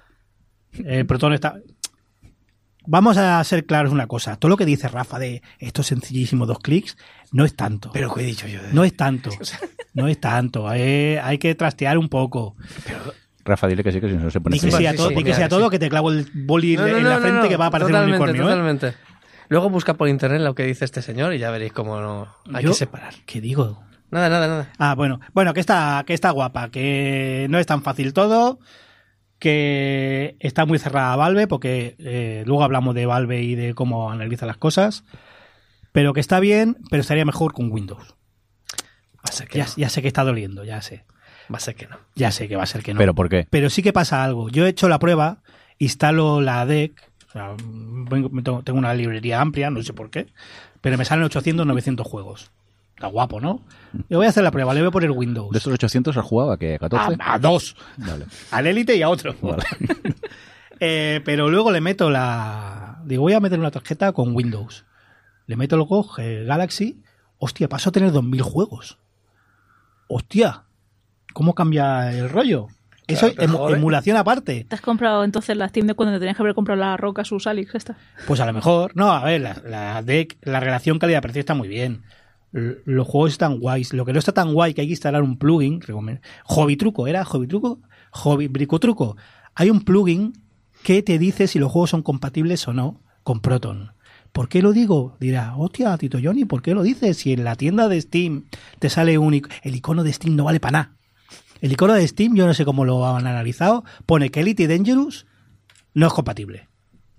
El 0.84 1.06
Proton 1.06 1.32
está... 1.32 1.54
Vamos 2.84 3.16
a 3.16 3.42
ser 3.44 3.64
claros 3.64 3.92
una 3.92 4.08
cosa. 4.08 4.36
Todo 4.36 4.48
lo 4.50 4.56
que 4.56 4.64
dice 4.66 4.88
Rafa 4.88 5.18
de 5.20 5.40
esto 5.60 5.82
es 5.82 5.86
sencillísimo, 5.86 6.46
dos 6.46 6.58
clics, 6.58 6.96
no 7.33 7.45
es 7.45 7.57
tanto. 7.57 7.91
Pero 7.93 8.14
¿qué 8.14 8.22
he 8.22 8.26
dicho 8.26 8.47
yo? 8.47 8.61
No 8.72 8.85
es 8.85 8.97
tanto. 8.97 9.30
No 9.95 10.09
es 10.09 10.18
tanto. 10.18 10.72
eh, 10.72 11.20
hay 11.22 11.37
que 11.37 11.55
trastear 11.55 11.99
un 11.99 12.09
poco. 12.09 12.57
Rafa, 13.45 13.66
dile 13.68 13.85
que 13.85 13.93
sí, 13.93 14.01
que 14.01 14.09
si 14.09 14.14
no 14.16 14.30
se 14.30 14.41
pone 14.41 14.55
Ni 14.55 14.61
que 14.61 14.70
sí, 14.70 14.97
todo, 14.97 15.09
sí, 15.11 15.14
ni 15.16 15.22
que 15.24 15.35
sí. 15.35 15.43
todo, 15.51 15.68
que 15.68 15.78
te 15.78 15.91
clavo 15.91 16.11
el 16.11 16.26
boli 16.33 16.76
No, 16.76 16.87
no, 16.89 16.97
en 16.97 17.05
la 17.05 17.16
no, 17.16 17.20
frente 17.20 17.43
no, 17.43 17.49
que 17.51 17.57
va 17.59 17.66
a 17.66 17.68
aparecer 17.68 17.93
totalmente, 17.93 18.16
un 18.16 18.22
unicornio. 18.30 18.43
¿eh? 18.43 18.47
Totalmente. 18.55 18.95
Luego 19.49 19.68
busca 19.68 19.93
por 19.93 20.09
internet 20.09 20.41
lo 20.41 20.55
que 20.55 20.64
dice 20.64 20.87
este 20.87 21.03
señor 21.03 21.35
y 21.35 21.39
ya 21.39 21.51
veréis 21.51 21.74
cómo 21.74 22.01
no 22.01 22.28
hay 22.55 22.64
Yo- 22.64 22.70
que 22.70 22.74
separar. 22.76 23.12
¿Qué 23.26 23.43
digo? 23.43 23.83
Nada, 24.11 24.30
nada, 24.30 24.47
nada. 24.49 24.72
Ah, 24.78 24.95
bueno, 24.95 25.20
bueno, 25.35 25.53
que 25.53 25.61
está, 25.61 26.03
que 26.07 26.14
está 26.14 26.30
guapa, 26.30 26.70
que 26.70 27.47
no 27.51 27.59
es 27.59 27.66
tan 27.66 27.83
fácil 27.83 28.14
todo, 28.14 28.61
que 29.39 30.37
está 30.41 30.64
muy 30.64 30.78
cerrada 30.78 31.16
Valve, 31.16 31.47
porque 31.49 31.97
eh, 31.99 32.45
luego 32.47 32.64
hablamos 32.64 32.95
de 32.95 33.07
Valve 33.07 33.43
y 33.43 33.55
de 33.57 33.74
cómo 33.74 34.11
analiza 34.11 34.47
las 34.47 34.57
cosas, 34.57 35.05
pero 35.93 36.12
que 36.12 36.20
está 36.20 36.40
bien, 36.40 36.76
pero 36.90 37.01
estaría 37.03 37.24
mejor 37.24 37.53
con 37.53 37.70
Windows. 37.70 38.14
Va 39.18 39.28
a 39.28 39.32
ser 39.32 39.49
que 39.49 39.59
Ya, 39.59 39.64
no. 39.66 39.72
ya 39.76 39.88
sé 39.88 40.03
que 40.03 40.09
está 40.09 40.24
doliendo, 40.24 40.64
ya 40.64 40.82
sé, 40.82 41.05
Va 41.53 41.57
a 41.59 41.61
ser 41.61 41.74
que 41.74 41.86
no. 41.86 41.97
ya 42.14 42.30
sé 42.32 42.49
que 42.49 42.57
va 42.57 42.62
a 42.62 42.66
ser 42.66 42.82
que 42.82 42.95
no. 42.95 42.99
¿Pero 42.99 43.14
por 43.14 43.28
qué? 43.28 43.47
Pero 43.51 43.68
sí 43.70 43.82
que 43.82 43.93
pasa 43.93 44.24
algo. 44.24 44.49
Yo 44.49 44.66
he 44.66 44.70
hecho 44.70 44.88
la 44.88 44.99
prueba, 44.99 45.43
instalo 45.78 46.40
la 46.40 46.64
DEC, 46.66 46.93
o 47.28 47.32
sea, 47.32 47.55
tengo 48.64 48.78
una 48.78 48.95
librería 48.95 49.40
amplia, 49.40 49.70
no 49.70 49.82
sé 49.82 49.93
por 49.93 50.11
qué, 50.11 50.26
pero 50.80 50.97
me 50.99 51.05
salen 51.05 51.24
800, 51.24 51.66
900 51.66 52.07
juegos. 52.07 52.51
Está 52.97 53.07
guapo, 53.09 53.40
¿no? 53.40 53.61
Yo 54.09 54.18
voy 54.18 54.26
a 54.26 54.28
hacer 54.28 54.45
la 54.45 54.51
prueba, 54.51 54.72
le 54.74 54.80
voy 54.80 54.88
a 54.88 54.93
poner 54.93 55.11
Windows. 55.11 55.51
¿De 55.51 55.59
estos 55.59 55.72
800 55.72 56.16
has 56.16 56.24
jugado 56.24 56.53
a 56.53 56.59
qué? 56.59 56.74
¿A 56.76 56.78
14? 56.78 57.16
A, 57.20 57.34
a 57.34 57.38
dos. 57.38 57.74
Vale. 57.97 58.26
Al 58.51 58.66
Elite 58.66 58.95
y 58.97 59.03
a 59.03 59.09
otro. 59.09 59.34
Vale. 59.40 59.62
Eh, 60.84 61.20
pero 61.24 61.49
luego 61.49 61.70
le 61.70 61.80
meto 61.80 62.11
la. 62.11 63.01
Digo, 63.05 63.22
voy 63.22 63.34
a 63.34 63.38
meter 63.40 63.57
una 63.61 63.70
tarjeta 63.70 64.11
con 64.12 64.34
Windows. 64.34 64.84
Le 65.47 65.57
meto 65.57 65.76
el 65.76 65.82
GOG 65.82 66.18
eh, 66.20 66.45
Galaxy. 66.45 67.01
Hostia, 67.38 67.68
paso 67.68 67.88
a 67.88 67.93
tener 67.93 68.12
2000 68.12 68.43
juegos. 68.43 68.99
Hostia, 70.09 70.64
¿cómo 71.32 71.55
cambia 71.55 72.12
el 72.16 72.28
rollo? 72.28 72.68
Eso 73.09 73.32
Claro, 73.34 73.59
jode. 73.59 73.76
emulación 73.76 74.16
aparte. 74.16 74.64
¿Te 74.68 74.74
has 74.74 74.80
comprado 74.80 75.24
entonces 75.24 75.57
la 75.57 75.68
Steam 75.68 75.86
de 75.86 75.95
cuando 75.95 76.14
te 76.14 76.20
tenías 76.20 76.36
que 76.36 76.43
haber 76.43 76.55
comprado 76.55 76.78
la 76.80 76.97
Roca, 76.97 77.24
sus 77.24 77.47
Alix, 77.47 77.74
esta? 77.74 77.97
Pues 78.26 78.40
a 78.40 78.47
lo 78.47 78.53
mejor. 78.53 78.93
No, 78.95 79.11
a 79.12 79.24
ver, 79.24 79.40
la, 79.40 79.61
la 79.66 80.03
DEC, 80.03 80.38
la 80.43 80.61
relación 80.61 80.99
calidad-precio 80.99 81.40
está 81.40 81.55
muy 81.55 81.68
bien. 81.68 82.03
L- 82.53 82.76
Los 82.84 83.09
juegos 83.09 83.32
están 83.32 83.59
guays. 83.59 83.93
Lo 83.93 84.05
que 84.05 84.12
no 84.12 84.18
está 84.18 84.32
tan 84.32 84.53
guay 84.55 84.72
que 84.72 84.82
hay 84.82 84.86
que 84.86 84.93
instalar 84.93 85.22
un 85.22 85.36
plugin. 85.38 85.80
Hobby 86.45 86.76
Truco, 86.76 87.07
¿era 87.09 87.24
Hobby 87.24 87.47
Truco? 87.49 87.80
Hobby 88.12 88.47
Brico 88.49 88.78
Truco. 88.78 89.16
Hay 89.55 89.68
un 89.70 89.80
plugin 89.82 90.32
que 90.84 91.03
te 91.03 91.18
dice 91.18 91.49
si 91.49 91.59
los 91.59 91.72
juegos 91.72 91.90
son 91.90 92.03
compatibles 92.03 92.66
o 92.68 92.72
no 92.72 93.01
con 93.24 93.40
Proton. 93.40 93.93
¿Por 94.33 94.49
qué 94.49 94.62
lo 94.62 94.72
digo? 94.72 95.16
Dirá, 95.20 95.55
hostia, 95.57 95.97
Tito 95.99 96.18
Johnny, 96.22 96.45
¿por 96.47 96.62
qué 96.62 96.74
lo 96.74 96.83
dices? 96.83 97.18
Si 97.18 97.33
en 97.33 97.45
la 97.45 97.55
tienda 97.57 97.89
de 97.89 98.01
Steam 98.01 98.45
te 98.78 98.89
sale 98.89 99.18
un 99.18 99.35
ic- 99.35 99.51
el 99.62 99.74
icono 99.76 100.05
de 100.05 100.12
Steam 100.12 100.37
no 100.37 100.45
vale 100.45 100.59
para 100.61 100.72
nada. 100.72 100.97
El 101.61 101.70
icono 101.72 101.93
de 101.93 102.07
Steam, 102.09 102.35
yo 102.35 102.47
no 102.47 102.55
sé 102.55 102.64
cómo 102.64 102.85
lo 102.85 103.07
han 103.07 103.26
analizado, 103.26 103.85
pone 104.07 104.30
que 104.30 104.41
Elite 104.41 104.62
y 104.64 104.66
Dangerous 104.66 105.26
no 105.95 106.07
es 106.07 106.12
compatible. 106.12 106.68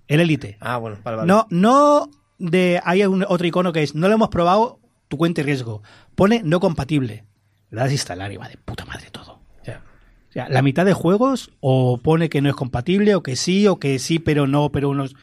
El 0.08 0.20
Elite. 0.20 0.58
Ah, 0.60 0.76
bueno, 0.76 0.98
vale, 1.04 1.16
vale. 1.18 1.28
No, 1.28 1.46
no 1.50 2.10
de 2.38 2.80
hay 2.84 3.04
un, 3.04 3.24
otro 3.28 3.46
icono 3.46 3.72
que 3.72 3.82
es 3.84 3.94
no 3.94 4.08
lo 4.08 4.14
hemos 4.14 4.28
probado, 4.28 4.80
tu 5.08 5.16
cuenta 5.16 5.40
y 5.40 5.44
riesgo. 5.44 5.82
Pone 6.16 6.42
no 6.44 6.58
compatible. 6.60 7.24
Le 7.70 7.80
das 7.80 7.90
a 7.90 7.92
instalar 7.92 8.32
y 8.32 8.36
va 8.36 8.48
de 8.48 8.56
puta 8.58 8.84
madre 8.84 9.08
todo. 9.12 9.40
Ya. 9.64 9.82
O 10.28 10.32
sea, 10.32 10.48
la 10.48 10.62
mitad 10.62 10.84
de 10.84 10.92
juegos 10.92 11.52
o 11.60 11.98
pone 12.02 12.28
que 12.28 12.42
no 12.42 12.48
es 12.50 12.56
compatible 12.56 13.14
o 13.14 13.22
que 13.22 13.36
sí 13.36 13.66
o 13.68 13.78
que 13.78 13.98
sí 14.00 14.18
pero 14.18 14.46
no, 14.48 14.70
pero 14.72 14.90
unos 14.90 15.14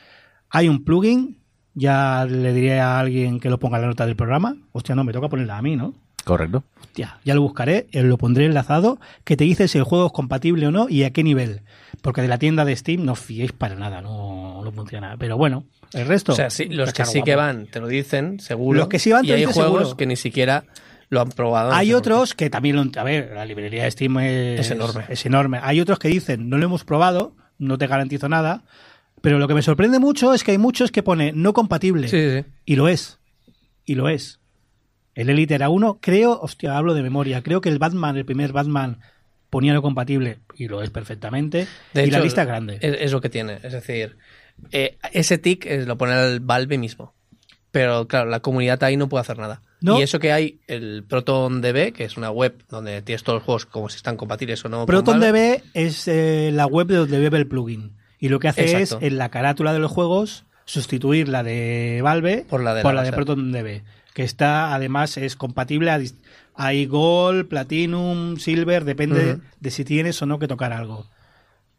hay 0.49 0.67
un 0.67 0.83
plugin, 0.83 1.37
ya 1.73 2.25
le 2.25 2.53
diré 2.53 2.79
a 2.79 2.99
alguien 2.99 3.39
que 3.39 3.49
lo 3.49 3.59
ponga 3.59 3.77
en 3.77 3.83
la 3.83 3.87
nota 3.89 4.05
del 4.05 4.15
programa. 4.15 4.55
Hostia, 4.71 4.95
no, 4.95 5.03
me 5.03 5.13
toca 5.13 5.29
ponerla 5.29 5.57
a 5.57 5.61
mí, 5.61 5.75
¿no? 5.75 5.93
Correcto. 6.23 6.63
Hostia, 6.79 7.17
ya 7.23 7.33
lo 7.33 7.41
buscaré, 7.41 7.87
eh, 7.91 8.03
lo 8.03 8.17
pondré 8.17 8.45
enlazado, 8.45 8.99
que 9.23 9.37
te 9.37 9.43
dice 9.43 9.67
si 9.67 9.77
el 9.77 9.83
juego 9.83 10.07
es 10.07 10.11
compatible 10.11 10.67
o 10.67 10.71
no 10.71 10.87
y 10.89 11.03
a 11.03 11.11
qué 11.11 11.23
nivel. 11.23 11.61
Porque 12.01 12.21
de 12.21 12.27
la 12.27 12.37
tienda 12.37 12.65
de 12.65 12.75
Steam 12.75 13.05
no 13.05 13.13
os 13.13 13.19
fiéis 13.19 13.51
para 13.53 13.75
nada, 13.75 14.01
no, 14.01 14.61
no 14.63 14.71
funciona. 14.71 15.15
Pero 15.17 15.37
bueno, 15.37 15.65
el 15.93 16.07
resto. 16.07 16.33
O 16.33 16.35
sea, 16.35 16.49
sí, 16.49 16.65
los 16.65 16.93
que 16.93 17.05
sí 17.05 17.19
guapo. 17.19 17.25
que 17.25 17.35
van 17.35 17.65
te 17.67 17.79
lo 17.79 17.87
dicen, 17.87 18.39
seguro. 18.39 18.79
Los 18.79 18.87
que 18.87 18.99
sí 18.99 19.11
van 19.11 19.23
te 19.23 19.29
y 19.29 19.31
hay 19.31 19.45
juegos 19.45 19.79
seguro. 19.79 19.97
que 19.97 20.05
ni 20.05 20.15
siquiera 20.15 20.65
lo 21.09 21.21
han 21.21 21.29
probado. 21.29 21.73
Hay 21.73 21.93
otros 21.93 22.33
que 22.33 22.49
también 22.49 22.75
lo. 22.75 22.83
A 22.99 23.03
ver, 23.03 23.31
la 23.33 23.45
librería 23.45 23.83
de 23.83 23.91
Steam 23.91 24.17
es, 24.19 24.61
Es 24.61 24.71
enorme. 24.71 25.05
Es 25.09 25.25
enorme. 25.25 25.59
Hay 25.61 25.81
otros 25.81 25.99
que 25.99 26.07
dicen, 26.07 26.49
no 26.49 26.57
lo 26.57 26.65
hemos 26.65 26.83
probado, 26.83 27.35
no 27.57 27.77
te 27.77 27.87
garantizo 27.87 28.29
nada. 28.29 28.63
Pero 29.21 29.39
lo 29.39 29.47
que 29.47 29.53
me 29.53 29.61
sorprende 29.61 29.99
mucho 29.99 30.33
es 30.33 30.43
que 30.43 30.51
hay 30.51 30.57
muchos 30.57 30.91
que 30.91 31.03
pone 31.03 31.31
no 31.33 31.53
compatible. 31.53 32.07
Sí, 32.07 32.29
sí. 32.29 32.45
Y 32.65 32.75
lo 32.75 32.87
es. 32.87 33.19
Y 33.85 33.95
lo 33.95 34.09
es. 34.09 34.39
El 35.13 35.29
Elite 35.29 35.55
era 35.55 35.69
uno, 35.69 35.99
creo, 36.01 36.39
hostia, 36.39 36.77
hablo 36.77 36.93
de 36.93 37.03
memoria. 37.03 37.43
Creo 37.43 37.61
que 37.61 37.69
el 37.69 37.79
Batman, 37.79 38.17
el 38.17 38.25
primer 38.25 38.53
Batman, 38.53 38.99
ponía 39.49 39.73
no 39.73 39.81
compatible. 39.81 40.39
Y 40.55 40.67
lo 40.67 40.81
es 40.81 40.89
perfectamente. 40.89 41.67
De 41.93 42.03
y 42.03 42.07
hecho, 42.07 42.17
la 42.17 42.23
lista 42.23 42.41
es 42.41 42.47
grande. 42.47 42.77
Es, 42.81 43.11
lo 43.11 43.21
que 43.21 43.29
tiene. 43.29 43.59
Es 43.61 43.73
decir, 43.73 44.17
eh, 44.71 44.97
ese 45.11 45.37
tick 45.37 45.65
eh, 45.65 45.85
lo 45.85 45.97
pone 45.97 46.13
el 46.13 46.39
Valve 46.39 46.77
mismo. 46.77 47.13
Pero 47.71 48.07
claro, 48.07 48.29
la 48.29 48.41
comunidad 48.41 48.83
ahí 48.83 48.97
no 48.97 49.07
puede 49.07 49.21
hacer 49.21 49.37
nada. 49.37 49.61
No. 49.81 49.99
Y 49.99 50.03
eso 50.03 50.19
que 50.19 50.31
hay, 50.31 50.59
el 50.67 51.03
ProtonDB, 51.07 51.93
que 51.93 52.03
es 52.03 52.17
una 52.17 52.29
web 52.29 52.63
donde 52.69 53.01
tienes 53.01 53.23
todos 53.23 53.37
los 53.37 53.43
juegos 53.43 53.65
como 53.65 53.89
si 53.89 53.97
están 53.97 54.17
compatibles 54.17 54.63
o 54.65 54.69
no. 54.69 54.85
ProtonDB 54.85 55.61
es 55.73 56.07
eh, 56.07 56.51
la 56.53 56.65
web 56.65 56.87
de 56.87 56.97
donde 56.97 57.19
bebe 57.19 57.37
el 57.37 57.47
plugin. 57.47 57.93
Y 58.21 58.29
lo 58.29 58.39
que 58.39 58.47
hace 58.47 58.61
Exacto. 58.61 58.99
es, 58.99 59.11
en 59.11 59.17
la 59.17 59.29
carátula 59.29 59.73
de 59.73 59.79
los 59.79 59.91
juegos, 59.91 60.45
sustituir 60.65 61.27
la 61.27 61.43
de 61.43 62.01
Valve 62.03 62.45
Por 62.47 62.63
la 62.63 62.75
de 62.75 62.83
la 62.83 62.93
base. 62.93 63.11
ProtonDB. 63.11 63.81
Que 64.13 64.23
está, 64.23 64.75
además, 64.75 65.17
es 65.17 65.35
compatible 65.35 65.89
a, 65.89 65.99
hay 66.53 66.85
Gold, 66.85 67.47
Platinum, 67.47 68.37
Silver, 68.37 68.85
depende 68.85 69.39
de 69.59 69.71
si 69.71 69.83
tienes 69.83 70.21
o 70.21 70.27
no 70.27 70.37
que 70.37 70.47
tocar 70.47 70.71
algo. 70.71 71.07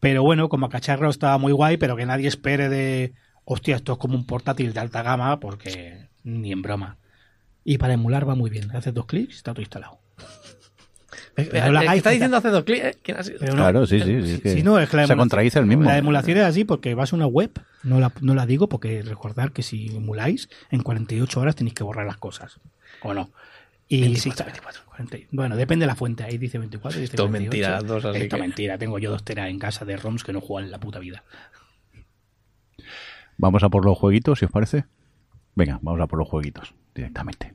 Pero 0.00 0.24
bueno, 0.24 0.48
como 0.48 0.68
cacharro 0.68 1.08
está 1.10 1.38
muy 1.38 1.52
guay, 1.52 1.76
pero 1.76 1.94
que 1.94 2.06
nadie 2.06 2.26
espere 2.26 2.68
de, 2.68 3.12
hostia, 3.44 3.76
esto 3.76 3.92
es 3.92 3.98
como 3.98 4.16
un 4.16 4.26
portátil 4.26 4.72
de 4.72 4.80
alta 4.80 5.02
gama, 5.02 5.38
porque 5.38 6.08
ni 6.24 6.50
en 6.50 6.62
broma. 6.62 6.98
Y 7.62 7.78
para 7.78 7.94
emular 7.94 8.28
va 8.28 8.34
muy 8.34 8.50
bien. 8.50 8.74
Haces 8.74 8.92
dos 8.92 9.06
clics 9.06 9.34
y 9.34 9.36
está 9.36 9.52
todo 9.52 9.62
instalado. 9.62 10.01
Pero 11.34 11.72
la 11.72 11.94
está 11.94 12.10
diciendo 12.10 12.36
hace 12.36 12.48
dos 12.48 12.64
clics. 12.64 12.84
eh, 12.84 12.98
¿Quién 13.02 13.16
ha 13.18 13.22
sido? 13.22 13.38
Pero 13.40 13.52
no, 13.54 13.62
claro, 13.62 13.86
sí, 13.86 14.00
sí. 14.00 14.22
sí, 14.36 14.40
que 14.40 14.52
sí, 14.54 14.62
no, 14.62 14.78
es 14.78 14.88
que 14.90 14.96
la 14.96 15.06
se 15.06 15.12
emulación- 15.14 15.18
contradice 15.18 15.58
el 15.58 15.66
mismo. 15.66 15.84
La 15.84 15.96
emulación 15.98 16.38
es 16.38 16.44
así 16.44 16.64
porque 16.64 16.94
vas 16.94 17.12
a 17.12 17.16
una 17.16 17.26
web, 17.26 17.50
no 17.82 18.00
la, 18.00 18.12
no 18.20 18.34
la 18.34 18.44
digo 18.46 18.68
porque 18.68 19.02
recordar 19.02 19.52
que 19.52 19.62
si 19.62 19.86
emuláis, 19.96 20.48
en 20.70 20.82
48 20.82 21.40
horas 21.40 21.56
tenéis 21.56 21.74
que 21.74 21.84
borrar 21.84 22.06
las 22.06 22.18
cosas. 22.18 22.60
¿O 23.02 23.14
no? 23.14 23.30
Y 23.88 24.00
24, 24.02 24.44
sí, 24.44 24.44
24, 24.46 24.82
40. 24.86 25.18
Bueno, 25.32 25.56
depende 25.56 25.82
de 25.84 25.86
la 25.88 25.94
fuente. 25.94 26.24
Ahí 26.24 26.38
dice 26.38 26.58
24 26.58 26.98
y 26.98 27.02
dice 27.02 27.12
Esto 27.14 27.24
es 27.24 27.28
48. 27.30 27.50
mentira, 27.50 27.70
las 27.70 27.86
dos, 27.86 28.04
así 28.04 28.22
Esto 28.22 28.36
es 28.36 28.40
que- 28.42 28.48
mentira. 28.48 28.78
Tengo 28.78 28.98
yo 28.98 29.10
dos 29.10 29.22
teras 29.24 29.50
en 29.50 29.58
casa 29.58 29.84
de 29.84 29.96
ROMs 29.96 30.24
que 30.24 30.32
no 30.32 30.40
juegan 30.40 30.66
en 30.66 30.70
la 30.72 30.80
puta 30.80 30.98
vida. 30.98 31.24
Vamos 33.38 33.62
a 33.62 33.68
por 33.68 33.84
los 33.84 33.98
jueguitos, 33.98 34.38
si 34.38 34.44
os 34.44 34.50
parece. 34.50 34.84
Venga, 35.54 35.78
vamos 35.82 36.00
a 36.00 36.06
por 36.06 36.18
los 36.18 36.28
jueguitos 36.28 36.74
directamente. 36.94 37.54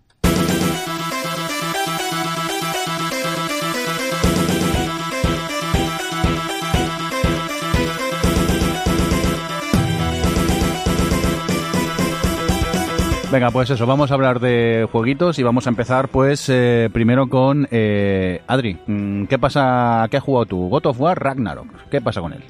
Venga, 13.29 13.51
pues 13.51 13.69
eso, 13.69 13.85
vamos 13.85 14.09
a 14.09 14.13
hablar 14.13 14.39
de 14.39 14.87
jueguitos 14.89 15.37
y 15.37 15.43
vamos 15.43 15.67
a 15.67 15.69
empezar 15.69 16.07
pues 16.07 16.47
eh, 16.47 16.89
primero 16.93 17.27
con 17.27 17.67
eh, 17.71 18.41
Adri. 18.47 18.77
mm, 18.87 19.25
¿Qué 19.25 19.37
pasa? 19.37 20.07
¿Qué 20.09 20.15
has 20.15 20.23
jugado 20.23 20.45
tú? 20.45 20.69
God 20.69 20.85
of 20.85 21.01
War 21.01 21.21
Ragnarok. 21.21 21.67
¿Qué 21.91 21.99
pasa 21.99 22.21
con 22.21 22.31
él? 22.31 22.43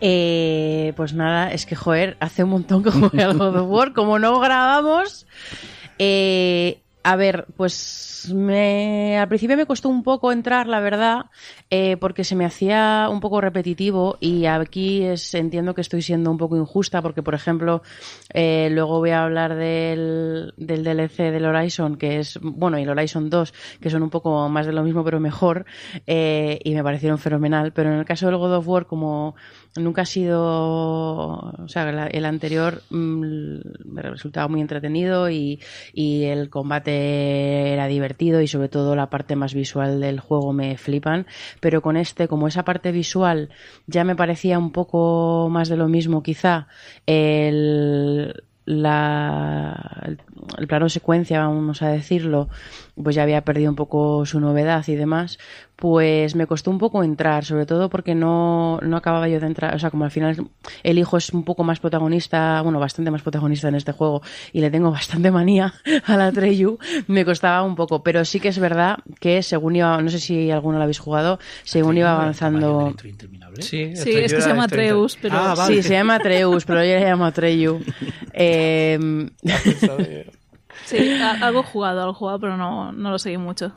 Eh, 0.00 0.92
pues 0.96 1.14
nada, 1.14 1.52
es 1.52 1.66
que, 1.66 1.74
joder, 1.74 2.16
hace 2.20 2.44
un 2.44 2.50
montón 2.50 2.84
que 2.84 2.90
jugué 2.92 3.24
al 3.24 3.36
God 3.36 3.56
of 3.56 3.68
War. 3.70 3.92
Como 3.92 4.20
no 4.20 4.38
grabamos, 4.38 5.26
eh, 5.98 6.78
a 7.02 7.16
ver, 7.16 7.46
pues 7.56 8.30
me, 8.34 9.18
al 9.18 9.28
principio 9.28 9.56
me 9.56 9.66
costó 9.66 9.88
un 9.88 10.02
poco 10.02 10.32
entrar, 10.32 10.66
la 10.66 10.80
verdad, 10.80 11.26
eh, 11.70 11.96
porque 11.96 12.24
se 12.24 12.36
me 12.36 12.44
hacía 12.44 13.08
un 13.10 13.20
poco 13.20 13.40
repetitivo 13.40 14.18
y 14.20 14.46
aquí 14.46 15.02
es, 15.04 15.34
entiendo 15.34 15.74
que 15.74 15.80
estoy 15.80 16.02
siendo 16.02 16.30
un 16.30 16.36
poco 16.36 16.56
injusta 16.56 17.00
porque, 17.00 17.22
por 17.22 17.34
ejemplo, 17.34 17.82
eh, 18.34 18.68
luego 18.70 18.98
voy 18.98 19.10
a 19.10 19.24
hablar 19.24 19.54
del, 19.54 20.52
del 20.56 20.84
DLC 20.84 21.30
del 21.30 21.46
Horizon, 21.46 21.96
que 21.96 22.18
es, 22.18 22.38
bueno, 22.42 22.78
y 22.78 22.82
el 22.82 22.90
Horizon 22.90 23.30
2, 23.30 23.54
que 23.80 23.90
son 23.90 24.02
un 24.02 24.10
poco 24.10 24.48
más 24.48 24.66
de 24.66 24.72
lo 24.72 24.82
mismo 24.82 25.02
pero 25.02 25.20
mejor, 25.20 25.64
eh, 26.06 26.58
y 26.62 26.74
me 26.74 26.84
parecieron 26.84 27.18
fenomenal, 27.18 27.72
pero 27.72 27.92
en 27.92 27.98
el 27.98 28.04
caso 28.04 28.26
del 28.26 28.36
God 28.36 28.56
of 28.56 28.68
War, 28.68 28.86
como 28.86 29.34
nunca 29.76 30.02
ha 30.02 30.06
sido, 30.06 30.42
o 30.42 31.68
sea, 31.68 31.88
el 31.88 32.24
anterior 32.24 32.82
mm, 32.90 33.56
me 33.86 34.02
resultaba 34.02 34.48
muy 34.48 34.60
entretenido 34.60 35.30
y 35.30 35.60
el 35.94 36.50
combate 36.50 36.89
era 36.90 37.86
divertido 37.86 38.40
y 38.40 38.48
sobre 38.48 38.68
todo 38.68 38.96
la 38.96 39.10
parte 39.10 39.36
más 39.36 39.54
visual 39.54 40.00
del 40.00 40.20
juego 40.20 40.52
me 40.52 40.76
flipan, 40.76 41.26
pero 41.60 41.82
con 41.82 41.96
este, 41.96 42.28
como 42.28 42.48
esa 42.48 42.64
parte 42.64 42.92
visual 42.92 43.50
ya 43.86 44.04
me 44.04 44.16
parecía 44.16 44.58
un 44.58 44.72
poco 44.72 45.48
más 45.50 45.68
de 45.68 45.76
lo 45.76 45.88
mismo 45.88 46.22
quizá, 46.22 46.68
el, 47.06 48.42
la, 48.64 50.16
el, 50.58 50.66
plano 50.66 50.88
secuencia, 50.88 51.40
vamos 51.40 51.82
a 51.82 51.88
decirlo, 51.88 52.48
pues 53.02 53.16
ya 53.16 53.22
había 53.22 53.42
perdido 53.42 53.70
un 53.70 53.76
poco 53.76 54.24
su 54.26 54.40
novedad 54.40 54.84
y 54.88 54.94
demás, 54.94 55.38
pues 55.76 56.34
me 56.34 56.46
costó 56.46 56.70
un 56.70 56.78
poco 56.78 57.02
entrar, 57.02 57.44
sobre 57.44 57.66
todo 57.66 57.88
porque 57.88 58.14
no, 58.14 58.78
no 58.82 58.96
acababa 58.96 59.28
yo 59.28 59.40
de 59.40 59.46
entrar, 59.46 59.74
o 59.74 59.78
sea, 59.78 59.90
como 59.90 60.04
al 60.04 60.10
final 60.10 60.36
el 60.82 60.98
hijo 60.98 61.16
es 61.16 61.30
un 61.30 61.44
poco 61.44 61.64
más 61.64 61.80
protagonista, 61.80 62.60
bueno, 62.62 62.78
bastante 62.78 63.10
más 63.10 63.22
protagonista 63.22 63.68
en 63.68 63.74
este 63.74 63.92
juego 63.92 64.22
y 64.52 64.60
le 64.60 64.70
tengo 64.70 64.90
bastante 64.90 65.30
manía 65.30 65.72
a 66.06 66.16
la 66.16 66.32
Treyu, 66.32 66.78
me 67.06 67.24
costaba 67.24 67.62
un 67.62 67.76
poco, 67.76 68.02
pero 68.02 68.24
sí 68.24 68.40
que 68.40 68.48
es 68.48 68.58
verdad 68.58 68.98
que 69.20 69.42
según 69.42 69.76
iba, 69.76 70.00
no 70.02 70.10
sé 70.10 70.18
si 70.18 70.50
alguno 70.50 70.76
lo 70.76 70.82
habéis 70.82 70.98
jugado, 70.98 71.38
según 71.64 71.96
iba 71.96 72.12
avanzando... 72.12 72.94
Sí, 73.60 73.90
Sí, 73.94 74.12
es 74.12 74.32
que 74.32 74.40
se 74.40 74.48
llama 74.48 74.64
Atreus, 74.64 75.18
pero... 75.20 75.36
Ah, 75.36 75.54
vale. 75.54 75.76
Sí, 75.76 75.82
se 75.82 75.94
llama 75.94 76.16
Atreus, 76.16 76.64
pero 76.64 76.80
yo 76.84 76.94
le 76.94 77.04
llamo 77.04 77.24
Atreyu. 77.24 77.80
Eh, 78.32 78.96
Sí, 80.84 81.12
algo 81.20 81.62
jugado, 81.62 82.00
algo 82.02 82.14
jugado, 82.14 82.40
pero 82.40 82.56
no, 82.56 82.92
no 82.92 83.10
lo 83.10 83.18
seguí 83.18 83.38
mucho. 83.38 83.72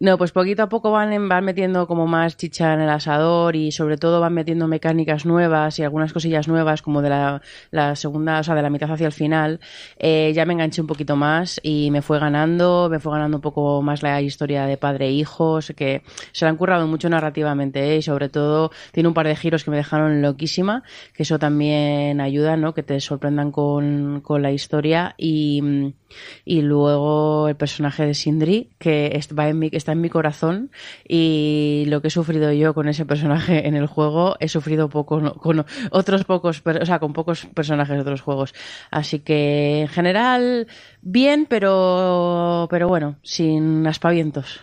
No, 0.00 0.16
pues 0.16 0.30
poquito 0.30 0.62
a 0.62 0.68
poco 0.68 0.92
van, 0.92 1.28
van 1.28 1.44
metiendo 1.44 1.88
como 1.88 2.06
más 2.06 2.36
chicha 2.36 2.72
en 2.72 2.80
el 2.80 2.88
asador 2.88 3.56
y 3.56 3.72
sobre 3.72 3.96
todo 3.96 4.20
van 4.20 4.32
metiendo 4.32 4.68
mecánicas 4.68 5.26
nuevas 5.26 5.76
y 5.80 5.82
algunas 5.82 6.12
cosillas 6.12 6.46
nuevas 6.46 6.82
como 6.82 7.02
de 7.02 7.08
la, 7.72 7.96
segunda, 7.96 8.38
o 8.38 8.44
sea, 8.44 8.54
de 8.54 8.62
la 8.62 8.70
mitad 8.70 8.92
hacia 8.92 9.06
el 9.06 9.12
final. 9.12 9.58
Eh, 9.98 10.32
ya 10.36 10.46
me 10.46 10.52
enganché 10.52 10.80
un 10.80 10.86
poquito 10.86 11.16
más 11.16 11.58
y 11.64 11.90
me 11.90 12.00
fue 12.00 12.20
ganando, 12.20 12.88
me 12.88 13.00
fue 13.00 13.10
ganando 13.10 13.38
un 13.38 13.40
poco 13.40 13.82
más 13.82 14.04
la 14.04 14.22
historia 14.22 14.66
de 14.66 14.76
padre 14.76 15.06
e 15.06 15.10
hijo, 15.10 15.60
sé 15.62 15.74
que 15.74 16.02
se 16.30 16.44
la 16.44 16.50
han 16.50 16.56
currado 16.56 16.86
mucho 16.86 17.08
narrativamente 17.08 17.94
¿eh? 17.94 17.96
y 17.96 18.02
sobre 18.02 18.28
todo 18.28 18.70
tiene 18.92 19.08
un 19.08 19.14
par 19.14 19.26
de 19.26 19.34
giros 19.34 19.64
que 19.64 19.72
me 19.72 19.78
dejaron 19.78 20.22
loquísima, 20.22 20.84
que 21.12 21.24
eso 21.24 21.40
también 21.40 22.20
ayuda, 22.20 22.56
¿no? 22.56 22.72
Que 22.72 22.84
te 22.84 23.00
sorprendan 23.00 23.50
con, 23.50 24.20
con 24.20 24.42
la 24.42 24.52
historia 24.52 25.16
y, 25.18 25.60
mm, 25.60 25.92
y 26.44 26.62
luego 26.62 27.48
el 27.48 27.56
personaje 27.56 28.06
de 28.06 28.14
Sindri, 28.14 28.70
que 28.78 29.08
est- 29.14 29.32
va 29.38 29.48
en 29.48 29.58
mi, 29.58 29.68
está 29.72 29.92
en 29.92 30.00
mi 30.00 30.08
corazón 30.10 30.70
y 31.06 31.84
lo 31.88 32.00
que 32.00 32.08
he 32.08 32.10
sufrido 32.10 32.52
yo 32.52 32.74
con 32.74 32.88
ese 32.88 33.04
personaje 33.06 33.66
en 33.68 33.74
el 33.74 33.86
juego, 33.86 34.36
he 34.40 34.48
sufrido 34.48 34.88
poco 34.88 35.20
con 35.38 35.64
otros 35.90 36.24
pocos, 36.24 36.62
o 36.64 36.86
sea, 36.86 36.98
con 36.98 37.12
pocos 37.12 37.46
personajes 37.54 37.94
de 37.96 38.02
otros 38.02 38.20
juegos. 38.22 38.54
Así 38.90 39.20
que 39.20 39.82
en 39.82 39.88
general, 39.88 40.66
bien, 41.02 41.46
pero, 41.48 42.66
pero 42.70 42.88
bueno, 42.88 43.16
sin 43.22 43.86
aspavientos. 43.86 44.60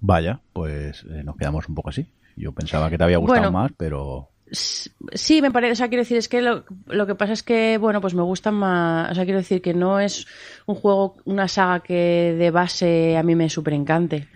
Vaya, 0.00 0.40
pues 0.52 1.04
eh, 1.10 1.22
nos 1.24 1.36
quedamos 1.36 1.68
un 1.68 1.74
poco 1.74 1.88
así. 1.90 2.06
Yo 2.36 2.52
pensaba 2.52 2.90
que 2.90 2.98
te 2.98 3.04
había 3.04 3.18
gustado 3.18 3.40
Bueno. 3.50 3.58
más, 3.58 3.72
pero 3.76 4.28
Sí, 4.50 5.42
me 5.42 5.50
parece, 5.50 5.72
o 5.72 5.76
sea, 5.76 5.88
quiero 5.88 6.02
decir, 6.02 6.16
es 6.16 6.28
que 6.28 6.40
lo, 6.40 6.64
lo 6.86 7.06
que 7.06 7.16
pasa 7.16 7.32
es 7.32 7.42
que, 7.42 7.78
bueno, 7.78 8.00
pues 8.00 8.14
me 8.14 8.22
gusta 8.22 8.52
más, 8.52 9.10
o 9.10 9.14
sea, 9.14 9.24
quiero 9.24 9.40
decir 9.40 9.60
que 9.60 9.74
no 9.74 9.98
es 9.98 10.26
un 10.66 10.76
juego, 10.76 11.16
una 11.24 11.48
saga 11.48 11.80
que 11.80 12.34
de 12.38 12.50
base 12.52 13.16
a 13.16 13.22
mí 13.24 13.34
me 13.34 13.50
súper 13.50 13.74
encante. 13.74 14.28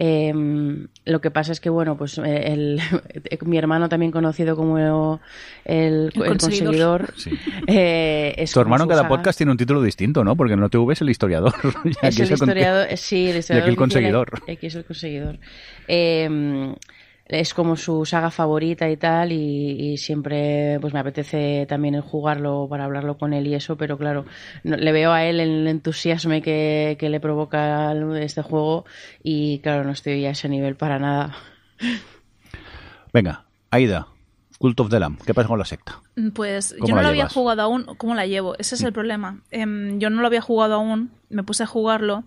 Eh, 0.00 0.32
lo 1.04 1.20
que 1.20 1.30
pasa 1.30 1.52
es 1.52 1.60
que, 1.60 1.68
bueno, 1.70 1.96
pues 1.98 2.18
eh, 2.18 2.52
el, 2.52 2.80
mi 3.44 3.58
hermano 3.58 3.88
también 3.88 4.12
conocido 4.12 4.56
como 4.56 4.78
el, 4.78 5.18
el, 5.64 6.12
El 6.14 6.28
conseguidor. 6.38 7.12
Sí. 7.16 7.30
eh, 7.66 8.34
es 8.38 8.52
Tu 8.52 8.60
hermano 8.60 8.84
en 8.84 8.88
cada 8.90 9.02
saga. 9.02 9.08
podcast 9.16 9.36
tiene 9.38 9.52
un 9.52 9.58
título 9.58 9.82
distinto, 9.82 10.24
¿no? 10.24 10.36
Porque 10.36 10.54
en 10.54 10.62
el 10.62 10.70
TV 10.70 10.92
es 10.92 11.00
el 11.02 11.10
historiador. 11.10 11.52
y 11.84 12.06
Es 12.06 12.18
el 12.20 12.32
historiador, 12.32 12.96
sí, 12.96 13.28
el 13.30 13.36
historiador. 13.38 13.68
aquí 13.68 13.74
el 13.74 13.74
oficial, 13.74 13.76
conseguidor. 13.76 14.42
Aquí 14.50 14.66
es 14.66 14.74
el 14.76 14.84
conseguidor. 14.84 15.38
Eh, 15.88 16.74
es 17.28 17.52
como 17.54 17.76
su 17.76 18.04
saga 18.06 18.30
favorita 18.30 18.88
y 18.90 18.96
tal, 18.96 19.32
y, 19.32 19.92
y 19.92 19.96
siempre 19.98 20.78
pues 20.80 20.94
me 20.94 21.00
apetece 21.00 21.66
también 21.68 21.94
el 21.94 22.00
jugarlo 22.00 22.66
para 22.70 22.84
hablarlo 22.84 23.18
con 23.18 23.32
él 23.34 23.46
y 23.46 23.54
eso, 23.54 23.76
pero 23.76 23.98
claro, 23.98 24.24
no- 24.64 24.76
le 24.76 24.92
veo 24.92 25.12
a 25.12 25.24
él 25.24 25.40
el 25.40 25.66
entusiasmo 25.68 26.40
que, 26.42 26.96
que 26.98 27.08
le 27.10 27.20
provoca 27.20 27.92
este 28.20 28.42
juego 28.42 28.84
y 29.22 29.58
claro, 29.60 29.84
no 29.84 29.90
estoy 29.92 30.24
a 30.26 30.30
ese 30.30 30.48
nivel 30.48 30.76
para 30.76 30.98
nada. 30.98 31.36
Venga, 33.12 33.44
Aida, 33.70 34.08
Cult 34.58 34.80
of 34.80 34.90
the 34.90 35.00
Lamb. 35.00 35.18
¿Qué 35.24 35.34
pasa 35.34 35.48
con 35.48 35.58
la 35.58 35.64
secta? 35.64 36.00
Pues 36.34 36.74
¿Cómo 36.78 36.88
yo 36.88 36.94
no 36.94 36.96
la 36.96 37.02
lo 37.02 37.08
había 37.10 37.28
jugado 37.28 37.62
aún. 37.62 37.84
¿Cómo 37.96 38.14
la 38.14 38.26
llevo? 38.26 38.54
Ese 38.58 38.74
es 38.74 38.82
el 38.82 38.92
problema. 38.92 39.40
Em, 39.50 39.98
yo 39.98 40.10
no 40.10 40.20
lo 40.20 40.26
había 40.26 40.40
jugado 40.40 40.74
aún. 40.74 41.10
Me 41.30 41.42
puse 41.42 41.62
a 41.62 41.66
jugarlo. 41.66 42.24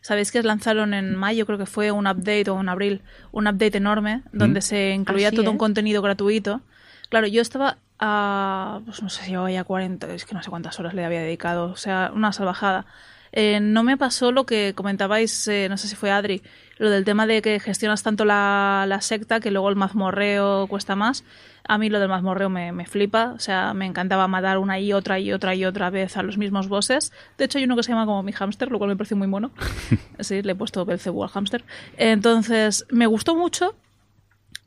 Sabéis 0.00 0.32
que 0.32 0.42
lanzaron 0.42 0.94
en 0.94 1.14
mayo, 1.14 1.44
creo 1.46 1.58
que 1.58 1.66
fue 1.66 1.92
un 1.92 2.06
update 2.06 2.48
o 2.50 2.60
en 2.60 2.68
abril, 2.68 3.02
un 3.32 3.46
update 3.46 3.76
enorme 3.76 4.22
donde 4.32 4.62
se 4.62 4.90
incluía 4.92 5.28
Así 5.28 5.36
todo 5.36 5.50
un 5.50 5.58
contenido 5.58 6.00
gratuito. 6.00 6.62
Claro, 7.10 7.26
yo 7.26 7.42
estaba 7.42 7.78
a, 7.98 8.80
pues 8.86 9.02
no 9.02 9.10
sé 9.10 9.24
si 9.24 9.30
llevaba 9.30 9.50
ya 9.50 9.64
40, 9.64 10.12
es 10.14 10.24
que 10.24 10.34
no 10.34 10.42
sé 10.42 10.48
cuántas 10.48 10.80
horas 10.80 10.94
le 10.94 11.04
había 11.04 11.20
dedicado, 11.20 11.70
o 11.70 11.76
sea, 11.76 12.10
una 12.14 12.32
salvajada. 12.32 12.86
Eh, 13.32 13.60
no 13.60 13.84
me 13.84 13.96
pasó 13.96 14.32
lo 14.32 14.44
que 14.44 14.74
comentabais, 14.74 15.46
eh, 15.48 15.68
no 15.68 15.76
sé 15.76 15.88
si 15.88 15.94
fue 15.94 16.10
Adri, 16.10 16.42
lo 16.78 16.90
del 16.90 17.04
tema 17.04 17.26
de 17.26 17.42
que 17.42 17.60
gestionas 17.60 18.02
tanto 18.02 18.24
la, 18.24 18.84
la 18.88 19.00
secta 19.00 19.40
que 19.40 19.50
luego 19.50 19.68
el 19.68 19.76
mazmorreo 19.76 20.66
cuesta 20.66 20.96
más. 20.96 21.24
A 21.68 21.78
mí 21.78 21.90
lo 21.90 22.00
del 22.00 22.08
mazmorreo 22.08 22.48
me, 22.48 22.72
me 22.72 22.86
flipa, 22.86 23.32
o 23.34 23.38
sea, 23.38 23.74
me 23.74 23.86
encantaba 23.86 24.26
matar 24.26 24.58
una 24.58 24.80
y 24.80 24.92
otra 24.92 25.20
y 25.20 25.32
otra 25.32 25.54
y 25.54 25.64
otra 25.64 25.90
vez 25.90 26.16
a 26.16 26.22
los 26.22 26.38
mismos 26.38 26.68
bosses. 26.68 27.12
De 27.38 27.44
hecho, 27.44 27.58
hay 27.58 27.64
uno 27.64 27.76
que 27.76 27.82
se 27.82 27.92
llama 27.92 28.06
como 28.06 28.22
mi 28.22 28.32
hámster, 28.32 28.70
lo 28.70 28.78
cual 28.78 28.90
me 28.90 28.96
pareció 28.96 29.16
muy 29.16 29.28
mono. 29.28 29.52
sí, 30.20 30.42
le 30.42 30.52
he 30.52 30.54
puesto 30.54 30.84
Belcebú 30.84 31.22
al 31.22 31.28
hámster. 31.28 31.64
Entonces, 31.96 32.86
me 32.90 33.06
gustó 33.06 33.36
mucho, 33.36 33.76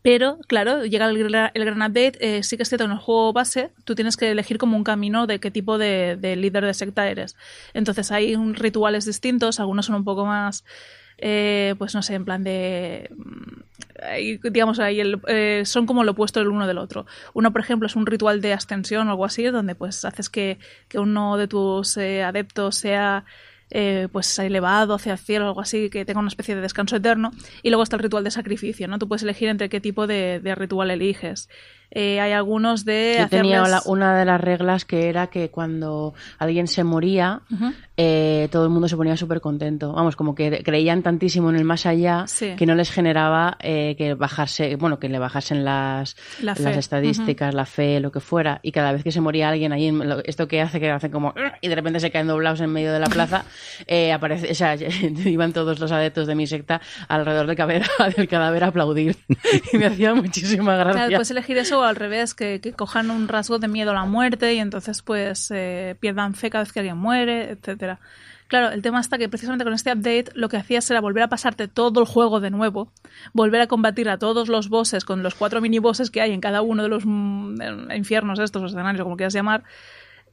pero, 0.03 0.37
claro, 0.47 0.85
llega 0.85 1.09
el, 1.09 1.17
el 1.17 1.65
gran 1.65 1.77
update. 1.81 2.13
eh, 2.19 2.43
sí 2.43 2.57
que 2.57 2.63
es 2.63 2.69
cierto, 2.69 2.85
en 2.85 2.91
el 2.91 2.97
juego 2.99 3.33
base 3.33 3.71
tú 3.85 3.95
tienes 3.95 4.17
que 4.17 4.29
elegir 4.31 4.57
como 4.59 4.77
un 4.77 4.83
camino 4.83 5.27
de 5.27 5.39
qué 5.39 5.49
tipo 5.49 5.77
de, 5.79 6.17
de 6.19 6.35
líder 6.35 6.65
de 6.65 6.73
secta 6.75 7.09
eres. 7.09 7.35
Entonces 7.73 8.11
hay 8.11 8.35
rituales 8.35 9.05
distintos, 9.05 9.59
algunos 9.61 9.85
son 9.87 9.95
un 9.95 10.03
poco 10.03 10.25
más, 10.25 10.65
eh, 11.17 11.75
pues 11.77 11.95
no 11.95 12.01
sé, 12.03 12.15
en 12.15 12.25
plan 12.25 12.43
de... 12.43 13.09
mm, 13.15 13.61
digamos, 14.51 14.79
ahí 14.79 14.99
el- 14.99 15.21
eh, 15.27 15.63
son 15.65 15.85
como 15.85 16.03
lo 16.03 16.11
opuesto 16.11 16.41
el 16.41 16.47
uno 16.49 16.67
del 16.67 16.77
otro. 16.77 17.05
Uno, 17.33 17.51
por 17.51 17.61
ejemplo, 17.61 17.85
es 17.87 17.95
un 17.95 18.05
ritual 18.05 18.41
de 18.41 18.53
ascensión 18.53 19.07
o 19.07 19.11
algo 19.11 19.25
así, 19.25 19.43
donde 19.45 19.75
pues 19.75 20.03
haces 20.05 20.29
que, 20.29 20.59
que 20.87 20.99
uno 20.99 21.37
de 21.37 21.47
tus 21.47 21.97
eh, 21.97 22.23
adeptos 22.23 22.75
sea 22.77 23.25
eh, 23.75 24.07
pues 24.11 24.37
elevado 24.37 24.93
hacia 24.93 25.13
el 25.13 25.17
cielo 25.17 25.45
o 25.45 25.47
algo 25.49 25.61
así, 25.61 25.89
que 25.89 26.05
tenga 26.05 26.19
una 26.19 26.29
especie 26.29 26.55
de 26.55 26.61
descanso 26.61 26.95
eterno. 26.95 27.31
Y 27.63 27.69
luego 27.69 27.81
está 27.81 27.95
el 27.95 28.03
ritual 28.03 28.23
de 28.23 28.31
sacrificio, 28.31 28.87
¿no? 28.87 28.99
Tú 28.99 29.07
puedes 29.07 29.23
elegir 29.23 29.49
entre 29.49 29.67
qué 29.67 29.81
tipo 29.81 30.05
de, 30.05 30.39
de 30.39 30.55
ritual 30.55 30.91
eliges. 30.91 31.49
Eh, 31.95 32.19
hay 32.19 32.31
algunos 32.31 32.85
de 32.85 33.17
Yo 33.19 33.29
tenía 33.29 33.61
hacerles- 33.61 33.85
una 33.85 34.17
de 34.17 34.25
las 34.25 34.41
reglas 34.41 34.83
que 34.83 35.09
era 35.09 35.27
que 35.27 35.49
cuando 35.49 36.13
alguien 36.39 36.67
se 36.67 36.83
moría, 36.83 37.41
eh, 37.97 38.47
todo 38.51 38.63
el 38.63 38.69
mundo 38.71 38.87
se 38.87 38.97
ponía 38.97 39.15
súper 39.15 39.39
contento. 39.41 39.93
Vamos, 39.93 40.15
como 40.15 40.33
que 40.33 40.63
creían 40.63 41.03
tantísimo 41.03 41.49
en 41.51 41.55
el 41.57 41.65
más 41.65 41.85
allá 41.85 42.23
Sí. 42.27 42.55
que 42.57 42.65
no 42.65 42.73
les 42.73 42.89
generaba 42.89 43.57
eh, 43.59 43.95
que 43.97 44.15
bajarse, 44.15 44.75
bueno, 44.75 44.97
que 44.97 45.07
le 45.09 45.19
bajasen 45.19 45.63
las, 45.63 46.15
La 46.41 46.55
las 46.57 46.77
estadísticas, 46.77 47.53
la 47.53 47.65
fe, 47.65 47.99
lo 47.99 48.11
que 48.11 48.19
fuera. 48.19 48.59
Y 48.63 48.71
cada 48.71 48.91
vez 48.91 49.03
que 49.03 49.11
se 49.11 49.21
moría 49.21 49.49
alguien 49.49 49.71
lo- 50.09 50.23
esto 50.25 50.47
que 50.47 50.61
hace 50.61 50.79
que 50.79 50.89
hacen 50.89 51.11
como 51.11 51.33
y 51.61 51.67
de 51.67 51.75
repente 51.75 51.99
se 51.99 52.09
caen 52.09 52.25
doblados 52.27 52.59
en 52.61 52.71
medio 52.71 52.91
de 52.91 52.99
la 52.99 53.07
plaza, 53.07 53.45
aparece, 54.13 54.51
o 54.51 54.55
sea, 54.55 54.75
iban 55.25 55.53
todos 55.53 55.79
los 55.79 55.91
adeptos 55.91 56.25
de 56.25 56.33
mi 56.35 56.47
secta 56.47 56.81
alrededor 57.07 57.45
del 57.47 57.55
cadáver, 57.55 57.83
del 58.17 58.27
cadáver 58.27 58.63
a 58.63 58.67
aplaudir. 58.67 59.15
y 59.71 59.77
me 59.77 59.85
hacía 59.85 60.15
muchísima 60.15 60.75
gracia. 60.75 60.93
Claro, 60.93 61.11
puedes 61.11 61.31
elegir 61.31 61.57
eso 61.57 61.82
o 61.83 61.87
al 61.87 61.95
revés, 61.95 62.33
que, 62.33 62.73
cojan 62.75 63.11
un 63.11 63.27
rasgo 63.27 63.59
de 63.59 63.67
miedo 63.67 63.91
a 63.91 63.93
la 63.93 64.05
muerte 64.05 64.53
y 64.53 64.59
entonces 64.59 65.01
pues 65.01 65.51
eh, 65.51 65.95
pierdan 65.99 66.33
fe 66.35 66.49
cada 66.49 66.63
vez 66.63 66.73
que 66.73 66.79
alguien 66.79 66.97
muere, 66.97 67.51
etcétera. 67.51 67.99
Claro, 68.47 68.69
el 68.69 68.81
tema 68.81 68.99
está 68.99 69.17
que 69.17 69.29
precisamente 69.29 69.63
con 69.63 69.73
este 69.73 69.91
update 69.91 70.25
lo 70.35 70.47
que 70.49 70.57
hacías 70.57 70.89
era 70.91 71.01
volver 71.01 71.23
a 71.23 71.27
pasarte 71.27 71.67
todo 71.67 72.01
el 72.01 72.05
juego 72.05 72.39
de 72.39 72.51
nuevo, 72.51 72.91
volver 73.33 73.61
a 73.61 73.67
combatir 73.67 74.09
a 74.09 74.17
todos 74.17 74.47
los 74.47 74.69
bosses 74.69 75.05
con 75.05 75.23
los 75.23 75.33
cuatro 75.33 75.61
mini 75.61 75.79
bosses 75.79 76.11
que 76.11 76.21
hay 76.21 76.33
en 76.33 76.41
cada 76.41 76.61
uno 76.61 76.83
de 76.83 76.89
los 76.89 77.03
mm, 77.05 77.91
infiernos 77.95 78.39
estos, 78.39 78.61
los 78.61 78.71
escenarios, 78.73 79.03
como 79.03 79.17
quieras 79.17 79.33
llamar, 79.33 79.63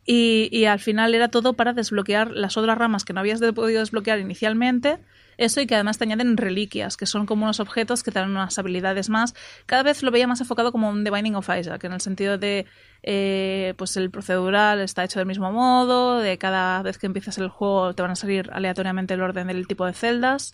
y, 0.04 0.48
y 0.52 0.64
al 0.64 0.80
final 0.80 1.14
era 1.14 1.28
todo 1.28 1.54
para 1.54 1.72
desbloquear 1.72 2.30
las 2.30 2.56
otras 2.56 2.78
ramas 2.78 3.04
que 3.04 3.12
no 3.12 3.20
habías 3.20 3.40
podido 3.40 3.80
desbloquear 3.80 4.18
inicialmente. 4.18 4.98
Eso 5.40 5.62
y 5.62 5.66
que 5.66 5.74
además 5.74 5.96
te 5.96 6.04
añaden 6.04 6.36
reliquias, 6.36 6.98
que 6.98 7.06
son 7.06 7.24
como 7.24 7.44
unos 7.44 7.60
objetos 7.60 8.02
que 8.02 8.10
te 8.10 8.18
dan 8.18 8.30
unas 8.30 8.58
habilidades 8.58 9.08
más. 9.08 9.34
Cada 9.64 9.82
vez 9.82 10.02
lo 10.02 10.10
veía 10.10 10.26
más 10.26 10.38
enfocado 10.42 10.70
como 10.70 10.90
un 10.90 11.02
The 11.02 11.10
Binding 11.10 11.34
of 11.34 11.48
Isaac, 11.58 11.82
en 11.84 11.94
el 11.94 12.02
sentido 12.02 12.36
de 12.36 12.66
eh, 13.02 13.72
pues 13.78 13.96
el 13.96 14.10
procedural 14.10 14.80
está 14.80 15.02
hecho 15.02 15.18
del 15.18 15.26
mismo 15.26 15.50
modo, 15.50 16.18
de 16.18 16.36
cada 16.36 16.82
vez 16.82 16.98
que 16.98 17.06
empiezas 17.06 17.38
el 17.38 17.48
juego 17.48 17.94
te 17.94 18.02
van 18.02 18.10
a 18.10 18.16
salir 18.16 18.50
aleatoriamente 18.52 19.14
el 19.14 19.22
orden 19.22 19.46
del 19.46 19.66
tipo 19.66 19.86
de 19.86 19.94
celdas. 19.94 20.52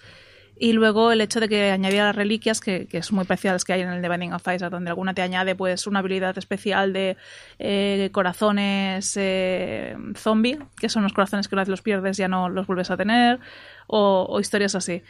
Y 0.58 0.72
luego 0.72 1.12
el 1.12 1.20
hecho 1.20 1.38
de 1.38 1.48
que 1.48 1.70
añadiera 1.70 2.06
las 2.06 2.16
reliquias, 2.16 2.60
que, 2.60 2.86
que 2.86 2.98
es 2.98 3.12
muy 3.12 3.24
parecido 3.24 3.50
a 3.50 3.54
las 3.54 3.64
que 3.64 3.74
hay 3.74 3.82
en 3.82 3.88
el 3.88 4.00
The 4.00 4.08
Binding 4.08 4.32
of 4.32 4.42
Isaac, 4.42 4.70
donde 4.70 4.90
alguna 4.90 5.12
te 5.12 5.20
añade 5.20 5.54
pues 5.54 5.86
una 5.86 5.98
habilidad 5.98 6.36
especial 6.38 6.94
de 6.94 7.16
eh, 7.58 8.08
corazones 8.12 9.14
eh, 9.16 9.96
zombie, 10.14 10.58
que 10.78 10.88
son 10.88 11.02
los 11.02 11.12
corazones 11.12 11.48
que 11.48 11.54
una 11.54 11.62
vez 11.62 11.68
los 11.68 11.82
pierdes 11.82 12.16
ya 12.16 12.28
no 12.28 12.48
los 12.48 12.66
vuelves 12.66 12.90
a 12.90 12.96
tener, 12.96 13.38
o, 13.86 14.26
o 14.28 14.40
historias 14.40 14.74
así. 14.74 15.02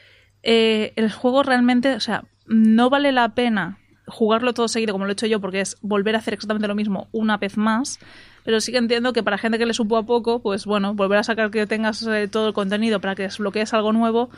Eh, 0.43 0.93
el 0.97 1.13
juego 1.13 1.43
realmente, 1.43 1.95
o 1.95 2.01
sea, 2.01 2.25
no 2.47 2.91
vale 2.91 3.13
la 3.13 3.35
pena 3.35 3.79
jugarlo 4.09 4.55
todo 4.55 4.69
seguido 4.69 4.93
como 4.93 5.05
lo 5.05 5.11
he 5.11 5.15
hecho 5.15 5.27
yo, 5.27 5.41
porque 5.41 5.61
es 5.61 5.77
volver 5.81 6.15
a 6.15 6.19
hacer 6.19 6.35
exactamente 6.35 6.69
lo 6.69 6.75
mismo 6.75 7.09
una 7.13 7.37
vez 7.37 7.57
más. 7.57 7.99
Pero 8.45 8.61
sí 8.61 8.71
que 8.71 8.79
entiendo 8.79 9.13
que 9.13 9.25
para 9.25 9.39
gente 9.39 9.59
que 9.59 9.67
le 9.67 9.75
supo 9.75 9.97
a 9.97 10.07
poco, 10.07 10.41
pues 10.41 10.67
bueno, 10.67 10.95
volver 10.95 11.19
a 11.19 11.25
sacar 11.25 11.51
que 11.51 11.67
tengas 11.67 12.07
eh, 12.07 12.29
todo 12.29 12.49
el 12.49 12.55
contenido 12.55 13.01
para 13.01 13.17
que 13.17 13.25
desbloquees 13.25 13.75
algo 13.75 13.93
nuevo, 13.93 14.31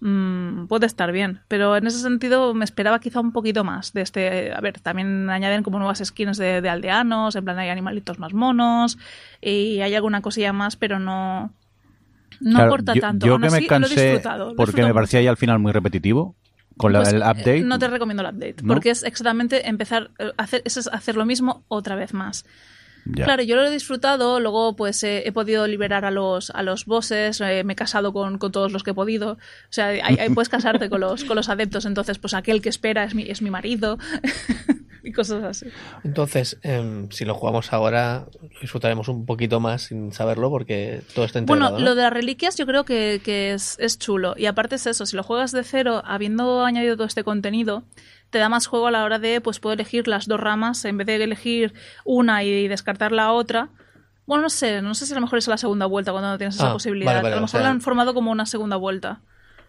mm, 0.00 0.66
puede 0.66 0.86
estar 0.86 1.12
bien. 1.12 1.40
Pero 1.48 1.76
en 1.76 1.86
ese 1.86 1.98
sentido 1.98 2.54
me 2.54 2.64
esperaba 2.64 3.00
quizá 3.00 3.20
un 3.20 3.32
poquito 3.32 3.64
más 3.64 3.92
de 3.92 4.02
este. 4.02 4.52
A 4.52 4.60
ver, 4.60 4.80
también 4.80 5.28
añaden 5.30 5.62
como 5.62 5.78
nuevas 5.78 6.02
skins 6.04 6.38
de, 6.38 6.60
de 6.60 6.68
aldeanos, 6.68 7.34
en 7.36 7.44
plan 7.44 7.58
hay 7.58 7.68
animalitos 7.70 8.18
más 8.18 8.32
monos, 8.34 8.98
y 9.40 9.80
hay 9.80 9.94
alguna 9.94 10.20
cosilla 10.20 10.52
más, 10.52 10.76
pero 10.76 10.98
no. 10.98 11.52
No 12.40 12.58
aporta 12.60 12.94
tanto. 12.94 13.26
Yo 13.26 13.32
Aún 13.32 13.42
que 13.42 13.50
me 13.50 13.56
así, 13.56 13.64
he 13.64 13.68
cansé 13.68 13.94
disfrutado, 13.94 14.46
lo 14.46 14.52
he 14.52 14.56
porque 14.56 14.82
me 14.84 14.92
parecía 14.92 15.22
ya 15.22 15.30
al 15.30 15.36
final 15.36 15.58
muy 15.58 15.72
repetitivo 15.72 16.36
con 16.76 16.92
la- 16.92 17.00
pues, 17.00 17.14
el 17.14 17.22
eh, 17.22 17.24
update. 17.24 17.60
no 17.62 17.78
te 17.78 17.88
recomiendo 17.88 18.22
el 18.22 18.34
update, 18.34 18.56
¿No? 18.62 18.74
porque 18.74 18.90
es 18.90 19.02
exactamente 19.04 19.68
empezar 19.68 20.10
eh, 20.18 20.32
hacer, 20.36 20.62
eso 20.66 20.80
es 20.80 20.88
hacer 20.88 21.16
lo 21.16 21.24
mismo 21.24 21.64
otra 21.68 21.94
vez 21.94 22.12
más. 22.12 22.44
Ya. 23.14 23.24
Claro, 23.24 23.42
yo 23.42 23.56
lo 23.56 23.64
he 23.64 23.70
disfrutado, 23.70 24.40
luego 24.40 24.74
pues 24.74 25.02
eh, 25.04 25.22
he 25.26 25.32
podido 25.32 25.66
liberar 25.66 26.04
a 26.04 26.10
los, 26.10 26.50
a 26.50 26.62
los 26.62 26.86
bosses, 26.86 27.40
eh, 27.40 27.62
me 27.64 27.74
he 27.74 27.76
casado 27.76 28.12
con, 28.12 28.38
con 28.38 28.50
todos 28.50 28.72
los 28.72 28.82
que 28.82 28.90
he 28.90 28.94
podido. 28.94 29.32
O 29.32 29.38
sea, 29.70 29.88
ahí, 29.88 30.00
ahí 30.18 30.28
puedes 30.30 30.48
casarte 30.48 30.90
con 30.90 31.00
los, 31.00 31.24
con 31.24 31.36
los 31.36 31.48
adeptos, 31.48 31.84
entonces 31.84 32.18
pues 32.18 32.34
aquel 32.34 32.60
que 32.60 32.68
espera 32.68 33.04
es 33.04 33.14
mi, 33.14 33.22
es 33.22 33.42
mi 33.42 33.50
marido 33.50 33.98
y 35.04 35.12
cosas 35.12 35.44
así. 35.44 35.66
Entonces, 36.02 36.58
em, 36.62 37.08
si 37.10 37.24
lo 37.24 37.34
jugamos 37.34 37.72
ahora, 37.72 38.26
lo 38.42 38.60
disfrutaremos 38.60 39.08
un 39.08 39.24
poquito 39.24 39.60
más 39.60 39.82
sin 39.82 40.12
saberlo 40.12 40.50
porque 40.50 41.02
todo 41.14 41.24
está 41.24 41.40
Bueno, 41.42 41.66
integrado. 41.66 41.78
¿no? 41.78 41.84
lo 41.84 41.94
de 41.94 42.02
las 42.02 42.12
reliquias 42.12 42.56
yo 42.56 42.66
creo 42.66 42.84
que, 42.84 43.20
que 43.24 43.52
es, 43.52 43.76
es 43.78 43.98
chulo. 43.98 44.34
Y 44.36 44.46
aparte 44.46 44.74
es 44.74 44.86
eso, 44.86 45.06
si 45.06 45.16
lo 45.16 45.22
juegas 45.22 45.52
de 45.52 45.62
cero, 45.62 46.02
habiendo 46.04 46.64
añadido 46.64 46.96
todo 46.96 47.06
este 47.06 47.22
contenido, 47.22 47.84
te 48.30 48.38
da 48.38 48.48
más 48.48 48.66
juego 48.66 48.86
a 48.88 48.90
la 48.90 49.04
hora 49.04 49.18
de 49.18 49.40
pues 49.40 49.60
poder 49.60 49.80
elegir 49.80 50.08
las 50.08 50.26
dos 50.26 50.40
ramas 50.40 50.84
en 50.84 50.96
vez 50.98 51.06
de 51.06 51.22
elegir 51.22 51.74
una 52.04 52.42
y 52.44 52.68
descartar 52.68 53.12
la 53.12 53.32
otra. 53.32 53.70
Bueno, 54.26 54.42
no 54.42 54.50
sé, 54.50 54.82
no 54.82 54.94
sé 54.94 55.06
si 55.06 55.12
a 55.12 55.14
lo 55.16 55.20
mejor 55.20 55.38
es 55.38 55.46
la 55.46 55.56
segunda 55.58 55.86
vuelta 55.86 56.10
cuando 56.12 56.30
no 56.30 56.38
tienes 56.38 56.56
esa 56.56 56.70
Ah, 56.70 56.72
posibilidad. 56.72 57.10
vale, 57.12 57.22
vale, 57.22 57.34
a 57.34 57.36
lo 57.36 57.42
o 57.42 57.46
mejor 57.46 57.50
sea- 57.50 57.60
la 57.62 57.70
han 57.70 57.80
formado 57.80 58.12
como 58.14 58.30
una 58.32 58.44
segunda 58.46 58.76
vuelta. 58.76 59.20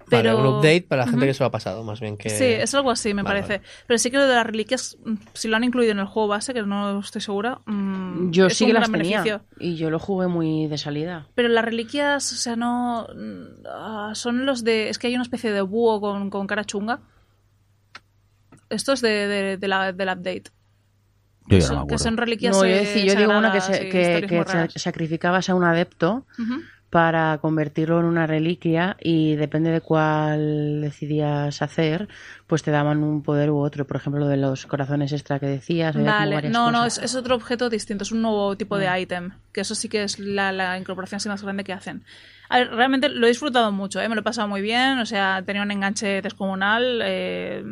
Vale, 0.10 0.24
Pero... 0.24 0.40
un 0.40 0.46
update 0.56 0.84
para 0.88 1.04
la 1.06 1.12
gente 1.12 1.26
que 1.26 1.34
se 1.34 1.44
lo 1.44 1.48
ha 1.48 1.52
pasado, 1.52 1.84
más 1.84 2.00
bien 2.00 2.16
que... 2.18 2.30
Sí, 2.30 2.46
es 2.46 2.74
algo 2.74 2.90
así, 2.92 3.14
me 3.14 3.24
Vale, 3.24 3.42
parece. 3.42 3.62
Pero 3.88 3.98
sí 3.98 4.10
que 4.10 4.16
lo 4.16 4.26
de 4.26 4.36
las 4.36 4.46
reliquias, 4.46 4.98
mm, 5.06 5.16
si 5.34 5.50
lo 5.50 5.58
han 5.58 5.66
incluido 5.66 5.92
en 5.92 6.00
el 6.00 6.06
juego 6.06 6.30
base, 6.30 6.54
que 6.54 6.64
no 6.64 6.98
estoy 7.02 7.20
segura, 7.22 7.60
mm, 7.66 8.32
Yo 8.32 8.48
es 8.48 8.56
sí 8.58 8.64
un 8.64 8.70
que 8.70 8.74
las 8.80 8.90
tenía 8.90 9.22
beneficio. 9.22 9.42
y 9.60 9.76
yo 9.76 9.90
lo 9.90 10.00
jugué 10.00 10.28
muy 10.28 10.68
de 10.68 10.78
salida. 10.78 11.28
Pero 11.36 11.50
las 11.50 11.66
reliquias, 11.66 12.32
o 12.32 12.36
sea, 12.38 12.56
no. 12.56 13.06
mm, 13.14 13.66
ah, 13.70 14.12
son 14.16 14.46
los 14.46 14.64
de. 14.64 14.88
Es 14.88 14.98
que 14.98 15.08
hay 15.08 15.16
una 15.16 15.24
especie 15.24 15.52
de 15.52 15.60
búho 15.62 16.00
con, 16.00 16.30
con 16.30 16.48
cara 16.48 16.64
chunga. 16.64 17.02
Esto 18.70 18.94
es 18.94 19.02
de, 19.02 19.10
de- 19.28 19.58
de 19.58 19.68
la, 19.68 19.92
del 19.94 20.08
update. 20.10 20.44
Yo 21.50 21.58
que 21.58 21.62
son- 21.62 21.88
que 21.88 21.98
son 21.98 22.18
reliquias 22.18 22.56
No, 22.56 22.66
yo, 22.66 22.76
eh, 22.76 23.06
yo 23.06 23.16
digo 23.16 23.38
una 23.38 23.52
que, 23.54 23.62
se- 23.62 23.88
que, 23.90 24.80
sacrificabas 24.80 25.50
a 25.50 25.56
un 25.56 25.64
adepto 25.64 26.26
para 26.90 27.38
convertirlo 27.42 28.00
en 28.00 28.06
una 28.06 28.28
reliquia 28.28 28.96
y 29.02 29.36
depende 29.36 29.72
de 29.72 29.82
cuál 29.82 30.82
decidías 30.82 31.62
hacer, 31.62 32.08
pues 32.48 32.64
te 32.64 32.72
daban 32.72 33.04
un 33.04 33.24
poder 33.24 33.50
u 33.52 33.58
otro. 33.60 33.86
Por 33.88 33.98
ejemplo, 33.98 34.22
lo 34.22 34.28
de 34.28 34.38
los 34.38 34.66
corazones 34.66 35.12
extra 35.14 35.40
que 35.40 35.48
decías. 35.48 35.96
Vale, 35.96 36.36
no, 36.50 36.72
no, 36.72 36.86
es, 36.86 36.98
es 36.98 37.16
otro 37.16 37.36
objeto 37.36 37.70
distinto, 37.70 38.04
es 38.04 38.12
un 38.12 38.22
nuevo 38.22 38.56
tipo 38.58 38.78
de 38.78 39.02
ítem, 39.02 39.32
que 39.54 39.62
eso 39.62 39.76
sí 39.76 39.90
que 39.90 40.04
es 40.04 40.18
la, 40.20 40.52
la 40.52 40.78
incorporación 40.78 41.18
así 41.18 41.30
más 41.30 41.44
grande 41.44 41.64
que 41.64 41.74
hacen. 41.74 42.04
A 42.50 42.60
ver, 42.60 42.72
realmente 42.72 43.10
lo 43.10 43.26
he 43.26 43.30
disfrutado 43.30 43.72
mucho, 43.72 44.00
¿eh? 44.02 44.08
me 44.10 44.16
lo 44.16 44.22
he 44.22 44.24
pasado 44.24 44.48
muy 44.48 44.62
bien, 44.62 45.00
o 45.00 45.06
sea, 45.06 45.44
tenía 45.46 45.62
un 45.64 45.72
enganche 45.72 46.22
descomunal. 46.22 47.02
eh, 47.04 47.64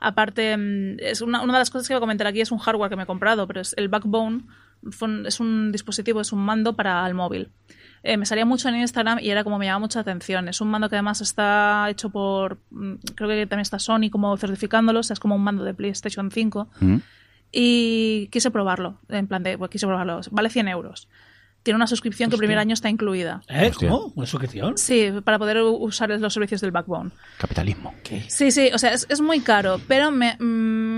aparte, 0.00 0.56
mm, 0.56 0.96
es 1.00 1.20
una, 1.20 1.42
una 1.42 1.52
de 1.54 1.58
las 1.58 1.70
cosas 1.70 1.88
que 1.88 1.94
voy 1.94 1.98
a 1.98 2.00
comentar 2.00 2.26
aquí 2.26 2.40
es 2.40 2.52
un 2.52 2.58
hardware 2.58 2.90
que 2.90 2.96
me 2.96 3.02
he 3.02 3.06
comprado, 3.06 3.46
pero 3.46 3.60
es 3.60 3.74
el 3.76 3.88
Backbone, 3.88 4.42
un- 5.00 5.26
es 5.26 5.40
un 5.40 5.72
dispositivo, 5.72 6.20
es 6.20 6.32
un 6.32 6.40
mando 6.44 6.74
para 6.74 7.06
el 7.06 7.14
móvil. 7.14 7.50
Eh, 8.02 8.16
me 8.16 8.24
salía 8.24 8.46
mucho 8.46 8.68
en 8.70 8.76
Instagram 8.76 9.18
y 9.20 9.28
era 9.30 9.44
como 9.44 9.58
me 9.58 9.66
llamaba 9.66 9.80
mucha 9.80 10.00
atención. 10.00 10.48
Es 10.48 10.62
un 10.62 10.68
mando 10.68 10.88
que 10.88 10.96
además 10.96 11.20
está 11.20 11.86
hecho 11.90 12.08
por, 12.08 12.58
mm, 12.70 12.94
creo 13.14 13.28
que 13.28 13.46
también 13.46 13.60
está 13.60 13.78
Sony 13.78 14.08
como 14.10 14.34
certificándolo, 14.38 15.00
o 15.00 15.02
sea, 15.02 15.12
es 15.14 15.20
como 15.20 15.34
un 15.34 15.42
mando 15.44 15.64
de 15.64 15.74
PlayStation 15.74 16.30
5 16.30 16.68
¿Mm? 16.80 16.96
y 17.52 18.28
quise 18.28 18.50
probarlo. 18.50 18.98
En 19.08 19.26
plan 19.26 19.42
de, 19.42 19.58
pues 19.58 19.70
quise 19.70 19.86
probarlo. 19.86 20.20
Vale 20.30 20.48
100 20.50 20.68
euros. 20.68 21.08
Tiene 21.62 21.76
una 21.76 21.86
suscripción 21.86 22.30
que 22.30 22.36
el 22.36 22.38
primer 22.38 22.56
año 22.58 22.72
está 22.72 22.88
incluida. 22.88 23.42
¿Eh? 23.48 23.68
Hostia. 23.70 23.90
¿Cómo? 23.90 24.12
¿Una 24.16 24.26
suscripción? 24.26 24.78
Sí, 24.78 25.10
para 25.24 25.38
poder 25.38 25.58
usar 25.62 26.08
los 26.08 26.32
servicios 26.32 26.60
del 26.62 26.70
Backbone. 26.70 27.10
Capitalismo. 27.38 27.92
Sí, 28.28 28.50
sí, 28.50 28.70
o 28.72 28.78
sea, 28.78 28.92
es, 28.94 29.06
es 29.10 29.20
muy 29.20 29.40
caro, 29.40 29.78
pero 29.86 30.10
me, 30.10 30.36
mm, 30.38 30.44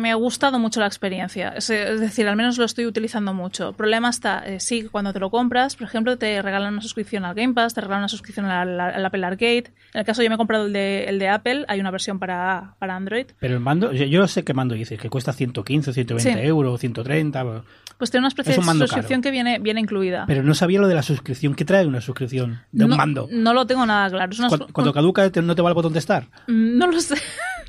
me 0.03 0.11
ha 0.13 0.15
gustado 0.15 0.59
mucho 0.61 0.79
la 0.81 0.87
experiencia. 0.87 1.49
Es, 1.57 1.69
es 1.71 2.01
decir, 2.01 2.29
al 2.29 2.37
menos 2.37 2.59
lo 2.59 2.65
estoy 2.65 2.87
utilizando 2.87 3.35
mucho. 3.35 3.71
El 3.71 3.75
problema 3.75 4.09
está, 4.11 4.43
eh, 4.47 4.61
sí, 4.61 4.85
cuando 4.91 5.13
te 5.13 5.19
lo 5.19 5.31
compras, 5.31 5.75
por 5.77 5.87
ejemplo, 5.87 6.17
te 6.17 6.41
regalan 6.43 6.75
una 6.75 6.83
suscripción 6.83 7.25
al 7.25 7.35
Game 7.35 7.55
Pass, 7.55 7.75
te 7.75 7.81
regalan 7.81 8.01
una 8.03 8.09
suscripción 8.09 8.47
al, 8.47 8.79
al- 8.81 8.95
al 8.95 9.05
Apple 9.07 9.25
Arcade. 9.27 9.65
En 9.95 9.99
el 10.01 10.05
caso 10.05 10.23
yo 10.23 10.29
me 10.29 10.37
he 10.37 10.39
comprado 10.39 10.67
el 10.67 10.73
de, 10.73 11.05
el 11.09 11.19
de 11.19 11.29
Apple, 11.29 11.65
hay 11.69 11.81
una 11.81 11.91
versión 11.91 12.19
para, 12.21 12.75
para 12.79 12.95
Android. 12.97 13.27
Pero 13.41 13.55
el 13.55 13.61
mando, 13.61 13.93
yo 13.93 14.29
sé 14.29 14.45
qué 14.45 14.55
mando 14.55 14.75
dices, 14.75 15.01
que 15.01 15.11
cuesta 15.11 15.33
115, 15.33 15.93
120 15.93 16.41
Sí. 16.41 16.47
euros, 16.47 16.79
130, 16.81 17.43
pero- 17.43 17.65
Pues 17.99 18.11
tiene 18.11 18.23
una 18.23 18.29
especie 18.29 18.53
Es 18.53 18.59
un 18.59 18.67
de 18.67 18.73
suscripción 18.87 19.21
caro. 19.21 19.23
que 19.23 19.31
viene, 19.31 19.59
viene 19.59 19.81
incluida. 19.81 20.25
pero 20.27 20.43
no 20.43 20.52
sabía 20.55 20.81
lo 20.81 20.89
de 20.89 20.95
la 20.95 21.03
suscripción. 21.03 21.55
¿Qué 21.55 21.65
trae 21.65 21.87
una 21.87 22.01
suscripción 22.01 22.61
de 22.73 22.85
un 22.85 22.91
no, 22.91 22.97
mando? 22.97 23.29
No 23.31 23.53
lo 23.55 23.67
tengo 23.67 23.85
nada 23.87 24.09
claro. 24.11 24.33
Es 24.33 24.39
una- 24.39 24.49
Cuando, 24.49 24.67
cuando 24.73 24.93
caduca, 24.93 25.31
te- 25.31 25.43
¿no 25.43 25.55
te 25.55 25.63
va 25.63 25.69
el 25.71 25.75
botón 25.75 25.93
de 25.93 25.99
estar? 25.99 26.25
Mm, 26.49 26.79
No 26.79 26.87
lo 26.87 27.01
sé. 27.01 27.17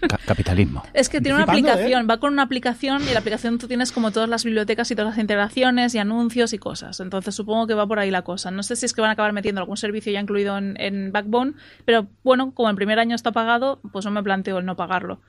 Ca- 0.07 0.19
capitalismo. 0.25 0.83
Es 0.93 1.07
que 1.07 1.21
tiene 1.21 1.37
una 1.37 1.45
Flipando, 1.45 1.71
aplicación, 1.71 2.07
va 2.09 2.17
con 2.17 2.33
una 2.33 2.41
aplicación 2.43 3.01
y 3.09 3.13
la 3.13 3.19
aplicación 3.19 3.57
tú 3.57 3.67
tienes 3.69 3.93
como 3.93 4.11
todas 4.11 4.27
las 4.27 4.43
bibliotecas 4.43 4.91
y 4.91 4.95
todas 4.95 5.11
las 5.11 5.19
integraciones 5.19 5.95
y 5.95 5.97
anuncios 5.99 6.51
y 6.51 6.57
cosas. 6.57 6.99
Entonces 6.99 7.33
supongo 7.33 7.67
que 7.67 7.73
va 7.73 7.87
por 7.87 7.99
ahí 7.99 8.11
la 8.11 8.23
cosa. 8.23 8.51
No 8.51 8.63
sé 8.63 8.75
si 8.75 8.85
es 8.85 8.93
que 8.93 8.99
van 8.99 9.11
a 9.11 9.13
acabar 9.13 9.31
metiendo 9.31 9.61
algún 9.61 9.77
servicio 9.77 10.11
ya 10.11 10.19
incluido 10.19 10.57
en, 10.57 10.75
en 10.79 11.13
Backbone, 11.13 11.53
pero 11.85 12.07
bueno, 12.23 12.51
como 12.51 12.69
el 12.69 12.75
primer 12.75 12.99
año 12.99 13.15
está 13.15 13.31
pagado, 13.31 13.79
pues 13.93 14.03
no 14.03 14.11
me 14.11 14.21
planteo 14.23 14.57
el 14.59 14.65
no 14.65 14.75
pagarlo. 14.75 15.21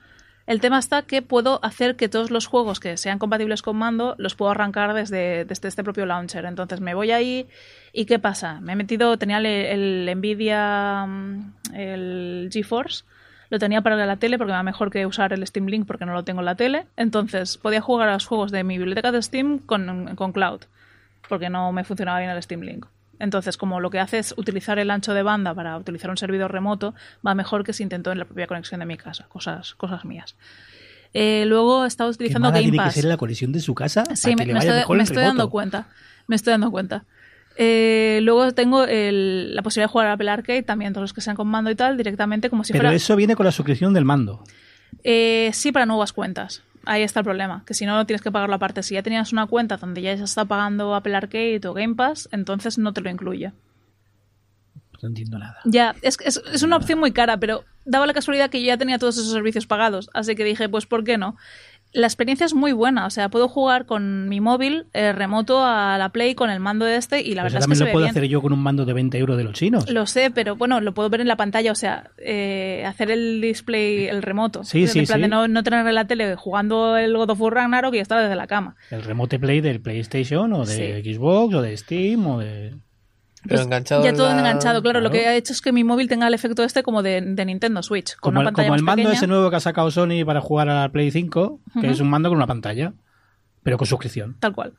El 0.47 0.61
tema 0.61 0.77
está 0.77 1.01
que 1.01 1.23
puedo 1.23 1.59
hacer 1.63 1.95
que 1.95 2.07
todos 2.07 2.29
los 2.29 2.45
juegos 2.45 2.79
que 2.79 2.97
sean 2.97 3.17
compatibles 3.17 3.63
con 3.63 3.77
mando 3.77 4.15
los 4.19 4.35
puedo 4.35 4.51
arrancar 4.51 4.93
desde, 4.93 5.43
desde 5.43 5.67
este 5.67 5.83
propio 5.83 6.05
launcher. 6.05 6.45
Entonces 6.45 6.81
me 6.81 6.93
voy 6.93 7.11
ahí 7.11 7.47
y 7.93 8.05
¿qué 8.05 8.19
pasa? 8.19 8.61
Me 8.61 8.73
he 8.73 8.75
metido, 8.75 9.17
tenía 9.17 9.39
el, 9.39 10.11
Nvidia, 10.15 11.05
mm, 11.07 11.53
el 11.73 12.49
GeForce, 12.51 13.05
lo 13.49 13.57
tenía 13.57 13.81
para 13.81 14.05
la 14.05 14.17
tele 14.17 14.37
porque 14.37 14.51
me 14.51 14.57
va 14.57 14.63
mejor 14.63 14.91
que 14.91 15.05
usar 15.05 15.33
el 15.33 15.45
Steam 15.47 15.65
Link 15.65 15.87
porque 15.87 16.05
no 16.05 16.13
lo 16.13 16.23
tengo 16.23 16.41
en 16.41 16.45
la 16.45 16.55
tele. 16.55 16.85
Entonces 16.95 17.57
podía 17.57 17.81
jugar 17.81 18.09
a 18.09 18.13
los 18.13 18.27
juegos 18.27 18.51
de 18.51 18.63
mi 18.63 18.77
biblioteca 18.77 19.11
de 19.11 19.21
Steam 19.21 19.59
con, 19.59 20.15
con 20.15 20.31
Cloud 20.31 20.61
porque 21.27 21.49
no 21.49 21.71
me 21.71 21.83
funcionaba 21.83 22.19
bien 22.19 22.31
el 22.31 22.41
Steam 22.41 22.61
Link. 22.61 22.85
Entonces, 23.19 23.57
como 23.57 23.79
lo 23.79 23.89
que 23.89 23.99
hace 23.99 24.17
es 24.19 24.33
utilizar 24.37 24.77
el 24.79 24.91
ancho 24.91 25.13
de 25.13 25.23
banda 25.23 25.53
para 25.53 25.77
utilizar 25.77 26.09
un 26.09 26.17
servidor 26.17 26.51
remoto, 26.51 26.93
va 27.25 27.33
mejor 27.35 27.63
que 27.63 27.73
si 27.73 27.83
intentó 27.83 28.11
en 28.11 28.19
la 28.19 28.25
propia 28.25 28.47
conexión 28.47 28.79
de 28.81 28.85
mi 28.85 28.97
casa. 28.97 29.25
Cosas, 29.29 29.73
cosas 29.75 30.03
mías. 30.05 30.35
Eh, 31.13 31.45
luego 31.47 31.85
estaba 31.85 32.09
¿Qué 32.09 32.15
utilizando 32.15 32.47
mala 32.49 32.57
Game 32.59 32.63
tiene 32.71 32.77
que 32.77 32.83
Pass. 32.87 32.93
ser 32.95 33.05
la 33.05 33.17
colisión 33.17 33.51
de 33.53 33.61
su 33.61 33.73
casa? 33.73 34.03
Sí, 34.15 34.35
me, 34.35 34.43
estoy, 34.43 34.95
me 34.97 35.03
estoy 35.03 35.23
dando 35.23 35.49
cuenta. 35.49 35.87
Me 36.27 36.35
estoy 36.35 36.51
dando 36.51 36.71
cuenta. 36.71 37.05
Eh, 37.57 38.19
luego 38.23 38.51
tengo 38.53 38.83
el- 38.83 39.55
la 39.55 39.61
posibilidad 39.61 39.87
de 39.87 39.91
jugar 39.93 40.07
al 40.07 40.13
Apple 40.15 40.29
Arcade, 40.29 40.63
también 40.63 40.91
todos 40.91 41.03
los 41.03 41.13
que 41.13 41.21
sean 41.21 41.37
con 41.37 41.47
mando 41.47 41.71
y 41.71 41.75
tal, 41.75 41.95
directamente 41.95 42.49
como 42.49 42.65
si 42.65 42.73
Pero 42.73 42.83
fuera... 42.83 42.95
eso 42.95 43.15
viene 43.15 43.35
con 43.37 43.45
la 43.45 43.53
suscripción 43.53 43.93
del 43.93 44.03
mando. 44.03 44.43
Eh, 45.05 45.51
sí, 45.53 45.71
para 45.71 45.85
nuevas 45.85 46.11
cuentas. 46.11 46.63
Ahí 46.85 47.03
está 47.03 47.21
el 47.21 47.23
problema, 47.23 47.63
que 47.65 47.73
si 47.73 47.85
no 47.85 48.05
tienes 48.05 48.21
que 48.21 48.31
pagarlo 48.31 48.55
aparte. 48.55 48.83
Si 48.83 48.93
ya 48.95 49.03
tenías 49.03 49.33
una 49.33 49.47
cuenta 49.47 49.77
donde 49.77 50.01
ya 50.01 50.15
se 50.17 50.23
está 50.23 50.45
pagando 50.45 50.95
Apple 50.95 51.15
Arcade 51.15 51.61
o 51.67 51.73
Game 51.73 51.95
Pass, 51.95 52.29
entonces 52.31 52.77
no 52.77 52.93
te 52.93 53.01
lo 53.01 53.09
incluye. 53.09 53.51
No 55.01 55.09
entiendo 55.09 55.37
nada. 55.37 55.57
Ya, 55.65 55.95
es, 56.01 56.17
es, 56.23 56.41
es 56.51 56.63
una 56.63 56.77
opción 56.77 56.99
muy 56.99 57.11
cara, 57.11 57.37
pero 57.37 57.63
daba 57.85 58.07
la 58.07 58.13
casualidad 58.13 58.49
que 58.49 58.61
yo 58.61 58.67
ya 58.67 58.77
tenía 58.77 58.97
todos 58.97 59.17
esos 59.17 59.31
servicios 59.31 59.67
pagados, 59.67 60.09
así 60.13 60.35
que 60.35 60.43
dije, 60.43 60.67
pues 60.69 60.85
¿por 60.85 61.03
qué 61.03 61.17
no? 61.17 61.37
La 61.95 62.07
experiencia 62.07 62.45
es 62.45 62.53
muy 62.53 62.73
buena, 62.73 63.05
o 63.05 63.09
sea, 63.09 63.29
puedo 63.29 63.47
jugar 63.47 63.85
con 63.85 64.27
mi 64.27 64.41
móvil 64.41 64.87
eh, 64.93 65.13
remoto 65.13 65.63
a 65.65 65.97
la 65.97 66.09
Play 66.09 66.35
con 66.35 66.49
el 66.49 66.59
mando 66.59 66.83
de 66.85 66.97
este 66.97 67.21
y 67.21 67.35
la 67.35 67.43
Pues 67.43 67.53
verdad 67.53 67.59
es 67.59 67.59
que 67.59 67.59
también 67.61 67.77
se 67.77 67.83
lo 67.83 67.85
ve 67.85 67.91
puedo 67.93 68.03
bien. 68.05 68.11
hacer 68.11 68.23
yo 68.27 68.41
con 68.41 68.51
un 68.51 68.59
mando 68.59 68.83
de 68.85 68.91
20 68.93 69.17
euros 69.17 69.37
de 69.37 69.43
los 69.45 69.53
chinos. 69.53 69.89
Lo 69.89 70.05
sé, 70.05 70.29
pero 70.29 70.57
bueno, 70.57 70.81
lo 70.81 70.93
puedo 70.93 71.09
ver 71.09 71.21
en 71.21 71.27
la 71.29 71.37
pantalla, 71.37 71.71
o 71.71 71.75
sea, 71.75 72.11
eh, 72.17 72.83
hacer 72.85 73.11
el 73.11 73.39
display, 73.39 74.07
el 74.07 74.21
remoto. 74.23 74.63
Sí, 74.65 74.81
en 74.81 74.87
sí, 74.89 75.05
plan 75.05 75.21
de 75.21 75.27
no, 75.29 75.47
no 75.47 75.63
tener 75.63 75.87
en 75.87 75.95
la 75.95 76.05
tele 76.05 76.35
jugando 76.35 76.97
el 76.97 77.15
God 77.15 77.29
of 77.29 77.39
War 77.41 77.53
Ragnarok 77.53 77.95
y 77.95 77.99
estar 77.99 78.21
desde 78.21 78.35
la 78.35 78.47
cama. 78.47 78.75
El 78.91 79.01
remote 79.03 79.39
play 79.39 79.61
del 79.61 79.79
PlayStation 79.79 80.51
o 80.51 80.65
de 80.65 81.01
Xbox 81.01 81.55
o 81.55 81.61
de 81.61 81.77
Steam 81.77 82.27
o 82.27 82.39
de... 82.39 82.75
Pero 83.47 83.61
enganchado 83.61 84.03
ya 84.03 84.09
en 84.09 84.15
todo 84.15 84.27
la- 84.29 84.37
enganchado, 84.39 84.81
claro, 84.81 84.99
Lo 85.01 85.11
que 85.11 85.25
ha 85.27 85.35
hecho 85.35 85.53
es 85.53 85.61
que 85.61 85.71
mi 85.71 85.83
móvil 85.83 86.07
tenga 86.07 86.27
el 86.27 86.33
efecto 86.33 86.63
este 86.63 86.83
como 86.83 87.03
de, 87.03 87.21
de 87.21 87.45
Nintendo 87.45 87.81
Switch, 87.83 88.15
con 88.15 88.31
Como, 88.33 88.39
una 88.39 88.41
el, 88.41 88.45
pantalla 88.53 88.67
como 88.69 88.75
el 88.75 88.83
mando 88.83 89.03
pequeña. 89.03 89.17
ese 89.17 89.27
nuevo 89.27 89.49
que 89.49 89.55
ha 89.55 89.59
sacado 89.59 89.91
Sony 89.91 90.25
para 90.25 90.41
jugar 90.41 90.69
a 90.69 90.81
la 90.81 90.89
Play 90.91 91.11
5, 91.11 91.59
que 91.81 91.89
es 91.89 91.99
un 91.99 92.09
mando 92.09 92.29
con 92.29 92.37
una 92.37 92.47
pantalla, 92.47 92.93
pero 93.63 93.77
con 93.77 93.87
suscripción. 93.87 94.35
Tal 94.39 94.53
cual. 94.53 94.73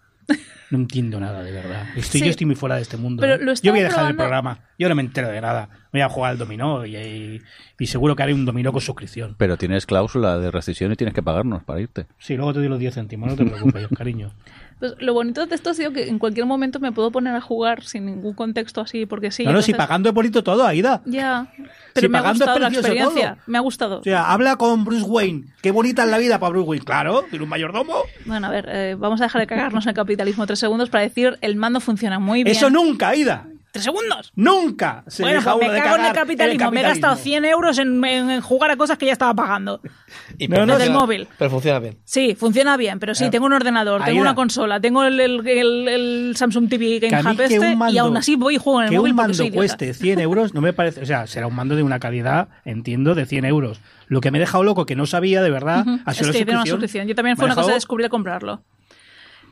No 0.71 0.79
entiendo 0.79 1.21
nada, 1.21 1.45
de 1.45 1.53
verdad. 1.53 1.87
Estoy, 1.95 2.19
Sí. 2.19 2.25
Yo 2.27 2.31
estoy 2.31 2.47
muy 2.47 2.57
fuera 2.57 2.75
de 2.75 2.83
este 2.83 2.97
mundo. 2.97 3.21
Pero 3.21 3.35
¿eh? 3.53 3.55
yo 3.62 3.71
voy 3.71 3.81
a 3.81 3.85
dejar 3.85 4.11
el 4.11 4.17
programa. 4.17 4.59
Yo 4.77 4.89
no 4.89 4.97
me 4.97 5.03
entero 5.03 5.29
de 5.29 5.41
nada. 5.41 5.69
Voy 5.93 6.01
a 6.01 6.09
jugar 6.09 6.33
al 6.33 6.39
dominó 6.39 6.85
y, 6.85 6.97
y- 6.97 7.43
y 7.79 7.87
seguro 7.87 8.17
que 8.17 8.25
haré 8.25 8.35
un 8.35 8.45
dominó 8.45 8.73
con 8.73 8.81
suscripción. 8.81 9.37
Pero 9.39 9.57
tienes 9.57 9.87
cláusula 9.87 10.37
de 10.39 10.51
rescisión 10.51 10.91
y 10.91 10.97
tienes 10.97 11.14
que 11.14 11.23
pagarnos 11.23 11.62
para 11.62 11.81
irte. 11.81 12.07
Sí, 12.19 12.35
luego 12.37 12.53
te 12.53 12.59
doy 12.59 12.69
los 12.69 12.81
10 12.81 12.95
céntimos, 12.95 13.29
no 13.31 13.37
te 13.37 13.45
preocupes, 13.45 13.87
cariño. 13.97 14.33
Pues 14.79 14.95
lo 14.99 15.14
bonito 15.14 15.47
de 15.47 15.55
esto 15.55 15.70
ha 15.70 15.74
sido 15.74 15.91
que 15.93 16.07
en 16.09 16.18
cualquier 16.18 16.45
momento 16.45 16.81
me 16.81 16.93
puedo 16.93 17.11
poner 17.11 17.35
a 17.35 17.41
jugar 17.41 17.83
sin 17.85 18.05
ningún 18.05 18.35
contexto 18.35 18.83
así, 18.83 19.07
porque 19.07 19.31
sí. 19.31 19.45
no, 19.45 19.53
no, 19.53 19.62
si 19.62 19.70
entonces- 19.70 19.87
pagando 19.89 20.09
es 20.11 20.14
bonito 20.14 20.45
todo, 20.45 20.67
Aida. 20.67 21.01
Ya. 21.07 21.46
Pero 21.95 22.07
Si 22.07 22.09
me 22.11 22.18
ha 22.18 22.21
pagando 22.21 22.45
es 22.45 22.49
gustado 22.51 22.59
la 22.59 22.67
precioso 22.68 22.88
experiencia. 22.88 23.30
todo. 23.37 23.42
Me 23.46 23.57
ha 23.59 23.61
gustado. 23.63 23.99
O 24.01 24.03
sea, 24.03 24.30
habla 24.30 24.57
con 24.57 24.84
Bruce 24.84 25.05
Wayne. 25.07 25.45
Qué 25.63 25.71
bonita 25.71 26.05
es 26.05 26.11
la 26.11 26.18
vida 26.18 26.38
para 26.38 26.51
Bruce 26.51 26.68
Wayne. 26.68 26.84
Claro, 26.84 27.25
tiene 27.30 27.42
un 27.45 27.49
mayordomo. 27.49 27.95
Bueno, 28.26 28.49
a 28.49 28.51
ver, 28.51 28.68
eh, 28.71 28.96
vamos 28.99 29.21
a 29.22 29.25
dejar 29.25 29.41
de 29.41 29.46
cagarnos 29.46 29.87
en 29.87 29.91
el 29.91 29.95
capitalismo 29.95 30.46
tres 30.46 30.59
segundos 30.59 30.91
para 30.91 31.05
decir 31.05 31.38
el 31.41 31.57
mando 31.57 31.80
funciona 31.80 32.18
muy 32.18 32.45
bien. 32.45 32.55
Eso 32.55 32.68
nunca, 32.68 33.09
Aida. 33.09 33.46
¡Tres 33.77 33.85
segundos! 33.85 34.33
Nunca 34.35 35.05
se 35.07 35.23
bueno, 35.23 35.39
deja 35.39 35.53
pues 35.53 35.61
me 35.63 35.67
uno 35.69 35.75
de 35.75 35.83
cago 35.83 35.97
en 35.97 36.05
el 36.07 36.13
capitalismo. 36.13 36.71
Me 36.71 36.81
he 36.81 36.83
gastado 36.83 37.17
100 37.17 37.45
euros 37.45 37.79
en, 37.79 38.05
en- 38.05 38.31
en 38.31 38.41
jugar 38.41 38.71
a 38.71 38.77
cosas 38.77 38.99
que 38.99 39.07
ya 39.07 39.13
estaba 39.13 39.35
pagando. 39.35 39.81
Y 40.39 40.49
No, 40.49 40.57
no, 40.59 40.75
funciona- 40.75 40.79
del 40.85 40.93
móvil. 40.93 41.29
Pero 41.39 41.51
funciona 41.51 41.79
bien. 41.79 41.99
Sí, 42.05 42.35
funciona 42.35 42.77
bien, 42.77 42.99
pero 42.99 43.15
sí, 43.15 43.21
Claro. 43.21 43.31
tengo 43.33 43.47
un 43.47 43.53
ordenador, 43.55 44.05
tengo 44.05 44.21
una 44.21 44.35
consola, 44.35 44.81
tengo 44.81 45.03
el, 45.05 45.19
el- 45.21 45.47
el- 45.47 45.89
el 45.89 46.37
Samsung 46.37 46.69
TV 46.69 47.01
Que 47.01 47.09
Game 47.09 47.23
mí 47.23 47.31
Hub 47.31 47.37
que 47.39 47.45
este 47.45 47.59
un 47.59 47.79
mando- 47.79 47.95
y 47.95 47.99
aún 47.99 48.17
así 48.17 48.37
voy 48.37 48.55
y 48.57 48.59
juego 48.59 48.81
en 48.81 48.85
el 48.87 48.91
que 48.91 48.99
móvil 48.99 49.13
un 49.13 49.17
porque 49.17 49.23
mando 49.29 49.35
soy 49.35 49.47
idiota. 49.47 49.59
cueste 49.59 49.95
100 49.95 50.21
euros 50.21 50.55
no 50.55 50.61
me 50.61 50.73
parece, 50.73 51.01
o 51.03 51.07
sea, 51.07 51.27
será 51.27 51.47
un 51.47 51.55
mando 51.55 51.75
de 51.77 51.83
una 51.83 51.99
calidad, 51.99 52.49
entiendo, 52.65 53.15
de 53.15 53.27
100 53.27 53.45
euros. 53.47 53.81
Lo 54.09 54.21
que 54.21 54.31
me 54.31 54.39
he 54.39 54.41
dejado 54.41 54.63
loco, 54.65 54.87
que 54.87 54.95
no 54.97 55.07
sabía 55.07 55.43
de 55.43 55.51
verdad, 55.51 55.81
Ujú. 55.87 56.01
ha 56.05 56.15
sido 56.15 56.31
es 56.31 56.33
que 56.37 56.41
la 56.41 56.45
tiene 56.47 56.61
una 56.61 56.67
suscripción. 56.71 57.09
Yo 57.09 57.15
también 57.15 57.33
Me 57.33 57.37
fue 57.37 57.45
ha 57.45 57.47
una 57.47 57.55
cosa 57.55 57.63
de 57.67 57.67
dejado- 57.73 57.77
descubrir 57.77 58.09
comprarlo. 58.09 58.63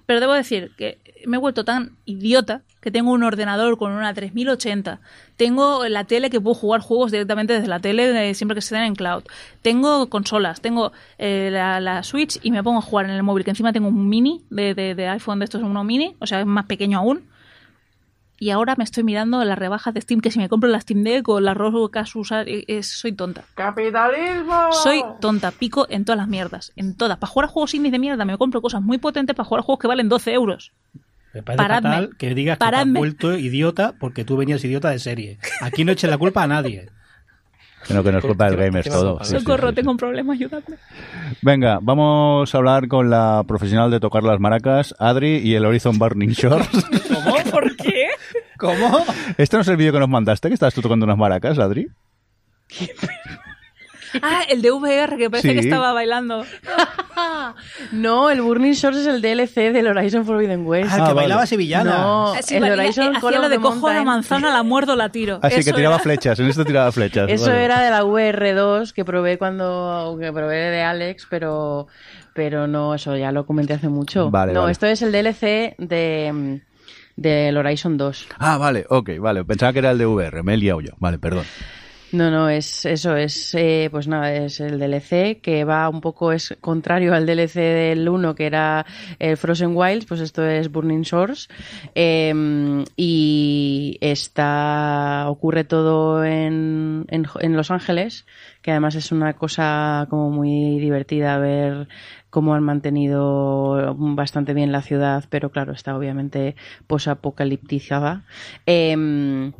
Pero 0.07 0.21
debo 0.21 0.35
decir 0.35 0.73
que 0.77 0.99
me 1.27 1.37
he 1.39 1.41
vuelto 1.41 1.65
tan 1.65 1.97
idiota 2.05 2.63
que 2.85 2.90
tengo 2.93 3.11
un 3.11 3.23
ordenador 3.24 3.77
con 3.78 3.90
una 3.93 4.15
3080. 4.15 5.01
Tengo 5.36 5.89
la 5.89 6.05
tele 6.05 6.31
que 6.31 6.40
puedo 6.40 6.55
jugar 6.55 6.81
juegos 6.82 7.11
directamente 7.11 7.55
desde 7.55 7.66
la 7.66 7.81
tele 7.81 8.31
eh, 8.31 8.35
siempre 8.35 8.55
que 8.55 8.61
estén 8.61 8.82
en 8.82 8.94
cloud. 8.94 9.24
Tengo 9.62 10.09
consolas, 10.11 10.61
tengo 10.61 10.93
eh, 11.19 11.48
la, 11.51 11.81
la 11.81 12.02
Switch 12.05 12.39
y 12.43 12.51
me 12.52 12.62
pongo 12.62 12.78
a 12.78 12.82
jugar 12.82 13.06
en 13.06 13.12
el 13.12 13.23
móvil, 13.23 13.43
que 13.43 13.51
encima 13.51 13.73
tengo 13.73 13.89
un 13.89 14.09
mini 14.09 14.43
de, 14.51 14.74
de- 14.74 14.94
de 14.94 15.09
iPhone 15.09 15.39
de 15.40 15.47
estos, 15.47 15.62
uno 15.62 15.82
mini, 15.82 16.15
o 16.20 16.27
sea, 16.27 16.39
es 16.40 16.47
más 16.47 16.66
pequeño 16.66 16.98
aún. 16.98 17.24
Y 18.39 18.51
ahora 18.51 18.74
me 18.77 18.85
estoy 18.85 19.05
mirando 19.05 19.43
las 19.44 19.59
rebajas 19.59 19.94
de 19.94 20.01
Steam, 20.01 20.20
que 20.20 20.31
si 20.31 20.39
me 20.40 20.48
compro 20.48 20.69
la 20.69 20.81
Steam 20.81 21.05
Deck 21.05 21.27
o 21.28 21.40
la 21.40 21.55
Roku 21.55 21.89
Asus, 21.94 22.31
eh, 22.32 22.82
soy 22.82 23.12
tonta. 23.12 23.44
¡Capitalismo! 23.55 24.73
Soy 24.73 25.02
tonta, 25.20 25.52
pico 25.52 25.86
en 25.89 26.05
todas 26.05 26.19
las 26.19 26.28
mierdas. 26.28 26.73
En 26.77 26.97
todas. 26.97 27.16
Para 27.19 27.31
jugar 27.31 27.48
a 27.48 27.52
juegos 27.52 27.73
indies 27.74 27.93
de 27.93 27.98
mierda 28.01 28.24
me 28.24 28.36
compro 28.36 28.61
cosas 28.61 28.82
muy 28.82 28.98
potentes 28.98 29.35
para 29.36 29.47
jugar 29.48 29.61
a 29.61 29.62
juegos 29.62 29.81
que 29.81 29.86
valen 29.86 30.09
12 30.09 30.32
euros. 30.32 30.73
Me 31.35 31.43
parece 31.43 31.62
Paradme. 31.62 31.89
fatal 31.90 32.11
que 32.16 32.35
digas 32.35 32.59
que 32.59 32.70
te 32.70 32.77
has 32.77 32.93
vuelto 32.93 33.36
idiota 33.36 33.94
porque 33.98 34.24
tú 34.24 34.36
venías 34.36 34.65
idiota 34.65 34.90
de 34.90 34.98
serie. 34.98 35.39
Aquí 35.61 35.85
no 35.85 35.93
eches 35.93 36.09
la 36.09 36.16
culpa 36.19 36.43
a 36.44 36.47
nadie. 36.47 36.89
No, 37.90 38.02
que 38.02 38.12
no 38.12 38.19
es 38.19 38.24
culpa 38.24 38.47
del 38.48 38.56
gamers 38.56 38.89
todo. 38.89 39.23
Sí, 39.23 39.39
Socorro, 39.39 39.69
sí, 39.69 39.73
sí. 39.73 39.74
tengo 39.74 39.90
un 39.90 39.97
problema, 39.98 40.32
ayúdame. 40.32 40.65
Venga, 41.43 41.81
vamos 41.82 42.55
a 42.55 42.59
hablar 42.59 42.89
con 42.89 43.11
la 43.11 43.44
profesional 43.47 43.90
de 43.90 44.01
tocar 44.01 44.23
las 44.23 44.40
maracas, 44.40 44.94
Adri, 44.98 45.39
y 45.39 45.55
el 45.55 45.66
Horizon 45.66 45.98
Burning 45.98 46.31
Shores. 46.31 46.66
¿Cómo? 47.12 47.51
¿Por 47.51 47.77
qué? 47.77 48.06
¿Cómo? 48.59 49.05
¿Este 49.36 49.56
no 49.56 49.61
es 49.62 49.69
el 49.69 49.77
vídeo 49.77 49.93
que 49.93 49.98
nos 49.98 50.09
mandaste, 50.09 50.48
que 50.48 50.55
estabas 50.55 50.73
tú 50.73 50.81
tocando 50.81 51.05
unas 51.05 51.19
maracas, 51.19 51.59
Adri? 51.59 51.89
Ah, 54.23 54.43
el 54.49 54.62
de 54.62 54.70
VR, 54.70 55.16
que 55.16 55.31
parece 55.31 55.49
Sí. 55.49 55.55
que 55.55 55.61
estaba 55.61 55.93
bailando. 55.93 56.45
No, 57.93 58.31
el 58.31 58.43
Burning 58.43 58.73
Shores 58.73 59.01
es 59.01 59.07
el 59.07 59.20
DLC 59.23 59.73
del 59.73 59.86
Horizon 59.86 60.24
Forbidden 60.24 60.66
West. 60.66 60.91
Ah, 60.93 60.97
el 60.97 61.01
Ah, 61.03 61.05
que 61.07 61.12
vale. 61.12 61.15
bailaba 61.27 61.47
sevillana. 61.47 61.99
No, 61.99 62.32
Así, 62.35 62.57
el 62.57 62.65
Horizon 62.65 63.16
hacía 63.16 63.39
lo 63.39 63.49
de 63.49 63.59
cojo 63.61 63.93
la 63.93 64.03
manzana, 64.03 64.51
la 64.53 64.62
muerdo, 64.62 64.97
la 64.97 65.11
tiro. 65.11 65.39
Así 65.43 65.61
Eso 65.61 65.70
que 65.70 65.77
tiraba 65.77 65.97
era. 65.97 66.03
flechas, 66.03 66.39
en 66.41 66.47
este 66.47 66.65
tiraba 66.65 66.91
flechas. 66.93 67.31
Eso 67.31 67.47
vale. 67.51 67.65
era 67.65 67.81
de 67.81 67.91
la 67.91 68.03
VR2 68.05 68.93
que 68.93 69.05
probé 69.05 69.39
cuando 69.39 70.16
que 70.20 70.32
probé 70.32 70.57
de 70.70 70.82
Alex, 70.82 71.27
pero 71.31 71.86
pero 72.35 72.66
no, 72.66 72.95
eso 72.95 73.16
ya 73.16 73.31
lo 73.31 73.47
comenté 73.47 73.74
hace 73.74 73.89
mucho. 73.89 74.31
Vale, 74.31 74.53
no, 74.53 74.61
vale. 74.62 74.73
esto 74.73 74.86
es 74.86 75.03
el 75.03 75.12
DLC 75.12 75.74
de 75.78 76.61
del 77.16 77.57
Horizon 77.57 77.97
2. 77.97 78.27
Ah, 78.41 78.59
vale, 78.59 78.86
ok, 78.89 79.11
vale. 79.20 79.45
Pensaba 79.45 79.73
que 79.73 79.78
era 79.78 79.93
el 79.93 79.99
de 79.99 80.07
VR, 80.07 80.43
me 80.43 80.55
he 80.55 80.57
liado 80.57 80.81
yo. 80.81 80.91
Vale, 80.99 81.19
perdón. 81.19 81.45
No, 82.15 82.31
no, 82.31 82.49
es 82.49 82.85
eso, 82.85 83.16
es 83.16 83.53
eh, 83.57 83.89
pues 83.91 84.07
nada, 84.07 84.32
es 84.32 84.61
el 84.61 84.78
DLC 84.78 85.41
que 85.41 85.65
va 85.65 85.89
un 85.89 86.01
poco, 86.01 86.31
es 86.31 86.57
contrario 86.61 87.12
al 87.12 87.27
DLC 87.27 87.55
del 87.55 88.09
1 88.09 88.36
que 88.36 88.47
era 88.47 88.86
el 89.19 89.36
Frozen 89.36 89.77
Wilds, 89.77 90.07
pues 90.07 90.20
esto 90.20 90.47
es 90.47 90.70
Burning 90.70 91.01
Shores 91.03 91.49
eh, 91.97 92.32
y 92.97 93.99
está, 94.01 95.24
ocurre 95.28 95.65
todo 95.65 96.24
en, 96.24 97.05
en, 97.09 97.27
en 97.41 97.57
Los 97.57 97.73
Ángeles, 97.73 98.27
que 98.62 98.70
además 98.70 98.95
es 98.95 99.11
una 99.11 99.32
cosa 99.32 100.07
como 100.09 100.31
muy 100.31 100.78
divertida 100.78 101.36
ver 101.39 101.89
cómo 102.31 102.55
han 102.55 102.62
mantenido 102.62 103.93
bastante 103.97 104.55
bien 104.55 104.70
la 104.70 104.82
ciudad, 104.82 105.24
pero 105.31 105.51
claro, 105.51 105.73
está 105.73 105.97
obviamente 105.97 106.55
posapocaliptizada. 106.86 108.24
Eh, 108.66 109.51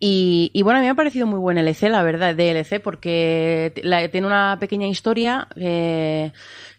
y, 0.00 0.50
y 0.54 0.62
bueno, 0.62 0.78
a 0.78 0.80
mí 0.80 0.86
me 0.86 0.90
ha 0.90 0.94
parecido 0.96 1.26
muy 1.26 1.38
buen 1.38 1.58
LC, 1.58 1.88
la 1.90 2.02
verdad, 2.02 2.34
DLC, 2.34 2.80
porque 2.80 3.72
la- 3.84 4.08
tiene 4.08 4.26
una 4.26 4.56
pequeña 4.58 4.86
historia 4.88 5.46
eh, 5.56 6.32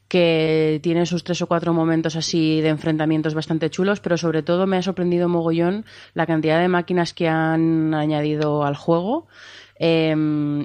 que 0.07 0.79
tiene 0.83 1.05
sus 1.05 1.23
tres 1.23 1.41
o 1.41 1.47
cuatro 1.47 1.73
momentos 1.73 2.15
así 2.17 2.61
de 2.61 2.69
enfrentamientos 2.69 3.33
bastante 3.35 3.69
chulos, 3.69 4.01
pero 4.01 4.17
sobre 4.17 4.43
todo 4.43 4.67
me 4.67 4.77
ha 4.77 4.81
sorprendido 4.81 5.29
mogollón 5.29 5.85
la 6.13 6.25
cantidad 6.27 6.59
de 6.59 6.67
máquinas 6.67 7.13
que 7.13 7.27
han 7.29 7.93
añadido 7.93 8.65
al 8.65 8.75
juego. 8.75 9.27
Eh, 9.83 10.15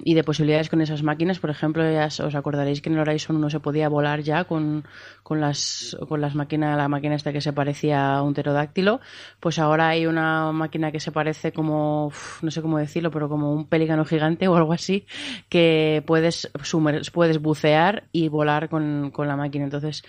y 0.04 0.12
de 0.14 0.24
posibilidades 0.24 0.68
con 0.68 0.82
esas 0.82 1.02
máquinas, 1.02 1.38
por 1.38 1.48
ejemplo, 1.48 1.82
ya 1.90 2.06
os 2.06 2.34
acordaréis 2.34 2.82
que 2.82 2.90
en 2.90 2.96
el 2.96 3.00
Horizon 3.00 3.36
1 3.36 3.48
se 3.48 3.60
podía 3.60 3.88
volar 3.88 4.20
ya 4.20 4.44
con, 4.44 4.84
con 5.22 5.40
las 5.40 5.96
con 6.06 6.20
las 6.20 6.34
máquinas, 6.34 6.76
la 6.76 6.88
máquina 6.88 7.14
esta 7.14 7.32
que 7.32 7.40
se 7.40 7.54
parecía 7.54 8.14
a 8.16 8.22
un 8.22 8.34
pterodáctilo, 8.34 9.00
pues 9.40 9.58
ahora 9.58 9.88
hay 9.88 10.06
una 10.06 10.52
máquina 10.52 10.92
que 10.92 11.00
se 11.00 11.12
parece 11.12 11.52
como, 11.52 12.12
no 12.42 12.50
sé 12.50 12.60
cómo 12.60 12.76
decirlo, 12.78 13.10
pero 13.10 13.28
como 13.30 13.52
un 13.52 13.66
pelícano 13.66 14.04
gigante 14.04 14.48
o 14.48 14.56
algo 14.56 14.72
así, 14.74 15.06
que 15.48 16.02
puedes 16.06 16.50
sumer- 16.62 17.02
puedes 17.12 17.40
bucear 17.40 18.04
y 18.12 18.28
volar 18.28 18.68
con, 18.68 19.10
con 19.12 19.28
la 19.28 19.36
máquina. 19.36 19.64
Entonces, 19.64 20.04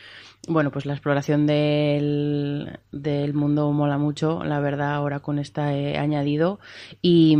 bueno, 0.50 0.72
pues 0.72 0.86
la 0.86 0.94
exploración 0.94 1.46
del, 1.48 2.80
del 2.92 3.34
mundo 3.34 3.72
mola 3.72 3.98
mucho, 3.98 4.44
la 4.44 4.60
verdad, 4.60 4.94
ahora 4.96 5.20
con 5.22 5.40
esta 5.40 5.74
he 5.74 5.98
añadido. 5.98 6.60
Y. 7.02 7.38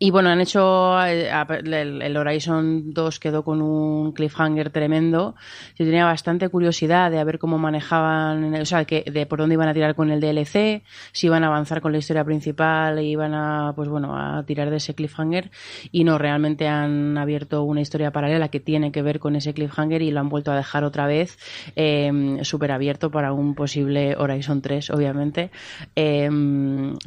y 0.00 0.12
bueno, 0.12 0.28
han 0.28 0.40
hecho 0.40 0.96
eh, 1.04 1.28
el, 1.64 2.16
Horizon 2.16 2.94
2 2.94 3.18
quedó 3.18 3.42
con 3.42 3.60
un 3.60 4.12
cliffhanger 4.12 4.70
tremendo. 4.70 5.34
Yo 5.76 5.84
tenía 5.84 6.04
bastante 6.04 6.48
curiosidad 6.48 7.10
de 7.10 7.18
a 7.18 7.24
ver 7.24 7.40
cómo 7.40 7.58
manejaban, 7.58 8.54
o 8.54 8.64
sea, 8.64 8.84
que, 8.84 9.02
de 9.02 9.26
por 9.26 9.40
dónde 9.40 9.54
iban 9.54 9.68
a 9.68 9.74
tirar 9.74 9.96
con 9.96 10.12
el 10.12 10.20
DLC, 10.20 10.84
si 11.10 11.26
iban 11.26 11.42
a 11.42 11.48
avanzar 11.48 11.80
con 11.80 11.90
la 11.90 11.98
historia 11.98 12.24
principal 12.24 12.96
e 12.98 13.04
iban 13.04 13.34
a, 13.34 13.72
pues 13.74 13.88
bueno, 13.88 14.16
a 14.16 14.44
tirar 14.44 14.70
de 14.70 14.76
ese 14.76 14.94
cliffhanger. 14.94 15.50
Y 15.90 16.04
no, 16.04 16.16
realmente 16.16 16.68
han 16.68 17.18
abierto 17.18 17.64
una 17.64 17.80
historia 17.80 18.12
paralela 18.12 18.50
que 18.50 18.60
tiene 18.60 18.92
que 18.92 19.02
ver 19.02 19.18
con 19.18 19.34
ese 19.34 19.52
cliffhanger 19.52 20.02
y 20.02 20.12
lo 20.12 20.20
han 20.20 20.28
vuelto 20.28 20.52
a 20.52 20.56
dejar 20.56 20.84
otra 20.84 21.08
vez 21.08 21.38
eh, 21.74 22.38
súper 22.42 22.70
abierto 22.70 23.10
para 23.10 23.32
un 23.32 23.56
posible 23.56 24.14
Horizon 24.16 24.62
3, 24.62 24.90
obviamente. 24.90 25.50
Eh, 25.96 26.30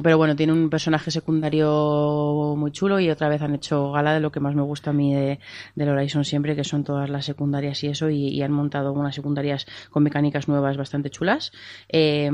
pero 0.02 0.18
bueno, 0.18 0.36
tiene 0.36 0.52
un 0.52 0.68
personaje 0.68 1.10
secundario 1.10 2.54
muy 2.58 2.70
chulo 2.70 2.81
y 2.82 3.10
otra 3.10 3.28
vez 3.28 3.40
han 3.42 3.54
hecho 3.54 3.92
gala 3.92 4.12
de 4.12 4.20
lo 4.20 4.32
que 4.32 4.40
más 4.40 4.54
me 4.54 4.62
gusta 4.62 4.90
a 4.90 4.92
mí 4.92 5.14
de, 5.14 5.38
del 5.76 5.88
Horizon 5.88 6.24
siempre, 6.24 6.56
que 6.56 6.64
son 6.64 6.82
todas 6.82 7.08
las 7.08 7.24
secundarias 7.24 7.82
y 7.84 7.88
eso, 7.88 8.10
y, 8.10 8.42
han 8.42 8.50
montado 8.50 8.92
unas 8.92 9.14
secundarias 9.14 9.66
con 9.90 10.02
mecánicas 10.02 10.48
nuevas 10.48 10.76
bastante 10.76 11.10
chulas. 11.10 11.52
Eh, 11.88 12.28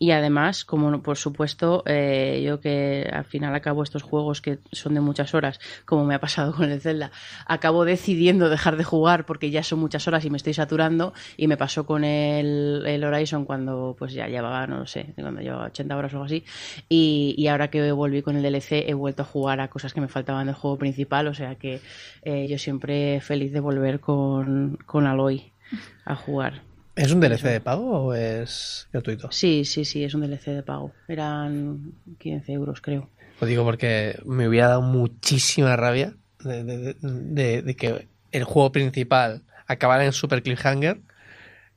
y 0.00 0.10
además, 0.10 0.64
como 0.64 1.02
por 1.02 1.16
supuesto, 1.16 1.84
eh, 1.86 2.42
yo 2.44 2.60
que 2.60 3.08
al 3.12 3.24
final 3.24 3.54
acabo 3.54 3.84
estos 3.84 4.02
juegos 4.02 4.40
que 4.40 4.58
son 4.72 4.94
de 4.94 5.00
muchas 5.00 5.34
horas, 5.34 5.60
como 5.84 6.04
me 6.04 6.16
ha 6.16 6.20
pasado 6.20 6.52
con 6.52 6.70
el 6.70 6.80
Zelda, 6.80 7.12
acabo 7.46 7.84
decidiendo 7.84 8.48
dejar 8.48 8.76
de 8.76 8.84
jugar 8.84 9.24
porque 9.24 9.50
ya 9.52 9.62
son 9.62 9.78
muchas 9.78 10.08
horas 10.08 10.24
y 10.24 10.30
me 10.30 10.36
estoy 10.36 10.54
saturando, 10.54 11.12
y 11.36 11.46
me 11.46 11.56
pasó 11.56 11.86
con 11.86 12.02
el, 12.02 12.82
el 12.86 13.04
Horizon 13.04 13.44
cuando 13.44 13.94
pues 13.96 14.12
ya 14.14 14.26
llevaba, 14.26 14.66
no 14.66 14.78
lo 14.78 14.86
sé, 14.86 15.14
cuando 15.14 15.40
llevaba 15.40 15.66
80 15.66 15.96
horas 15.96 16.12
o 16.12 16.16
algo 16.16 16.26
así, 16.26 16.44
y, 16.88 17.36
y 17.38 17.46
ahora 17.46 17.68
que 17.68 17.92
volví 17.92 18.22
con 18.22 18.36
el 18.36 18.42
DLC 18.42 18.88
he 18.88 18.94
vuelto 18.94 19.22
a 19.22 19.26
jugar 19.26 19.60
a 19.60 19.68
cosas 19.68 19.91
que 19.92 20.00
me 20.00 20.08
faltaban 20.08 20.46
del 20.46 20.54
juego 20.54 20.78
principal, 20.78 21.26
o 21.28 21.34
sea 21.34 21.54
que 21.56 21.80
eh, 22.22 22.46
yo 22.48 22.58
siempre 22.58 23.20
feliz 23.20 23.52
de 23.52 23.60
volver 23.60 24.00
con, 24.00 24.78
con 24.86 25.06
Aloy 25.06 25.52
a 26.04 26.14
jugar. 26.16 26.62
¿Es 26.94 27.10
un 27.12 27.20
DLC 27.20 27.44
de 27.48 27.60
pago 27.60 27.90
o 28.06 28.14
es 28.14 28.88
gratuito? 28.92 29.32
Sí, 29.32 29.64
sí, 29.64 29.84
sí, 29.84 30.04
es 30.04 30.12
un 30.14 30.20
DLC 30.20 30.50
de 30.50 30.62
pago. 30.62 30.92
Eran 31.08 31.92
15 32.18 32.52
euros, 32.52 32.80
creo. 32.82 33.08
Lo 33.40 33.46
digo 33.46 33.64
porque 33.64 34.18
me 34.26 34.46
hubiera 34.46 34.68
dado 34.68 34.82
muchísima 34.82 35.74
rabia 35.76 36.14
de, 36.44 36.62
de- 36.64 36.94
de- 37.00 37.62
de 37.62 37.76
que 37.76 38.08
el 38.30 38.44
juego 38.44 38.72
principal 38.72 39.42
acabara 39.66 40.04
en 40.04 40.12
Super 40.12 40.42
Cliffhanger 40.42 41.00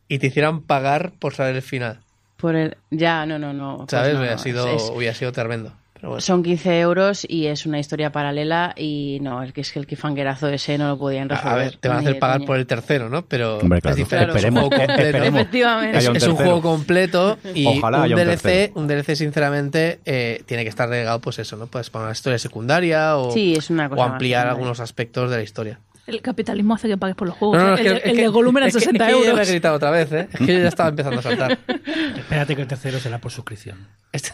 y 0.08 0.20
te 0.20 0.28
hicieran 0.28 0.62
pagar 0.64 1.14
por 1.18 1.34
saber 1.34 1.56
el 1.56 1.62
final. 1.62 2.02
Por 2.38 2.56
el... 2.56 2.76
Ya, 2.92 3.26
no, 3.26 3.40
no, 3.40 3.54
no. 3.54 3.78
pues 3.78 3.92
¿Sabes? 3.92 4.14
no, 4.14 4.20
hubiera, 4.20 4.36
no, 4.36 4.42
sido, 4.42 4.68
es- 4.76 4.92
hubiera 4.94 5.14
sido 5.14 5.32
tremendo. 5.32 5.74
Pero 5.96 6.10
bueno. 6.10 6.22
Son 6.22 6.44
15 6.44 6.80
euros 6.82 7.26
y 7.28 7.48
es 7.48 7.66
una 7.66 7.80
historia 7.80 8.12
paralela 8.12 8.74
y 8.78 9.18
no, 9.22 9.42
es 9.42 9.54
que 9.54 9.62
es 9.62 9.72
que 9.72 9.80
el 9.80 9.88
cliffhangerazo 9.88 10.50
ese 10.50 10.78
no 10.78 10.90
lo 10.90 10.98
podían 11.00 11.32
A- 11.32 11.36
resolver. 11.36 11.54
A 11.54 11.56
ver, 11.56 11.78
te 11.78 11.88
van 11.88 11.98
a 11.98 12.00
hacer 12.02 12.20
pagar 12.20 12.46
por 12.46 12.58
el 12.58 12.68
tercero, 12.68 13.10
¿no? 13.10 13.26
Pero 13.26 13.60
Hombre, 13.60 13.80
claro. 13.82 13.94
es 13.94 13.98
diferente. 13.98 14.32
es 14.38 14.44
un 14.44 14.58
Esperemos, 14.58 14.64
juego 14.64 14.76
completo. 14.78 15.02
esperemos. 15.02 15.40
Efectivamente. 15.40 15.98
Es, 15.98 16.08
un 16.10 16.16
es 16.18 16.24
un 16.24 16.28
tercero. 16.30 16.46
juego 16.46 16.62
completo 16.62 17.38
y 17.56 17.66
Ojalá 17.66 18.02
un, 18.04 18.10
DLC, 18.10 18.72
un 18.76 18.88
DLC, 18.88 19.16
sinceramente, 19.16 20.00
eh, 20.06 20.44
tiene 20.46 20.64
que 20.64 20.70
estar 20.70 20.90
regado, 20.90 21.22
pues 21.22 21.40
eso, 21.40 21.56
¿no? 21.56 21.68
Pues 21.68 21.90
para 21.90 22.04
una 22.06 22.12
historia 22.12 22.38
secundaria 22.40 23.18
o, 23.18 23.32
Sí, 23.32 23.54
es 23.56 23.70
una 23.70 23.88
cosa 23.90 24.02
o 24.02 24.06
más 24.06 24.12
ampliar 24.14 24.48
algunos 24.48 24.82
aspectos 24.82 25.32
de 25.32 25.38
la 25.38 25.44
historia. 25.44 25.80
El 26.08 26.22
capitalismo 26.22 26.76
hace 26.76 26.88
que 26.88 26.98
pagues 26.98 27.16
por 27.16 27.28
los 27.30 27.36
juegos. 27.38 27.58
No, 27.58 27.68
no, 27.70 27.78
¿eh? 27.78 27.80
el 27.80 27.84
que- 27.84 27.88
es 27.90 27.96
el 27.96 28.02
que- 28.02 28.08
de 28.10 28.68
es 28.68 28.74
que- 28.74 28.80
60 28.80 29.06
es 29.08 29.14
que 29.14 29.18
yo 29.18 29.24
ya 29.24 29.30
euros. 29.32 29.36
me 29.38 29.44
he 29.44 29.52
gritado 29.52 29.76
otra 29.78 29.90
vez, 29.92 30.12
¿eh? 30.12 30.28
Es 30.32 30.40
que 30.40 30.54
yo 30.54 30.60
ya 30.60 30.68
estaba 30.68 30.90
empezando 30.90 31.20
a 31.20 31.24
saltar. 31.24 31.58
Espérate 32.18 32.56
que 32.56 32.62
el 32.62 32.68
tercero 32.68 33.00
será 33.00 33.18
por 33.18 33.32
suscripción. 33.32 33.88
Este- 34.12 34.32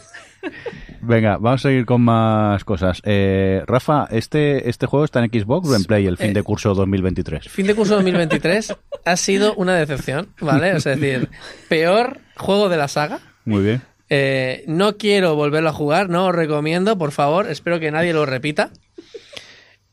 Venga, 1.02 1.38
vamos 1.38 1.62
a 1.66 1.70
seguir 1.70 1.86
con 1.86 2.02
más 2.02 2.64
cosas. 2.64 3.02
Eh, 3.06 3.64
Rafa, 3.66 4.08
¿este, 4.12 4.70
¿este 4.70 4.86
juego 4.86 5.06
está 5.06 5.24
en 5.24 5.32
Xbox 5.32 5.70
o 5.70 5.76
en 5.76 5.84
Play 5.84 6.06
el 6.06 6.18
fin 6.18 6.30
Eh, 6.32 6.34
de 6.34 6.44
curso 6.44 6.74
2023? 6.76 7.50
Fin 7.50 7.68
de 7.68 7.76
curso 7.76 7.96
2023 7.96 8.76
ha 9.06 9.16
sido 9.18 9.54
una 9.56 9.76
decepción, 9.76 10.30
¿vale? 10.40 10.72
Es 10.78 10.84
decir, 10.84 11.30
peor 11.70 12.20
juego 12.38 12.70
de 12.70 12.78
la 12.78 12.88
saga. 12.88 13.20
Muy 13.46 13.64
bien. 13.64 13.82
Eh, 14.10 14.64
no 14.68 14.98
quiero 14.98 15.36
volverlo 15.36 15.70
a 15.70 15.74
jugar, 15.74 16.10
no 16.10 16.28
os 16.28 16.36
recomiendo, 16.36 16.98
por 16.98 17.12
favor. 17.12 17.50
Espero 17.50 17.80
que 17.80 17.92
nadie 17.92 18.14
lo 18.14 18.26
repita. 18.26 18.72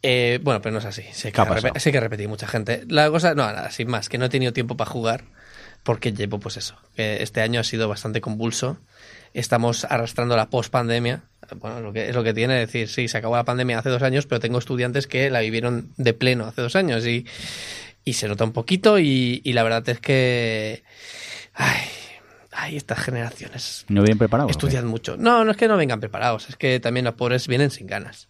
Eh, 0.03 0.39
bueno, 0.43 0.61
pero 0.61 0.73
no 0.73 0.79
es 0.79 0.85
así. 0.85 1.03
Sé 1.13 1.33
¿Qué 1.33 1.43
que, 1.73 1.81
sé 1.81 1.93
que 1.93 2.01
repetí 2.01 2.27
mucha 2.27 2.47
gente. 2.47 2.85
La 2.89 3.11
cosa, 3.11 3.35
no, 3.35 3.45
nada, 3.47 3.71
sin 3.71 3.89
más, 3.89 4.09
que 4.09 4.19
no 4.19 4.27
he 4.27 4.29
tenido 4.29 4.53
tiempo 4.53 4.77
para 4.77 4.91
jugar 4.91 5.25
porque 5.83 6.13
llevo, 6.13 6.39
pues 6.39 6.57
eso. 6.57 6.77
que 6.97 7.23
este 7.23 7.41
año 7.41 7.61
ha 7.61 7.65
sido 7.65 7.89
bastante 7.89 8.21
convulso. 8.21 8.79
Estamos 9.35 9.85
arrastrando 9.85 10.37
la 10.37 10.51
post-pandemia. 10.51 11.23
Bueno, 11.57 11.81
lo 11.81 11.93
que, 11.93 12.09
es 12.11 12.15
lo 12.15 12.23
que 12.23 12.35
tiene, 12.35 12.63
es 12.63 12.69
decir, 12.69 12.89
sí, 12.89 13.09
se 13.09 13.19
acabó 13.19 13.37
la 13.37 13.45
pandemia 13.45 13.79
hace 13.79 13.89
dos 13.89 14.03
años, 14.03 14.27
pero 14.27 14.41
tengo 14.41 14.59
estudiantes 14.59 15.07
que 15.07 15.31
la 15.31 15.41
vivieron 15.41 15.93
de 15.97 16.13
pleno 16.13 16.45
hace 16.47 16.61
dos 16.61 16.77
años 16.77 17.07
y, 17.07 17.27
y 18.05 18.13
se 18.15 18.29
nota 18.29 18.45
un 18.45 18.53
poquito 18.53 18.99
y, 18.99 19.41
y 19.45 19.53
la 19.55 19.63
verdad 19.63 19.89
es 19.89 20.01
que... 20.01 20.83
Ay, 21.55 21.81
ay, 22.53 22.77
estas 22.77 22.99
generaciones 22.99 23.87
¿No 23.89 24.03
bien 24.03 24.19
preparado? 24.19 24.51
estudian 24.51 24.87
mucho. 24.87 25.17
No, 25.17 25.45
no 25.45 25.51
es 25.53 25.57
que 25.57 25.69
no 25.69 25.77
vengan 25.77 26.01
preparados, 26.01 26.49
es 26.51 26.57
que 26.57 26.81
también 26.81 27.05
los 27.05 27.15
pobres 27.15 27.49
vienen 27.49 27.71
sin 27.71 27.87
ganas. 27.87 28.29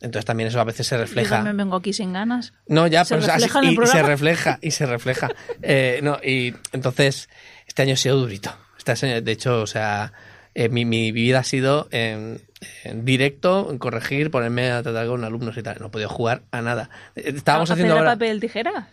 Entonces 0.00 0.24
también 0.26 0.48
eso 0.48 0.60
a 0.60 0.64
veces 0.64 0.86
se 0.86 0.94
Yo 0.94 1.00
refleja. 1.00 1.36
también 1.36 1.56
vengo 1.56 1.76
aquí 1.76 1.92
sin 1.92 2.12
ganas. 2.12 2.52
No, 2.68 2.86
ya, 2.86 3.04
¿Se 3.04 3.14
pero 3.14 3.22
o 3.22 3.26
sea, 3.26 3.36
refleja 3.36 3.58
en 3.60 3.64
el 3.64 3.70
y, 3.72 3.82
y 3.82 3.86
se 3.86 4.02
refleja, 4.02 4.58
y 4.62 4.70
se 4.70 4.86
refleja. 4.86 5.28
Eh, 5.62 6.00
no, 6.02 6.18
y 6.22 6.54
entonces, 6.72 7.28
este 7.66 7.82
año 7.82 7.94
ha 7.94 7.96
sido 7.96 8.16
durito. 8.18 8.54
De 8.94 9.32
hecho, 9.32 9.60
o 9.62 9.66
sea, 9.66 10.12
eh, 10.54 10.68
mi, 10.68 10.84
mi 10.84 11.12
vida 11.12 11.40
ha 11.40 11.44
sido 11.44 11.88
en, 11.90 12.40
en 12.84 13.04
directo, 13.04 13.68
en 13.70 13.78
corregir, 13.78 14.30
ponerme 14.30 14.70
a 14.70 14.82
tratar 14.82 15.06
con 15.06 15.24
alumnos 15.24 15.56
y 15.58 15.62
tal. 15.62 15.76
No 15.80 15.86
he 15.86 15.90
podido 15.90 16.08
jugar 16.08 16.42
a 16.52 16.62
nada. 16.62 16.88
Eh, 17.16 17.32
Estábamos 17.36 17.70
¿A- 17.70 17.74
haciendo 17.74 17.94
ahora... 17.96 18.12
papel, 18.12 18.40
tijera? 18.40 18.88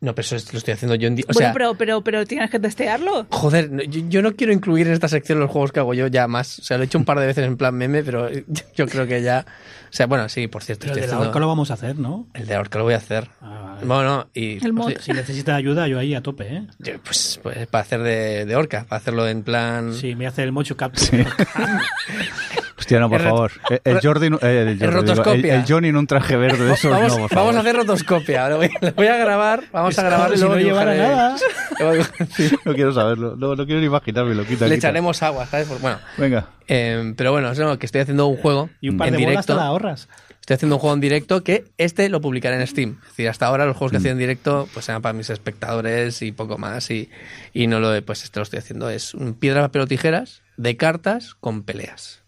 No, 0.00 0.14
pero 0.14 0.24
eso 0.24 0.36
es- 0.36 0.52
lo 0.52 0.58
estoy 0.58 0.74
haciendo 0.74 0.94
yo 0.94 1.08
en... 1.08 1.14
O 1.14 1.16
bueno, 1.16 1.38
sea, 1.38 1.52
pero, 1.52 1.74
pero, 1.74 2.02
pero 2.02 2.24
tienes 2.24 2.50
que 2.50 2.60
testearlo. 2.60 3.26
Joder, 3.30 3.70
no, 3.70 3.82
yo, 3.82 4.02
yo 4.08 4.22
no 4.22 4.36
quiero 4.36 4.52
incluir 4.52 4.86
en 4.86 4.92
esta 4.92 5.08
sección 5.08 5.40
los 5.40 5.50
juegos 5.50 5.72
que 5.72 5.80
hago 5.80 5.92
yo 5.92 6.06
ya 6.06 6.28
más. 6.28 6.60
O 6.60 6.62
sea, 6.62 6.76
lo 6.76 6.84
he 6.84 6.86
hecho 6.86 6.98
un 6.98 7.04
par 7.04 7.18
de 7.18 7.26
veces 7.26 7.44
en 7.44 7.56
plan 7.56 7.74
meme, 7.74 8.04
pero 8.04 8.28
yo, 8.76 8.86
creo 8.86 9.06
que 9.08 9.22
ya... 9.22 9.44
O 9.90 9.90
sea, 9.92 10.06
bueno, 10.06 10.28
sí, 10.28 10.46
por 10.46 10.62
cierto, 10.62 10.82
Pero 10.82 10.94
estoy 10.94 11.08
de 11.08 11.12
la 11.12 11.20
horca 11.20 11.38
lo 11.40 11.48
vamos 11.48 11.70
a 11.70 11.74
hacer, 11.74 11.98
¿no? 11.98 12.28
El 12.34 12.46
de 12.46 12.54
ahorca 12.54 12.78
lo 12.78 12.84
voy 12.84 12.94
a 12.94 12.98
hacer. 12.98 13.28
Ah, 13.40 13.74
vale. 13.74 13.86
Bueno, 13.86 14.28
y... 14.34 14.64
El 14.64 14.72
mod. 14.72 14.92
pues, 14.92 15.02
Si 15.04 15.12
necesita 15.12 15.56
ayuda, 15.56 15.88
yo 15.88 15.98
ahí 15.98 16.14
a 16.14 16.22
tope, 16.22 16.46
¿eh? 16.46 16.66
yo, 16.78 16.92
pues, 17.02 17.40
pues 17.42 17.66
para 17.66 17.82
hacer 17.82 18.02
de, 18.02 18.44
de 18.46 18.54
orca, 18.54 18.84
para 18.88 19.00
hacerlo 19.00 19.26
en 19.26 19.42
plan... 19.42 19.94
Sí, 19.94 20.14
me 20.14 20.26
hace 20.28 20.44
el 20.44 20.52
mocho 20.52 20.76
cap. 20.76 20.92
Hostia, 22.78 23.00
no, 23.00 23.08
por 23.10 23.20
El 23.20 23.26
favor. 23.26 23.50
El, 23.70 23.80
el 23.84 24.00
Jordi, 24.00 24.26
el, 24.26 24.32
Jordi, 24.38 24.72
digo, 24.74 24.84
el, 24.84 24.92
rotoscopia. 24.92 25.54
el 25.56 25.64
Johnny 25.66 25.88
en 25.88 25.96
un 25.96 26.06
traje 26.06 26.36
verde 26.36 26.64
de 26.64 26.72
esos, 26.74 26.90
vamos, 26.90 27.08
no, 27.08 27.14
por 27.14 27.18
vamos 27.18 27.32
favor. 27.32 27.56
a 27.56 27.60
hacer 27.60 27.76
rotoscopia. 27.76 28.48
Lo 28.48 28.56
voy, 28.58 28.70
lo 28.80 28.92
voy 28.92 29.06
a 29.08 29.16
grabar, 29.16 29.64
vamos 29.72 29.98
a 29.98 30.02
Es 30.02 30.06
grabar 30.08 30.26
como 30.28 30.56
y 30.58 30.62
si 30.62 30.68
no 30.70 30.84
nada. 30.84 31.36
Sí, 32.36 32.50
no 32.64 32.74
quiero 32.74 32.92
saberlo. 32.92 33.36
No, 33.36 33.54
no 33.56 33.66
quiero 33.66 33.80
ni 33.80 33.86
imaginármelo. 33.86 34.44
Quita, 34.44 34.66
Le 34.66 34.76
quita. 34.76 34.88
echaremos 34.88 35.22
agua, 35.22 35.46
¿sabes? 35.46 35.68
Bueno, 35.80 35.98
Venga. 36.16 36.48
eh, 36.68 37.12
pero 37.16 37.32
bueno, 37.32 37.50
es 37.50 37.58
lo 37.58 37.78
que 37.78 37.86
estoy 37.86 38.00
haciendo 38.02 38.26
un 38.26 38.36
juego 38.36 38.70
Y 38.80 38.88
un 38.90 38.96
par 38.96 39.08
en 39.08 39.14
de 39.14 39.18
bolas 39.24 39.46
te 39.46 39.52
directo. 39.52 39.56
la 39.56 39.66
ahorras. 39.68 40.08
Estoy 40.40 40.54
haciendo 40.54 40.76
un 40.76 40.80
juego 40.80 40.94
en 40.94 41.00
directo 41.00 41.44
que 41.44 41.64
este 41.76 42.08
lo 42.08 42.20
publicaré 42.22 42.56
en 42.58 42.66
Steam. 42.66 42.98
Es 43.02 43.08
decir, 43.10 43.28
hasta 43.28 43.46
ahora 43.46 43.66
los 43.66 43.76
juegos 43.76 43.90
que 43.92 43.98
hacía 43.98 44.12
en 44.12 44.18
directo 44.18 44.66
pues 44.72 44.88
eran 44.88 45.02
para 45.02 45.12
mis 45.12 45.28
espectadores 45.28 46.22
y 46.22 46.32
poco 46.32 46.56
más. 46.56 46.90
Y, 46.90 47.10
y 47.52 47.66
no 47.66 47.80
lo 47.80 47.94
he- 47.94 48.00
pues 48.02 48.24
este 48.24 48.38
lo 48.40 48.44
estoy 48.44 48.60
haciendo. 48.60 48.88
Es 48.88 49.12
un 49.14 49.34
piedra, 49.34 49.60
papel 49.62 49.82
o 49.82 49.86
tijeras 49.86 50.40
de 50.56 50.76
cartas 50.78 51.34
con 51.34 51.64
peleas. 51.64 52.22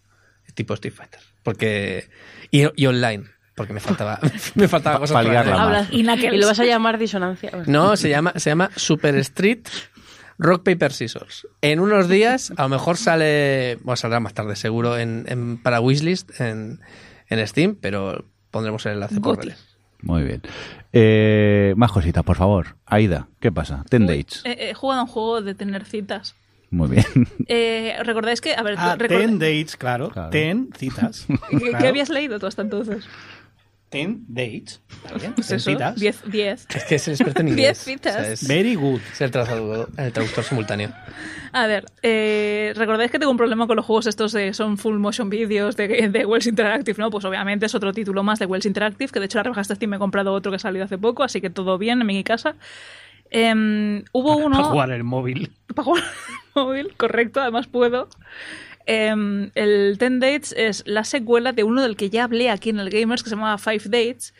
Tipo 0.53 0.73
Street 0.75 0.93
Fighter. 0.93 1.19
Porque. 1.43 2.09
Y, 2.51 2.63
y 2.75 2.85
online. 2.85 3.23
Porque 3.55 3.73
me 3.73 3.79
faltaba, 3.79 4.19
me 4.55 4.67
faltaba 4.67 4.99
cosas 4.99 5.13
pa' 5.13 5.19
para 5.23 5.43
liarla. 5.43 5.63
Hablas- 5.63 5.89
Y 5.91 6.03
lo 6.03 6.47
vas 6.47 6.59
a 6.59 6.65
llamar 6.65 6.97
disonancia. 6.97 7.51
No, 7.67 7.95
se 7.97 8.09
llama, 8.09 8.33
se 8.37 8.49
llama 8.49 8.69
Super 8.75 9.15
Street 9.17 9.67
Rock 10.39 10.63
Paper 10.63 10.93
Scissors. 10.93 11.47
En 11.61 11.79
unos 11.79 12.07
días, 12.09 12.51
a 12.57 12.63
lo 12.63 12.69
mejor 12.69 12.97
sale, 12.97 13.77
bueno, 13.83 13.97
saldrá 13.97 14.19
más 14.19 14.33
tarde 14.33 14.55
seguro 14.55 14.97
en, 14.97 15.25
en- 15.27 15.57
para 15.57 15.79
Wishlist 15.81 16.39
en, 16.39 16.79
en 17.27 17.47
Steam, 17.47 17.75
pero 17.79 18.25
pondremos 18.49 18.85
el 18.85 18.93
enlace 18.93 19.19
por 19.19 19.37
redes. 19.43 19.77
Muy 20.01 20.23
bien. 20.23 20.41
Eh, 20.93 21.73
más 21.77 21.91
cositas, 21.91 22.23
por 22.23 22.37
favor. 22.37 22.75
Aida, 22.87 23.27
¿qué 23.39 23.51
pasa? 23.51 23.83
Ten 23.89 24.07
dates. 24.07 24.41
Eh, 24.45 24.69
He 24.71 24.73
jugado 24.73 25.01
a 25.01 25.03
un 25.03 25.09
juego 25.09 25.41
de 25.41 25.53
tener 25.53 25.85
citas. 25.85 26.35
Muy 26.71 26.87
bien. 26.89 27.05
Eh, 27.47 27.95
¿Recordáis 28.03 28.39
que, 28.41 28.53
a 28.55 28.63
ver, 28.63 28.75
Ah, 28.77 28.95
record- 28.97 29.19
ten 29.19 29.37
dates, 29.39 29.75
claro. 29.77 30.09
Claro. 30.09 30.29
Ten 30.29 30.69
citas. 30.77 31.27
¿qué, 31.79 31.87
habías 31.87 32.09
leído 32.09 32.39
tú 32.39 32.47
hasta 32.47 32.61
entonces? 32.61 33.05
Ten 33.89 34.23
dates. 34.29 34.81
¿Está 35.03 35.15
bien? 35.17 35.33
Pues 35.35 35.47
Ten 35.47 35.57
eso, 35.57 35.69
citas. 35.71 35.95
10, 35.99 36.21
10. 36.31 36.67
Es 36.73 36.83
que 36.85 36.95
es 36.95 37.07
el 37.09 37.13
experto 37.15 37.41
en 37.41 37.47
Diez 37.47 37.57
inglés. 37.57 37.77
citas. 37.79 38.15
O 38.15 38.19
sea, 38.23 38.31
es, 38.31 38.47
Very 38.47 38.75
good. 38.75 39.01
es 39.11 39.19
el, 39.19 39.31
traductor, 39.31 39.89
el 39.97 40.13
traductor 40.13 40.43
simultáneo. 40.45 40.93
A 41.51 41.67
ver, 41.67 41.83
eh, 42.03 42.71
¿recordáis 42.77 43.11
que 43.11 43.19
tengo 43.19 43.31
un 43.31 43.37
problema 43.37 43.67
con 43.67 43.75
los 43.75 43.85
juegos 43.85 44.07
estos 44.07 44.31
de 44.31 44.53
son 44.53 44.77
full 44.77 44.97
motion 44.97 45.29
videos 45.29 45.75
de, 45.75 46.07
de 46.07 46.25
Wells 46.25 46.47
Interactive? 46.47 46.97
¿no? 46.99 47.09
Pues 47.11 47.25
obviamente 47.25 47.65
es 47.65 47.75
otro 47.75 47.91
título 47.91 48.23
más 48.23 48.39
de 48.39 48.45
Wells 48.45 48.65
Interactive, 48.65 49.11
que 49.11 49.19
de 49.19 49.25
hecho 49.25 49.39
la 49.39 49.43
rebajaste 49.43 49.75
Steam 49.75 49.89
me 49.89 49.97
he 49.97 49.99
comprado 49.99 50.31
otro 50.31 50.53
que 50.53 50.55
ha 50.55 50.59
salido 50.59 50.85
hace 50.85 50.97
poco, 50.97 51.23
así 51.23 51.41
que 51.41 51.49
todo 51.49 51.77
bien 51.77 51.99
en 51.99 52.07
mi 52.07 52.23
casa. 52.23 52.55
Em, 53.31 54.03
hubo 54.11 54.35
uno... 54.35 54.57
Para 54.57 54.69
jugar 54.69 54.91
el 54.91 55.03
móvil. 55.03 55.51
para 55.73 55.83
jugar 55.85 56.03
al 56.03 56.63
móvil, 56.63 56.93
correcto, 56.97 57.39
además 57.39 57.67
puedo. 57.67 58.09
Em, 58.85 59.51
el 59.55 59.95
Ten 59.97 60.19
Dates 60.19 60.53
es 60.57 60.83
la 60.85 61.05
secuela 61.05 61.53
de 61.53 61.63
uno 61.63 61.81
del 61.81 61.95
que 61.95 62.09
ya 62.09 62.25
hablé 62.25 62.49
aquí 62.49 62.69
en 62.69 62.79
el 62.79 62.89
Gamers, 62.89 63.23
que 63.23 63.29
se 63.29 63.35
llamaba 63.35 63.57
Five 63.57 63.85
Dates, 63.85 64.33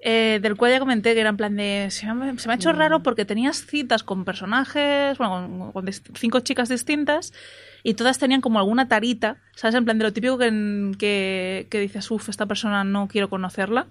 eh, 0.00 0.40
del 0.42 0.56
cual 0.56 0.72
ya 0.72 0.80
comenté 0.80 1.14
que 1.14 1.20
era 1.20 1.30
en 1.30 1.36
plan 1.36 1.56
de... 1.56 1.86
Se 1.90 2.12
me, 2.12 2.36
se 2.36 2.48
me 2.48 2.54
ha 2.54 2.56
hecho 2.56 2.72
raro 2.72 3.04
porque 3.04 3.24
tenías 3.24 3.64
citas 3.64 4.02
con 4.02 4.24
personajes, 4.24 5.16
bueno, 5.18 5.72
con, 5.72 5.84
con 5.84 5.92
cinco 5.92 6.40
chicas 6.40 6.68
distintas, 6.68 7.32
y 7.84 7.94
todas 7.94 8.18
tenían 8.18 8.40
como 8.40 8.58
alguna 8.58 8.88
tarita, 8.88 9.36
¿sabes? 9.54 9.76
En 9.76 9.84
plan 9.84 9.98
de 9.98 10.04
lo 10.04 10.12
típico 10.12 10.36
que, 10.36 10.92
que, 10.98 11.68
que 11.70 11.78
dices, 11.78 12.10
uff, 12.10 12.28
esta 12.28 12.46
persona 12.46 12.82
no 12.82 13.06
quiero 13.06 13.30
conocerla 13.30 13.86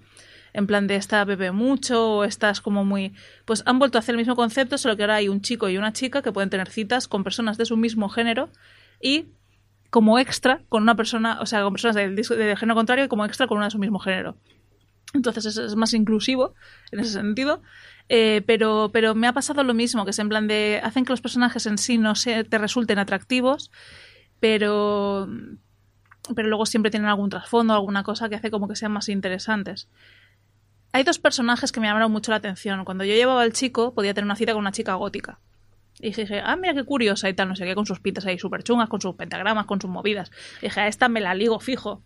en 0.52 0.66
plan 0.66 0.86
de 0.86 0.96
esta 0.96 1.24
bebe 1.24 1.52
mucho 1.52 2.16
o 2.16 2.24
estás 2.24 2.60
como 2.60 2.84
muy... 2.84 3.14
Pues 3.44 3.62
han 3.66 3.78
vuelto 3.78 3.98
a 3.98 4.00
hacer 4.00 4.14
el 4.14 4.18
mismo 4.18 4.36
concepto, 4.36 4.78
solo 4.78 4.96
que 4.96 5.02
ahora 5.02 5.16
hay 5.16 5.28
un 5.28 5.40
chico 5.40 5.68
y 5.68 5.78
una 5.78 5.92
chica 5.92 6.22
que 6.22 6.32
pueden 6.32 6.50
tener 6.50 6.68
citas 6.68 7.08
con 7.08 7.24
personas 7.24 7.58
de 7.58 7.66
su 7.66 7.76
mismo 7.76 8.08
género 8.08 8.50
y 9.00 9.26
como 9.90 10.18
extra 10.18 10.62
con 10.68 10.82
una 10.82 10.94
persona, 10.94 11.38
o 11.40 11.46
sea, 11.46 11.62
con 11.62 11.72
personas 11.72 11.96
del, 11.96 12.16
género 12.56 12.74
contrario 12.74 13.04
y 13.04 13.08
como 13.08 13.24
extra 13.24 13.46
con 13.46 13.58
una 13.58 13.66
de 13.66 13.72
su 13.72 13.78
mismo 13.78 13.98
género. 13.98 14.36
Entonces 15.14 15.44
es, 15.44 15.56
es 15.58 15.76
más 15.76 15.92
inclusivo 15.92 16.54
en 16.90 17.00
ese 17.00 17.12
sentido. 17.12 17.62
Eh, 18.08 18.42
pero, 18.46 18.90
pero 18.92 19.14
me 19.14 19.26
ha 19.26 19.32
pasado 19.32 19.64
lo 19.64 19.74
mismo, 19.74 20.04
que 20.04 20.10
es 20.10 20.18
en 20.18 20.28
plan 20.28 20.46
de... 20.46 20.80
Hacen 20.82 21.04
que 21.04 21.12
los 21.12 21.20
personajes 21.20 21.66
en 21.66 21.78
sí 21.78 21.98
no 21.98 22.14
se, 22.14 22.44
te 22.44 22.58
resulten 22.58 22.98
atractivos, 22.98 23.70
pero... 24.40 25.28
Pero 26.36 26.48
luego 26.48 26.66
siempre 26.66 26.90
tienen 26.90 27.08
algún 27.08 27.30
trasfondo, 27.30 27.74
alguna 27.74 28.04
cosa 28.04 28.28
que 28.28 28.36
hace 28.36 28.50
como 28.50 28.68
que 28.68 28.76
sean 28.76 28.92
más 28.92 29.08
interesantes. 29.08 29.88
Hay 30.92 31.04
dos 31.04 31.18
personajes 31.18 31.72
que 31.72 31.80
me 31.80 31.86
llamaron 31.86 32.12
mucho 32.12 32.30
la 32.30 32.36
atención. 32.36 32.84
Cuando 32.84 33.04
yo 33.04 33.14
llevaba 33.14 33.42
al 33.42 33.54
chico, 33.54 33.94
podía 33.94 34.12
tener 34.12 34.26
una 34.26 34.36
cita 34.36 34.52
con 34.52 34.60
una 34.60 34.72
chica 34.72 34.94
gótica. 34.94 35.40
Y 35.98 36.12
dije, 36.12 36.42
ah, 36.44 36.56
mira 36.56 36.74
qué 36.74 36.84
curiosa 36.84 37.28
y 37.28 37.34
tal, 37.34 37.48
no 37.48 37.56
sé 37.56 37.64
qué, 37.64 37.74
con 37.74 37.86
sus 37.86 38.00
pintas 38.00 38.26
ahí 38.26 38.38
súper 38.38 38.62
chungas, 38.62 38.88
con 38.88 39.00
sus 39.00 39.14
pentagramas, 39.14 39.66
con 39.66 39.80
sus 39.80 39.90
movidas. 39.90 40.30
Y 40.60 40.66
dije, 40.66 40.80
a 40.80 40.88
esta 40.88 41.08
me 41.08 41.20
la 41.20 41.34
ligo 41.34 41.60
fijo. 41.60 42.02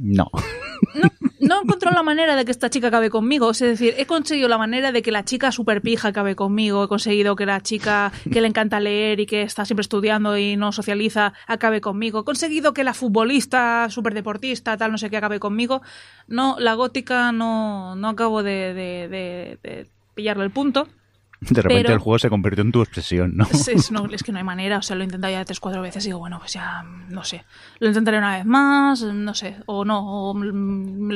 No. 0.00 0.30
No 1.40 1.62
encontró 1.62 1.90
la 1.90 2.02
manera 2.02 2.36
de 2.36 2.44
que 2.44 2.50
esta 2.52 2.70
chica 2.70 2.88
acabe 2.88 3.10
conmigo. 3.10 3.50
Es 3.50 3.58
decir, 3.58 3.94
he 3.96 4.06
conseguido 4.06 4.48
la 4.48 4.58
manera 4.58 4.92
de 4.92 5.02
que 5.02 5.10
la 5.10 5.24
chica 5.24 5.50
super 5.50 5.82
pija 5.82 6.08
acabe 6.08 6.36
conmigo. 6.36 6.84
He 6.84 6.88
conseguido 6.88 7.34
que 7.36 7.46
la 7.46 7.60
chica 7.62 8.12
que 8.30 8.40
le 8.40 8.48
encanta 8.48 8.78
leer 8.80 9.18
y 9.20 9.26
que 9.26 9.42
está 9.42 9.64
siempre 9.64 9.82
estudiando 9.82 10.36
y 10.38 10.56
no 10.56 10.70
socializa 10.72 11.32
acabe 11.46 11.80
conmigo. 11.80 12.20
He 12.20 12.24
conseguido 12.24 12.74
que 12.74 12.84
la 12.84 12.94
futbolista, 12.94 13.88
super 13.90 14.14
deportista, 14.14 14.76
tal, 14.76 14.92
no 14.92 14.98
sé 14.98 15.10
qué, 15.10 15.16
acabe 15.16 15.40
conmigo. 15.40 15.82
No, 16.28 16.56
la 16.58 16.74
gótica 16.74 17.32
no, 17.32 17.96
no 17.96 18.08
acabo 18.08 18.42
de, 18.42 18.74
de- 18.74 19.08
de- 19.08 19.58
de 19.62 19.86
pillarle 20.14 20.44
el 20.44 20.50
punto. 20.50 20.88
De 21.40 21.62
repente 21.62 21.82
Pero- 21.84 21.94
el 21.94 22.00
juego 22.00 22.18
se 22.18 22.28
convirtió 22.28 22.62
en 22.62 22.72
tu 22.72 22.80
obsesión, 22.80 23.36
¿no? 23.36 23.44
Es, 23.52 23.68
es- 23.68 23.92
no, 23.92 24.06
es 24.06 24.22
que 24.24 24.32
no 24.32 24.38
hay 24.38 24.44
manera, 24.44 24.78
o 24.78 24.82
sea, 24.82 24.96
lo 24.96 25.02
he 25.02 25.04
intentado 25.04 25.32
ya 25.32 25.44
tres, 25.44 25.60
cuatro 25.60 25.80
veces 25.82 26.04
y 26.04 26.08
digo, 26.08 26.18
bueno, 26.18 26.38
pues 26.40 26.52
ya, 26.52 26.82
no 26.82 27.22
sé. 27.22 27.44
Lo 27.78 27.86
intentaré 27.88 28.18
una 28.18 28.36
vez 28.38 28.44
más, 28.44 29.02
no 29.02 29.34
sé, 29.34 29.56
o 29.66 29.84
no, 29.84 30.30
o 30.30 30.34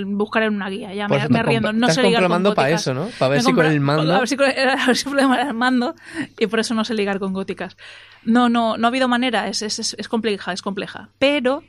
buscaré 0.07 0.49
una 0.49 0.69
guía, 0.69 0.94
ya 0.94 1.09
Por 1.09 1.20
me, 1.20 1.28
me 1.28 1.43
riendo. 1.43 1.73
No 1.73 1.89
estás 1.89 1.97
sé 1.97 2.03
ligar 2.03 2.28
con 2.28 2.43
góticas. 2.43 2.81
eso, 2.82 2.94
¿no? 2.94 3.09
Pa' 3.19 3.28
ver 3.28 3.39
Me 3.39 3.43
si 3.44 3.53
con 3.53 3.66
el 3.66 3.81
mando- 3.81 4.15
A 4.15 4.19
ver 4.20 4.28
si 4.28 4.36
con, 4.36 4.47
a 4.47 4.86
ver 4.86 4.97
si 4.97 5.05
con 5.05 5.19
el 5.19 5.55
mando 5.55 5.94
y 6.39 6.47
por 6.47 6.61
eso 6.61 6.74
no 6.74 6.85
sé 6.85 6.94
ligar 6.94 7.19
con 7.19 7.32
góticas. 7.32 7.77
No, 8.24 8.49
no, 8.49 8.77
no 8.77 8.86
ha 8.86 8.89
habido 8.90 9.09
manera, 9.09 9.49
es, 9.49 9.62
es, 9.62 9.81
es, 9.81 9.97
es 9.99 10.09
compleja, 10.09 10.53
es 10.53 10.62
compleja. 10.62 11.09
Pero 11.19 11.65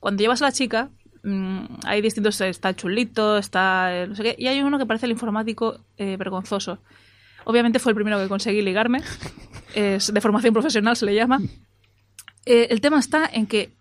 cuando 0.00 0.20
llevas 0.22 0.42
a 0.42 0.46
la 0.46 0.52
chica, 0.52 0.90
mm, 1.22 1.64
hay 1.86 2.02
distintos, 2.02 2.38
está 2.42 2.68
el 2.68 2.76
chulito, 2.76 3.38
está 3.38 3.94
el 3.94 4.10
no 4.10 4.14
sé 4.14 4.22
qué, 4.22 4.34
y 4.38 4.46
hay 4.48 4.60
uno 4.60 4.78
que 4.78 4.84
parece 4.84 5.06
el 5.06 5.12
informático 5.12 5.78
eh, 5.96 6.16
vergonzoso. 6.18 6.80
Obviamente 7.44 7.78
fue 7.78 7.92
el 7.92 7.96
primero 7.96 8.18
que 8.18 8.28
conseguí 8.28 8.62
ligarme. 8.62 9.02
Es 9.74 10.12
de 10.12 10.20
formación 10.20 10.52
profesional, 10.54 10.96
se 10.96 11.06
le 11.06 11.14
llama. 11.14 11.40
Eh, 12.46 12.68
el 12.70 12.80
tema 12.80 12.98
está 12.98 13.28
en 13.32 13.46
que, 13.46 13.72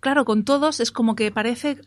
claro, 0.00 0.24
con 0.24 0.44
todos 0.44 0.80
es 0.80 0.90
como 0.92 1.14
que 1.16 1.30
parece. 1.30 1.78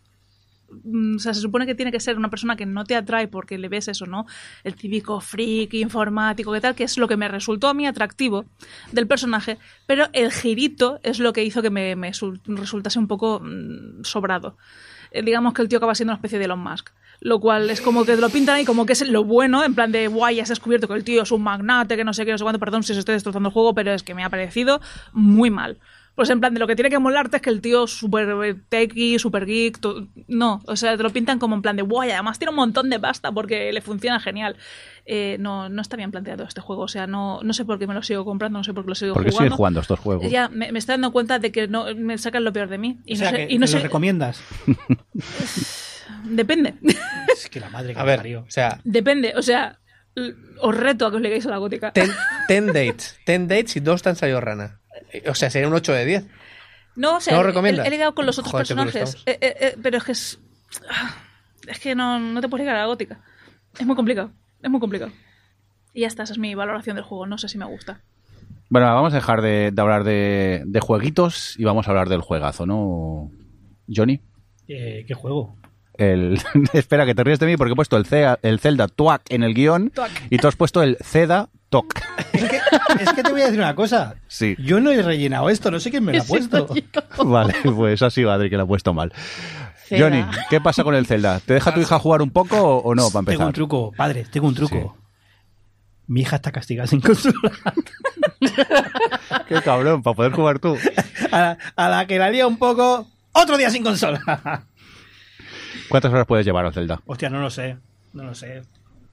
mm, 0.83 1.15
O 1.17 1.19
sea, 1.19 1.33
se 1.33 1.41
supone 1.41 1.65
que 1.65 1.75
tiene 1.75 1.91
que 1.91 1.99
ser 1.99 2.17
una 2.17 2.29
persona 2.29 2.55
que 2.55 2.65
no 2.65 2.83
te 2.83 2.95
atrae 2.95 3.27
porque 3.27 3.57
le 3.57 3.69
ves 3.69 3.87
eso, 3.87 4.05
¿no? 4.05 4.25
El 4.63 4.75
típico 4.75 5.21
freak 5.21 5.73
informático, 5.75 6.51
que 6.51 6.61
tal, 6.61 6.75
que 6.75 6.83
es 6.85 6.97
lo 6.97 7.07
que 7.07 7.17
me 7.17 7.27
resultó 7.27 7.67
a 7.67 7.73
mí 7.73 7.85
atractivo 7.87 8.45
del 8.91 9.07
personaje, 9.07 9.57
pero 9.87 10.07
el 10.13 10.31
girito 10.31 10.99
es 11.03 11.19
lo 11.19 11.31
que 11.33 11.43
hizo 11.43 11.61
que 11.61 11.69
me, 11.69 11.95
me 11.95 12.11
sul- 12.11 12.41
resultase 12.45 12.97
un 12.99 13.07
poco 13.07 13.39
mm, 13.39 14.03
sobrado. 14.03 14.57
Eh, 15.11 15.21
digamos 15.21 15.53
que 15.53 15.61
el 15.61 15.69
tío 15.69 15.77
acaba 15.77 15.93
siendo 15.95 16.11
una 16.11 16.17
especie 16.17 16.39
de 16.39 16.45
Elon 16.45 16.59
Musk. 16.59 16.89
Lo 17.25 17.39
cual 17.39 17.69
es 17.69 17.79
como 17.79 18.03
que 18.03 18.15
te 18.15 18.21
lo 18.21 18.29
pintan 18.29 18.55
ahí 18.57 18.65
como 18.65 18.85
que 18.85 18.91
es 18.91 19.07
lo 19.07 19.23
bueno, 19.23 19.63
en 19.63 19.73
plan 19.75 19.93
de 19.93 20.07
guay, 20.09 20.35
ya 20.35 20.45
se 20.45 20.51
ha 20.51 20.55
descubierto 20.55 20.89
que 20.89 20.93
el 20.95 21.05
tío 21.05 21.23
es 21.23 21.31
un 21.31 21.41
magnate, 21.41 21.95
que 21.95 22.03
no 22.03 22.13
sé 22.13 22.25
qué, 22.25 22.31
no 22.33 22.37
sé 22.37 22.43
cuánto, 22.43 22.59
perdón 22.59 22.83
si 22.83 22.91
os 22.91 22.97
estoy 22.97 23.13
destrozando 23.13 23.47
el 23.47 23.53
juego, 23.53 23.73
pero 23.73 23.93
es 23.93 24.03
que 24.03 24.13
me 24.13 24.25
ha 24.25 24.29
parecido 24.29 24.81
muy 25.13 25.49
mal. 25.49 25.79
Pues 26.15 26.29
en 26.29 26.39
plan 26.41 26.53
de 26.53 26.59
lo 26.59 26.67
que 26.67 26.75
tiene 26.75 26.89
que 26.91 26.99
molarte 26.99 27.37
es 27.37 27.41
que 27.41 27.49
el 27.49 27.59
tío 27.61 27.85
es 27.85 27.91
súper 27.91 28.27
techy, 28.69 29.17
súper 29.19 29.45
geek, 29.47 29.79
to- 29.79 30.07
no, 30.27 30.61
o 30.67 30.75
sea, 30.75 30.95
te 30.97 31.01
lo 31.01 31.09
pintan 31.11 31.39
como 31.39 31.55
en 31.55 31.61
plan 31.61 31.75
de 31.77 31.81
guay, 31.81 32.11
además 32.11 32.37
tiene 32.37 32.49
un 32.51 32.57
montón 32.57 32.89
de 32.89 32.99
pasta 32.99 33.31
porque 33.31 33.71
le 33.73 33.81
funciona 33.81 34.19
genial. 34.19 34.55
Eh, 35.05 35.37
no, 35.39 35.69
no 35.69 35.81
está 35.81 35.95
bien 35.97 36.11
planteado 36.11 36.43
este 36.43 36.61
juego, 36.61 36.83
o 36.83 36.87
sea, 36.87 37.07
no, 37.07 37.39
no 37.41 37.53
sé 37.53 37.65
por 37.65 37.79
qué 37.79 37.87
me 37.87 37.93
lo 37.95 38.03
sigo 38.03 38.25
comprando, 38.25 38.59
no 38.59 38.63
sé 38.63 38.73
por 38.73 38.83
qué 38.83 38.89
lo 38.89 38.95
sigo 38.95 39.13
Porque 39.15 39.31
jugando. 39.31 39.55
jugando 39.55 39.79
estos 39.79 39.99
juegos. 39.99 40.29
Ya, 40.29 40.49
me, 40.49 40.71
me 40.71 40.77
estoy 40.79 40.93
dando 40.93 41.11
cuenta 41.11 41.39
de 41.39 41.51
que 41.51 41.67
no 41.67 41.85
me 41.95 42.17
sacan 42.19 42.43
lo 42.43 42.53
peor 42.53 42.67
de 42.69 42.77
mí. 42.77 42.99
Y 43.05 43.13
o 43.13 43.15
no 43.15 43.19
sea, 43.19 43.29
sé, 43.31 43.47
que 43.47 43.53
y 43.53 43.57
no 43.57 43.65
¿te 43.65 43.71
sé 43.71 43.77
lo 43.77 43.83
recomiendas. 43.83 44.43
depende. 46.23 46.75
Es 47.33 47.49
que 47.49 47.59
la 47.59 47.69
madre 47.69 47.93
que 47.93 47.99
A 47.99 48.03
me 48.03 48.09
ver, 48.09 48.17
parió. 48.17 48.41
o 48.41 48.51
sea, 48.51 48.79
depende, 48.83 49.33
o 49.35 49.41
sea, 49.41 49.79
os 50.61 50.75
reto 50.77 51.05
a 51.07 51.09
que 51.11 51.15
os 51.17 51.21
legáis 51.21 51.45
a 51.45 51.49
la 51.49 51.57
gótica. 51.57 51.91
ten, 51.91 52.11
ten 52.47 52.67
dates. 52.67 53.17
Ten 53.25 53.47
dates 53.47 53.75
y 53.75 53.79
dos 53.79 54.01
te 54.03 54.09
han 54.09 54.15
salido 54.15 54.39
rana. 54.41 54.79
O 55.29 55.35
sea, 55.35 55.49
sería 55.49 55.67
un 55.67 55.73
8 55.73 55.93
de 55.93 56.05
10. 56.05 56.25
No, 56.95 57.17
o 57.17 57.21
sea, 57.21 57.33
¿No 57.41 57.65
he- 57.65 57.89
ligado 57.89 58.13
con 58.13 58.25
los 58.25 58.37
otros 58.37 58.51
Joder, 58.51 58.67
personajes. 58.67 59.15
Eh, 59.25 59.37
eh, 59.41 59.55
eh, 59.59 59.77
pero 59.81 59.97
es 59.97 60.03
que 60.03 60.11
es. 60.11 60.39
ah, 60.89 61.15
Es 61.67 61.79
que 61.79 61.95
no, 61.95 62.19
no 62.19 62.41
te 62.41 62.47
puedes 62.49 62.63
ligar 62.63 62.75
a 62.75 62.81
la 62.81 62.85
gótica. 62.85 63.19
Es 63.79 63.85
muy 63.85 63.95
complicado. 63.95 64.31
Es 64.61 64.69
muy 64.69 64.79
complicado. 64.79 65.11
Y 65.93 66.01
ya 66.01 66.07
está, 66.07 66.23
esa 66.23 66.33
es 66.33 66.39
mi 66.39 66.53
valoración 66.55 66.95
del 66.95 67.05
juego. 67.05 67.25
No 67.25 67.37
sé 67.39 67.47
si 67.49 67.57
me 67.57 67.65
gusta. 67.65 68.01
Bueno, 68.69 68.87
vamos 68.93 69.13
a 69.13 69.17
dejar 69.17 69.41
de, 69.41 69.71
de 69.71 69.81
hablar 69.81 70.03
de, 70.03 70.63
de 70.65 70.79
jueguitos 70.79 71.55
y 71.59 71.63
vamos 71.63 71.87
a 71.87 71.91
hablar 71.91 72.09
del 72.09 72.21
juegazo, 72.21 72.65
¿no? 72.65 73.31
Johnny. 73.93 74.21
Eh, 74.67 75.05
¿Qué 75.07 75.13
juego? 75.13 75.55
El... 75.97 76.39
Espera, 76.73 77.05
que 77.05 77.13
te 77.15 77.23
ríes 77.23 77.39
de 77.39 77.45
mí 77.45 77.57
porque 77.57 77.73
he 77.73 77.75
puesto 77.75 77.97
el, 77.97 78.05
Cea- 78.05 78.39
el 78.41 78.59
Zelda 78.59 78.87
Tuac 78.87 79.21
en 79.29 79.43
el 79.43 79.53
guion 79.53 79.89
Tuac. 79.91 80.11
y 80.29 80.37
tú 80.37 80.47
has 80.47 80.55
puesto 80.55 80.81
el 80.83 80.97
Ceda 81.03 81.49
Toc. 81.69 81.93
Es 82.33 82.43
que, 82.49 82.59
es 82.99 83.13
que 83.13 83.23
te 83.23 83.31
voy 83.31 83.41
a 83.41 83.45
decir 83.45 83.59
una 83.59 83.75
cosa. 83.75 84.15
Sí. 84.27 84.55
Yo 84.59 84.79
no 84.79 84.91
he 84.91 85.01
rellenado 85.01 85.49
esto, 85.49 85.71
no 85.71 85.79
sé 85.79 85.89
quién 85.91 86.03
me 86.03 86.13
lo 86.13 86.21
ha 86.21 86.25
puesto. 86.27 86.67
Vale, 87.25 87.53
pues 87.63 88.01
ha 88.01 88.09
sido 88.09 88.31
Adri 88.31 88.49
que 88.49 88.57
lo 88.57 88.63
ha 88.63 88.67
puesto 88.67 88.93
mal. 88.93 89.11
Ceda. 89.85 89.99
Johnny, 89.99 90.25
¿qué 90.49 90.61
pasa 90.61 90.83
con 90.83 90.95
el 90.95 91.05
Zelda? 91.05 91.39
¿Te 91.39 91.53
deja 91.55 91.73
tu 91.73 91.79
hija 91.81 91.99
jugar 91.99 92.21
un 92.21 92.31
poco 92.31 92.57
o, 92.57 92.77
o 92.83 92.95
no, 92.95 93.03
para 93.09 93.21
Tengo 93.25 93.31
empezar? 93.31 93.47
un 93.47 93.53
truco, 93.53 93.91
padre, 93.95 94.25
tengo 94.31 94.47
un 94.47 94.55
truco. 94.55 94.97
Mi 96.07 96.21
hija 96.21 96.35
está 96.37 96.51
castigada 96.51 96.87
sin 96.87 97.01
consola. 97.01 97.33
Qué 99.47 99.61
cabrón, 99.61 100.01
para 100.03 100.15
poder 100.15 100.31
jugar 100.33 100.59
tú. 100.59 100.77
A 101.31 101.39
la, 101.39 101.57
a 101.75 101.89
la 101.89 102.07
que 102.07 102.17
la 102.19 102.29
lía 102.29 102.45
un 102.47 102.57
poco, 102.57 103.07
otro 103.31 103.57
día 103.57 103.69
sin 103.69 103.83
consola. 103.83 104.65
¿Cuántas 105.89 106.11
horas 106.11 106.25
puedes 106.27 106.45
llevar 106.45 106.65
al 106.65 106.73
Zelda? 106.73 107.01
Hostia, 107.05 107.29
no 107.29 107.39
lo 107.41 107.49
sé. 107.49 107.77
No 108.13 108.23
lo 108.23 108.35
sé. 108.35 108.61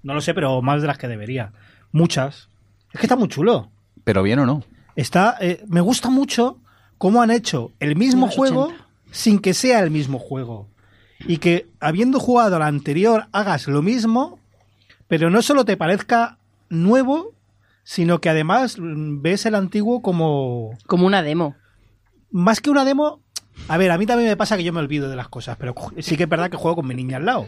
No 0.03 0.15
lo 0.15 0.20
sé, 0.20 0.35
pero 0.35 0.61
más 0.62 0.81
de 0.81 0.87
las 0.87 0.99
que 0.99 1.09
debería. 1.09 1.53
Muchas. 1.93 2.49
Es 2.93 3.01
que 3.01 3.07
está 3.07 3.16
muy 3.16 3.28
chulo. 3.28 3.70
¿Pero 4.05 4.23
bien 4.23 4.39
o 4.41 4.47
no? 4.47 4.62
Está, 4.97 5.37
eh, 5.41 5.62
me 5.69 5.81
gusta 5.81 6.11
mucho 6.11 6.59
cómo 6.99 7.23
han 7.23 7.31
hecho 7.31 7.70
el 7.81 7.97
mismo 7.97 8.27
Los 8.27 8.35
juego 8.35 8.65
80. 8.66 8.85
sin 9.11 9.39
que 9.39 9.55
sea 9.55 9.81
el 9.81 9.91
mismo 9.91 10.19
juego. 10.19 10.69
Y 11.20 11.39
que 11.39 11.66
habiendo 11.81 12.19
jugado 12.19 12.57
al 12.57 12.62
anterior 12.62 13.27
hagas 13.32 13.66
lo 13.69 13.82
mismo, 13.82 14.39
pero 15.09 15.28
no 15.31 15.43
solo 15.43 15.65
te 15.65 15.77
parezca 15.77 16.39
nuevo, 16.70 17.32
sino 17.85 18.20
que 18.20 18.31
además 18.31 18.77
mm, 18.78 19.20
ves 19.23 19.45
el 19.47 19.55
antiguo 19.55 20.01
como 20.03 20.77
Como 20.87 21.07
una 21.07 21.23
demo. 21.23 21.57
más 22.31 22.61
que 22.61 22.70
una 22.70 22.85
demo. 22.85 23.20
A 23.69 23.77
ver, 23.77 23.91
a 23.91 23.99
mí 23.99 24.07
también 24.07 24.28
me 24.31 24.37
pasa 24.37 24.57
que 24.57 24.65
yo 24.65 24.73
me 24.73 24.81
olvido 24.81 25.09
de 25.09 25.16
las 25.16 25.28
cosas, 25.28 25.57
pero 25.59 25.74
sí 25.99 26.16
que 26.16 26.24
es 26.24 26.28
verdad 26.28 26.51
que 26.51 26.57
juego 26.57 26.77
con 26.77 26.87
mi 26.89 26.95
niña 26.95 27.19
al 27.19 27.24
lado. 27.27 27.47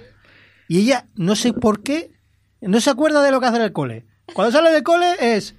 Y 0.69 0.79
ella, 0.81 1.07
no 1.17 1.35
sé 1.35 1.53
por 1.53 1.83
qué, 1.83 2.13
no 2.61 2.81
se 2.81 2.91
acuerda 2.91 3.23
de 3.23 3.31
lo 3.33 3.41
que 3.41 3.47
hace 3.47 3.57
en 3.57 3.63
el 3.65 3.73
cole. 3.73 4.07
Cuando 4.33 4.53
sale 4.53 4.71
del 4.71 4.85
cole 4.85 5.07
es, 5.21 5.57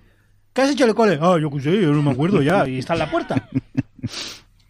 ¿qué 0.53 0.61
has 0.61 0.69
hecho 0.71 0.85
en 0.85 0.91
el 0.91 0.95
cole? 0.95 1.19
Ah, 1.21 1.38
yo 1.39 1.49
qué 1.51 1.59
sé, 1.59 1.81
yo 1.81 1.91
no 1.91 2.01
me 2.01 2.11
acuerdo 2.11 2.41
ya, 2.41 2.67
y 2.67 2.80
está 2.80 2.93
en 2.93 2.99
la 2.99 3.11
puerta. 3.11 3.49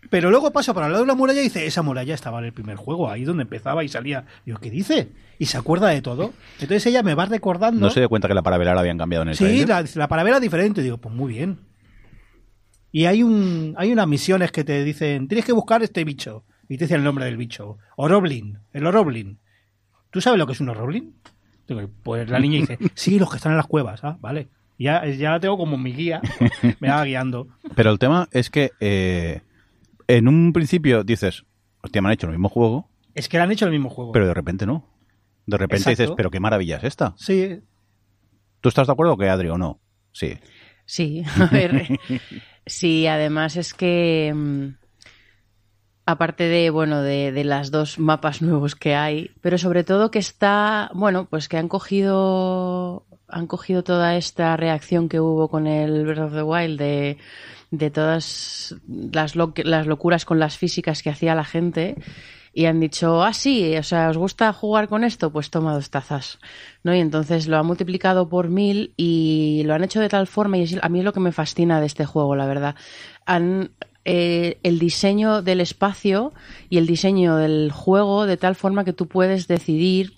Pero 0.10 0.30
luego 0.30 0.51
paso 0.51 0.73
por 0.76 0.84
al 0.84 0.91
lado 0.91 1.03
de 1.03 1.11
una 1.11 1.15
muralla 1.15 1.39
y 1.39 1.43
dice, 1.45 1.65
esa 1.65 1.81
muralla 1.81 2.14
estaba 2.14 2.38
en 2.39 2.45
el 2.45 2.53
primer 2.53 2.76
juego, 2.76 3.10
ahí 3.10 3.23
donde 3.23 3.43
empezaba 3.43 3.84
y 3.84 3.88
salía. 3.89 4.26
Digo, 4.45 4.60
¿qué 4.60 4.69
dice? 4.69 5.10
Y 5.39 5.45
se 5.47 5.57
acuerda 5.57 5.88
de 5.89 6.01
todo. 6.03 6.34
Entonces 6.60 6.85
ella 6.85 7.01
me 7.01 7.15
va 7.15 7.26
recordando. 7.26 7.80
No 7.80 7.89
se 7.89 7.99
dio 7.99 8.10
cuenta 8.10 8.27
que 8.27 8.35
la 8.35 8.43
parabela 8.43 8.76
la 8.76 8.81
habían 8.81 8.97
cambiado 8.99 9.23
en 9.23 9.30
el 9.30 9.35
Sí, 9.35 9.43
trailer? 9.45 9.69
la, 9.69 9.84
la 9.95 10.07
parabela 10.07 10.39
diferente. 10.39 10.84
Digo, 10.84 10.97
pues 10.97 11.14
muy 11.15 11.34
bien. 11.34 11.57
Y 12.94 13.06
hay 13.07 13.24
un 13.24 13.74
hay 13.78 13.91
unas 13.91 14.07
misiones 14.07 14.52
que 14.53 14.64
te 14.64 14.84
dicen, 14.86 15.28
tienes 15.28 15.44
que 15.45 15.52
buscar 15.52 15.84
este 15.84 16.06
bicho. 16.06 16.45
Y 16.70 16.78
te 16.78 16.86
dice 16.86 16.95
el 16.95 17.03
nombre 17.03 17.26
del 17.26 17.36
bicho. 17.36 17.78
Oroblin, 17.98 18.60
el 18.72 18.86
Oroblin. 18.86 19.40
¿Tú 20.11 20.22
sabes 20.22 20.40
lo 20.40 20.45
que 20.48 20.53
es 20.53 20.61
un 20.61 20.70
Oroblin? 20.70 21.14
Pues 22.03 22.30
la 22.30 22.40
niña 22.40 22.60
dice, 22.60 22.78
sí, 22.94 23.18
los 23.20 23.30
que 23.32 23.38
están 23.38 23.52
en 23.53 23.57
las 23.57 23.68
cuevas. 23.68 24.03
Ah, 24.03 24.18
vale. 24.22 24.48
Ya, 24.78 25.06
ya 25.07 25.32
la 25.32 25.40
tengo 25.40 25.57
como 25.57 25.78
mi 25.78 25.91
guía. 25.94 26.22
Me 26.80 26.90
va 26.90 27.03
guiando. 27.03 27.48
Pero 27.76 27.91
el 27.91 27.98
tema 27.99 28.28
es 28.32 28.49
que 28.49 28.72
eh, 28.80 29.41
en 30.07 30.28
un 30.28 30.53
principio 30.53 31.03
dices, 31.03 31.45
hostia, 31.82 32.02
me 32.02 32.10
han 32.10 32.14
hecho 32.14 32.28
el 32.28 32.34
mismo 32.34 32.49
juego, 32.49 32.90
Es 33.15 33.28
que 33.28 33.38
le 33.38 33.44
han 33.44 33.52
hecho 33.52 33.65
el 33.65 33.72
mismo 33.72 33.90
juego. 33.90 34.11
pero 34.11 34.28
de 34.28 34.34
repente 34.34 34.65
no. 34.65 34.88
De 35.45 35.57
repente 35.57 35.90
Exacto. 35.90 36.02
dices, 36.03 36.15
pero 36.15 36.30
qué 36.32 36.40
maravilla 36.40 36.78
es 36.78 36.84
esta. 36.84 37.14
Sí, 37.18 37.60
¿Tú 38.61 38.70
estás 38.70 38.88
de 38.88 38.94
acuerdo 38.94 39.18
que 39.18 39.28
Adri 39.30 39.49
o 39.49 39.57
no? 39.57 39.80
Sí. 40.14 40.38
Sí, 40.86 41.24
a 41.40 41.45
ver. 41.48 41.99
sí, 42.65 43.07
además 43.07 43.56
es 43.56 43.73
que. 43.73 44.31
mm, 44.35 44.84
Aparte 46.06 46.49
de, 46.49 46.69
bueno, 46.69 47.02
de, 47.02 47.31
de 47.31 47.45
las 47.45 47.72
dos 47.72 47.98
mapas 47.98 48.41
nuevos 48.41 48.76
que 48.76 48.94
hay, 48.94 49.31
pero 49.40 49.57
sobre 49.57 49.85
todo 49.85 50.11
que 50.11 50.19
está, 50.19 50.91
bueno, 50.94 51.27
pues 51.30 51.48
que 51.48 51.56
han 51.56 51.69
cogido, 51.69 53.06
han 53.30 53.48
cogido 53.48 53.85
toda 53.85 54.18
esta 54.18 54.57
reacción 54.57 55.07
que 55.07 55.22
hubo 55.22 55.48
con 55.48 55.65
el 55.65 56.06
Breath 56.06 56.26
of 56.26 56.34
the 56.34 56.44
Wild 56.44 56.77
de, 56.77 57.18
de 57.72 57.90
todas 57.90 58.76
las, 58.85 59.38
las 59.38 59.88
locuras 59.88 60.26
con 60.26 60.40
las 60.40 60.57
físicas 60.57 61.03
que 61.03 61.10
hacía 61.10 61.35
la 61.35 61.45
gente 61.45 61.95
y 62.53 62.65
han 62.65 62.80
dicho, 62.80 63.23
ah, 63.23 63.34
sí, 63.34 63.75
o 63.77 63.84
sea, 63.84 64.09
¿os 64.09 64.17
gusta 64.17 64.53
jugar 64.53 64.88
con 64.88 65.03
esto? 65.03 65.31
Pues 65.31 65.49
toma 65.49 65.73
dos 65.73 65.89
tazas, 65.89 66.39
¿no? 66.84 66.93
Y 66.95 66.99
entonces 66.99 67.47
lo 67.47 67.57
han 67.57 67.65
multiplicado 67.65 68.30
por 68.30 68.49
mil 68.49 68.93
y 68.95 69.63
lo 69.65 69.73
han 69.73 69.84
hecho 69.84 69.99
de 69.99 70.09
tal 70.09 70.27
forma, 70.27 70.57
y 70.57 70.63
es- 70.63 70.77
a 70.81 70.89
mí 70.89 70.99
es 70.99 71.05
lo 71.05 71.13
que 71.13 71.19
me 71.19 71.31
fascina 71.31 71.80
de 71.80 71.88
este 71.88 72.05
juego, 72.05 72.35
la 72.35 72.45
verdad. 72.45 72.75
Han, 73.25 73.71
eh, 74.05 74.59
el 74.63 74.80
diseño 74.80 75.41
del 75.41 75.61
espacio 75.61 76.34
y 76.69 76.77
el 76.77 76.85
diseño 76.88 77.38
del 77.38 77.71
juego 77.71 78.25
de 78.25 78.38
tal 78.38 78.55
forma 78.55 78.84
que 78.85 78.93
tú 78.93 79.07
puedes 79.07 79.47
decidir. 79.47 80.13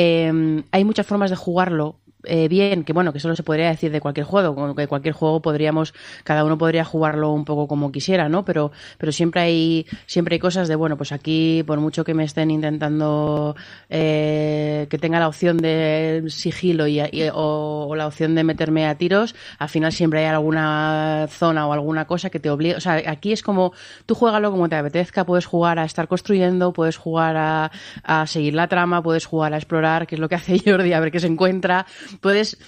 eh, 0.00 0.62
hay 0.70 0.84
muchas 0.84 1.06
formas 1.06 1.30
de 1.30 1.36
jugarlo 1.36 1.96
eh, 2.24 2.48
bien, 2.48 2.84
que 2.84 2.92
bueno, 2.92 3.12
que 3.12 3.20
solo 3.20 3.36
se 3.36 3.42
podría 3.42 3.68
decir 3.68 3.92
de 3.92 4.00
cualquier 4.00 4.26
juego, 4.26 4.74
que 4.74 4.86
cualquier 4.88 5.14
juego 5.14 5.40
podríamos, 5.40 5.94
cada 6.24 6.44
uno 6.44 6.58
podría 6.58 6.84
jugarlo 6.84 7.30
un 7.32 7.44
poco 7.44 7.68
como 7.68 7.92
quisiera, 7.92 8.28
¿no? 8.28 8.44
Pero, 8.44 8.72
pero 8.98 9.12
siempre 9.12 9.40
hay, 9.42 9.86
siempre 10.06 10.34
hay 10.34 10.38
cosas 10.40 10.68
de, 10.68 10.74
bueno, 10.76 10.96
pues 10.96 11.12
aquí, 11.12 11.62
por 11.66 11.78
mucho 11.80 12.04
que 12.04 12.14
me 12.14 12.24
estén 12.24 12.50
intentando 12.50 13.54
eh, 13.88 14.86
que 14.90 14.98
tenga 14.98 15.18
la 15.20 15.28
opción 15.28 15.58
de 15.58 16.24
sigilo 16.28 16.86
y, 16.86 17.00
y- 17.00 17.28
o, 17.32 17.86
o 17.88 17.96
la 17.96 18.06
opción 18.06 18.34
de 18.34 18.44
meterme 18.44 18.86
a 18.86 18.96
tiros, 18.96 19.34
al 19.58 19.68
final 19.68 19.92
siempre 19.92 20.20
hay 20.20 20.26
alguna 20.26 21.26
zona 21.30 21.66
o 21.66 21.72
alguna 21.72 22.06
cosa 22.06 22.30
que 22.30 22.40
te 22.40 22.50
obliga, 22.50 22.76
o 22.76 22.80
sea, 22.80 23.02
aquí 23.06 23.32
es 23.32 23.42
como, 23.42 23.72
tú 24.06 24.14
juégalo 24.14 24.50
como 24.50 24.68
te 24.68 24.76
apetezca, 24.76 25.24
puedes 25.24 25.46
jugar 25.46 25.78
a 25.78 25.84
estar 25.84 26.08
construyendo, 26.08 26.72
puedes 26.72 26.96
jugar 26.96 27.36
a, 27.36 27.70
a 28.02 28.26
seguir 28.26 28.54
la 28.54 28.68
trama, 28.68 29.02
puedes 29.02 29.26
jugar 29.26 29.54
a 29.54 29.56
explorar, 29.56 30.06
que 30.06 30.14
es 30.16 30.20
lo 30.20 30.28
que 30.28 30.34
hace 30.34 30.58
Jordi, 30.64 30.92
a 30.92 31.00
ver 31.00 31.10
qué 31.12 31.20
se 31.20 31.26
encuentra, 31.26 31.86
puedes 32.20 32.58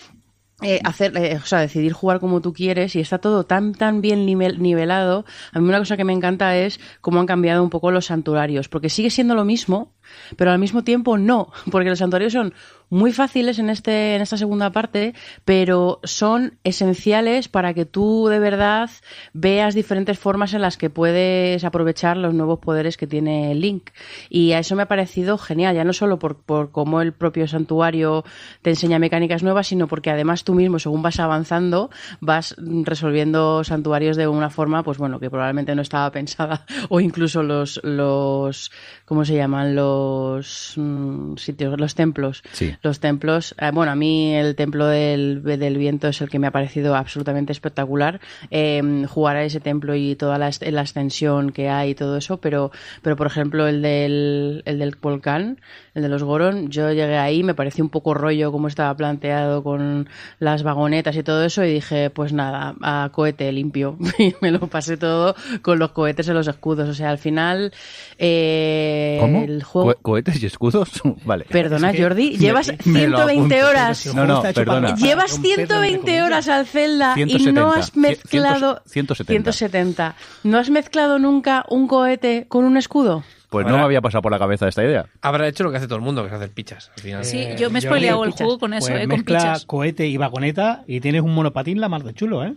eh, 0.63 0.81
hacer, 0.85 1.17
eh, 1.17 1.37
o 1.43 1.47
sea, 1.47 1.61
decidir 1.61 1.93
jugar 1.95 2.21
como 2.21 2.43
tú 2.43 2.53
quieres 2.53 2.95
y 2.95 3.01
está 3.01 3.19
todo 3.19 3.45
tan, 3.45 3.73
tan 3.73 4.03
bien 4.03 4.27
nivel- 4.27 4.59
nivelado. 4.59 5.25
A 5.53 5.59
mí 5.61 5.69
una 5.69 5.79
cosa 5.79 5.97
que 5.97 6.05
me 6.05 6.13
encanta 6.13 6.55
es 6.57 6.81
cómo 7.01 7.19
han 7.21 7.27
cambiado 7.27 7.63
un 7.63 7.71
poco 7.71 7.91
los 7.91 8.07
santuarios, 8.07 8.69
porque 8.69 8.91
sigue 8.91 9.09
siendo 9.11 9.35
lo 9.35 9.45
mismo, 9.47 9.95
pero 10.37 10.51
al 10.51 10.59
mismo 10.59 10.85
tiempo 10.85 11.19
no, 11.19 11.53
porque 11.71 11.89
los 11.89 11.99
santuarios 11.99 12.33
son 12.33 12.55
muy 12.91 13.13
fáciles 13.13 13.59
en 13.59 13.71
este, 13.71 14.17
en 14.17 14.23
esta 14.23 14.37
segunda 14.37 14.71
parte, 14.71 15.15
pero 15.45 16.01
son 16.03 16.59
esenciales 16.65 17.49
para 17.49 17.73
que 17.73 17.87
tú 17.87 18.27
de 18.29 18.41
verdad 18.41 18.91
veas 19.33 19.75
diferentes 19.75 20.19
formas 20.19 20.53
en 20.55 20.61
las 20.61 20.77
que 20.77 20.91
puedes 20.91 21.65
aprovechar 21.65 22.17
los 22.17 22.35
nuevos 22.35 22.59
poderes 22.59 22.97
que 22.97 23.07
tiene 23.07 23.55
Link. 23.55 23.91
Y 24.29 24.53
a 24.53 24.59
eso 24.59 24.75
me 24.75 24.83
ha 24.83 24.89
parecido 24.89 25.39
genial, 25.39 25.77
ya 25.77 25.85
no 25.85 25.93
solo 25.93 26.19
por, 26.19 26.43
por 26.43 26.73
cómo 26.73 27.01
el 27.01 27.13
propio 27.13 27.47
santuario 27.47 28.25
te 28.63 28.71
enseña 28.71 28.99
mecánicas 28.99 29.45
nuevas, 29.45 29.69
sino 29.69 29.87
porque 29.87 30.11
además 30.11 30.43
tú 30.43 30.55
mismo, 30.55 30.81
según 30.81 31.03
vas 31.03 31.21
avanzando, 31.21 31.91
vas 32.21 32.57
resolviendo 32.59 33.63
santuarios 33.63 34.17
de 34.17 34.27
una 34.27 34.51
forma, 34.51 34.83
pues 34.83 34.99
bueno, 34.99 35.21
que 35.21 35.31
probablemente 35.31 35.75
no 35.77 35.83
estaba 35.83 36.11
pensada, 36.21 36.67
o 36.89 37.01
incluso 37.01 37.45
los, 37.45 37.81
los 37.85 38.73
¿cómo 39.11 39.25
se 39.25 39.35
llaman? 39.35 39.75
Los 39.75 40.75
mm, 40.77 41.35
sitios, 41.35 41.81
los 41.81 41.97
templos. 41.97 42.45
Sí. 42.53 42.77
Los 42.81 43.01
templos, 43.01 43.57
eh, 43.59 43.73
bueno, 43.75 43.91
a 43.91 43.97
mí 43.97 44.37
el 44.37 44.55
templo 44.55 44.87
del, 44.87 45.43
del 45.43 45.77
viento 45.79 46.07
es 46.07 46.21
el 46.21 46.29
que 46.29 46.39
me 46.39 46.47
ha 46.47 46.53
parecido 46.53 46.95
absolutamente 46.95 47.51
espectacular. 47.51 48.21
Eh, 48.53 49.05
jugar 49.09 49.35
a 49.35 49.43
ese 49.43 49.59
templo 49.59 49.97
y 49.97 50.15
toda 50.15 50.39
la, 50.39 50.53
la 50.61 50.83
extensión 50.83 51.51
que 51.51 51.69
hay 51.69 51.91
y 51.91 51.95
todo 51.97 52.17
eso, 52.17 52.37
pero, 52.37 52.71
pero 53.03 53.17
por 53.17 53.27
ejemplo 53.27 53.67
el 53.67 53.83
del, 53.83 54.63
el 54.65 54.79
del 54.79 54.95
volcán, 55.03 55.59
el 55.95 56.03
de 56.03 56.09
los 56.09 56.23
Goron, 56.23 56.71
yo 56.71 56.93
llegué 56.93 57.19
ahí, 57.19 57.43
me 57.43 57.55
pareció 57.55 57.83
un 57.83 57.91
poco 57.91 58.15
rollo 58.15 58.53
como 58.53 58.69
estaba 58.69 58.97
planteado 58.97 59.65
con 59.65 60.09
las 60.39 60.63
vagonetas 60.63 61.17
y 61.17 61.25
todo 61.25 61.45
eso 61.45 61.65
y 61.65 61.73
dije, 61.75 62.11
pues 62.11 62.33
nada, 62.33 62.77
a 62.81 63.11
cohete 63.13 63.51
limpio. 63.51 63.99
Y 64.21 64.35
me 64.43 64.51
lo 64.51 64.67
pasé 64.67 64.99
todo 64.99 65.35
con 65.63 65.79
los 65.79 65.93
cohetes 65.93 66.29
en 66.29 66.35
los 66.35 66.47
escudos. 66.47 66.89
O 66.91 66.95
sea, 66.95 67.09
al 67.09 67.17
final 67.17 67.73
eh, 68.19 69.00
¿Cómo? 69.21 69.43
el 69.43 69.63
juego... 69.63 69.93
Co- 69.95 69.99
¿Cohetes 70.03 70.43
y 70.43 70.47
escudos? 70.47 70.91
vale. 71.25 71.45
Perdona, 71.49 71.91
Es 71.91 71.97
que 71.97 72.03
Jordi, 72.03 72.37
llevas 72.39 72.69
me 72.85 73.07
lo 73.09 73.17
120 73.19 73.55
apunto. 73.61 73.69
horas. 73.71 74.15
No, 74.15 74.25
no, 74.27 74.43
perdona. 74.43 74.95
Llevas 74.97 75.33
romperlo, 75.33 75.61
entre 75.63 75.67
120 75.67 76.01
comillas. 76.01 76.27
horas 76.27 76.49
al 76.49 76.67
Zelda 76.67 77.13
y 77.13 77.25
170. 77.25 77.61
no 77.61 77.73
has 77.73 77.97
mezclado 77.97 78.83
170. 78.87 79.53
170. 79.53 80.15
¿No 80.45 80.59
has 80.59 80.71
mezclado 80.71 81.19
nunca 81.19 81.65
un 81.69 81.87
cohete 81.89 82.47
con 82.49 82.65
un 82.65 82.77
escudo? 82.77 83.23
Pues 83.49 83.65
no 83.67 83.71
Ahora- 83.71 83.83
me 83.83 83.85
había 83.87 84.01
pasado 84.01 84.23
por 84.23 84.31
la 84.31 84.39
cabeza 84.39 84.69
esta 84.69 84.85
idea. 84.85 85.07
Habrá 85.23 85.49
hecho 85.49 85.65
lo 85.65 85.73
que 85.73 85.79
hace 85.79 85.87
todo 85.89 85.97
el 85.97 86.05
mundo, 86.05 86.23
que 86.23 86.29
es 86.29 86.35
hacer 86.35 86.51
pichas. 86.51 86.93
Al 86.97 87.03
final. 87.03 87.25
Sí, 87.25 87.39
Eh, 87.39 87.57
yo 87.59 87.69
me 87.69 87.81
he 87.81 87.83
spoileado 87.83 88.23
el 88.25 88.31
juego 88.31 88.61
con 88.61 88.75
eso, 88.75 88.87
Pues 88.89 88.99
eh, 89.01 89.09
con 89.09 89.09
mezcla 89.17 89.39
pichas. 89.39 89.65
cohete 89.65 90.07
y 90.07 90.17
vagoneta 90.17 90.85
y 90.87 91.01
tienes 91.01 91.23
un 91.23 91.35
monopatín 91.35 91.81
la 91.81 91.89
mar 91.89 92.05
de 92.05 92.15
chulo, 92.15 92.45
¿eh? 92.45 92.55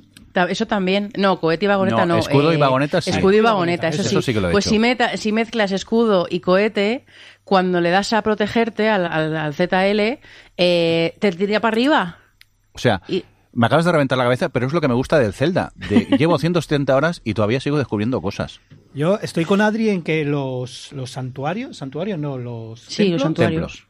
Eso 0.49 0.65
también. 0.65 1.11
No, 1.17 1.39
cohete 1.39 1.65
y 1.65 1.67
vagoneta 1.67 2.05
no. 2.05 2.15
No, 2.15 2.19
escudo 2.19 2.53
y 2.53 2.57
vagoneta 2.57 3.01
sí. 3.01 3.09
Escudo 3.11 3.33
y 3.33 3.39
vagoneta, 3.41 3.87
eso, 3.87 4.01
Eso 4.01 4.21
sí. 4.21 4.25
sí 4.27 4.33
que 4.33 4.41
lo 4.41 4.49
he 4.49 4.51
pues 4.51 4.65
hecho. 4.65 4.71
si, 4.73 4.79
meta- 4.79 5.17
si 5.17 5.31
mezclas 5.31 5.71
escudo 5.71 6.27
y 6.29 6.39
cohete, 6.39 7.05
cuando 7.43 7.81
le 7.81 7.89
das 7.91 8.13
a 8.13 8.21
protegerte 8.21 8.89
al, 8.89 9.05
al- 9.05 9.35
al 9.35 9.53
ZL, 9.53 10.19
eh, 10.57 11.15
te 11.19 11.31
tira 11.31 11.59
para 11.59 11.73
arriba. 11.73 12.17
O 12.73 12.79
sea, 12.79 13.01
Y- 13.07 13.23
me 13.51 13.67
acabas 13.67 13.85
de 13.85 13.91
reventar 13.91 14.17
la 14.17 14.23
cabeza, 14.23 14.49
pero 14.49 14.65
es 14.65 14.73
lo 14.73 14.81
que 14.81 14.87
me 14.87 14.95
gusta 14.95 15.19
del 15.19 15.33
Zelda. 15.33 15.71
De, 15.75 16.05
llevo 16.17 16.39
170 16.39 16.95
horas 16.95 17.21
y 17.23 17.33
todavía 17.35 17.59
sigo 17.59 17.77
descubriendo 17.77 18.21
cosas. 18.21 18.59
Yo 18.95 19.19
estoy 19.21 19.45
con 19.45 19.61
Adri 19.61 19.89
en 19.89 20.01
que 20.03 20.25
los, 20.25 20.91
los 20.93 21.11
santuarios, 21.11 21.77
santuarios 21.77 22.17
no, 22.19 22.37
los 22.37 22.79
Sí, 22.81 23.09
los 23.09 23.21
templos, 23.21 23.21
santuarios. 23.21 23.61
Templos. 23.73 23.87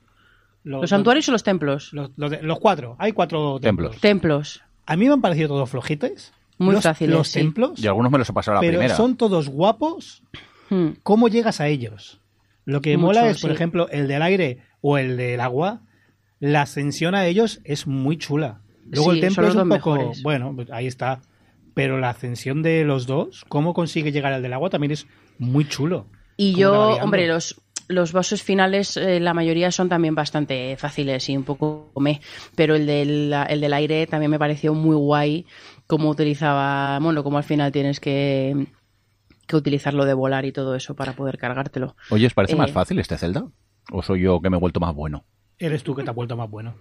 los, 0.66 0.82
¿Los 0.82 0.90
santuarios 0.90 1.30
o 1.30 1.32
los 1.34 1.44
templos? 1.44 1.94
los, 1.94 2.10
los 2.18 2.60
cuatro, 2.60 2.96
hay 3.00 3.12
cuatro 3.14 3.60
Templos. 3.62 3.98
templos. 4.00 4.62
A 4.86 4.96
mí 4.96 5.06
me 5.08 5.14
han 5.14 5.22
parecido 5.22 5.50
todos 5.50 5.70
flojitos. 5.70 6.34
Muy 6.58 6.76
los, 6.76 6.84
fáciles, 6.84 7.16
Los 7.16 7.28
sí. 7.30 7.40
templos, 7.40 7.80
Y 7.84 7.88
algunos 7.88 8.12
me 8.12 8.18
los 8.20 8.30
he 8.30 8.34
pasado 8.34 8.58
a 8.58 8.62
la 8.62 8.62
pero 8.62 8.78
primera. 8.80 8.96
son 8.96 9.18
todos 9.18 9.50
guapos. 9.50 10.24
Hmm. 10.70 10.90
¿Cómo 11.02 11.28
llegas 11.28 11.60
a 11.62 11.68
ellos? 11.68 12.22
Lo 12.66 12.82
que 12.82 12.96
Mucho, 12.96 13.08
mola 13.08 13.30
es, 13.30 13.42
por 13.42 13.50
sí. 13.50 13.56
ejemplo, 13.56 13.90
el 13.90 14.08
del 14.08 14.22
aire 14.22 14.60
o 14.82 14.98
el 14.98 15.18
del 15.18 15.40
agua. 15.42 15.82
La 16.40 16.62
ascensión 16.62 17.16
a 17.16 17.26
ellos 17.26 17.60
es 17.64 17.88
muy 17.88 18.18
chula. 18.18 18.62
Luego 18.90 19.12
Sí, 19.12 19.18
el 19.20 19.22
templo 19.26 19.48
es 19.48 19.56
un 19.56 19.62
poco. 19.70 19.96
mejores. 19.96 20.24
Bueno, 20.24 20.54
pues 20.56 20.70
ahí 20.72 20.88
está. 20.88 21.22
Pero 21.74 21.98
la 22.00 22.10
ascensión 22.12 22.62
de 22.62 22.84
los 22.86 23.08
dos, 23.08 23.46
cómo 23.50 23.74
consigue 23.74 24.12
llegar 24.12 24.32
al 24.34 24.44
del 24.44 24.54
agua, 24.54 24.70
también 24.70 24.92
es 24.92 25.08
muy 25.40 25.68
chulo. 25.68 26.06
Y 26.38 26.54
yo, 26.56 26.98
hombre, 27.02 27.28
los, 27.28 27.60
los 27.88 28.12
bosses 28.14 28.42
finales, 28.44 28.98
eh, 28.98 29.20
la 29.20 29.34
mayoría 29.34 29.72
son 29.72 29.90
también 29.90 30.16
bastante 30.16 30.76
fáciles 30.78 31.30
y 31.30 31.38
un 31.38 31.44
poco 31.44 31.92
me. 31.98 32.22
Pero 32.56 32.76
el 32.76 32.86
del, 32.86 33.34
el 33.50 33.62
del 33.62 33.74
aire 33.74 34.08
también 34.08 34.32
me 34.32 34.40
pareció 34.40 34.74
muy 34.74 34.96
guay 34.96 35.46
cómo 35.88 36.10
utilizaba, 36.10 37.00
bueno, 37.00 37.24
cómo 37.24 37.38
al 37.38 37.44
final 37.44 37.72
tienes 37.72 38.00
que, 38.00 38.68
que 39.48 39.56
utilizar 39.56 39.94
lo 39.94 40.06
de 40.06 40.14
volar 40.14 40.46
y 40.46 40.52
todo 40.52 40.76
eso 40.76 40.96
para 40.96 41.14
poder 41.14 41.38
cargártelo. 41.38 41.96
Oye, 42.10 42.28
¿os 42.28 42.34
parece 42.34 42.54
Eh, 42.54 42.58
más 42.58 42.72
fácil 42.72 43.00
este 43.00 43.18
Zelda? 43.18 43.46
¿O 43.92 44.02
soy 44.02 44.22
yo 44.22 44.40
que 44.42 44.50
me 44.50 44.58
he 44.58 44.60
vuelto 44.60 44.80
más 44.80 44.96
bueno? 44.96 45.26
Eres 45.58 45.84
tú 45.84 45.94
que 45.96 46.04
te 46.04 46.10
has 46.10 46.16
vuelto 46.16 46.38
más 46.38 46.50
bueno. 46.50 46.76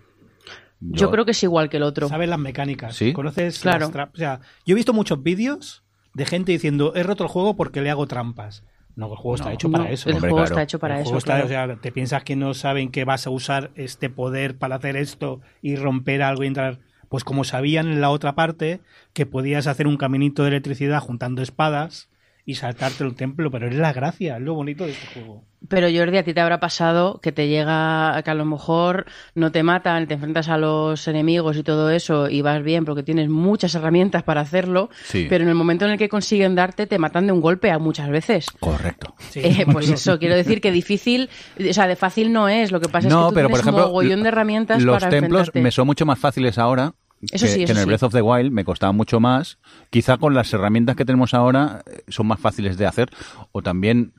Yo, 0.81 1.11
creo 1.13 1.25
que 1.25 1.31
es 1.31 1.43
igual 1.45 1.69
que 1.69 1.77
el 1.77 1.85
otro. 1.85 2.09
Sabes 2.09 2.29
las 2.29 2.39
mecánicas. 2.39 2.97
¿Sí? 2.97 3.13
Conoces 3.13 3.61
Claro. 3.61 3.91
las 3.95 4.09
O 4.13 4.17
sea, 4.17 4.41
yo 4.67 4.73
he 4.73 4.75
visto 4.75 4.93
muchos 4.93 5.23
vídeos 5.23 5.85
de 6.15 6.27
gente 6.27 6.51
diciendo, 6.51 6.93
he 6.97 7.03
roto 7.05 7.23
el 7.23 7.31
juego 7.31 7.55
porque 7.55 7.81
le 7.81 7.91
hago 7.91 8.07
trampas. 8.07 8.65
No, 8.95 9.07
el 9.11 9.17
juego 9.17 9.35
está 9.37 9.53
hecho 9.53 9.69
No, 9.69 9.79
para 9.79 9.91
eso. 9.91 10.09
el 10.11 10.17
Hombre, 10.17 10.31
juego 10.31 10.45
claro. 10.45 10.55
está 10.55 10.63
hecho 10.63 10.79
para 10.79 10.95
El 10.97 11.01
eso. 11.01 11.09
juego 11.11 11.19
está- 11.19 11.33
claro. 11.47 11.47
o 11.47 11.49
sea, 11.49 11.77
te 11.81 11.93
piensas 11.93 12.25
que 12.25 12.37
no 12.37 12.53
saben 12.55 12.91
que 12.91 13.05
vas 13.05 13.27
a 13.27 13.31
usar 13.31 13.71
este 13.75 14.11
poder 14.11 14.59
para 14.59 14.77
hacer 14.77 14.97
esto 14.97 15.41
y 15.63 15.77
romper 15.77 16.23
algo 16.23 16.45
y 16.45 16.49
entrar. 16.49 16.79
Pues 17.09 17.25
como 17.25 17.45
sabían 17.45 17.89
en 17.89 18.01
la 18.01 18.11
otra 18.11 18.35
parte 18.35 18.81
que 19.13 19.27
podías 19.27 19.67
hacer 19.67 19.87
un 19.87 19.97
caminito 19.97 20.43
de 20.43 20.49
electricidad 20.49 21.01
juntando 21.01 21.43
espadas 21.43 22.09
y 22.45 22.55
saltarte 22.57 23.05
el 23.05 23.15
templo, 23.15 23.51
pero 23.51 23.69
es 23.69 23.75
la 23.75 23.93
gracia, 23.93 24.37
es 24.37 24.43
lo 24.43 24.55
bonito 24.55 24.85
de 24.85 24.91
este 24.93 25.07
juego. 25.21 25.45
Pero 25.69 25.87
Jordi, 25.95 26.19
a 26.19 26.25
ti 26.25 26.35
te 26.35 26.41
habrá 26.41 26.59
pasado 26.59 27.21
que 27.23 27.31
te 27.31 27.47
llega, 27.47 28.21
que 28.25 28.31
a 28.33 28.35
lo 28.35 28.45
mejor 28.45 29.07
no 29.37 29.53
te 29.53 29.63
matan, 29.63 30.09
te 30.09 30.15
enfrentas 30.15 30.49
a 30.49 30.59
los 30.59 31.07
enemigos 31.07 31.57
y 31.57 31.63
todo 31.63 31.89
eso 31.91 32.29
y 32.29 32.43
vas 32.43 32.65
bien 32.65 32.85
porque 32.85 33.05
tienes 33.05 33.29
muchas 33.29 33.73
herramientas 33.77 34.25
para 34.25 34.41
hacerlo, 34.41 34.91
Sí. 35.05 35.29
pero 35.31 35.45
en 35.45 35.51
el 35.51 35.55
momento 35.55 35.85
en 35.85 35.93
el 35.93 35.99
que 35.99 36.09
consiguen 36.09 36.57
darte 36.57 36.89
te 36.89 36.99
matan 36.99 37.27
de 37.29 37.33
un 37.33 37.41
golpe 37.41 37.71
a 37.71 37.79
muchas 37.79 38.11
veces. 38.11 38.47
Correcto. 38.59 39.15
Sí, 39.31 39.39
Eh, 39.45 39.65
pues 39.73 39.89
eso, 39.89 40.19
quiero 40.19 40.35
decir 40.35 40.61
que 40.61 40.73
difícil, 40.73 41.31
o 41.61 41.73
sea, 41.73 41.87
de 41.87 41.95
fácil 41.95 42.33
no 42.33 42.49
es, 42.49 42.73
lo 42.73 42.81
que 42.81 42.89
pasa 42.89 43.07
es 43.07 43.15
No, 43.15 43.27
que 43.27 43.29
tú 43.29 43.35
pero 43.37 43.49
por 43.49 43.61
tienes 43.61 43.67
ejemplo, 43.69 43.87
mogollón 43.87 44.23
de 44.25 44.29
herramientas 44.31 44.83
los 44.83 44.97
para 44.99 45.11
templos 45.11 45.43
enfrentarte. 45.43 45.63
me 45.63 45.71
son 45.71 45.87
mucho 45.87 46.05
más 46.05 46.19
fáciles 46.19 46.59
ahora. 46.59 46.93
Eso 47.31 47.47
que, 47.47 47.53
sí, 47.53 47.59
que 47.59 47.65
eso 47.65 47.73
en 47.73 47.79
el 47.79 47.85
sí. 47.85 47.87
Breath 47.87 48.03
of 48.03 48.13
the 48.13 48.23
Wild 48.23 48.51
me 48.53 48.65
costaba 48.65 48.93
mucho 48.93 49.21
más. 49.21 49.59
Quizá 49.91 50.17
con 50.19 50.35
las 50.35 50.53
herramientas 50.53 50.97
que 50.97 51.05
tenemos 51.05 51.35
ahora 51.35 51.83
eh, 51.87 52.03
son 52.09 52.27
más 52.27 52.41
fáciles 52.41 52.77
de 52.77 52.87
hacer. 52.87 53.11
O 53.53 53.63
también, 53.63 54.13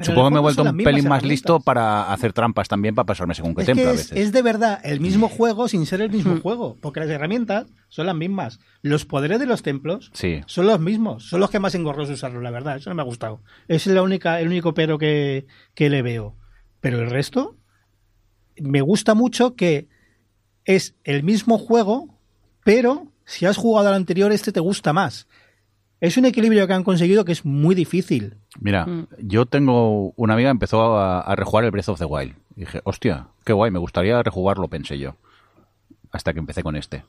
supongo 0.00 0.28
que 0.28 0.32
me 0.34 0.38
he 0.38 0.42
vuelto 0.42 0.62
un 0.64 0.76
pelín 0.78 1.08
más 1.08 1.22
listo 1.22 1.60
para 1.60 2.12
hacer 2.12 2.32
trampas 2.32 2.66
también, 2.68 2.94
para 2.96 3.06
pasarme 3.06 3.34
según 3.34 3.54
qué 3.54 3.62
Es 3.62 3.66
templo 3.66 3.84
que 3.84 3.88
a 3.90 3.92
es, 3.92 3.96
veces. 4.10 4.18
es 4.26 4.32
de 4.32 4.42
verdad 4.42 4.80
el 4.82 4.98
mismo 5.00 5.28
juego 5.36 5.68
sin 5.68 5.86
ser 5.86 6.00
el 6.00 6.10
mismo 6.10 6.40
juego, 6.40 6.76
porque 6.80 6.98
las 7.00 7.08
herramientas 7.10 7.66
son 7.88 8.06
las 8.06 8.16
mismas. 8.16 8.58
Los 8.82 9.04
poderes 9.04 9.38
de 9.38 9.46
los 9.46 9.62
templos 9.62 10.10
Sí. 10.12 10.40
son 10.46 10.66
los 10.66 10.80
mismos, 10.80 11.28
son 11.28 11.38
los 11.38 11.50
que 11.50 11.60
más 11.60 11.74
engorroso 11.76 12.12
usarlo, 12.12 12.40
la 12.40 12.50
verdad. 12.50 12.76
Eso 12.76 12.90
no 12.90 12.96
me 12.96 13.02
ha 13.02 13.04
gustado. 13.04 13.40
Es 13.68 13.86
la 13.86 14.02
única, 14.02 14.40
el 14.40 14.48
único 14.48 14.74
pero 14.74 14.98
que, 14.98 15.46
que 15.74 15.88
le 15.90 16.02
veo. 16.02 16.36
Pero 16.80 17.00
el 17.00 17.08
resto, 17.10 17.56
me 18.60 18.80
gusta 18.80 19.14
mucho 19.14 19.54
que 19.54 19.86
es 20.64 20.96
el 21.04 21.22
mismo 21.22 21.58
juego, 21.58 22.18
pero 22.64 23.06
si 23.24 23.46
has 23.46 23.56
jugado 23.56 23.88
al 23.88 23.94
anterior, 23.94 24.32
este 24.32 24.52
te 24.52 24.60
gusta 24.60 24.92
más. 24.92 25.26
Es 26.00 26.16
un 26.16 26.24
equilibrio 26.24 26.66
que 26.66 26.72
han 26.72 26.82
conseguido 26.82 27.24
que 27.24 27.32
es 27.32 27.44
muy 27.44 27.74
difícil. 27.74 28.36
Mira, 28.60 28.86
Mm. 28.86 29.06
yo 29.18 29.46
tengo 29.46 30.12
una 30.16 30.34
amiga 30.34 30.48
que 30.48 30.52
empezó 30.52 30.96
a, 30.98 31.20
a 31.20 31.36
rejugar 31.36 31.64
el 31.64 31.70
Breath 31.70 31.88
of 31.90 31.98
the 31.98 32.04
Wild. 32.04 32.34
Y 32.56 32.60
dije, 32.60 32.80
hostia, 32.84 33.28
qué 33.44 33.52
guay, 33.52 33.70
me 33.70 33.78
gustaría 33.78 34.20
rejugarlo, 34.22 34.68
pensé 34.68 34.98
yo. 34.98 35.14
Hasta 36.10 36.32
que 36.32 36.40
empecé 36.40 36.62
con 36.62 36.76
este. 36.76 37.04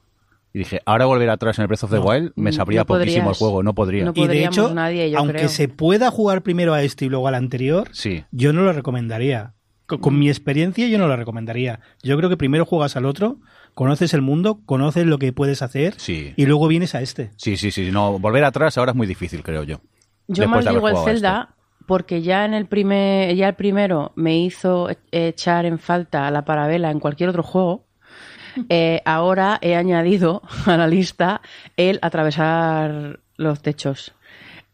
Y 0.54 0.60
dije, 0.60 0.80
ahora 0.86 1.06
volver 1.06 1.30
atrás 1.32 1.58
en 1.58 1.64
el 1.64 1.68
Breath 1.68 1.84
of 1.86 1.90
the 1.90 1.98
No, 1.98 2.04
Wild 2.06 2.32
me 2.36 2.52
mm, 2.52 2.54
sabría 2.54 2.82
no 2.82 2.86
poquísimo 2.86 3.30
el 3.32 3.36
juego, 3.36 3.64
no 3.64 3.74
podría. 3.74 4.06
No 4.06 4.12
Y 4.12 4.14
de 4.14 4.22
podríamos 4.28 4.58
hecho, 4.58 4.74
nadie, 4.76 5.10
yo 5.10 5.18
aunque 5.18 5.38
creo. 5.38 5.50
se 5.50 5.68
pueda 5.68 6.12
jugar 6.12 6.44
primero 6.44 6.74
a 6.76 6.84
este 6.84 7.06
y 7.06 7.10
luego 7.10 7.28
al 7.28 7.36
anterior, 7.36 7.90
Sí. 7.92 8.24
yo 8.32 8.54
no 8.54 8.62
lo 8.62 8.72
recomendaría. 8.72 9.54
Con, 9.94 10.02
con 10.02 10.20
mi 10.20 10.30
experiencia 10.30 10.88
yo 10.88 10.98
no 10.98 11.08
lo 11.08 11.16
recomendaría. 11.16 11.80
Yo 12.02 12.18
creo 12.18 12.30
que 12.30 12.38
primero 12.38 12.66
juegas 12.66 12.96
al 12.96 13.06
otro, 13.06 13.38
conoces 13.74 14.14
el 14.14 14.22
mundo, 14.22 14.60
conoces 14.66 15.06
lo 15.06 15.18
que 15.20 15.34
puedes 15.34 15.62
hacer 15.62 15.94
Sí. 15.98 16.34
y 16.36 16.46
luego 16.46 16.68
vienes 16.68 16.96
a 16.96 17.02
este. 17.02 17.32
Sí, 17.38 17.58
sí, 17.58 17.72
sí. 17.72 17.92
No, 17.92 18.20
volver 18.20 18.44
atrás 18.44 18.78
ahora 18.78 18.92
es 18.92 18.96
muy 18.96 19.08
difícil, 19.08 19.44
creo 19.44 19.64
yo. 19.64 19.82
Yo 20.28 20.48
más 20.48 20.66
digo 20.66 20.88
el 20.88 20.98
Zelda 20.98 21.56
porque 21.86 22.22
ya 22.22 22.46
en 22.46 22.54
el 22.54 22.66
primer, 22.66 23.36
ya 23.36 23.50
el 23.50 23.56
primero 23.56 24.14
me 24.16 24.38
hizo 24.38 24.88
echar 25.12 25.66
en 25.66 25.80
falta 25.80 26.30
la 26.32 26.46
parabela 26.46 26.92
en 26.92 27.00
cualquier 27.00 27.30
otro 27.30 27.44
juego. 27.44 27.86
Eh, 28.70 29.02
ahora 29.04 29.58
he 29.64 29.76
añadido 29.76 30.44
a 30.68 30.78
la 30.78 30.86
lista 30.86 31.42
el 31.76 31.98
atravesar 32.04 33.20
los 33.36 33.64
techos. 33.64 34.14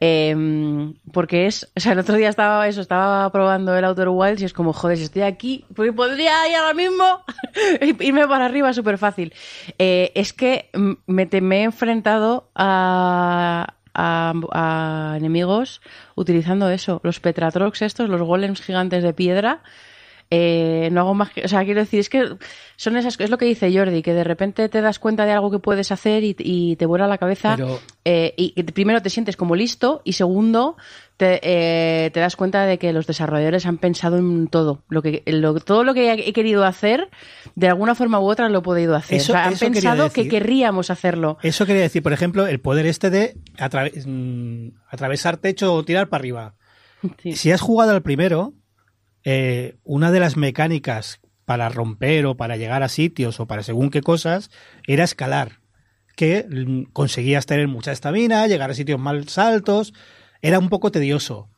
Em, 0.02 0.94
porque 1.12 1.46
es, 1.48 1.70
o 1.76 1.80
sea, 1.80 1.92
el 1.92 2.00
otro 2.00 2.16
día 2.16 2.30
estaba 2.30 2.66
eso, 2.70 2.80
estaba 2.80 3.30
probando 3.32 3.76
el 3.78 3.84
Outer 3.84 4.08
Wilds 4.10 4.42
y 4.42 4.46
es 4.46 4.54
como, 4.54 4.72
joder, 4.72 4.98
si 4.98 5.04
estoy 5.04 5.24
aquí, 5.24 5.66
pues 5.76 5.92
podría 5.94 6.48
ir 6.48 6.56
ahora 6.56 6.74
mismo 6.74 7.04
irme 8.00 8.26
para 8.28 8.46
arriba 8.46 8.72
súper 8.74 8.98
fácil. 8.98 9.34
Eh, 9.78 10.12
es 10.16 10.32
que 10.32 10.70
me, 11.06 11.26
te- 11.26 11.40
he 11.40 11.64
enfrentado 11.64 12.50
a, 12.56 13.74
a, 13.94 14.34
a 14.54 15.18
enemigos 15.18 15.82
utilizando 16.16 16.70
eso, 16.70 17.02
los 17.04 17.20
Petratrox 17.20 17.82
estos, 17.82 18.08
los 18.10 18.22
golems 18.22 18.62
gigantes 18.62 19.04
de 19.04 19.14
piedra. 19.14 19.62
Eh, 20.32 20.90
no 20.92 21.02
hago 21.02 21.16
más 21.16 21.32
que, 21.32 21.44
o 21.44 21.48
sea, 21.48 21.66
quiero 21.66 21.80
decir, 21.80 22.00
es 22.00 22.08
que 22.08 22.36
son 22.76 22.96
esas, 22.98 23.20
es 23.20 23.32
lo 23.32 23.40
que 23.40 23.46
dice 23.46 23.76
Jordi, 23.76 24.04
que 24.04 24.14
de 24.14 24.24
repente 24.24 24.70
te 24.70 24.80
das 24.80 25.00
cuenta 25.00 25.26
de 25.26 25.32
algo 25.32 25.50
que 25.50 25.58
puedes 25.58 25.92
hacer 25.92 26.24
y, 26.24 26.36
y 26.38 26.76
te 26.76 26.86
vuela 26.86 27.08
la 27.08 27.18
cabeza. 27.18 27.56
Pero- 27.56 27.80
Eh, 28.06 28.34
y 28.38 28.52
que 28.52 28.64
primero 28.64 29.02
te 29.04 29.10
sientes 29.12 29.36
como 29.36 29.56
listo 29.56 30.02
y 30.04 30.14
segundo 30.14 30.78
te, 31.18 31.40
eh, 31.44 32.10
te 32.12 32.20
das 32.20 32.36
cuenta 32.36 32.66
de 32.66 32.78
que 32.80 32.92
los 32.94 33.06
desarrolladores 33.06 33.66
han 33.68 33.78
pensado 33.78 34.18
en 34.18 34.48
todo. 34.48 34.84
Lo 34.88 35.02
que, 35.04 35.22
lo- 35.28 35.60
todo 35.60 35.84
lo 35.84 35.94
que 35.94 36.12
he 36.14 36.34
querido 36.34 36.64
hacer, 36.64 37.10
de 37.56 37.68
alguna 37.68 37.94
forma 37.96 38.20
u 38.20 38.26
otra 38.30 38.50
lo 38.50 38.60
he 38.60 38.62
podido 38.62 38.96
hacer. 38.96 39.18
Eso- 39.18 39.34
o 39.34 39.36
sea, 39.36 39.46
han 39.46 39.54
pensado 39.74 40.10
que 40.12 40.22
querríamos 40.30 40.90
hacerlo. 40.92 41.38
Eso 41.44 41.66
quería 41.66 41.82
decir, 41.84 42.02
por 42.04 42.14
ejemplo, 42.14 42.48
el 42.48 42.60
poder 42.60 42.86
este 42.86 43.10
de 43.10 43.36
mm, 44.06 44.68
atravesar 44.90 45.38
techo 45.38 45.74
o 45.74 45.84
tirar 45.84 46.08
para 46.10 46.22
arriba. 46.22 46.56
Sí. 47.22 47.34
Si 47.34 47.52
has 47.52 47.62
jugado 47.62 47.92
al 47.92 48.02
primero, 48.02 48.54
eh, 49.24 49.78
una 49.84 50.12
de 50.12 50.20
las 50.20 50.38
mecánicas 50.38 51.20
para 51.46 51.70
romper 51.70 52.26
o 52.26 52.36
para 52.38 52.58
llegar 52.58 52.84
a 52.84 52.90
sitios 52.90 53.40
o 53.40 53.48
para 53.48 53.64
según 53.64 53.90
qué 53.90 54.02
cosas 54.02 54.52
era 54.86 55.04
escalar. 55.04 55.60
Que 56.16 56.46
mm, 56.50 56.92
conseguías 56.94 57.46
tener 57.46 57.68
mucha 57.68 57.92
estamina, 57.92 58.46
llegar 58.48 58.70
a 58.70 58.74
sitios 58.74 59.00
más 59.00 59.38
altos. 59.38 59.94
Era 60.42 60.60
un 60.60 60.70
poco 60.70 60.92
tedioso. 60.92 61.50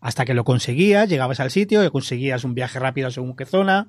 Hasta 0.00 0.24
que 0.24 0.34
lo 0.34 0.44
conseguías, 0.44 1.08
llegabas 1.08 1.40
al 1.40 1.50
sitio 1.50 1.84
y 1.84 1.90
conseguías 1.90 2.44
un 2.44 2.54
viaje 2.54 2.78
rápido 2.78 3.10
según 3.10 3.34
qué 3.34 3.44
zona. 3.46 3.88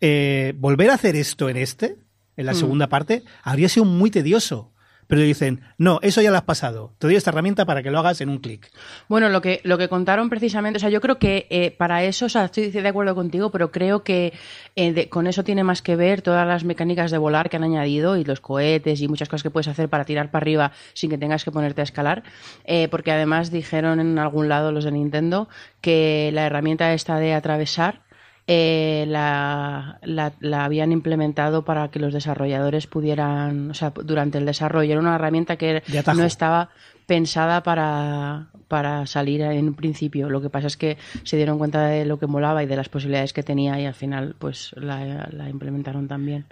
Eh, 0.00 0.52
volver 0.56 0.90
a 0.90 0.94
hacer 0.94 1.16
esto 1.16 1.48
en 1.48 1.56
este, 1.56 1.96
en 2.36 2.46
la 2.46 2.52
Mm. 2.52 2.56
segunda 2.56 2.88
parte, 2.88 3.22
habría 3.42 3.68
sido 3.68 3.86
muy 3.86 4.10
tedioso. 4.10 4.72
Pero 5.06 5.22
dicen, 5.22 5.60
no, 5.78 5.98
eso 6.02 6.22
ya 6.22 6.30
lo 6.30 6.36
has 6.36 6.44
pasado. 6.44 6.92
Te 6.98 7.06
doy 7.06 7.16
esta 7.16 7.30
herramienta 7.30 7.64
para 7.66 7.82
que 7.82 7.90
lo 7.90 7.98
hagas 7.98 8.20
en 8.20 8.28
un 8.28 8.38
clic. 8.38 8.70
Bueno, 9.08 9.28
lo 9.28 9.40
que, 9.40 9.60
lo 9.64 9.78
que 9.78 9.88
contaron 9.88 10.30
precisamente, 10.30 10.78
o 10.78 10.80
sea, 10.80 10.90
yo 10.90 11.00
creo 11.00 11.18
que 11.18 11.46
eh, 11.50 11.70
para 11.70 12.04
eso, 12.04 12.26
o 12.26 12.28
sea, 12.28 12.46
estoy 12.46 12.70
de 12.70 12.88
acuerdo 12.88 13.14
contigo, 13.14 13.50
pero 13.50 13.70
creo 13.70 14.02
que 14.02 14.32
eh, 14.76 15.08
con 15.08 15.26
eso 15.26 15.44
tiene 15.44 15.64
más 15.64 15.82
que 15.82 15.96
ver 15.96 16.22
todas 16.22 16.46
las 16.46 16.64
mecánicas 16.64 17.10
de 17.10 17.18
volar 17.18 17.50
que 17.50 17.56
han 17.56 17.64
añadido 17.64 18.16
y 18.16 18.24
los 18.24 18.40
cohetes 18.40 19.00
y 19.00 19.08
muchas 19.08 19.28
cosas 19.28 19.42
que 19.42 19.50
puedes 19.50 19.68
hacer 19.68 19.88
para 19.88 20.04
tirar 20.04 20.30
para 20.30 20.42
arriba 20.42 20.72
sin 20.94 21.10
que 21.10 21.18
tengas 21.18 21.44
que 21.44 21.50
ponerte 21.50 21.80
a 21.80 21.84
escalar, 21.84 22.22
eh, 22.64 22.88
porque 22.88 23.12
además 23.12 23.50
dijeron 23.50 24.00
en 24.00 24.18
algún 24.18 24.48
lado 24.48 24.72
los 24.72 24.84
de 24.84 24.92
Nintendo 24.92 25.48
que 25.80 26.30
la 26.32 26.46
herramienta 26.46 26.92
esta 26.92 27.18
de 27.18 27.34
atravesar 27.34 28.02
eh, 28.46 29.04
la, 29.08 29.98
la- 30.02 30.32
la 30.40 30.64
habían 30.64 30.92
implementado 30.92 31.64
para 31.64 31.88
que 31.90 31.98
los 31.98 32.12
desarrolladores 32.12 32.86
pudieran, 32.86 33.70
o 33.70 33.74
sea, 33.74 33.90
durante 34.04 34.38
el 34.38 34.46
desarrollo. 34.46 34.92
Era 34.92 35.00
una 35.00 35.14
herramienta 35.14 35.56
que 35.56 35.82
no 36.20 36.24
estaba 36.26 36.70
pensada 37.06 37.62
para, 37.62 38.46
para 38.68 39.06
salir 39.06 39.40
en 39.42 39.68
un 39.68 39.74
principio. 39.74 40.28
Lo 40.30 40.40
que 40.42 40.50
pasa 40.50 40.66
es 40.66 40.76
que 40.76 40.96
se 41.22 41.36
dieron 41.36 41.58
cuenta 41.58 41.86
de 41.86 42.04
lo 42.04 42.18
que 42.18 42.26
molaba 42.26 42.62
y 42.62 42.66
de 42.66 42.76
las 42.76 42.88
posibilidades 42.88 43.32
que 43.32 43.42
tenía 43.42 43.78
y 43.80 43.86
al 43.86 43.94
final 43.94 44.34
pues 44.38 44.72
la, 44.76 45.28
la 45.32 45.48
implementaron 45.48 46.08
también. 46.08 46.44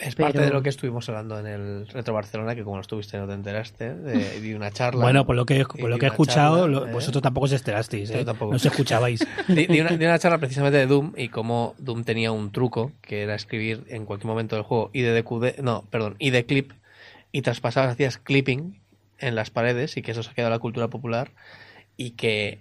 Es 0.00 0.14
Pero- 0.14 0.28
parte 0.28 0.40
de 0.42 0.50
lo 0.50 0.62
que 0.62 0.68
estuvimos 0.68 1.08
hablando 1.08 1.38
en 1.38 1.46
el 1.46 1.88
Retro 1.88 2.14
Barcelona, 2.14 2.54
que 2.54 2.62
como 2.62 2.76
no 2.76 2.82
estuviste 2.82 3.18
no 3.18 3.26
te 3.26 3.32
enteraste, 3.34 3.94
de, 3.94 4.40
de 4.40 4.54
una 4.56 4.70
charla. 4.70 5.02
Bueno, 5.02 5.26
por 5.26 5.34
lo 5.36 5.44
que, 5.44 5.64
por 5.64 5.90
lo 5.90 5.98
que 5.98 6.06
he 6.06 6.08
escuchado, 6.08 6.60
charla, 6.62 6.80
lo- 6.80 6.86
¿eh? 6.86 6.92
vosotros 6.92 7.22
tampoco 7.22 7.46
os 7.46 7.52
enterasteis, 7.52 8.10
¿eh? 8.10 8.24
tampoco. 8.24 8.52
No 8.52 8.56
os 8.56 8.64
escuchabais. 8.66 9.26
Di, 9.48 9.66
di 9.66 9.80
una, 9.80 9.90
di 9.96 10.04
una 10.04 10.18
charla 10.18 10.38
precisamente 10.38 10.78
de 10.78 10.86
Doom 10.86 11.12
y 11.16 11.28
cómo 11.28 11.74
Doom 11.78 12.04
tenía 12.04 12.30
un 12.32 12.52
truco 12.52 12.92
que 13.02 13.22
era 13.22 13.34
escribir 13.34 13.84
en 13.88 14.04
cualquier 14.06 14.28
momento 14.28 14.54
del 14.56 14.64
juego 14.64 14.90
y 14.92 15.02
de 15.02 15.20
DQD, 15.22 15.58
no, 15.62 15.82
perdón, 15.90 16.14
y 16.18 16.30
de 16.30 16.46
clip 16.46 16.72
y 17.32 17.42
traspasabas, 17.42 17.90
hacías 17.92 18.18
clipping 18.18 18.78
en 19.18 19.34
las 19.34 19.50
paredes 19.50 19.96
y 19.96 20.02
que 20.02 20.12
eso 20.12 20.22
se 20.22 20.30
ha 20.30 20.34
quedado 20.34 20.48
en 20.50 20.54
la 20.54 20.60
cultura 20.60 20.88
popular 20.88 21.32
y 21.96 22.12
que 22.12 22.60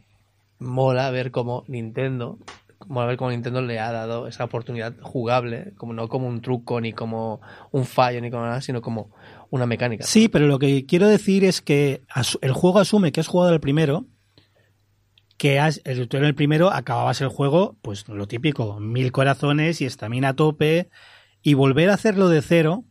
mola 0.60 1.12
ver 1.12 1.30
cómo 1.30 1.64
Nintendo 1.68 2.40
mola 2.86 3.18
cómo 3.18 3.32
Nintendo 3.32 3.62
le 3.62 3.80
ha 3.80 3.92
dado 3.92 4.28
esa 4.28 4.44
oportunidad 4.44 4.94
jugable, 5.02 5.74
como 5.78 5.94
no 5.94 6.08
como 6.08 6.28
un 6.28 6.42
truco 6.42 6.80
ni 6.80 6.94
como 6.94 7.42
un 7.72 7.86
fallo 7.86 8.22
ni 8.22 8.30
como 8.30 8.44
nada, 8.44 8.62
sino 8.62 8.82
como 8.82 9.12
una 9.50 9.66
mecánica. 9.66 10.04
Sí, 10.04 10.28
pero 10.28 10.48
lo 10.48 10.60
que 10.60 10.86
quiero 10.86 11.08
decir 11.08 11.44
es 11.44 11.62
que 11.62 12.04
el 12.42 12.54
juego 12.54 12.80
asume 12.80 13.12
que 13.12 13.20
has 13.20 13.28
jugado 13.28 13.54
el 13.54 13.60
primero, 13.60 14.06
que 15.38 15.60
has, 15.60 15.82
el, 15.86 16.08
tú 16.08 16.18
el 16.18 16.36
primero 16.36 16.72
acababas 16.72 17.22
el 17.22 17.30
juego, 17.30 17.78
pues 17.82 18.08
lo 18.08 18.28
típico, 18.28 18.80
mil 18.80 19.12
corazones 19.12 19.82
y 19.82 19.86
estamina 19.86 20.30
a 20.30 20.36
tope, 20.36 20.90
y 21.42 21.54
volver 21.54 21.90
a 21.90 21.94
hacerlo 21.94 22.30
de 22.30 22.42
cero 22.42 22.84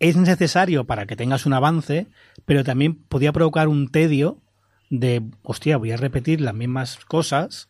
es 0.00 0.16
necesario 0.16 0.86
para 0.86 1.06
que 1.06 1.16
tengas 1.16 1.46
un 1.46 1.52
avance, 1.52 2.08
pero 2.44 2.64
también 2.64 2.94
podía 2.94 3.32
provocar 3.32 3.68
un 3.68 3.90
tedio 3.90 4.42
de, 4.88 5.22
hostia, 5.42 5.76
voy 5.76 5.92
a 5.92 5.96
repetir 5.96 6.40
las 6.40 6.54
mismas 6.54 6.96
cosas, 7.04 7.68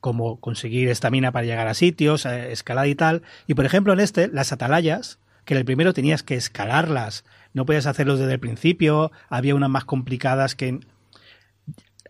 como 0.00 0.40
conseguir 0.40 0.88
estamina 0.88 1.32
para 1.32 1.46
llegar 1.46 1.68
a 1.68 1.74
sitios, 1.74 2.26
eh, 2.26 2.52
escalada 2.52 2.88
y 2.88 2.94
tal. 2.94 3.22
Y 3.46 3.54
por 3.54 3.64
ejemplo, 3.64 3.92
en 3.92 4.00
este, 4.00 4.28
las 4.28 4.52
atalayas, 4.52 5.18
que 5.44 5.54
en 5.54 5.58
el 5.58 5.64
primero 5.64 5.94
tenías 5.94 6.22
que 6.22 6.34
escalarlas, 6.34 7.24
no 7.54 7.64
podías 7.64 7.86
hacerlos 7.86 8.18
desde 8.18 8.34
el 8.34 8.40
principio, 8.40 9.12
había 9.28 9.54
unas 9.54 9.70
más 9.70 9.84
complicadas 9.84 10.54
que. 10.54 10.80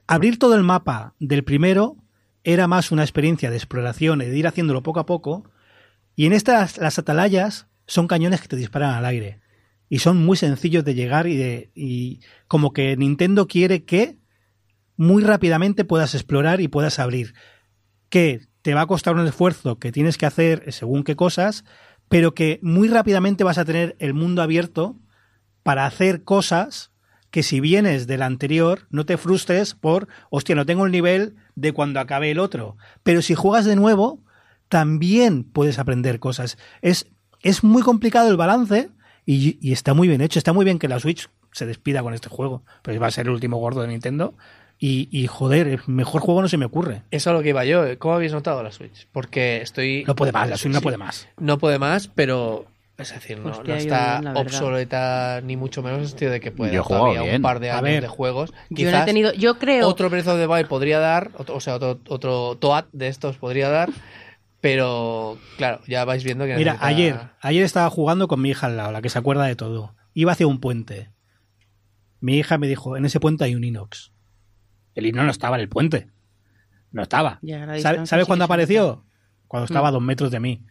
Abrir 0.08 0.38
todo 0.38 0.54
el 0.54 0.62
mapa 0.62 1.14
del 1.18 1.42
primero 1.42 1.96
era 2.44 2.68
más 2.68 2.92
una 2.92 3.02
experiencia 3.02 3.50
de 3.50 3.56
exploración 3.56 4.22
y 4.22 4.26
de 4.26 4.38
ir 4.38 4.46
haciéndolo 4.46 4.82
poco 4.82 5.00
a 5.00 5.06
poco. 5.06 5.50
Y 6.14 6.26
en 6.26 6.32
estas, 6.32 6.78
las 6.78 6.98
atalayas 6.98 7.66
son 7.86 8.06
cañones 8.06 8.40
que 8.40 8.48
te 8.48 8.56
disparan 8.56 8.94
al 8.94 9.04
aire. 9.04 9.40
Y 9.88 9.98
son 9.98 10.24
muy 10.24 10.36
sencillos 10.36 10.84
de 10.84 10.94
llegar 10.94 11.26
y 11.26 11.36
de. 11.36 11.70
Y 11.74 12.20
como 12.48 12.72
que 12.72 12.96
Nintendo 12.96 13.46
quiere 13.46 13.84
que 13.84 14.16
muy 14.96 15.22
rápidamente 15.22 15.84
puedas 15.84 16.14
explorar 16.14 16.60
y 16.60 16.68
puedas 16.68 16.98
abrir. 16.98 17.34
Que 18.08 18.40
te 18.62 18.74
va 18.74 18.82
a 18.82 18.86
costar 18.86 19.14
un 19.14 19.26
esfuerzo 19.26 19.78
que 19.78 19.92
tienes 19.92 20.18
que 20.18 20.26
hacer 20.26 20.72
según 20.72 21.04
qué 21.04 21.16
cosas, 21.16 21.64
pero 22.08 22.34
que 22.34 22.58
muy 22.62 22.88
rápidamente 22.88 23.44
vas 23.44 23.58
a 23.58 23.64
tener 23.64 23.96
el 23.98 24.14
mundo 24.14 24.42
abierto 24.42 24.96
para 25.62 25.86
hacer 25.86 26.24
cosas 26.24 26.92
que 27.30 27.42
si 27.42 27.60
vienes 27.60 28.06
del 28.06 28.22
anterior 28.22 28.86
no 28.90 29.04
te 29.04 29.16
frustres 29.16 29.74
por, 29.74 30.08
hostia, 30.30 30.54
no 30.54 30.66
tengo 30.66 30.86
el 30.86 30.92
nivel 30.92 31.36
de 31.54 31.72
cuando 31.72 32.00
acabe 32.00 32.30
el 32.30 32.38
otro. 32.38 32.76
Pero 33.02 33.22
si 33.22 33.34
juegas 33.34 33.64
de 33.64 33.76
nuevo, 33.76 34.24
también 34.68 35.44
puedes 35.44 35.78
aprender 35.78 36.18
cosas. 36.18 36.56
Es, 36.82 37.10
es 37.42 37.62
muy 37.62 37.82
complicado 37.82 38.30
el 38.30 38.36
balance 38.36 38.90
y, 39.24 39.58
y 39.60 39.72
está 39.72 39.92
muy 39.92 40.08
bien 40.08 40.20
hecho. 40.20 40.38
Está 40.38 40.52
muy 40.52 40.64
bien 40.64 40.78
que 40.78 40.88
la 40.88 41.00
Switch 41.00 41.28
se 41.52 41.66
despida 41.66 42.02
con 42.02 42.14
este 42.14 42.28
juego, 42.28 42.64
pero 42.82 43.00
va 43.00 43.08
a 43.08 43.10
ser 43.10 43.26
el 43.26 43.32
último 43.32 43.58
gordo 43.58 43.82
de 43.82 43.88
Nintendo. 43.88 44.36
Y, 44.78 45.08
y 45.10 45.26
joder, 45.26 45.68
el 45.68 45.80
mejor 45.86 46.20
juego 46.20 46.42
no 46.42 46.48
se 46.48 46.58
me 46.58 46.66
ocurre. 46.66 47.02
Eso 47.10 47.30
es 47.30 47.36
lo 47.36 47.42
que 47.42 47.48
iba 47.50 47.64
yo. 47.64 47.98
¿Cómo 47.98 48.14
habéis 48.14 48.32
notado 48.32 48.62
la 48.62 48.72
Switch? 48.72 49.08
Porque 49.10 49.62
estoy... 49.62 50.04
No 50.06 50.14
puede 50.14 50.32
más, 50.32 50.50
la 50.50 50.56
Switch 50.58 50.72
no 50.74 50.80
puede 50.82 50.98
más. 50.98 51.28
No 51.38 51.58
puede 51.58 51.78
más, 51.78 52.08
pero... 52.08 52.66
Es 52.98 53.12
decir, 53.12 53.38
no, 53.40 53.50
Hostia, 53.50 53.62
no 53.62 53.68
yo 53.68 53.74
está 53.76 54.32
obsoleta 54.34 55.40
ni 55.42 55.54
mucho 55.56 55.82
menos 55.82 55.98
en 55.98 56.02
el 56.04 56.08
sentido 56.08 56.30
de 56.32 56.40
que 56.40 56.50
puede 56.50 56.78
todavía 56.80 57.20
bien. 57.22 57.36
un 57.36 57.42
par 57.42 57.60
de 57.60 57.70
años 57.70 57.82
ver, 57.82 58.00
de 58.02 58.08
juegos. 58.08 58.50
Yo 58.50 58.56
no 58.56 58.64
he 58.70 58.74
Quizás 58.92 59.04
tenido, 59.04 59.32
yo 59.34 59.58
creo, 59.58 59.86
otro 59.86 60.08
Breath 60.08 60.26
of 60.28 60.38
the 60.38 60.46
Wild 60.46 60.66
podría 60.66 60.98
dar, 60.98 61.30
otro- 61.36 61.56
o 61.56 61.60
sea, 61.60 61.74
otro, 61.74 61.98
otro 62.08 62.56
Toad 62.58 62.86
de 62.92 63.08
estos 63.08 63.36
podría 63.36 63.68
dar, 63.68 63.90
pero 64.62 65.36
claro, 65.58 65.80
ya 65.86 66.06
vais 66.06 66.24
viendo 66.24 66.46
que 66.46 66.56
Mira, 66.56 66.72
necesita- 66.72 66.86
ayer, 66.86 67.20
ayer 67.42 67.64
estaba 67.64 67.90
jugando 67.90 68.28
con 68.28 68.40
mi 68.40 68.50
hija 68.50 68.66
al 68.66 68.76
lado, 68.78 68.92
la 68.92 69.02
que 69.02 69.10
se 69.10 69.18
acuerda 69.18 69.44
de 69.44 69.56
todo. 69.56 69.94
Iba 70.14 70.32
hacia 70.32 70.46
un 70.46 70.60
puente. 70.60 71.10
Mi 72.20 72.38
hija 72.38 72.56
me 72.56 72.66
dijo, 72.66 72.96
en 72.96 73.04
ese 73.04 73.20
puente 73.20 73.44
hay 73.44 73.54
un 73.54 73.64
inox. 73.64 74.12
El 74.96 75.06
inox 75.06 75.24
no 75.24 75.30
estaba 75.30 75.56
en 75.56 75.62
el 75.62 75.68
puente. 75.68 76.08
No 76.90 77.02
estaba. 77.02 77.38
Ya, 77.42 77.58
la 77.60 77.64
¿Sabe- 77.66 77.74
distancia 77.76 78.06
¿Sabes 78.06 78.24
sí 78.24 78.26
cuándo 78.26 78.44
apareció? 78.46 79.04
Cuando 79.46 79.66
estaba 79.66 79.88
a 79.88 79.90
Mm. 79.92 79.94
dos 79.94 80.02
metros 80.02 80.30
de 80.32 80.40
mí. 80.40 80.62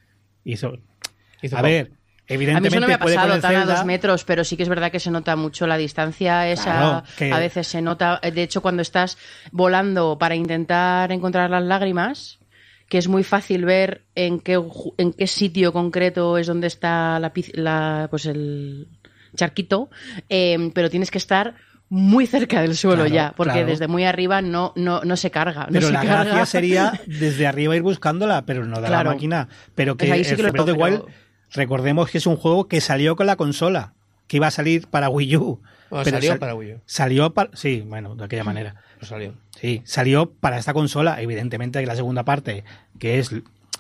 Hizo... 0.44 0.74
hizo 1.42 1.58
A 1.58 1.62
ver, 1.62 1.86
a 1.86 1.90
mí 1.90 1.96
evidentemente 2.28 2.68
eso 2.70 2.80
no 2.82 2.88
me 2.88 2.94
ha 2.94 3.00
pasado 3.00 3.40
tan 3.40 3.56
a 3.56 3.66
dos 3.66 3.86
metros, 3.86 4.24
pero 4.26 4.44
sí 4.44 4.58
que 4.58 4.64
es 4.64 4.70
verdad 4.70 4.92
que 4.92 5.00
se 5.00 5.12
nota 5.12 5.36
mucho 5.36 5.68
la 5.68 5.78
distancia 5.78 6.48
esa. 6.50 6.64
Claro, 6.64 7.04
que- 7.18 7.32
A 7.32 7.40
veces 7.40 7.68
se 7.68 7.82
nota, 7.82 8.20
de 8.22 8.44
hecho, 8.44 8.62
cuando 8.62 8.82
estás 8.82 9.18
volando 9.52 10.18
para 10.18 10.36
intentar 10.36 11.12
encontrar 11.12 11.50
las 11.50 11.64
lágrimas, 11.64 12.40
que 12.90 12.98
es 12.98 13.08
muy 13.08 13.24
fácil 13.24 13.66
ver 13.66 14.04
en 14.16 14.40
qué, 14.40 14.62
en 14.98 15.14
qué 15.14 15.28
sitio 15.28 15.74
concreto 15.74 16.38
es 16.38 16.48
donde 16.48 16.68
está 16.68 17.20
la, 17.20 17.34
piz- 17.34 17.54
la- 17.56 18.08
pues 18.10 18.26
el 18.26 18.88
charquito, 19.36 19.90
eh, 20.30 20.72
pero 20.74 20.90
tienes 20.90 21.12
que 21.12 21.18
estar 21.18 21.56
muy 21.96 22.28
cerca 22.28 22.62
del 22.62 22.76
suelo 22.76 23.04
Claro, 23.06 23.14
ya, 23.16 23.34
porque 23.36 23.54
claro. 23.54 23.68
desde 23.68 23.88
muy 23.88 24.04
arriba 24.04 24.42
no, 24.42 24.74
no, 24.76 25.02
no 25.04 25.16
se 25.18 25.32
carga. 25.32 25.62
no 25.68 25.68
Pero 25.72 25.88
se 25.88 25.94
la 25.94 26.02
carga. 26.02 26.24
gracia 26.26 26.46
sería 26.46 27.02
desde 27.08 27.48
arriba 27.48 27.76
ir 27.76 27.82
buscándola, 27.82 28.46
pero 28.46 28.66
no 28.66 28.82
de 28.82 28.88
Claro. 28.88 29.10
la 29.10 29.16
máquina. 29.16 29.48
Pero 29.76 29.96
que 29.98 30.08
Pues 30.08 30.18
ahí 30.18 30.24
sí 30.24 30.32
el 30.32 30.36
que 30.38 30.42
Breath 30.44 30.60
of 30.60 30.66
the 30.66 30.74
pero- 30.74 30.84
Wild, 30.86 31.04
recordemos 31.52 32.10
que 32.10 32.18
es 32.18 32.28
un 32.28 32.36
juego 32.36 32.68
que 32.68 32.82
salió 32.82 33.16
con 33.16 33.28
la 33.28 33.36
consola, 33.36 33.94
que 34.28 34.38
iba 34.38 34.48
a 34.48 34.52
salir 34.52 34.88
para 34.88 35.10
Wii 35.10 35.38
U. 35.38 35.62
Bueno, 35.90 36.04
Pero 36.04 36.18
salió 36.18 36.30
sal- 36.32 36.40
para 36.40 36.56
Wii 36.56 36.74
U, 36.74 36.82
Salió 36.86 37.34
para... 37.34 37.50
Sí, 37.54 37.84
bueno, 37.88 38.16
de 38.16 38.26
aquella 38.26 38.44
manera. 38.44 38.76
no 39.00 39.08
salió. 39.08 39.34
Sí, 39.60 39.82
salió 39.86 40.32
para 40.32 40.58
esta 40.58 40.74
consola. 40.74 41.22
Evidentemente 41.22 41.80
que 41.80 41.86
la 41.86 41.96
segunda 41.96 42.26
parte, 42.26 42.64
que 43.00 43.20
es, 43.20 43.32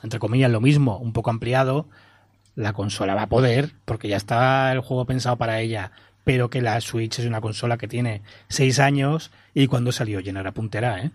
entre 0.04 0.20
comillas, 0.20 0.52
lo 0.52 0.62
mismo, 0.62 0.98
un 1.00 1.14
poco 1.14 1.32
ampliado, 1.32 1.88
la 2.56 2.72
consola 2.74 3.16
va 3.16 3.24
a 3.24 3.28
poder, 3.30 3.72
porque 3.84 4.08
ya 4.08 4.16
está 4.18 4.72
el 4.72 4.80
juego 4.80 5.06
pensado 5.06 5.36
para 5.38 5.60
ella. 5.60 5.92
Pero 6.26 6.49
que 6.49 6.61
la 6.61 6.81
Switch 6.81 7.19
es 7.19 7.26
una 7.26 7.39
consola 7.39 7.77
que 7.77 7.88
tiene 7.88 8.22
seis 8.49 8.80
años 8.80 9.31
y 9.53 9.68
cuando 9.68 9.93
salió 9.93 10.19
ya 10.19 10.34
no 10.34 10.41
era 10.41 10.52
puntera, 10.53 11.02
¿eh? 11.02 11.11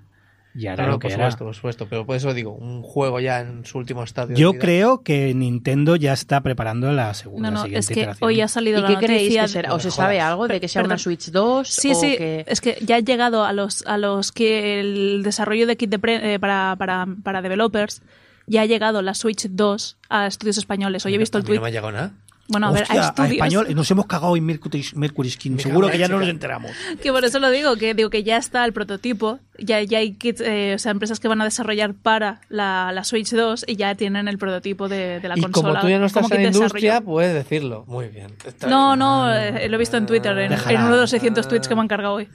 Ya 0.53 0.73
era 0.73 0.83
No, 0.83 0.89
no, 0.89 0.93
lo 0.95 0.99
que 0.99 1.07
por 1.09 1.13
era. 1.13 1.31
supuesto, 1.31 1.45
por 1.45 1.55
supuesto, 1.55 1.87
pero 1.89 2.07
por 2.07 2.17
eso 2.17 2.35
digo, 2.35 2.53
un 2.53 2.83
juego 2.83 3.21
ya 3.21 3.39
en 3.41 3.65
su 3.65 3.79
último 3.79 4.03
estadio. 4.03 4.37
Yo 4.37 4.55
creo 4.55 5.03
que 5.05 5.33
Nintendo 5.33 5.95
ya 5.95 6.13
está 6.13 6.41
preparando 6.41 6.91
la 6.91 7.15
segunda 7.15 7.51
No, 7.51 7.59
no, 7.59 7.63
siguiente 7.63 7.79
es 7.81 7.87
que 7.89 8.01
iteración. 8.01 8.27
hoy 8.29 8.41
ha 8.41 8.49
salido 8.49 8.79
¿Y 8.81 8.83
la 8.83 8.89
qué 8.89 8.97
creéis 9.07 9.37
que 9.37 9.47
será? 9.49 9.75
¿O 9.75 9.79
se 9.79 9.93
sabe 9.93 10.21
algo 10.21 10.49
de 10.49 10.61
que 10.61 10.67
sea 10.67 10.81
una 10.83 10.89
Perdón. 10.97 10.99
Switch 11.05 11.31
2? 11.31 11.69
Sí, 11.69 11.93
o 11.93 11.95
sí, 11.95 12.17
que- 12.17 12.45
es 12.49 12.61
que 12.61 12.79
ya 12.85 12.97
ha 12.97 13.01
llegado 13.01 13.45
a 13.45 13.53
los 13.53 13.87
a 13.87 13.97
los 13.97 14.33
que 14.33 14.81
el 14.81 15.23
desarrollo 15.23 15.69
de 15.69 15.77
kit 15.77 15.89
de 15.91 15.99
pre- 16.01 16.35
eh, 16.35 16.41
para, 16.41 16.75
para, 16.77 17.07
para 17.23 17.43
developers 17.43 18.03
ya 18.49 18.63
ha 18.63 18.67
llegado 18.67 19.03
la 19.03 19.15
Switch 19.15 19.47
2 19.49 19.99
a 20.09 20.27
estudios 20.27 20.59
españoles. 20.59 21.07
Hoy 21.07 21.15
he 21.15 21.19
visto 21.19 21.39
el 21.39 21.45
tweet. 21.45 21.57
no 21.59 21.63
me 21.63 21.69
ha 21.69 21.71
llegado 21.71 21.93
nada. 21.93 22.15
Bueno, 22.51 22.69
a 22.69 22.73
ver, 22.73 22.83
Hostia, 22.83 23.01
a 23.03 23.07
estudios. 23.09 23.33
español, 23.33 23.67
nos 23.75 23.91
hemos 23.91 24.07
cagado 24.07 24.37
en 24.37 24.45
Mercury, 24.45 24.85
Mercury 24.95 25.31
Skin. 25.31 25.55
Me 25.57 25.63
Seguro 25.63 25.89
que 25.89 25.99
ya 25.99 26.09
no 26.09 26.19
nos 26.19 26.29
enteramos. 26.29 26.73
Que 27.03 27.13
por 27.13 27.25
eso 27.25 27.39
lo 27.39 27.51
digo, 27.51 27.77
que 27.77 27.95
digo 27.95 28.11
que 28.11 28.23
ya 28.25 28.37
está 28.37 28.65
el 28.65 28.73
prototipo, 28.73 29.39
ya, 29.59 29.81
ya 29.83 29.99
hay 29.99 30.15
kits, 30.15 30.41
eh, 30.41 30.75
o 30.75 30.79
sea, 30.79 30.91
empresas 30.93 31.21
que 31.21 31.29
van 31.29 31.41
a 31.41 31.45
desarrollar 31.45 31.95
para 31.95 32.41
la, 32.49 32.91
la 32.93 33.05
Switch 33.05 33.31
2 33.31 33.65
y 33.69 33.77
ya 33.77 33.95
tienen 33.95 34.27
el 34.29 34.37
prototipo 34.39 34.89
de, 34.89 35.21
de 35.21 35.29
la 35.29 35.39
Y 35.39 35.43
consola. 35.43 35.69
como 35.69 35.81
tú 35.81 35.89
ya 35.89 35.99
no 35.99 36.07
estás 36.07 36.25
en 36.25 36.31
la 36.31 36.37
de 36.37 36.43
industria, 36.49 36.93
desarrollo. 36.95 37.05
puedes 37.13 37.35
decirlo. 37.35 37.85
Muy 37.87 38.09
bien. 38.09 38.33
Está 38.45 38.67
No, 38.69 38.89
bien. 38.91 38.99
no, 38.99 39.33
eh, 39.35 39.69
lo 39.69 39.77
he 39.77 39.79
visto 39.79 39.97
en 39.97 40.07
Twitter, 40.07 40.37
en, 40.39 40.53
uno 40.53 40.91
de 40.95 41.01
los 41.03 41.11
600 41.11 41.47
tweets 41.49 41.69
que 41.69 41.75
me 41.75 41.81
han 41.83 41.89
cargado 41.89 42.15
hoy. 42.15 42.29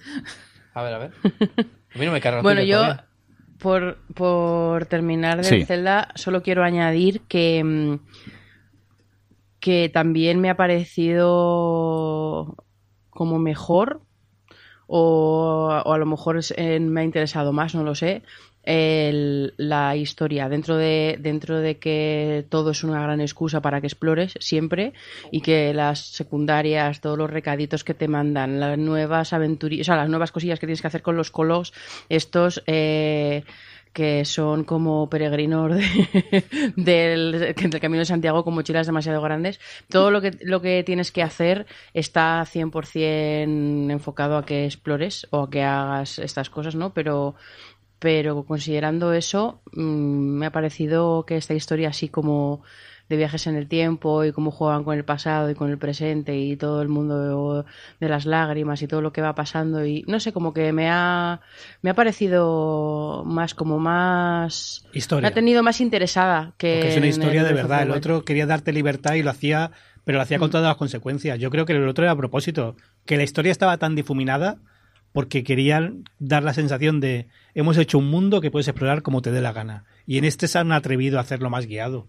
A 0.74 0.82
ver, 0.84 0.94
a 0.94 0.98
ver. 0.98 1.12
A 1.96 1.98
mí 1.98 2.06
no 2.06 2.12
me 2.12 2.20
carga. 2.22 2.42
Bueno, 2.42 2.62
yo, 2.62 2.78
todavía. 2.78 3.06
por, 3.60 3.98
por 4.14 4.86
terminar 4.86 5.38
del 5.38 5.46
Sí. 5.46 5.66
Zelda, 5.66 6.10
solo 6.16 6.42
quiero 6.44 6.64
añadir 6.64 7.22
que, 7.28 7.64
mm, 7.64 8.00
que 9.66 9.90
también 9.90 10.40
me 10.40 10.52
ha 10.52 10.58
parecido 10.58 12.56
como 13.10 13.40
mejor, 13.40 14.02
o, 14.86 15.82
o 15.84 15.92
a 15.92 15.98
lo 15.98 16.06
mejor 16.06 16.40
eh, 16.56 16.80
me 16.80 17.02
ha 17.02 17.04
interesado 17.04 17.52
más, 17.52 17.74
no 17.74 17.84
lo 17.84 17.96
sé, 17.96 18.22
la 18.64 19.96
historia. 19.96 20.50
Dentro 20.50 20.78
de, 20.78 21.18
dentro 21.20 21.60
de 21.60 21.80
que 21.80 22.46
todo 22.50 22.70
es 22.70 22.84
una 22.84 23.02
gran 23.02 23.22
excusa 23.22 23.60
para 23.60 23.82
que 23.82 23.88
explores 23.88 24.36
siempre 24.40 24.94
y 25.32 25.42
que 25.42 25.74
las 25.74 26.00
secundarias, 26.00 27.02
todos 27.02 27.18
los 27.18 27.32
recaditos 27.32 27.84
que 27.84 27.96
te 27.96 28.08
mandan, 28.08 28.60
las 28.60 28.78
nuevas 28.78 29.34
aventurillas, 29.34 29.86
o 29.86 29.88
sea, 29.88 29.96
las 29.96 30.10
nuevas 30.10 30.32
cosillas 30.32 30.60
que 30.60 30.68
tienes 30.68 30.82
que 30.82 30.88
hacer 30.90 31.02
con 31.02 31.18
los 31.18 31.32
colos, 31.32 31.74
estos. 32.08 32.62
eh, 32.68 33.44
que 33.96 34.26
son 34.26 34.66
como 34.66 35.10
peregrinos 35.10 35.74
de- 35.74 36.74
del, 36.76 37.56
Camino 37.80 38.00
de 38.00 38.06
Santiago 38.06 38.44
con 38.44 38.54
mochilas 38.54 38.86
demasiado 38.86 39.22
grandes. 39.22 39.58
Todo 39.90 40.12
lo 40.12 40.20
que, 40.20 40.38
lo 40.42 40.62
que 40.62 40.84
tienes 40.84 41.14
que 41.14 41.24
hacer 41.24 41.66
está 41.94 42.44
100% 42.46 43.90
enfocado 43.90 44.38
a 44.38 44.46
que 44.46 44.66
explores 44.66 45.26
o 45.32 45.44
a 45.44 45.50
que 45.50 45.64
hagas 45.64 46.20
estas 46.20 46.50
cosas, 46.50 46.76
¿no? 46.76 46.94
Pero, 46.94 47.36
pero 47.98 48.44
considerando 48.44 49.14
eso, 49.14 49.62
mm, 49.72 50.40
me 50.40 50.48
ha 50.48 50.52
parecido 50.52 51.26
que 51.26 51.38
esta 51.38 51.54
historia 51.54 51.88
así 51.88 52.10
como 52.10 52.64
de 53.10 53.18
viajes 53.18 53.46
en 53.48 53.56
el 53.56 53.68
tiempo 53.68 54.24
y 54.24 54.32
cómo 54.32 54.52
juegan 54.52 54.84
con 54.84 54.98
el 54.98 55.06
pasado 55.06 55.50
y 55.50 55.56
con 55.56 55.70
el 55.70 55.78
presente 55.78 56.38
y 56.38 56.56
todo 56.56 56.82
el 56.82 56.90
mundo 56.90 57.66
de, 58.00 58.10
las 58.10 58.26
lágrimas 58.26 58.82
y 58.82 58.88
todo 58.88 59.02
lo 59.02 59.14
que 59.14 59.22
va 59.22 59.36
pasando 59.36 59.86
y 59.86 60.04
no 60.08 60.20
sé, 60.20 60.34
como 60.34 60.54
que 60.54 60.72
me 60.74 60.90
ha 60.90 61.42
me 61.82 61.92
ha 61.92 61.94
parecido 61.94 63.24
más 63.26 63.54
como 63.54 63.80
más 63.80 64.86
Historia. 64.94 65.22
me 65.22 65.28
ha 65.28 65.34
tenido 65.34 65.62
más 65.62 65.82
interesada 65.82 66.54
que 66.58 66.76
Porque 66.76 66.90
es 66.90 66.98
una 66.98 67.08
historia 67.08 67.42
el 67.42 67.48
de 67.48 67.54
verdad. 67.54 67.84
El 67.84 67.92
otro 67.92 68.24
quería 68.24 68.46
darte 68.46 68.74
libertad 68.74 69.14
y 69.16 69.24
lo 69.24 69.30
hacía, 69.30 69.72
pero 70.04 70.18
lo 70.18 70.24
hacía 70.24 70.40
con 70.40 70.50
todas 70.50 70.68
las 70.68 70.78
consecuencias. 70.78 71.40
Yo 71.40 71.50
creo 71.50 71.66
que 71.66 71.74
el 71.74 71.88
otro 71.88 72.04
era 72.04 72.12
a 72.12 72.18
propósito. 72.18 72.76
Que 73.06 73.18
la 73.18 73.24
historia 73.24 73.52
estaba 73.52 73.78
tan 73.78 73.96
difuminada 73.96 74.58
porque 75.14 75.44
querían 75.44 76.04
dar 76.20 76.44
la 76.44 76.54
sensación 76.54 77.00
de 77.00 77.28
hemos 77.54 77.78
hecho 77.78 77.98
un 77.98 78.10
mundo 78.10 78.42
que 78.42 78.52
puedes 78.52 78.68
explorar 78.68 79.02
como 79.02 79.22
te 79.22 79.32
dé 79.32 79.42
la 79.42 79.54
gana. 79.54 79.86
Y 80.06 80.18
en 80.18 80.26
este 80.26 80.48
se 80.48 80.60
han 80.60 80.72
atrevido 80.72 81.18
a 81.18 81.22
hacerlo 81.22 81.50
más 81.50 81.68
guiado. 81.68 82.08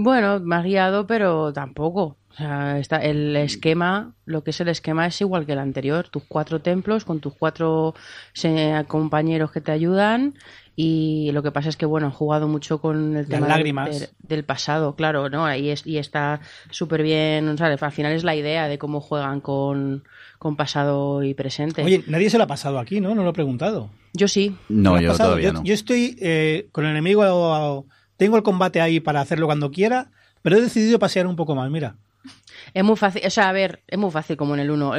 Bueno, 0.00 0.38
más 0.38 0.62
guiado, 0.64 1.08
pero 1.08 1.52
tampoco. 1.52 2.16
O 2.30 2.34
sea, 2.38 2.78
está, 2.78 2.98
el 2.98 3.34
esquema, 3.34 4.14
lo 4.24 4.44
que 4.44 4.50
es 4.50 4.60
el 4.60 4.68
esquema 4.68 5.06
es 5.08 5.20
igual 5.20 5.44
que 5.44 5.54
el 5.54 5.58
anterior. 5.58 6.08
Tus 6.08 6.22
cuatro 6.28 6.60
templos 6.60 7.04
con 7.04 7.18
tus 7.18 7.34
cuatro 7.34 7.96
se- 8.32 8.84
compañeros 8.86 9.50
que 9.50 9.60
te 9.60 9.72
ayudan. 9.72 10.34
Y 10.76 11.32
lo 11.32 11.42
que 11.42 11.50
pasa 11.50 11.68
es 11.68 11.76
que, 11.76 11.84
bueno, 11.84 12.06
han 12.06 12.12
jugado 12.12 12.46
mucho 12.46 12.80
con 12.80 13.16
el 13.16 13.26
tema 13.26 13.46
del- 13.48 13.56
lágrimas. 13.56 13.98
del, 14.00 14.08
del 14.20 14.44
pasado, 14.44 14.94
claro, 14.94 15.28
¿no? 15.30 15.44
Ahí 15.44 15.70
es, 15.70 15.84
y 15.84 15.98
está 15.98 16.38
súper 16.70 17.02
bien. 17.02 17.48
O 17.48 17.56
sea, 17.56 17.66
al 17.66 17.92
final 17.92 18.12
es 18.12 18.22
la 18.22 18.36
idea 18.36 18.68
de 18.68 18.78
cómo 18.78 19.00
juegan 19.00 19.40
con, 19.40 20.04
con 20.38 20.54
pasado 20.54 21.24
y 21.24 21.34
presente. 21.34 21.82
Oye, 21.82 22.04
nadie 22.06 22.30
se 22.30 22.38
lo 22.38 22.44
ha 22.44 22.46
pasado 22.46 22.78
aquí, 22.78 23.00
¿no? 23.00 23.16
No 23.16 23.24
lo 23.24 23.30
he 23.30 23.32
preguntado. 23.32 23.90
Yo 24.12 24.28
sí. 24.28 24.54
No, 24.68 24.82
¿Te 24.82 24.82
lo 24.90 24.94
has 24.94 25.02
yo 25.02 25.08
pasado? 25.08 25.28
todavía 25.30 25.48
yo, 25.48 25.52
no. 25.54 25.64
yo 25.64 25.74
estoy 25.74 26.16
eh, 26.20 26.68
con 26.70 26.84
el 26.84 26.92
enemigo, 26.92 27.84
tengo 28.18 28.36
el 28.36 28.42
combate 28.42 28.82
ahí 28.82 29.00
para 29.00 29.22
hacerlo 29.22 29.46
cuando 29.46 29.70
quiera, 29.70 30.10
pero 30.42 30.56
he 30.56 30.60
decidido 30.60 30.98
pasear 30.98 31.26
un 31.26 31.36
poco 31.36 31.54
más, 31.54 31.70
mira. 31.70 31.96
Es 32.74 32.84
muy 32.84 32.96
fácil, 32.96 33.22
o 33.26 33.30
sea, 33.30 33.48
a 33.48 33.52
ver, 33.52 33.80
es 33.88 33.98
muy 33.98 34.10
fácil 34.10 34.36
como 34.36 34.54
en 34.54 34.60
el 34.60 34.70
1. 34.70 34.92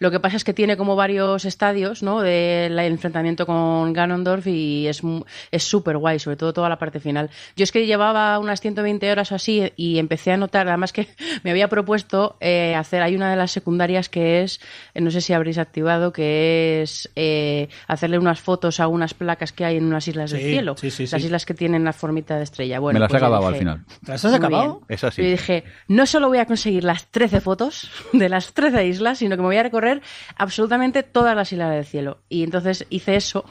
lo 0.00 0.10
que 0.10 0.20
pasa 0.20 0.36
es 0.36 0.44
que 0.44 0.52
tiene 0.54 0.76
como 0.76 0.96
varios 0.96 1.44
estadios, 1.44 2.02
¿no? 2.02 2.20
Del 2.20 2.78
enfrentamiento 2.78 3.46
con 3.46 3.92
Ganondorf 3.92 4.46
y 4.46 4.86
es 4.86 5.02
mu- 5.04 5.24
es 5.50 5.62
súper 5.64 5.96
guay, 5.98 6.18
sobre 6.18 6.36
todo 6.36 6.52
toda 6.52 6.68
la 6.68 6.78
parte 6.78 7.00
final. 7.00 7.30
Yo 7.56 7.64
es 7.64 7.72
que 7.72 7.86
llevaba 7.86 8.38
unas 8.38 8.60
120 8.60 9.10
horas 9.10 9.32
o 9.32 9.34
así 9.34 9.72
y 9.76 9.98
empecé 9.98 10.32
a 10.32 10.36
notar, 10.36 10.68
además 10.68 10.92
que 10.92 11.06
me 11.44 11.50
había 11.50 11.68
propuesto 11.68 12.36
eh, 12.40 12.74
hacer, 12.74 13.02
hay 13.02 13.14
una 13.16 13.30
de 13.30 13.36
las 13.36 13.50
secundarias 13.52 14.08
que 14.08 14.42
es, 14.42 14.60
eh, 14.94 15.00
no 15.00 15.10
sé 15.10 15.20
si 15.20 15.32
habréis 15.32 15.58
activado, 15.58 16.12
que 16.12 16.82
es 16.82 17.10
eh, 17.16 17.68
hacerle 17.86 18.18
unas 18.18 18.40
fotos 18.40 18.80
a 18.80 18.88
unas 18.88 19.14
placas 19.14 19.52
que 19.52 19.64
hay 19.64 19.76
en 19.76 19.84
unas 19.84 20.06
islas 20.08 20.30
del 20.30 20.40
Sí, 20.40 20.50
cielo. 20.50 20.76
sí, 20.76 20.90
sí, 20.90 21.06
las 21.10 21.22
islas 21.22 21.46
que 21.46 21.54
tienen 21.54 21.84
la 21.84 21.92
formita 21.92 22.36
de 22.36 22.44
estrella. 22.44 22.78
Bueno, 22.80 22.98
Me 22.98 23.00
las 23.00 23.08
he 23.08 23.12
pues 23.12 23.20
yo 23.20 23.26
acabado 23.26 23.46
al 23.46 23.52
dije, 23.52 23.58
final. 23.60 23.84
¿Te 24.04 24.12
las 24.12 24.24
has 24.24 24.34
acabado? 24.34 24.80
Es 24.88 25.04
así. 25.04 25.22
Y 25.22 25.26
dije, 25.30 25.64
no 25.88 26.06
solo 26.06 26.28
voy 26.28 26.38
a 26.38 26.46
conseguir 26.54 26.84
las 26.84 27.06
13 27.10 27.40
fotos 27.40 27.90
de 28.12 28.28
las 28.28 28.52
13 28.52 28.86
islas, 28.86 29.18
sino 29.18 29.34
que 29.36 29.42
me 29.42 29.48
voy 29.48 29.56
a 29.56 29.62
recorrer 29.64 30.02
absolutamente 30.36 31.02
todas 31.02 31.34
las 31.34 31.52
islas 31.52 31.72
del 31.72 31.84
cielo. 31.84 32.18
Y 32.28 32.44
entonces 32.44 32.86
hice 32.90 33.16
eso 33.16 33.44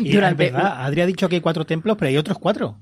Y 0.00 0.12
durante... 0.12 0.46
es 0.46 0.52
verdad, 0.52 0.84
Adri 0.84 1.00
ha 1.00 1.06
dicho 1.06 1.28
que 1.28 1.34
hay 1.36 1.40
cuatro 1.40 1.64
templos, 1.66 1.96
pero 1.98 2.08
hay 2.10 2.16
otros 2.16 2.38
cuatro. 2.38 2.76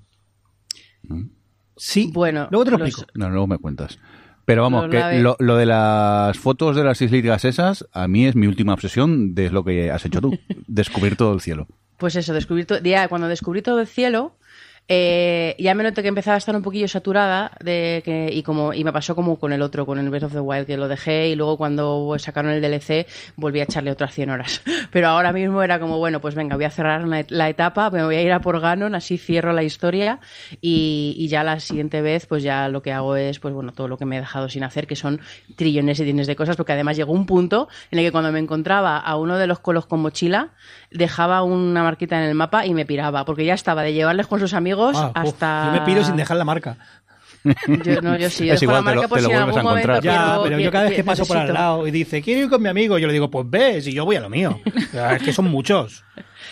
Sí. 1.76 2.10
Bueno, 2.12 2.48
luego 2.50 2.64
te 2.66 2.70
lo 2.72 2.78
los- 2.78 2.88
explico. 2.88 3.10
No, 3.14 3.30
luego 3.30 3.46
me 3.46 3.58
cuentas. 3.58 3.98
Pero 4.44 4.62
vamos, 4.62 4.88
que 4.90 5.20
lo, 5.20 5.36
lo 5.38 5.56
de 5.56 5.66
las 5.66 6.36
fotos 6.36 6.74
de 6.76 6.82
las 6.84 7.00
islitas 7.00 7.44
esas, 7.44 7.86
a 7.92 8.08
mí 8.08 8.26
es 8.26 8.34
mi 8.34 8.48
última 8.48 8.74
obsesión 8.74 9.34
de 9.34 9.50
lo 9.50 9.64
que 9.64 9.90
has 9.90 10.04
hecho 10.04 10.20
tú. 10.20 10.36
descubrir 10.66 11.16
todo 11.16 11.32
el 11.32 11.40
cielo. 11.40 11.66
Pues 11.96 12.16
eso, 12.16 12.34
descubrir 12.34 12.66
to- 12.66 12.82
ya 12.82 13.06
cuando 13.08 13.28
descubrí 13.28 13.62
todo 13.62 13.80
el 13.80 13.86
cielo, 13.86 14.36
eh, 14.88 15.54
ya 15.58 15.74
me 15.74 15.84
noté 15.84 16.02
que 16.02 16.08
empezaba 16.08 16.34
a 16.34 16.38
estar 16.38 16.54
un 16.54 16.62
poquillo 16.62 16.88
saturada 16.88 17.52
de 17.62 18.02
que, 18.04 18.28
y 18.32 18.42
como 18.42 18.74
y 18.74 18.82
me 18.84 18.92
pasó 18.92 19.14
como 19.14 19.38
con 19.38 19.52
el 19.52 19.62
otro, 19.62 19.86
con 19.86 19.98
el 19.98 20.10
Breath 20.10 20.24
of 20.24 20.32
the 20.32 20.40
Wild, 20.40 20.66
que 20.66 20.76
lo 20.76 20.88
dejé 20.88 21.28
y 21.28 21.34
luego 21.34 21.56
cuando 21.56 22.14
sacaron 22.18 22.50
el 22.50 22.60
DLC 22.60 23.06
volví 23.36 23.60
a 23.60 23.62
echarle 23.62 23.90
otras 23.90 24.12
100 24.12 24.30
horas. 24.30 24.62
Pero 24.90 25.08
ahora 25.08 25.32
mismo 25.32 25.62
era 25.62 25.78
como, 25.78 25.98
bueno, 25.98 26.20
pues 26.20 26.34
venga, 26.34 26.56
voy 26.56 26.64
a 26.64 26.70
cerrar 26.70 27.06
la 27.06 27.48
etapa, 27.48 27.90
me 27.90 28.04
voy 28.04 28.16
a 28.16 28.22
ir 28.22 28.32
a 28.32 28.40
por 28.40 28.60
Ganon, 28.60 28.94
así 28.94 29.18
cierro 29.18 29.52
la 29.52 29.62
historia 29.62 30.20
y, 30.60 31.26
ya 31.28 31.44
la 31.44 31.60
siguiente 31.60 32.02
vez 32.02 32.26
pues 32.26 32.42
ya 32.42 32.68
lo 32.68 32.82
que 32.82 32.92
hago 32.92 33.16
es, 33.16 33.38
pues 33.38 33.54
bueno, 33.54 33.72
todo 33.72 33.88
lo 33.88 33.96
que 33.96 34.04
me 34.04 34.16
he 34.16 34.20
dejado 34.20 34.48
sin 34.48 34.64
hacer, 34.64 34.86
que 34.86 34.96
son 34.96 35.20
trillones 35.56 35.98
y 36.00 36.02
trillones 36.02 36.26
de 36.26 36.36
cosas, 36.36 36.56
porque 36.56 36.72
además 36.72 36.96
llegó 36.96 37.12
un 37.12 37.24
punto 37.24 37.68
en 37.90 38.00
el 38.00 38.04
que 38.04 38.12
cuando 38.12 38.32
me 38.32 38.40
encontraba 38.40 38.98
a 38.98 39.16
uno 39.16 39.38
de 39.38 39.46
los 39.46 39.60
colos 39.60 39.86
con 39.86 40.00
mochila, 40.00 40.50
dejaba 40.94 41.42
una 41.42 41.82
marquita 41.82 42.22
en 42.22 42.28
el 42.28 42.34
mapa 42.34 42.66
y 42.66 42.74
me 42.74 42.84
piraba, 42.86 43.24
porque 43.24 43.44
ya 43.44 43.54
estaba 43.54 43.82
de 43.82 43.92
llevarles 43.92 44.26
con 44.26 44.40
sus 44.40 44.54
amigos 44.54 44.96
Ah, 44.96 45.06
uf, 45.08 45.12
hasta... 45.16 45.66
Yo 45.66 45.72
me 45.80 45.86
piro 45.86 46.04
sin 46.04 46.16
dejar 46.16 46.36
la 46.36 46.44
marca. 46.44 46.76
Yo, 47.84 48.00
no, 48.00 48.16
yo 48.16 48.30
sí, 48.30 48.46
yo 48.46 48.54
Es 48.54 48.60
dejo 48.60 48.70
la 48.72 48.78
igual, 48.78 48.84
te 48.84 48.94
lo- 48.94 49.00
marca 49.02 49.08
por 49.08 49.18
te 49.18 49.22
lo 49.22 49.28
si 49.28 49.34
en 49.34 49.40
algún 49.42 49.62
momento. 49.64 50.00
Ya, 50.00 50.00
pierdo- 50.36 50.42
pero 50.44 50.58
yo 50.60 50.70
cada 50.70 50.84
vez 50.84 50.94
que 50.94 51.02
paso 51.02 51.26
por 51.26 51.36
al 51.38 51.52
lado 51.52 51.88
y 51.88 51.90
dice, 51.90 52.22
quiero 52.22 52.42
ir 52.42 52.48
con 52.48 52.62
mi 52.62 52.68
amigo, 52.68 52.98
yo 52.98 53.08
le 53.08 53.12
digo, 53.12 53.28
pues 53.32 53.44
ves, 53.50 53.84
y 53.88 53.92
yo 53.92 54.04
voy 54.04 54.14
a 54.14 54.20
lo 54.20 54.30
mío. 54.30 54.60
O 54.76 54.90
sea, 54.92 55.16
es 55.16 55.22
que 55.24 55.32
son 55.32 55.46
muchos. 55.50 56.04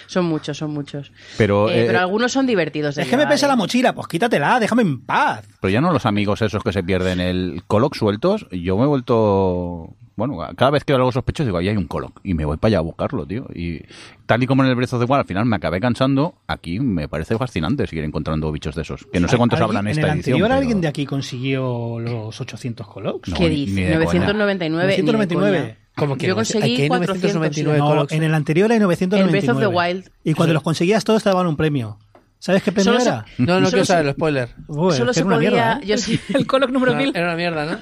Son 0.08 0.24
muchos, 0.24 0.58
son 0.58 0.72
muchos. 0.72 1.12
Pero, 1.38 1.68
Eh, 1.68 1.82
eh, 1.82 1.84
pero 1.86 2.00
algunos 2.00 2.32
son 2.32 2.44
divertidos 2.46 2.96
de 2.96 3.02
Es 3.02 3.08
que 3.08 3.16
me 3.16 3.26
pesa 3.28 3.46
¿eh? 3.46 3.50
la 3.50 3.54
mochila, 3.56 3.94
pues 3.94 4.08
quítatela, 4.08 4.58
déjame 4.58 4.82
en 4.82 5.04
paz. 5.06 5.44
Pero 5.60 5.70
ya 5.70 5.80
no 5.80 5.92
los 5.92 6.06
amigos 6.06 6.42
esos 6.42 6.64
que 6.64 6.72
se 6.72 6.82
pierden 6.82 7.20
el 7.20 7.62
coloc 7.68 7.94
sueltos, 7.94 8.46
yo 8.50 8.76
me 8.76 8.82
he 8.84 8.86
vuelto... 8.86 9.94
Bueno, 10.26 10.38
cada 10.56 10.70
vez 10.70 10.84
que 10.84 10.92
veo 10.92 10.98
algo 10.98 11.10
sospechoso 11.12 11.46
digo, 11.46 11.58
ahí 11.58 11.68
hay 11.68 11.76
un 11.76 11.86
coloc. 11.86 12.20
Y 12.22 12.34
me 12.34 12.44
voy 12.44 12.56
para 12.58 12.68
allá 12.70 12.78
a 12.78 12.82
buscarlo, 12.82 13.26
tío. 13.26 13.46
Y 13.54 13.80
tal 14.26 14.42
y 14.42 14.46
como 14.46 14.62
en 14.62 14.68
el 14.70 14.76
Breath 14.76 14.92
of 14.92 15.00
the 15.00 15.06
Wild 15.06 15.20
al 15.20 15.24
final 15.26 15.46
me 15.46 15.56
acabé 15.56 15.80
cansando, 15.80 16.34
aquí 16.46 16.78
me 16.78 17.08
parece 17.08 17.36
fascinante 17.36 17.86
seguir 17.86 18.04
encontrando 18.04 18.52
bichos 18.52 18.74
de 18.74 18.82
esos. 18.82 19.06
Que 19.12 19.18
no 19.18 19.26
sé 19.28 19.36
cuántos 19.36 19.58
¿Alguien- 19.60 19.76
habrán 19.78 19.86
en 19.88 19.92
En 19.92 19.98
esta 19.98 20.12
el 20.12 20.18
edición. 20.18 20.34
anterior 20.34 20.48
pero- 20.48 20.58
alguien 20.60 20.80
de 20.80 20.88
aquí 20.88 21.06
consiguió 21.06 21.98
los 21.98 22.40
800 22.40 22.86
colocs. 22.86 23.28
No, 23.30 23.36
¿Qué 23.36 23.48
dice? 23.48 23.72
ni 23.74 23.80
de 23.82 23.92
coña. 24.04 24.04
999. 24.04 24.92
ni 24.92 24.96
de 24.96 25.02
999. 25.12 25.58
coña. 25.60 25.76
Como 25.96 26.16
que 26.16 26.26
Yo 26.28 26.34
conseguí 26.34 26.82
hay 26.82 26.88
400. 26.88 27.34
999 27.34 27.78
No, 27.78 27.86
colocs. 27.88 28.12
en 28.12 28.22
el 28.22 28.34
anterior 28.34 28.70
hay 28.72 28.78
999. 28.78 29.38
El 29.38 29.44
Breath 29.46 29.56
of 29.56 29.60
the 29.60 29.66
Wild. 29.66 30.10
Y 30.24 30.34
cuando 30.34 30.54
los 30.54 30.62
conseguías 30.62 31.02
todos 31.04 31.22
te 31.22 31.28
daban 31.30 31.46
un 31.46 31.56
premio. 31.56 31.98
¿Sabes 32.38 32.62
qué 32.62 32.72
premio 32.72 32.92
Solo 32.92 33.00
se- 33.04 33.08
era? 33.10 33.24
No, 33.36 33.60
no 33.60 33.68
quiero 33.68 33.84
saber 33.84 34.06
el 34.06 34.12
spoiler. 34.12 34.48
Uy, 34.68 34.94
Solo 34.96 35.12
se 35.12 35.20
era 35.20 35.28
podía... 35.28 35.50
mierda, 35.50 35.80
¿eh? 35.82 35.86
yo 35.86 35.96
sí- 35.98 36.18
El 36.34 36.46
coloc 36.46 36.70
número 36.70 36.92
Era 36.92 37.00
1000. 37.02 37.12
era 37.14 37.26
una 37.26 37.36
mierda, 37.36 37.66
¿no? 37.66 37.78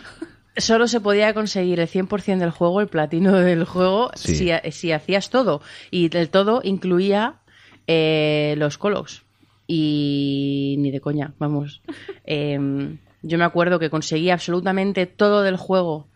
Solo 0.56 0.88
se 0.88 1.00
podía 1.00 1.34
conseguir 1.34 1.78
el 1.80 1.88
100% 1.88 2.38
del 2.38 2.50
juego, 2.50 2.80
el 2.80 2.88
platino 2.88 3.32
del 3.36 3.64
juego, 3.64 4.10
Sí. 4.14 4.34
si, 4.34 4.50
si 4.72 4.92
hacías 4.92 5.30
todo. 5.30 5.60
Y 5.90 6.14
el 6.16 6.30
todo 6.30 6.60
incluía 6.64 7.36
eh, 7.86 8.54
los 8.58 8.76
colos. 8.78 9.22
Y 9.66 10.76
ni 10.78 10.90
de 10.90 11.00
coña, 11.00 11.34
vamos. 11.38 11.82
Em, 12.24 12.98
yo 13.22 13.38
me 13.38 13.44
acuerdo 13.44 13.78
que 13.78 13.90
conseguí 13.90 14.30
absolutamente 14.30 15.06
todo 15.06 15.42
del 15.42 15.56
juego 15.56 16.08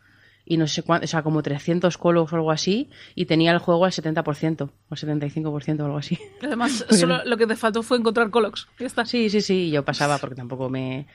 y 0.45 0.57
no 0.57 0.67
sé 0.67 0.83
cuánto, 0.83 1.05
o 1.05 1.09
sea, 1.09 1.23
como 1.23 1.43
300 1.43 1.97
colos 1.99 2.33
o 2.33 2.37
algo 2.37 2.51
así, 2.51 2.91
y 3.15 3.27
tenía 3.27 3.53
el 3.53 3.59
juego 3.59 3.85
al 3.85 3.93
70% 3.93 4.71
o 4.89 4.95
75% 4.95 5.81
o 5.81 5.85
algo 5.85 5.99
así. 5.99 6.19
Además, 6.43 6.85
solo 6.91 7.25
lo 7.25 7.37
que 7.37 7.47
te 7.47 7.57
faltó 7.57 7.83
fue 7.83 7.99
encontrar 7.99 8.31
colocs. 8.31 8.69
Ya 8.79 8.87
está. 8.87 9.05
Sí, 9.05 9.31
sí, 9.31 9.41
sí, 9.41 9.71
yo 9.71 9.85
pasaba 9.85 10.19
porque 10.19 10.37
tampoco 10.37 10.69
me... 10.69 11.07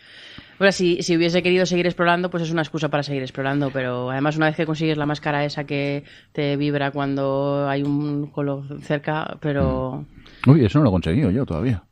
Bueno, 0.58 0.72
si, 0.72 1.04
si 1.04 1.16
hubiese 1.16 1.44
querido 1.44 1.66
seguir 1.66 1.86
explorando, 1.86 2.32
pues 2.32 2.44
es 2.44 2.52
una 2.52 2.64
excusa 2.64 2.90
para 2.90 3.04
seguir 3.04 3.22
explorando, 3.22 3.70
pero 3.72 4.10
además 4.10 4.38
una 4.38 4.48
vez 4.48 4.56
que 4.56 4.66
consigues 4.66 4.98
la 4.98 5.06
máscara 5.06 5.46
esa 5.46 5.66
que 5.66 6.04
te 6.32 6.58
vibra 6.58 6.92
cuando 6.92 7.68
hay 7.70 7.84
un 7.84 8.28
colo 8.32 8.66
cerca, 8.82 9.38
pero... 9.40 10.06
Uy, 10.48 10.66
eso 10.66 10.80
no 10.80 10.86
lo 10.86 10.90
he 10.90 10.94
conseguido 10.94 11.30
yo 11.30 11.46
todavía. 11.46 11.84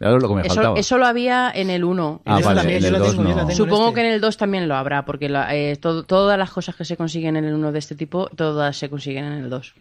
Era 0.00 0.12
lo 0.12 0.28
que 0.28 0.34
me 0.34 0.40
Eso, 0.42 0.54
faltaba. 0.54 0.78
eso 0.78 0.98
lo 0.98 1.06
había 1.06 1.50
en 1.54 1.70
el 1.70 1.84
1. 1.84 2.22
Ah, 2.24 2.38
Eso 2.40 2.48
vale, 2.48 2.60
también, 2.60 2.78
en 2.80 2.84
el 2.86 2.92
lo 2.92 2.98
2 2.98 3.10
tengo, 3.10 3.22
yo 3.22 3.28
no. 3.28 3.34
lo 3.34 3.46
tengo. 3.46 3.56
Supongo 3.56 3.88
este. 3.88 3.94
que 4.00 4.06
en 4.08 4.12
el 4.14 4.20
2 4.20 4.36
también 4.36 4.68
lo 4.68 4.74
habrá, 4.74 5.04
porque 5.04 5.28
la- 5.28 5.54
eh, 5.54 5.76
todo- 5.76 6.02
todas 6.02 6.38
las 6.38 6.50
cosas 6.50 6.74
que 6.74 6.84
se 6.84 6.96
consiguen 6.96 7.36
en 7.36 7.44
el 7.44 7.54
1 7.54 7.70
de 7.72 7.78
este 7.78 7.94
tipo, 7.94 8.28
todas 8.34 8.76
se 8.76 8.88
consiguen 8.90 9.24
en 9.24 9.32
el 9.44 9.50
2. 9.50 9.74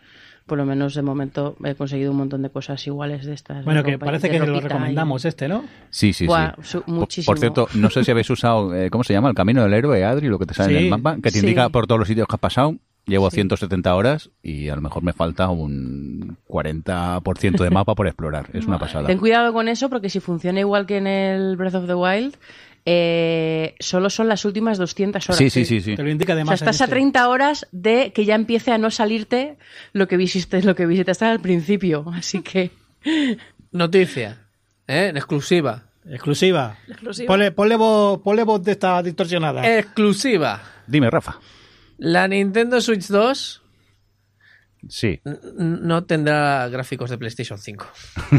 Por 0.45 0.57
lo 0.57 0.65
menos 0.65 0.95
de 0.95 1.01
momento 1.03 1.55
he 1.63 1.75
conseguido 1.75 2.11
un 2.11 2.17
montón 2.17 2.41
de 2.41 2.49
cosas 2.49 2.85
iguales 2.87 3.25
de 3.25 3.33
estas. 3.33 3.63
Bueno, 3.63 3.83
de 3.83 3.91
que 3.91 3.99
parece 3.99 4.29
que 4.29 4.39
lo 4.39 4.57
y- 4.57 4.59
recomendamos 4.59 5.23
este, 5.23 5.47
¿no? 5.47 5.63
Sí, 5.91 6.13
sí, 6.13 6.25
Buah, 6.25 6.53
sí. 6.63 6.79
Por- 6.79 6.87
muchísimo. 6.89 7.31
Por 7.31 7.39
cierto, 7.39 7.67
no 7.75 7.89
sé 7.89 8.03
si 8.03 8.11
habéis 8.11 8.29
usado, 8.29 8.75
eh, 8.75 8.89
¿cómo 8.89 9.03
se 9.03 9.13
llama? 9.13 9.29
El 9.29 9.35
camino 9.35 9.63
del 9.63 9.73
héroe, 9.73 10.03
Adri, 10.03 10.27
lo 10.27 10.39
que 10.39 10.47
te 10.47 10.53
sale 10.53 10.77
en 10.77 10.83
el 10.85 10.89
mapa, 10.89 11.15
que 11.15 11.21
te 11.31 11.31
Sí. 11.31 11.39
indica 11.39 11.69
por 11.69 11.85
todos 11.87 11.99
los 11.99 12.07
sitios 12.07 12.27
que 12.27 12.35
has 12.35 12.39
pasado. 12.39 12.75
Llevo 13.05 13.29
170 13.31 13.95
horas 13.95 14.29
y 14.43 14.69
a 14.69 14.75
lo 14.75 14.81
mejor 14.81 15.03
me 15.03 15.11
falta 15.11 15.49
un 15.49 16.37
40% 16.47 17.63
de 17.63 17.69
mapa 17.69 17.95
por 17.95 18.07
explorar. 18.07 18.49
Es 18.53 18.65
una 18.65 18.77
pasada. 18.79 19.07
Ten 19.07 19.17
cuidado 19.17 19.51
con 19.53 19.67
eso 19.67 19.89
porque 19.89 20.09
si 20.09 20.19
funciona 20.19 20.59
igual 20.59 20.85
que 20.85 20.97
en 20.97 21.07
el 21.07 21.57
Breath 21.57 21.75
of 21.75 21.87
the 21.87 21.95
Wild, 21.95 22.35
eh, 22.85 23.75
solo 23.79 24.09
son 24.09 24.27
las 24.27 24.45
últimas 24.45 24.77
200 24.77 25.29
horas. 25.29 25.37
Sí, 25.37 25.49
sí, 25.49 25.65
sí, 25.65 25.81
sí. 25.81 25.95
Te 25.95 26.03
lo 26.03 26.09
indica 26.09 26.33
O 26.33 26.35
sea, 26.35 26.41
además. 26.41 26.61
estás 26.61 26.81
a 26.81 26.85
este. 26.85 26.95
30 26.95 27.27
horas 27.27 27.67
de 27.71 28.11
que 28.13 28.25
ya 28.25 28.35
empiece 28.35 28.71
a 28.71 28.77
no 28.77 28.91
salirte 28.91 29.57
lo 29.93 30.07
que 30.07 30.17
visitaste, 30.17 30.65
lo 30.65 30.75
que 30.75 30.85
visitaste 30.85 31.25
al 31.25 31.39
principio. 31.39 32.05
Así 32.13 32.41
que 32.41 32.71
Noticia. 33.71 34.37
¿eh? 34.87 35.07
En 35.09 35.17
exclusiva. 35.17 35.83
Exclusiva. 36.05 36.77
Exclusiva. 36.87 37.27
Ponle, 37.27 37.51
ponle 37.51 37.75
voz, 37.75 38.19
ponle 38.21 38.43
voz 38.43 38.63
de 38.63 38.71
esta 38.73 39.01
distorsionada. 39.03 39.77
Exclusiva. 39.77 40.61
Dime, 40.87 41.09
Rafa. 41.09 41.39
La 42.01 42.27
Nintendo 42.27 42.81
Switch 42.81 43.07
2 43.09 43.61
Sí. 44.89 45.21
no 45.23 46.05
tendrá 46.05 46.67
gráficos 46.67 47.11
de 47.11 47.19
PlayStation 47.19 47.59
5. 47.59 47.85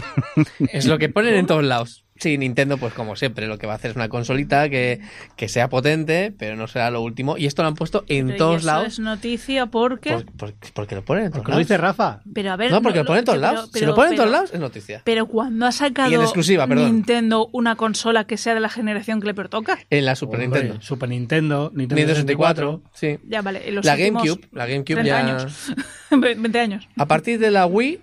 es 0.72 0.86
lo 0.86 0.98
que 0.98 1.08
ponen 1.08 1.34
en 1.34 1.46
todos 1.46 1.62
lados. 1.62 2.04
Sí, 2.22 2.38
Nintendo, 2.38 2.78
pues 2.78 2.94
como 2.94 3.16
siempre, 3.16 3.48
lo 3.48 3.58
que 3.58 3.66
va 3.66 3.72
a 3.72 3.76
hacer 3.76 3.90
es 3.90 3.96
una 3.96 4.08
consolita 4.08 4.68
que, 4.68 5.00
que 5.36 5.48
sea 5.48 5.68
potente, 5.68 6.32
pero 6.38 6.54
no 6.54 6.68
será 6.68 6.90
lo 6.92 7.02
último. 7.02 7.36
Y 7.36 7.46
esto 7.46 7.62
lo 7.62 7.68
han 7.68 7.74
puesto 7.74 8.04
en 8.06 8.26
Pero 8.26 8.36
y 8.36 8.38
todos 8.38 8.56
eso 8.58 8.66
lados. 8.66 8.86
es 8.86 8.98
noticia 9.00 9.66
porque... 9.66 10.10
por- 10.12 10.24
por- 10.32 10.54
porque 10.72 10.94
lo 10.94 11.04
ponen 11.04 11.24
en 11.24 11.30
todos 11.32 11.40
Porque 11.40 11.52
lo 11.52 11.58
dice 11.58 11.76
Rafa. 11.76 12.20
Pero 12.32 12.52
a 12.52 12.56
ver... 12.56 12.70
No, 12.70 12.80
porque 12.80 13.00
lo 13.00 13.04
ponen 13.04 13.20
en 13.20 13.24
todos 13.24 13.38
pero- 13.40 13.52
lados. 13.52 13.66
si 13.66 13.72
pero- 13.80 13.86
lo 13.88 13.94
ponen 13.96 14.12
en 14.12 14.16
todos 14.16 14.30
lados, 14.30 14.50
es 14.54 14.60
noticia. 14.60 15.02
Pero 15.04 15.26
cuando 15.26 15.66
ha 15.66 15.72
sacado 15.72 16.10
Y 16.10 16.14
en 16.14 16.20
exclusiva, 16.22 16.66
perdón. 16.68 16.86
Nintendo 16.86 17.48
una 17.52 17.74
consola 17.74 18.24
que 18.24 18.36
sea 18.36 18.54
de 18.54 18.60
la 18.60 18.68
generación 18.68 19.20
que 19.20 19.26
le 19.26 19.34
pertoca. 19.34 19.78
En 19.90 20.04
la 20.04 20.14
Super 20.14 20.40
Hombre, 20.40 20.60
Nintendo. 20.60 20.82
Super 20.82 21.08
Nintendo, 21.08 21.72
Nintendo, 21.74 21.96
Nintendo 21.96 22.14
64. 22.14 22.82
64. 22.92 23.18
Sí. 23.22 23.28
Ya, 23.28 23.42
vale. 23.42 23.68
en 23.68 23.74
los 23.74 23.84
La 23.84 23.96
GameCube. 23.96 24.48
La 24.52 24.66
GameCube 24.66 24.94
30 25.02 25.04
ya. 25.04 25.18
años. 25.18 25.72
20 26.10 26.60
años. 26.60 26.88
A 26.96 27.06
partir 27.06 27.38
de 27.40 27.50
la 27.50 27.66
Wii. 27.66 28.00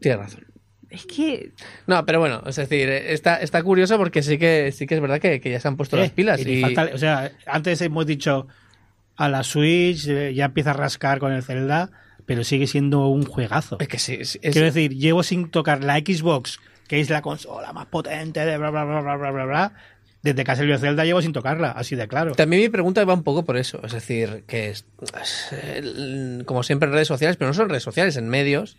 Tienes 0.00 0.18
razón. 0.20 0.44
Es 0.90 1.06
que... 1.06 1.52
No, 1.86 2.04
pero 2.04 2.18
bueno, 2.18 2.42
es 2.46 2.56
decir, 2.56 2.88
está, 2.88 3.36
está 3.36 3.62
curioso 3.62 3.96
porque 3.96 4.22
sí 4.22 4.38
que, 4.38 4.72
sí 4.72 4.86
que 4.86 4.96
es 4.96 5.00
verdad 5.00 5.20
que, 5.20 5.40
que 5.40 5.50
ya 5.50 5.60
se 5.60 5.68
han 5.68 5.76
puesto 5.76 5.96
Eh, 5.96 6.00
las 6.00 6.10
pilas. 6.10 6.44
y 6.44 6.60
falta- 6.62 6.90
o 6.92 6.98
sea, 6.98 7.30
antes 7.46 7.80
hemos 7.80 8.06
dicho 8.06 8.48
a 9.16 9.28
la 9.28 9.44
Switch 9.44 10.06
eh, 10.08 10.34
ya 10.34 10.46
empieza 10.46 10.70
a 10.70 10.74
rascar 10.74 11.18
con 11.20 11.32
el 11.32 11.42
Zelda, 11.44 11.90
pero 12.26 12.42
sigue 12.44 12.66
siendo 12.66 13.06
un 13.08 13.24
juegazo. 13.24 13.76
Es 13.80 13.88
que 13.88 13.98
sí, 13.98 14.16
es- 14.20 14.38
es- 14.42 14.52
Quiero 14.52 14.66
decir, 14.66 14.94
llevo 14.96 15.22
sin 15.22 15.50
tocar 15.50 15.84
la 15.84 15.96
Xbox, 15.98 16.58
que 16.88 16.98
es 17.00 17.08
la 17.08 17.22
consola 17.22 17.72
más 17.72 17.86
potente 17.86 18.44
de 18.44 18.58
bla 18.58 18.70
bla 18.70 18.84
bla 18.84 19.00
bla 19.00 19.16
bla 19.16 19.30
bla 19.30 19.44
bla. 19.44 19.72
Desde 20.22 20.44
que 20.44 20.50
ha 20.50 20.56
salido 20.56 20.76
Zelda 20.76 21.04
llevo 21.06 21.22
sin 21.22 21.32
tocarla, 21.32 21.70
así 21.70 21.96
de 21.96 22.06
claro. 22.06 22.32
También 22.34 22.60
mi 22.60 22.68
pregunta 22.68 23.02
va 23.06 23.14
un 23.14 23.22
poco 23.22 23.44
por 23.46 23.56
eso. 23.56 23.80
Es 23.84 23.92
decir, 23.92 24.44
que 24.46 24.68
es, 24.68 24.84
es, 25.22 26.44
como 26.44 26.62
siempre 26.62 26.88
en 26.88 26.92
redes 26.92 27.08
sociales, 27.08 27.36
pero 27.38 27.48
no 27.48 27.54
solo 27.54 27.64
en 27.66 27.70
redes 27.70 27.84
sociales, 27.84 28.16
en 28.18 28.28
medios, 28.28 28.76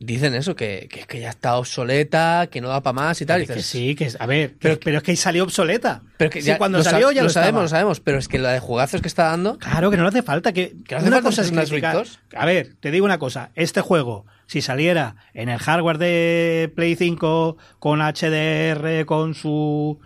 dicen 0.00 0.34
eso, 0.34 0.54
que, 0.54 0.88
que, 0.90 1.00
que 1.04 1.20
ya 1.20 1.30
está 1.30 1.56
obsoleta, 1.56 2.48
que 2.50 2.60
no 2.60 2.68
da 2.68 2.82
para 2.82 2.92
más 2.94 3.20
y 3.20 3.26
tal. 3.26 3.42
Y 3.42 3.46
que 3.46 3.62
sí, 3.62 3.94
que 3.94 4.04
es, 4.04 4.16
a 4.20 4.26
ver, 4.26 4.54
pero, 4.60 4.78
pero 4.78 4.98
es 4.98 5.02
que 5.02 5.16
salió 5.16 5.44
obsoleta. 5.44 6.02
Pero 6.16 6.30
que 6.30 6.40
Sí, 6.40 6.48
ya, 6.48 6.58
cuando 6.58 6.78
lo 6.78 6.84
sa- 6.84 6.90
salió 6.90 7.10
ya 7.12 7.22
lo, 7.22 7.28
sabemos, 7.30 7.48
estaba. 7.48 7.62
lo 7.62 7.68
sabemos, 7.68 8.00
pero 8.00 8.18
es 8.18 8.28
que 8.28 8.38
la 8.38 8.52
de 8.52 8.60
jugazos 8.60 9.00
que 9.02 9.08
está 9.08 9.24
dando. 9.24 9.58
Claro 9.58 9.90
que 9.90 9.96
no 9.96 10.04
le 10.04 10.08
hace 10.10 10.22
falta 10.22 10.52
que, 10.52 10.76
Que 10.86 10.94
no 10.94 10.98
hace 10.98 11.08
una 11.08 11.16
falta 11.16 11.28
cosa 11.30 11.42
es 11.42 11.50
una 11.50 11.62
criticar- 11.64 11.96
Switch 11.96 12.18
2. 12.30 12.40
A 12.40 12.46
ver, 12.46 12.74
te 12.80 12.90
digo 12.90 13.04
una 13.04 13.18
cosa, 13.18 13.50
este 13.54 13.80
juego 13.80 14.24
si 14.46 14.62
saliera 14.62 15.16
en 15.34 15.48
el 15.48 15.58
hardware 15.58 15.98
de 15.98 16.72
Play 16.74 16.94
5 16.96 17.56
con 17.78 18.00
HDR 18.00 19.04
con 19.04 19.34
su 19.34 19.98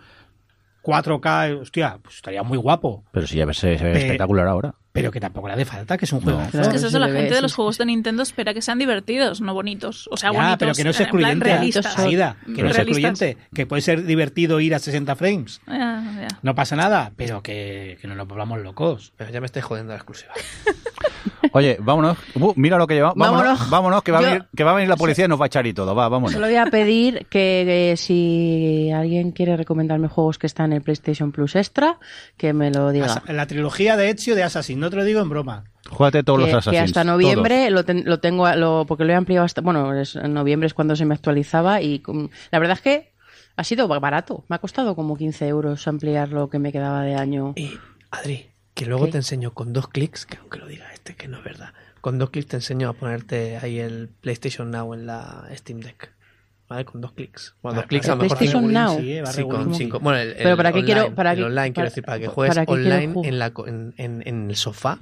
4K, 0.81 1.61
hostia, 1.61 1.99
pues 2.03 2.15
estaría 2.15 2.43
muy 2.43 2.57
guapo, 2.57 3.05
Pero 3.13 3.25
si 3.25 3.37
ya 3.37 3.45
ves, 3.45 3.57
se 3.57 3.69
ve 3.69 3.77
Pe- 3.77 3.97
espectacular 3.99 4.47
ahora. 4.47 4.75
Pero 4.93 5.11
que 5.11 5.19
tampoco 5.19 5.47
le 5.47 5.55
hace 5.55 5.65
falta, 5.65 5.97
que 5.97 6.05
es 6.05 6.13
un 6.13 6.21
juego. 6.21 6.39
Es 6.41 6.49
Claro, 6.51 6.69
que 6.69 6.75
es 6.77 6.83
eso, 6.83 6.91
se 6.91 6.99
la 6.99 7.07
gente 7.07 7.33
de 7.33 7.41
los 7.41 7.51
sí, 7.51 7.55
juegos 7.55 7.77
de 7.79 7.85
Nintendo 7.87 8.21
espera 8.23 8.53
que 8.53 8.61
sean 8.61 8.77
divertidos, 8.79 9.41
no 9.41 9.53
bonitos. 9.53 10.07
O 10.11 10.17
sea, 10.17 10.31
Ya, 10.31 10.37
bonitos. 10.37 10.57
pero 10.59 10.73
que 10.75 10.83
no 10.83 10.89
es 10.91 10.99
en 11.01 11.09
plan 11.09 11.41
excluyente. 11.41 11.79
Aida, 11.97 12.37
que 12.45 12.61
no 12.63 12.69
es 12.69 12.75
Realistas. 12.77 12.81
excluyente, 13.21 13.37
que 13.55 13.65
puede 13.65 13.81
ser 13.81 14.05
divertido 14.05 14.59
ir 14.59 14.75
a 14.75 14.79
60 14.79 15.15
frames. 15.15 15.61
Ya, 15.67 16.03
ya. 16.21 16.27
No 16.43 16.53
pasa 16.55 16.75
nada, 16.75 17.11
pero 17.17 17.41
que, 17.41 17.97
que 18.01 18.07
no 18.07 18.13
nos 18.15 18.27
volvamos 18.27 18.61
locos. 18.61 19.13
Pero 19.17 19.31
ya 19.31 19.39
me 19.41 19.47
estáis 19.47 19.65
jodiendo 19.65 19.91
la 19.93 19.97
exclusiva. 19.97 20.31
Oye, 21.55 21.77
vámonos. 21.79 22.17
Uh, 22.35 22.53
mira 22.55 22.77
lo 22.77 22.87
que 22.87 22.95
llevamos. 22.95 23.17
Vámonos, 23.17 23.43
Vámonos. 23.45 23.69
vámonos, 23.69 24.03
que, 24.03 24.11
va 24.11 24.19
a 24.19 24.21
venir, 24.21 24.45
que 24.55 24.63
va 24.63 24.71
a 24.71 24.75
venir 24.75 24.89
la 24.89 24.95
policía 24.95 25.25
y 25.25 25.27
nos 25.27 25.39
va 25.39 25.45
a 25.45 25.47
echar 25.47 25.67
y 25.67 25.73
todo. 25.73 25.93
Va, 25.93 26.07
vámonos. 26.09 26.31
Solo 26.33 26.47
voy 26.47 26.55
a 26.55 26.65
pedir 26.65 27.27
que, 27.29 27.93
si 27.97 28.89
alguien 28.91 29.31
quiere 29.31 29.55
recomendarme 29.57 30.07
juegos 30.07 30.39
que 30.39 30.47
están 30.47 30.67
en 30.67 30.77
el 30.77 30.81
PlayStation 30.81 31.31
Plus 31.31 31.55
Extra, 31.55 31.99
que 32.37 32.53
me 32.53 32.71
lo 32.71 32.89
diga. 32.91 33.05
Asa- 33.07 33.23
La 33.27 33.45
trilogía 33.45 33.97
de 33.97 34.09
Ezio 34.09 34.35
de 34.35 34.43
Assassin, 34.43 34.79
no 34.83 34.89
te 34.89 34.95
lo 34.97 35.03
digo 35.03 35.21
en 35.21 35.29
broma. 35.29 35.63
Júgate 35.89 36.23
todos 36.23 36.39
que, 36.39 36.51
los 36.51 36.51
que 36.63 36.69
Assassins. 36.69 36.89
hasta 36.91 37.03
noviembre 37.03 37.69
lo, 37.69 37.83
ten- 37.85 38.03
lo 38.05 38.19
tengo, 38.19 38.49
lo, 38.55 38.85
porque 38.87 39.03
lo 39.05 39.11
he 39.11 39.15
ampliado 39.15 39.45
hasta, 39.45 39.61
bueno, 39.61 39.93
es- 39.99 40.15
en 40.15 40.33
noviembre 40.33 40.67
es 40.67 40.73
cuando 40.73 40.95
se 40.95 41.05
me 41.05 41.13
actualizaba 41.13 41.81
y 41.81 41.99
com- 41.99 42.29
la 42.51 42.59
verdad 42.59 42.77
es 42.77 42.81
que 42.81 43.13
ha 43.55 43.63
sido 43.63 43.87
barato. 43.87 44.45
Me 44.47 44.55
ha 44.55 44.59
costado 44.59 44.95
como 44.95 45.15
15 45.17 45.47
euros 45.47 45.87
ampliar 45.87 46.29
lo 46.29 46.49
que 46.49 46.59
me 46.59 46.71
quedaba 46.71 47.01
de 47.03 47.15
año. 47.15 47.53
Y, 47.55 47.71
Adri, 48.11 48.47
que 48.73 48.85
luego 48.85 49.05
¿Qué? 49.05 49.11
te 49.11 49.17
enseño 49.17 49.53
con 49.53 49.73
dos 49.73 49.87
clics, 49.87 50.25
que 50.25 50.37
aunque 50.37 50.57
lo 50.59 50.67
diga 50.67 50.91
este, 50.93 51.15
que 51.15 51.27
no 51.27 51.37
es 51.37 51.43
verdad, 51.43 51.73
con 52.01 52.17
dos 52.17 52.29
clics 52.31 52.47
te 52.49 52.57
enseño 52.57 52.89
a 52.89 52.93
ponerte 52.93 53.57
ahí 53.61 53.79
el 53.79 54.09
PlayStation 54.09 54.71
Now 54.71 54.93
en 54.93 55.05
la 55.05 55.47
Steam 55.55 55.79
Deck. 55.81 56.11
¿Vale? 56.73 56.85
Con 56.85 57.01
dos 57.01 57.11
clics. 57.13 57.55
Bueno, 57.61 57.75
dos 57.81 57.85
clics 57.87 58.07
a 58.09 58.15
lo 58.15 58.23
mejor 58.23 58.37
PlayStation. 58.37 58.73
Now. 58.73 58.97
Sí, 58.99 59.11
eh, 59.13 59.21
va 59.21 59.27
Sí, 59.31 59.37
regulín. 59.41 59.63
con 59.65 59.75
cinco. 59.75 59.99
Bueno, 59.99 60.17
el, 60.19 60.29
el 60.29 60.35
Pero 60.37 60.57
¿para 60.57 60.71
qué 60.71 60.79
online, 60.79 60.93
quiero- 61.01 61.15
para 61.15 61.31
el 61.33 61.37
qué- 61.37 61.43
online, 61.43 61.61
quiero 61.67 61.73
para- 61.75 61.85
decir, 61.89 62.03
para 62.03 62.19
que 62.19 62.27
juegues 62.27 62.55
para 62.55 62.71
online 62.71 63.13
jugar? 63.13 63.29
en, 63.29 63.39
la, 63.39 63.49
co- 63.53 63.67
en, 63.67 63.93
en- 63.97 64.23
en 64.25 64.49
el 64.49 64.55
sofá 64.55 64.99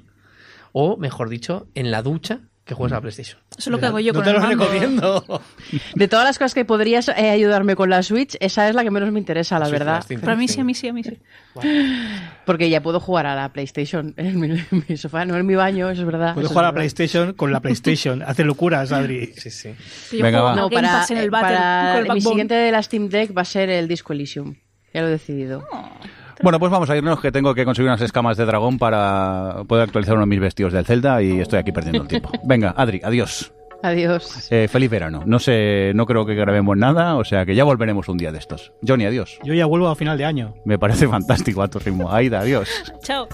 o, 0.74 0.98
mejor 0.98 1.30
dicho, 1.30 1.68
en 1.74 1.92
la 1.92 2.02
ducha 2.02 2.42
que 2.64 2.76
juegues 2.76 2.92
a 2.92 2.96
la 2.96 3.02
PlayStation. 3.02 3.40
Eso 3.58 3.70
es 3.70 3.72
lo 3.72 3.80
que 3.80 3.86
hago 3.88 4.00
yo 4.00 4.14
no 4.14 4.20
con 4.20 4.24
te 4.24 4.30
el 4.30 4.36
lo 4.36 4.42
mando. 4.42 4.64
recomiendo. 4.64 5.42
De 5.96 6.08
todas 6.08 6.26
las 6.26 6.38
cosas 6.38 6.54
que 6.54 6.64
podrías 6.64 7.08
eh, 7.10 7.30
ayudarme 7.32 7.76
con 7.76 7.90
la 7.90 8.04
Switch, 8.04 8.38
esa 8.40 8.70
es 8.70 8.76
la 8.76 8.84
que 8.84 8.92
menos 8.92 9.12
me 9.12 9.20
interesa, 9.20 9.58
la 9.60 9.66
Sí, 9.66 9.72
verdad. 9.72 10.06
Para 10.22 10.36
mí 10.36 10.48
sí, 10.48 10.62
a 10.62 10.64
mí 10.64 10.74
sí, 10.74 10.88
a 10.88 10.94
mí 10.94 11.04
sí. 11.04 11.18
Porque 12.46 12.70
ya 12.70 12.82
puedo 12.82 13.00
jugar 13.00 13.26
a 13.26 13.36
la 13.36 13.50
PlayStation 13.52 14.14
en 14.18 14.40
mi, 14.40 14.52
en 14.52 14.84
mi 14.88 14.98
sofá, 14.98 15.26
no 15.26 15.36
en 15.36 15.46
mi 15.46 15.56
baño, 15.56 15.90
eso 15.90 16.02
es 16.02 16.06
verdad. 16.06 16.34
Puedes 16.34 16.46
eso 16.46 16.54
jugar 16.54 16.66
a 16.66 16.68
verdad. 16.70 16.82
PlayStation 16.82 17.34
con 17.34 17.52
la 17.52 17.60
PlayStation. 17.60 18.22
Hace 18.26 18.44
locuras, 18.44 18.92
Adri. 18.92 19.34
Sí, 19.38 19.50
sí. 19.50 19.74
Venga, 20.14 20.40
juego 20.40 20.44
va. 20.46 20.54
a 20.54 20.56
No, 20.56 20.70
para, 20.70 21.06
en 21.10 21.18
el 21.18 21.26
eh, 21.26 21.30
Battle 21.30 21.58
para 21.58 21.94
con 21.94 22.06
el 22.08 22.14
mi 22.14 22.22
siguiente 22.22 22.54
de 22.54 22.72
la 22.72 22.84
Steam 22.84 23.10
Deck 23.10 23.36
va 23.36 23.42
a 23.42 23.46
ser 23.46 23.70
el 23.70 23.88
Disco 23.88 24.14
Elysium. 24.14 24.56
Ya 24.94 25.02
lo 25.02 25.08
he 25.08 25.12
decidido. 25.12 25.66
Bueno, 26.44 26.60
pues 26.60 26.72
vamos 26.72 26.90
a 26.90 26.98
irnos, 26.98 27.22
que 27.22 27.32
tengo 27.32 27.54
que 27.54 27.66
conseguir 27.66 27.90
unas 27.90 28.02
escamas 28.02 28.36
de 28.36 28.46
dragón 28.46 28.80
para 28.80 29.64
poder 29.68 29.84
actualizar 29.84 30.16
uno 30.16 30.24
de 30.24 30.30
mis 30.30 30.40
vestidos 30.40 30.74
del 30.74 30.86
Zelda 30.86 31.22
y 31.22 31.40
estoy 31.40 31.60
aquí 31.60 31.72
perdiendo 31.72 32.02
el 32.02 32.08
tiempo. 32.08 32.32
Venga, 32.44 32.74
Adri, 32.76 33.00
adiós. 33.04 33.54
Adiós. 33.84 34.48
Eh, 34.52 34.68
feliz 34.68 34.90
verano. 34.90 35.24
No 35.26 35.40
sé, 35.40 35.92
no 35.96 36.06
creo 36.06 36.26
que 36.26 36.34
grabemos 36.36 36.78
nada, 36.78 37.16
o 37.16 37.24
sea 37.24 37.46
que 37.46 37.56
ya 37.56 37.64
volveremos 37.64 38.08
un 38.10 38.18
día 38.18 38.32
de 38.32 38.40
estos. 38.40 38.74
Johnny, 38.88 39.06
adiós. 39.06 39.40
Yo 39.44 39.54
ya 39.54 39.66
vuelvo 39.66 39.88
a 39.88 39.96
final 39.96 40.18
de 40.18 40.26
año. 40.26 40.54
Me 40.66 40.78
parece 40.80 41.08
fantástico 41.08 41.62
a 41.62 41.68
tu 41.68 41.80
ritmo. 41.80 42.12
Aida, 42.12 42.40
adiós. 42.40 42.70
Chao. 43.04 43.28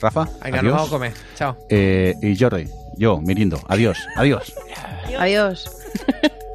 Rafa, 0.00 0.28
adiós. 0.40 0.64
vamos 0.64 0.88
a 0.88 0.90
comer. 0.90 1.12
Chao. 1.34 1.56
Eh, 1.68 2.14
y 2.22 2.36
Jordi, 2.36 2.68
yo, 2.96 3.20
Mirindo, 3.20 3.60
adiós, 3.68 3.98
adiós. 4.16 4.54
Adiós. 5.18 5.70